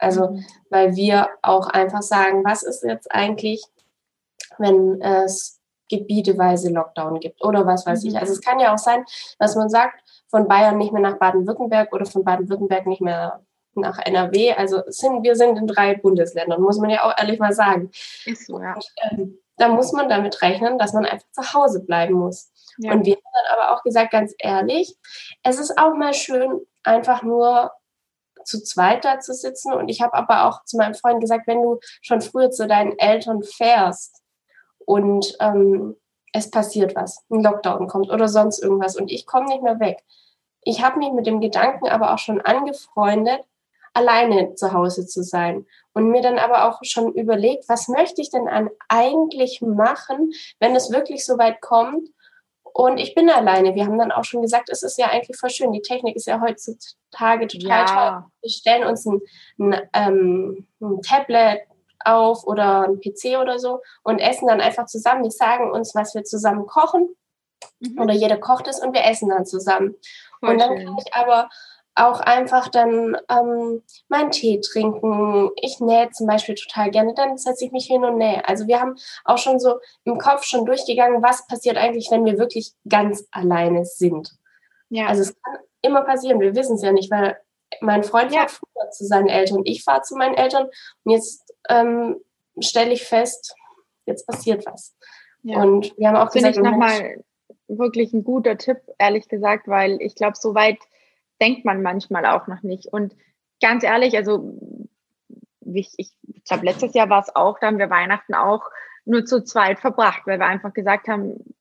Also, 0.00 0.38
weil 0.70 0.96
wir 0.96 1.28
auch 1.42 1.68
einfach 1.68 2.02
sagen, 2.02 2.44
was 2.44 2.62
ist 2.62 2.82
jetzt 2.84 3.12
eigentlich, 3.12 3.62
wenn 4.58 5.00
es 5.00 5.60
gebieteweise 5.90 6.70
Lockdown 6.70 7.20
gibt 7.20 7.44
oder 7.44 7.66
was 7.66 7.84
weiß 7.84 8.04
ich. 8.04 8.12
Mhm. 8.12 8.20
Also 8.20 8.32
es 8.32 8.40
kann 8.40 8.60
ja 8.60 8.72
auch 8.72 8.78
sein, 8.78 9.04
dass 9.38 9.56
man 9.56 9.68
sagt, 9.68 10.00
von 10.28 10.46
Bayern 10.46 10.78
nicht 10.78 10.92
mehr 10.92 11.02
nach 11.02 11.18
Baden-Württemberg 11.18 11.92
oder 11.92 12.06
von 12.06 12.24
Baden-Württemberg 12.24 12.86
nicht 12.86 13.02
mehr 13.02 13.44
nach 13.74 13.98
NRW. 13.98 14.52
Also 14.52 14.82
sind, 14.86 15.22
wir 15.22 15.34
sind 15.34 15.58
in 15.58 15.66
drei 15.66 15.96
Bundesländern, 15.96 16.62
muss 16.62 16.78
man 16.78 16.90
ja 16.90 17.04
auch 17.04 17.18
ehrlich 17.18 17.38
mal 17.38 17.52
sagen. 17.52 17.90
Ist 18.24 18.46
so, 18.46 18.60
ja. 18.60 18.74
Und, 18.74 18.84
ähm, 19.10 19.38
da 19.56 19.68
muss 19.68 19.92
man 19.92 20.08
damit 20.08 20.40
rechnen, 20.40 20.78
dass 20.78 20.94
man 20.94 21.04
einfach 21.04 21.26
zu 21.32 21.52
Hause 21.52 21.84
bleiben 21.84 22.14
muss. 22.14 22.50
Ja. 22.78 22.92
Und 22.92 23.04
wir 23.04 23.14
haben 23.14 23.22
dann 23.22 23.58
aber 23.58 23.74
auch 23.74 23.82
gesagt, 23.82 24.12
ganz 24.12 24.34
ehrlich, 24.38 24.96
es 25.42 25.58
ist 25.58 25.76
auch 25.76 25.94
mal 25.94 26.14
schön, 26.14 26.60
einfach 26.82 27.22
nur 27.22 27.70
zu 28.44 28.62
zweit 28.62 29.04
da 29.04 29.20
zu 29.20 29.34
sitzen. 29.34 29.72
Und 29.72 29.88
ich 29.88 30.00
habe 30.00 30.14
aber 30.14 30.46
auch 30.46 30.64
zu 30.64 30.76
meinem 30.76 30.94
Freund 30.94 31.20
gesagt, 31.20 31.46
wenn 31.46 31.62
du 31.62 31.78
schon 32.02 32.20
früher 32.20 32.50
zu 32.50 32.66
deinen 32.66 32.98
Eltern 32.98 33.42
fährst 33.42 34.22
und 34.78 35.36
ähm, 35.40 35.96
es 36.32 36.50
passiert 36.50 36.94
was, 36.94 37.24
ein 37.30 37.42
Lockdown 37.42 37.88
kommt 37.88 38.10
oder 38.10 38.28
sonst 38.28 38.62
irgendwas 38.62 38.96
und 38.96 39.10
ich 39.10 39.26
komme 39.26 39.46
nicht 39.46 39.62
mehr 39.62 39.80
weg. 39.80 39.98
Ich 40.62 40.82
habe 40.82 40.98
mich 40.98 41.12
mit 41.12 41.26
dem 41.26 41.40
Gedanken 41.40 41.88
aber 41.88 42.12
auch 42.12 42.18
schon 42.18 42.40
angefreundet, 42.40 43.40
alleine 43.92 44.54
zu 44.54 44.72
Hause 44.72 45.06
zu 45.06 45.22
sein 45.22 45.66
und 45.92 46.10
mir 46.10 46.22
dann 46.22 46.38
aber 46.38 46.68
auch 46.68 46.78
schon 46.82 47.12
überlegt, 47.14 47.68
was 47.68 47.88
möchte 47.88 48.20
ich 48.20 48.30
denn 48.30 48.48
eigentlich 48.88 49.62
machen, 49.62 50.32
wenn 50.60 50.76
es 50.76 50.92
wirklich 50.92 51.26
so 51.26 51.38
weit 51.38 51.60
kommt 51.60 52.08
und 52.72 52.98
ich 52.98 53.14
bin 53.14 53.28
alleine. 53.30 53.74
Wir 53.74 53.84
haben 53.84 53.98
dann 53.98 54.12
auch 54.12 54.24
schon 54.24 54.42
gesagt, 54.42 54.68
es 54.70 54.82
ist 54.82 54.98
ja 54.98 55.08
eigentlich 55.08 55.36
voll 55.36 55.50
schön. 55.50 55.72
Die 55.72 55.82
Technik 55.82 56.16
ist 56.16 56.26
ja 56.26 56.40
heutzutage 56.40 57.46
total 57.46 57.68
ja. 57.68 57.84
toll. 57.84 58.30
Wir 58.42 58.50
stellen 58.50 58.84
uns 58.84 59.06
ein, 59.06 59.20
ein, 59.58 59.88
ähm, 59.92 60.66
ein 60.80 61.02
Tablet 61.02 61.60
auf 62.04 62.44
oder 62.44 62.84
ein 62.84 63.00
PC 63.00 63.38
oder 63.40 63.58
so 63.58 63.80
und 64.02 64.18
essen 64.18 64.48
dann 64.48 64.60
einfach 64.60 64.86
zusammen. 64.86 65.22
Die 65.22 65.30
sagen 65.30 65.70
uns, 65.70 65.94
was 65.94 66.14
wir 66.14 66.24
zusammen 66.24 66.66
kochen. 66.66 67.14
Mhm. 67.80 68.00
Oder 68.00 68.14
jeder 68.14 68.38
kocht 68.38 68.68
es 68.68 68.80
und 68.80 68.94
wir 68.94 69.04
essen 69.04 69.28
dann 69.28 69.44
zusammen. 69.44 69.96
Voll 70.40 70.50
und 70.50 70.58
dann 70.58 70.76
schön. 70.76 70.86
kann 70.86 70.96
ich 70.98 71.14
aber 71.14 71.48
auch 72.00 72.20
einfach 72.20 72.68
dann 72.68 73.16
ähm, 73.28 73.82
meinen 74.08 74.30
Tee 74.30 74.60
trinken. 74.60 75.50
Ich 75.56 75.80
nähe 75.80 76.10
zum 76.10 76.26
Beispiel 76.26 76.54
total 76.54 76.90
gerne, 76.90 77.14
dann 77.14 77.36
setze 77.36 77.64
ich 77.64 77.72
mich 77.72 77.86
hin 77.86 78.04
und 78.04 78.18
nähe. 78.18 78.46
Also 78.48 78.66
wir 78.66 78.80
haben 78.80 78.96
auch 79.24 79.38
schon 79.38 79.60
so 79.60 79.80
im 80.04 80.18
Kopf 80.18 80.44
schon 80.44 80.64
durchgegangen, 80.64 81.22
was 81.22 81.46
passiert 81.46 81.76
eigentlich, 81.76 82.10
wenn 82.10 82.24
wir 82.24 82.38
wirklich 82.38 82.72
ganz 82.88 83.26
alleine 83.30 83.84
sind. 83.84 84.32
Ja. 84.88 85.06
Also 85.06 85.22
es 85.22 85.34
kann 85.42 85.58
immer 85.82 86.02
passieren, 86.02 86.40
wir 86.40 86.54
wissen 86.54 86.76
es 86.76 86.82
ja 86.82 86.92
nicht, 86.92 87.10
weil 87.10 87.36
mein 87.80 88.02
Freund 88.02 88.32
ja. 88.32 88.40
fährt 88.40 88.50
früher 88.50 88.90
zu 88.90 89.06
seinen 89.06 89.28
Eltern, 89.28 89.62
ich 89.64 89.84
fahre 89.84 90.02
zu 90.02 90.16
meinen 90.16 90.34
Eltern 90.34 90.68
und 91.04 91.12
jetzt 91.12 91.54
ähm, 91.68 92.16
stelle 92.60 92.92
ich 92.92 93.04
fest, 93.04 93.54
jetzt 94.06 94.26
passiert 94.26 94.64
was. 94.66 94.96
Ja. 95.42 95.62
Und 95.62 95.96
wir 95.98 96.08
haben 96.08 96.16
auch 96.16 96.32
Finde 96.32 96.48
gesagt, 96.48 96.66
ich 96.66 96.70
nochmal 96.70 97.24
wirklich 97.68 98.12
ein 98.12 98.24
guter 98.24 98.58
Tipp, 98.58 98.78
ehrlich 98.98 99.28
gesagt, 99.28 99.68
weil 99.68 100.00
ich 100.02 100.14
glaube, 100.14 100.36
so 100.36 100.54
weit 100.54 100.78
denkt 101.40 101.64
man 101.64 101.82
manchmal 101.82 102.26
auch 102.26 102.46
noch 102.46 102.62
nicht. 102.62 102.86
Und 102.86 103.16
ganz 103.60 103.84
ehrlich, 103.84 104.16
also 104.16 104.58
ich, 105.74 105.94
ich 105.96 106.12
glaube, 106.46 106.64
letztes 106.64 106.94
Jahr 106.94 107.10
war 107.10 107.20
es 107.20 107.34
auch, 107.34 107.58
da 107.58 107.68
haben 107.68 107.78
wir 107.78 107.90
Weihnachten 107.90 108.34
auch 108.34 108.70
nur 109.04 109.24
zu 109.24 109.42
zweit 109.44 109.78
verbracht, 109.78 110.22
weil 110.26 110.38
wir 110.38 110.46
einfach 110.46 110.72
gesagt 110.72 111.08
haben, 111.08 111.54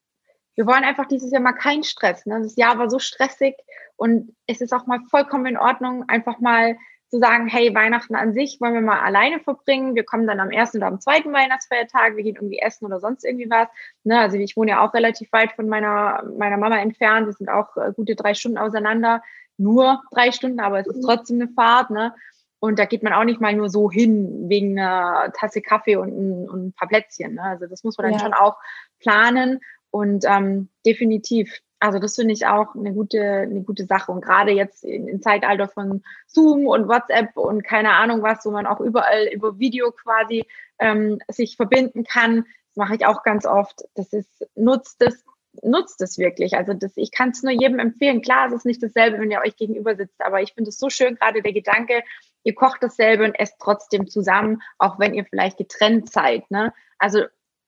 wir 0.55 0.65
wollen 0.65 0.83
einfach 0.83 1.07
dieses 1.07 1.31
Jahr 1.31 1.41
mal 1.41 1.53
keinen 1.53 1.83
Stress. 1.83 2.25
Ne? 2.25 2.41
Das 2.41 2.55
Jahr 2.55 2.77
war 2.77 2.89
so 2.89 2.99
stressig 2.99 3.55
und 3.95 4.35
es 4.45 4.61
ist 4.61 4.73
auch 4.73 4.87
mal 4.87 4.99
vollkommen 5.09 5.45
in 5.45 5.57
Ordnung, 5.57 6.03
einfach 6.09 6.39
mal 6.39 6.77
zu 7.09 7.17
sagen, 7.17 7.47
hey, 7.47 7.73
Weihnachten 7.73 8.13
an 8.15 8.33
sich 8.33 8.61
wollen 8.61 8.75
wir 8.75 8.81
mal 8.81 8.99
alleine 8.99 9.39
verbringen. 9.39 9.95
Wir 9.95 10.03
kommen 10.03 10.27
dann 10.27 10.39
am 10.39 10.51
ersten 10.51 10.77
oder 10.77 10.87
am 10.87 11.01
zweiten 11.01 11.33
Weihnachtsfeiertag, 11.33 12.15
wir 12.15 12.23
gehen 12.23 12.35
irgendwie 12.35 12.59
essen 12.59 12.85
oder 12.85 12.99
sonst 12.99 13.25
irgendwie 13.25 13.49
was. 13.49 13.67
Ne? 14.03 14.19
Also 14.19 14.37
ich 14.37 14.55
wohne 14.55 14.71
ja 14.71 14.85
auch 14.85 14.93
relativ 14.93 15.31
weit 15.31 15.53
von 15.53 15.67
meiner, 15.67 16.23
meiner 16.37 16.57
Mama 16.57 16.77
entfernt. 16.77 17.25
Wir 17.25 17.33
sind 17.33 17.49
auch 17.49 17.75
äh, 17.77 17.93
gute 17.95 18.15
drei 18.15 18.35
Stunden 18.35 18.59
auseinander 18.59 19.23
nur 19.59 20.01
drei 20.11 20.31
Stunden, 20.31 20.59
aber 20.59 20.79
es 20.79 20.87
ist 20.87 20.97
mhm. 20.97 21.05
trotzdem 21.05 21.41
eine 21.41 21.51
Fahrt, 21.51 21.89
ne? 21.89 22.13
Und 22.59 22.77
da 22.77 22.85
geht 22.85 23.03
man 23.03 23.13
auch 23.13 23.23
nicht 23.23 23.39
mal 23.39 23.53
nur 23.55 23.69
so 23.69 23.89
hin 23.89 24.49
wegen 24.49 24.77
einer 24.77 25.31
Tasse 25.31 25.61
Kaffee 25.61 25.95
und 25.95 26.09
ein, 26.09 26.49
und 26.49 26.67
ein 26.67 26.73
paar 26.73 26.89
Plätzchen. 26.89 27.35
Ne? 27.35 27.41
Also 27.41 27.67
das 27.67 27.83
muss 27.83 27.97
man 27.97 28.07
dann 28.07 28.13
ja. 28.13 28.19
schon 28.19 28.33
auch 28.33 28.57
planen 28.99 29.61
und 29.91 30.25
ähm, 30.27 30.69
definitiv. 30.85 31.61
Also 31.79 31.99
das 31.99 32.15
finde 32.15 32.33
ich 32.33 32.45
auch 32.45 32.75
eine 32.75 32.93
gute, 32.93 33.21
eine 33.21 33.61
gute 33.61 33.85
Sache. 33.85 34.11
Und 34.11 34.21
gerade 34.21 34.51
jetzt 34.51 34.83
im 34.83 35.21
Zeitalter 35.21 35.69
von 35.69 36.03
Zoom 36.27 36.67
und 36.67 36.89
WhatsApp 36.89 37.37
und 37.37 37.63
keine 37.63 37.93
Ahnung 37.93 38.21
was, 38.21 38.45
wo 38.45 38.51
man 38.51 38.67
auch 38.67 38.81
überall 38.81 39.29
über 39.33 39.57
Video 39.57 39.91
quasi 39.91 40.45
ähm, 40.79 41.19
sich 41.29 41.55
verbinden 41.55 42.03
kann, 42.03 42.43
das 42.67 42.75
mache 42.75 42.95
ich 42.95 43.05
auch 43.05 43.23
ganz 43.23 43.45
oft. 43.45 43.83
Das 43.95 44.11
ist, 44.11 44.45
nutzt 44.55 45.01
es 45.01 45.23
nutzt 45.63 46.01
es 46.01 46.17
wirklich. 46.17 46.55
Also 46.55 46.73
das, 46.73 46.93
ich 46.95 47.11
kann 47.11 47.29
es 47.29 47.43
nur 47.43 47.53
jedem 47.53 47.79
empfehlen. 47.79 48.21
Klar, 48.21 48.47
es 48.47 48.53
ist 48.53 48.65
nicht 48.65 48.81
dasselbe, 48.81 49.19
wenn 49.19 49.31
ihr 49.31 49.41
euch 49.41 49.55
gegenüber 49.55 49.95
sitzt, 49.95 50.21
aber 50.21 50.41
ich 50.41 50.53
finde 50.53 50.69
es 50.69 50.77
so 50.77 50.89
schön, 50.89 51.15
gerade 51.15 51.41
der 51.41 51.53
Gedanke, 51.53 52.03
ihr 52.43 52.55
kocht 52.55 52.81
dasselbe 52.81 53.25
und 53.25 53.35
esst 53.35 53.55
trotzdem 53.59 54.07
zusammen, 54.07 54.61
auch 54.77 54.99
wenn 54.99 55.13
ihr 55.13 55.25
vielleicht 55.25 55.57
getrennt 55.57 56.11
seid. 56.11 56.49
Ne? 56.51 56.73
Also 56.97 57.23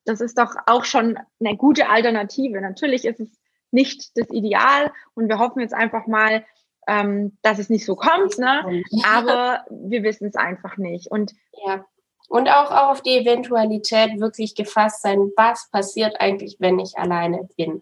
das 0.06 0.22
ist 0.22 0.38
doch 0.38 0.56
auch 0.66 0.86
schon 0.86 1.20
eine 1.40 1.58
gute 1.58 1.90
Alternative. 1.90 2.62
Natürlich 2.62 3.06
ist 3.06 3.20
es 3.20 3.30
nicht 3.72 4.18
das 4.18 4.30
Ideal 4.30 4.92
und 5.14 5.28
wir 5.30 5.40
hoffen 5.40 5.62
jetzt 5.62 5.74
einfach 5.74 6.08
mal, 6.08 6.46
ähm, 6.88 7.38
dass 7.42 7.60
es 7.60 7.70
nicht 7.70 7.86
so 7.86 7.96
kommt, 7.96 8.38
ne? 8.38 8.84
aber 9.06 9.66
wir 9.70 10.04
wissen 10.04 10.28
es 10.28 10.36
einfach 10.36 10.78
nicht. 10.78 11.10
Und 11.12 11.34
ja. 11.66 11.86
Und 12.32 12.48
auch, 12.48 12.72
auf 12.72 13.02
die 13.02 13.18
Eventualität 13.18 14.22
wirklich 14.22 14.56
gefasst 14.56 15.02
sein, 15.02 15.34
was 15.36 15.70
passiert 15.70 16.16
eigentlich, 16.22 16.56
wenn 16.60 16.80
ich 16.80 16.98
alleine 16.98 17.50
bin. 17.58 17.82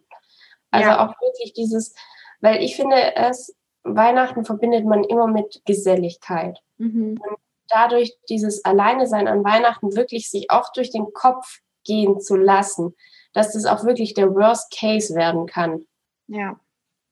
Also 0.72 0.90
ja. 0.90 1.06
auch 1.06 1.14
wirklich 1.22 1.54
dieses, 1.54 1.94
weil 2.42 2.64
ich 2.64 2.76
finde, 2.76 3.16
es, 3.16 3.56
Weihnachten 3.84 4.46
verbindet 4.46 4.86
man 4.86 5.04
immer 5.04 5.28
mit 5.28 5.62
Geselligkeit. 5.66 6.58
Mhm. 6.80 7.20
Und 7.22 7.38
dadurch 7.68 8.18
dieses 8.28 8.66
Alleine 8.66 9.06
sein 9.06 9.28
an 9.28 9.44
Weihnachten 9.44 9.96
wirklich 9.96 10.32
sich 10.32 10.50
auch 10.50 10.74
durch 10.74 10.90
den 10.90 11.14
Kopf 11.14 11.60
gehen 11.86 12.20
zu 12.20 12.36
lassen, 12.36 12.96
dass 13.34 13.54
das 13.54 13.68
auch 13.68 13.84
wirklich 13.84 14.16
der 14.16 14.34
Worst 14.34 14.76
Case 14.76 15.14
werden 15.14 15.46
kann. 15.46 15.86
Ja 16.26 16.60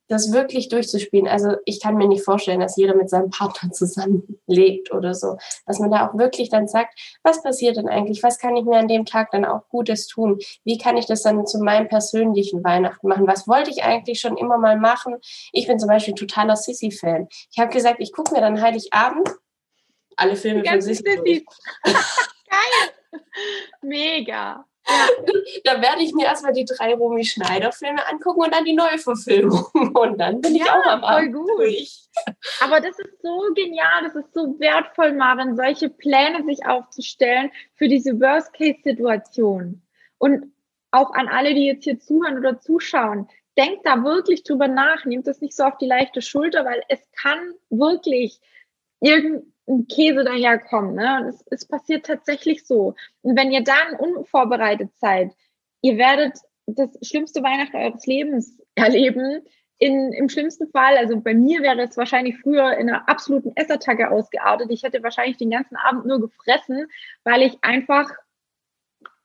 das 0.08 0.32
wirklich 0.32 0.70
durchzuspielen. 0.70 1.28
Also 1.28 1.56
ich 1.66 1.82
kann 1.82 1.96
mir 1.96 2.08
nicht 2.08 2.24
vorstellen, 2.24 2.60
dass 2.60 2.78
jeder 2.78 2.96
mit 2.96 3.10
seinem 3.10 3.30
Partner 3.30 3.72
zusammenlebt 3.72 4.92
oder 4.92 5.14
so. 5.14 5.38
Dass 5.66 5.80
man 5.80 5.92
da 5.92 6.08
auch 6.08 6.18
wirklich 6.18 6.50
dann 6.50 6.68
sagt, 6.68 7.00
was 7.24 7.44
passiert 7.44 7.78
denn 7.78 7.90
eigentlich? 7.90 8.24
Was 8.24 8.40
kann 8.40 8.56
ich 8.56 8.66
mir 8.66 8.78
an 8.78 8.88
dem 8.88 9.06
Tag 9.06 9.32
dann 9.32 9.46
auch 9.46 9.68
Gutes 9.70 10.08
tun? 10.08 10.40
Wie 10.64 10.78
kann 10.78 10.98
ich 10.98 11.06
das 11.06 11.24
dann 11.24 11.46
zu 11.46 11.60
meinem 11.60 11.88
persönlichen 11.88 12.64
Weihnachten 12.64 13.08
machen? 13.08 13.28
Was 13.28 13.48
wollte 13.48 13.72
ich 13.72 13.84
eigentlich 13.84 14.20
schon 14.20 14.38
immer 14.38 14.58
mal 14.58 14.78
machen? 14.78 15.16
Ich 15.52 15.68
bin 15.68 15.80
zum 15.80 15.90
Beispiel 15.90 16.14
totaler 16.14 16.56
Sissy-Fan. 16.56 17.28
Ich 17.52 17.60
habe 17.60 17.72
gesagt, 17.72 17.98
ich 18.00 18.12
gucke 18.12 18.34
mir 18.34 18.42
dann 18.42 18.62
Heiligabend 18.62 19.30
alle 20.18 20.36
Filme 20.36 20.66
von 20.66 20.82
Sissy. 20.82 21.04
Sissy. 21.04 21.46
Geil. 21.84 23.22
Mega. 23.82 24.66
Da 25.64 25.82
werde 25.82 26.02
ich 26.02 26.14
mir 26.14 26.26
erstmal 26.26 26.54
die 26.54 26.66
drei 26.66 26.94
Romy 26.94 27.26
Schneider-Filme 27.26 28.08
angucken 28.08 28.42
und 28.42 28.54
dann 28.54 28.66
die 28.66 28.74
Neuverfilmung. 28.74 29.66
Und 29.94 30.18
dann 30.18 30.42
bin 30.42 30.56
ja, 30.56 30.66
ich 30.66 30.72
auch 30.72 30.86
am 30.86 31.02
voll 31.02 31.30
gut. 31.30 31.50
Durch. 31.58 32.08
Aber 32.62 32.80
das 32.80 32.98
ist 33.00 33.22
so 33.22 33.50
genial, 33.56 34.04
das 34.04 34.16
ist 34.16 34.34
so 34.34 34.60
wertvoll, 34.60 35.14
Marvin, 35.14 35.56
solche 35.56 35.90
Pläne 35.90 36.44
sich 36.46 36.66
aufzustellen 36.66 37.52
für 37.76 37.88
diese 37.88 38.20
Worst-Case-Situation. 38.20 39.82
Und 40.18 40.54
auch 40.92 41.12
an 41.14 41.28
alle, 41.28 41.54
die 41.54 41.66
jetzt 41.66 41.84
hier 41.84 42.00
zuhören 42.00 42.38
oder 42.38 42.60
zuschauen, 42.60 43.28
denkt 43.58 43.86
da 43.86 44.04
wirklich 44.04 44.44
drüber 44.44 44.68
nach, 44.68 45.06
nehmt 45.06 45.28
das 45.28 45.42
nicht 45.42 45.56
so 45.56 45.64
auf 45.64 45.78
die 45.78 45.88
leichte 45.88 46.22
Schulter, 46.22 46.66
weil 46.66 46.82
es 46.90 47.00
kann 47.20 47.40
wirklich 47.70 48.40
irgendein 49.00 49.88
Käse 49.88 50.24
daherkommen. 50.24 50.96
Ne? 50.96 51.22
Und 51.22 51.28
es, 51.28 51.44
es 51.52 51.66
passiert 51.68 52.06
tatsächlich 52.06 52.66
so. 52.66 52.96
Und 53.22 53.38
wenn 53.38 53.52
ihr 53.52 53.64
dann 53.64 53.96
unvorbereitet 54.00 54.92
seid, 54.98 55.34
ihr 55.82 55.98
werdet 55.98 56.38
das 56.68 56.90
schlimmste 57.02 57.42
Weihnachten 57.44 57.78
eures 57.78 58.06
Lebens 58.06 58.60
erleben. 58.76 59.42
In, 59.80 60.12
Im 60.12 60.28
schlimmsten 60.28 60.68
Fall, 60.72 60.98
also 60.98 61.22
bei 61.22 61.36
mir 61.36 61.62
wäre 61.62 61.82
es 61.84 61.98
wahrscheinlich 61.98 62.40
früher 62.40 62.78
in 62.78 62.90
einer 62.90 63.08
absoluten 63.08 63.52
Essattacke 63.56 64.10
ausgeartet. 64.10 64.72
Ich 64.72 64.82
hätte 64.82 65.04
wahrscheinlich 65.04 65.38
den 65.38 65.52
ganzen 65.52 65.76
Abend 65.76 66.08
nur 66.08 66.20
gefressen, 66.20 66.88
weil 67.24 67.44
ich 67.44 67.58
einfach 67.62 68.10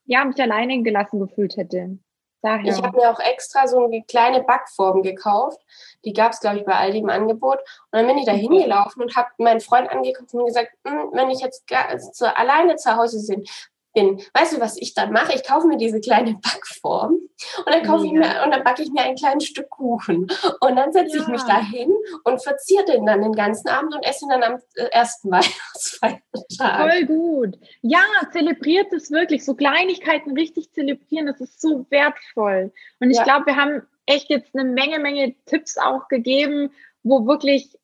ja, 0.05 0.25
mich 0.25 0.41
alleine 0.41 0.83
gelassen 0.83 1.21
gefühlt 1.21 1.57
hätte. 1.57 1.99
Daher. 2.43 2.73
Ich 2.73 2.83
habe 2.83 2.97
mir 2.97 3.09
auch 3.09 3.21
extra 3.21 3.69
so 3.69 3.85
eine 3.85 4.03
kleine 4.03 4.43
Backform 4.43 5.03
gekauft. 5.03 5.61
Die 6.05 6.13
gab 6.13 6.33
es, 6.33 6.41
glaube 6.41 6.59
ich, 6.59 6.65
bei 6.65 6.75
Aldi 6.75 6.99
im 6.99 7.09
Angebot. 7.09 7.59
Und 7.59 7.99
dann 7.99 8.07
bin 8.09 8.19
ich 8.19 8.27
da 8.27 8.33
hingelaufen 8.33 9.01
und 9.01 9.15
habe 9.15 9.29
meinen 9.39 9.61
Freund 9.61 9.89
angeguckt 9.89 10.35
und 10.35 10.47
gesagt, 10.47 10.73
hm, 10.85 11.11
wenn 11.13 11.31
ich 11.31 11.41
jetzt 11.41 11.65
zu, 12.13 12.37
alleine 12.37 12.75
zu 12.77 12.97
Hause 12.97 13.25
bin, 13.33 13.45
bin. 13.93 14.21
Weißt 14.35 14.55
du, 14.55 14.61
was 14.61 14.77
ich 14.77 14.95
dann 14.95 15.13
mache? 15.13 15.35
Ich 15.35 15.45
kaufe 15.45 15.67
mir 15.67 15.77
diese 15.77 16.01
kleine 16.01 16.35
Backform 16.43 17.13
und 17.13 17.67
dann 17.67 17.83
kaufe 17.83 18.07
ich 18.07 18.13
mir 18.13 18.43
und 18.45 18.51
dann 18.51 18.65
backe 18.65 18.83
ich 18.83 18.91
mir 18.91 19.03
ein 19.03 19.17
kleines 19.17 19.47
Stück 19.47 19.71
Kuchen 19.71 20.31
und 20.61 20.77
dann 20.77 20.93
setze 20.93 21.17
ja. 21.17 21.23
ich 21.23 21.29
mich 21.29 21.43
da 21.43 21.61
hin 21.61 21.93
und 22.25 22.43
verziehe 22.43 22.85
den 22.85 23.07
dann 23.07 23.23
den 23.23 23.33
ganzen 23.33 23.69
Abend 23.69 23.95
und 23.95 24.05
esse 24.05 24.25
ihn 24.25 24.31
dann 24.31 24.43
am 24.43 24.61
äh, 24.75 24.85
ersten 24.91 25.31
Weihnachtsfeiertag. 25.31 26.21
Voll 26.59 27.07
gut. 27.07 27.59
Ja, 27.83 28.05
zelebriert 28.33 28.93
es 28.93 29.11
wirklich. 29.11 29.45
So 29.45 29.55
Kleinigkeiten 29.55 30.33
richtig 30.33 30.73
zelebrieren, 30.73 31.27
das 31.27 31.41
ist 31.41 31.61
so 31.61 31.87
wertvoll. 31.91 32.73
Und 33.01 33.11
ich 33.11 33.19
ja. 33.19 33.25
glaube, 33.25 33.47
wir 33.47 33.57
haben 33.57 33.83
echt 34.07 34.31
jetzt 34.31 34.55
eine 34.55 34.69
Menge, 34.69 34.99
Menge 34.99 35.35
Tipps 35.47 35.79
auch 35.79 36.09
gegeben, 36.09 36.73
wo 37.03 37.27
wirklich, 37.27 37.79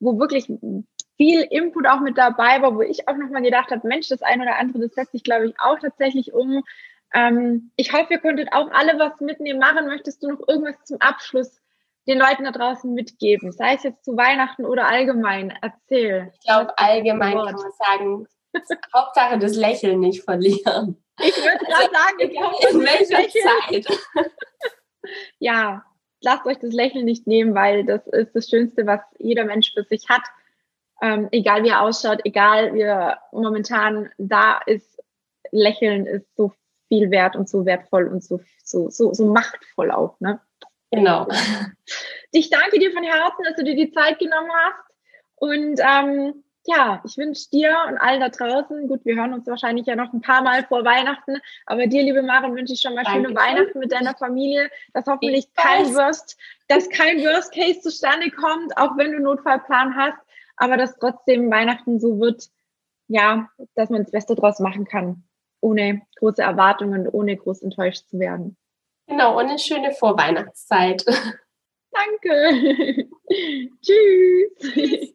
wo 0.00 0.18
wirklich 0.18 0.50
viel 1.18 1.42
Input 1.42 1.86
auch 1.86 2.00
mit 2.00 2.16
dabei 2.16 2.62
war, 2.62 2.74
wo 2.74 2.80
ich 2.80 3.08
auch 3.08 3.16
nochmal 3.16 3.42
gedacht 3.42 3.70
habe, 3.70 3.86
Mensch, 3.86 4.08
das 4.08 4.22
eine 4.22 4.44
oder 4.44 4.56
andere, 4.56 4.84
das 4.84 4.94
setzt 4.94 5.12
sich, 5.12 5.24
glaube 5.24 5.48
ich, 5.48 5.60
auch 5.60 5.78
tatsächlich 5.78 6.32
um. 6.32 6.64
Ähm, 7.12 7.72
ich 7.76 7.92
hoffe, 7.92 8.14
ihr 8.14 8.20
konntet 8.20 8.52
auch 8.52 8.70
alle 8.70 8.98
was 8.98 9.20
mitnehmen. 9.20 9.58
Machen 9.58 9.86
möchtest 9.86 10.22
du 10.22 10.30
noch 10.30 10.48
irgendwas 10.48 10.76
zum 10.84 11.00
Abschluss 11.00 11.60
den 12.06 12.18
Leuten 12.18 12.44
da 12.44 12.52
draußen 12.52 12.94
mitgeben? 12.94 13.50
Sei 13.50 13.74
es 13.74 13.82
jetzt 13.82 14.04
zu 14.04 14.16
Weihnachten 14.16 14.64
oder 14.64 14.86
allgemein. 14.86 15.52
Erzähl. 15.60 16.32
Ich 16.34 16.46
glaube, 16.46 16.78
allgemein 16.78 17.34
kann 17.34 17.56
man 17.56 17.72
sagen, 17.84 18.26
Hauptsache 18.94 19.38
das 19.38 19.56
Lächeln 19.56 20.00
nicht 20.00 20.22
verlieren. 20.22 21.02
Ich 21.20 21.36
würde 21.36 21.64
gerade 21.64 21.90
sagen, 21.92 22.20
in, 22.20 22.30
in 22.30 22.86
welcher 22.86 23.28
Zeit? 23.28 24.30
ja, 25.40 25.84
lasst 26.20 26.46
euch 26.46 26.58
das 26.60 26.72
Lächeln 26.72 27.06
nicht 27.06 27.26
nehmen, 27.26 27.56
weil 27.56 27.84
das 27.84 28.06
ist 28.06 28.36
das 28.36 28.48
Schönste, 28.48 28.86
was 28.86 29.00
jeder 29.18 29.44
Mensch 29.44 29.72
für 29.74 29.82
sich 29.82 30.08
hat 30.08 30.22
ähm, 31.02 31.28
egal 31.30 31.62
wie 31.64 31.68
er 31.68 31.82
ausschaut, 31.82 32.20
egal 32.24 32.74
wie 32.74 32.82
er 32.82 33.20
momentan 33.32 34.10
da 34.18 34.60
ist, 34.66 34.98
Lächeln 35.50 36.06
ist 36.06 36.26
so 36.36 36.52
viel 36.88 37.10
wert 37.10 37.36
und 37.36 37.48
so 37.48 37.64
wertvoll 37.64 38.08
und 38.08 38.22
so, 38.24 38.40
so, 38.64 38.90
so, 38.90 39.12
so 39.14 39.26
machtvoll 39.26 39.90
auch, 39.90 40.18
ne? 40.20 40.40
Genau. 40.90 41.28
Ich 42.30 42.50
danke 42.50 42.78
dir 42.78 42.92
von 42.92 43.02
Herzen, 43.02 43.42
dass 43.44 43.56
du 43.56 43.64
dir 43.64 43.74
die 43.74 43.90
Zeit 43.90 44.18
genommen 44.18 44.50
hast. 44.52 44.84
Und 45.36 45.80
ähm, 45.80 46.44
ja, 46.66 47.00
ich 47.06 47.16
wünsche 47.16 47.48
dir 47.48 47.74
und 47.88 47.96
allen 47.96 48.20
da 48.20 48.28
draußen, 48.28 48.86
gut, 48.86 49.02
wir 49.06 49.16
hören 49.16 49.32
uns 49.32 49.46
wahrscheinlich 49.46 49.86
ja 49.86 49.96
noch 49.96 50.12
ein 50.12 50.20
paar 50.20 50.42
Mal 50.42 50.62
vor 50.64 50.84
Weihnachten, 50.84 51.38
aber 51.64 51.86
dir, 51.86 52.02
liebe 52.02 52.22
Maren, 52.22 52.54
wünsche 52.54 52.74
ich 52.74 52.82
schon 52.82 52.94
mal 52.94 53.04
Danke. 53.04 53.28
schöne 53.28 53.34
Weihnachten 53.34 53.78
mit 53.78 53.92
deiner 53.92 54.14
Familie, 54.14 54.70
dass 54.92 55.06
hoffentlich 55.06 55.50
kein 55.54 55.86
Worst, 55.94 56.36
dass 56.68 56.90
kein 56.90 57.16
Worst 57.22 57.54
Case 57.54 57.80
zustande 57.80 58.30
kommt, 58.30 58.76
auch 58.76 58.94
wenn 58.98 59.12
du 59.12 59.20
Notfallplan 59.20 59.96
hast 59.96 60.18
aber 60.58 60.76
dass 60.76 60.96
trotzdem 60.98 61.50
Weihnachten 61.50 62.00
so 62.00 62.20
wird, 62.20 62.48
ja, 63.08 63.48
dass 63.74 63.90
man 63.90 64.02
das 64.02 64.10
Beste 64.10 64.34
draus 64.34 64.58
machen 64.60 64.84
kann, 64.84 65.24
ohne 65.60 66.02
große 66.16 66.42
Erwartungen, 66.42 67.08
ohne 67.08 67.36
groß 67.36 67.62
enttäuscht 67.62 68.08
zu 68.08 68.18
werden. 68.18 68.56
Genau, 69.06 69.38
und 69.38 69.48
eine 69.48 69.58
schöne 69.58 69.92
Vorweihnachtszeit. 69.92 71.04
Danke. 71.90 73.08
Tschüss. 73.82 75.14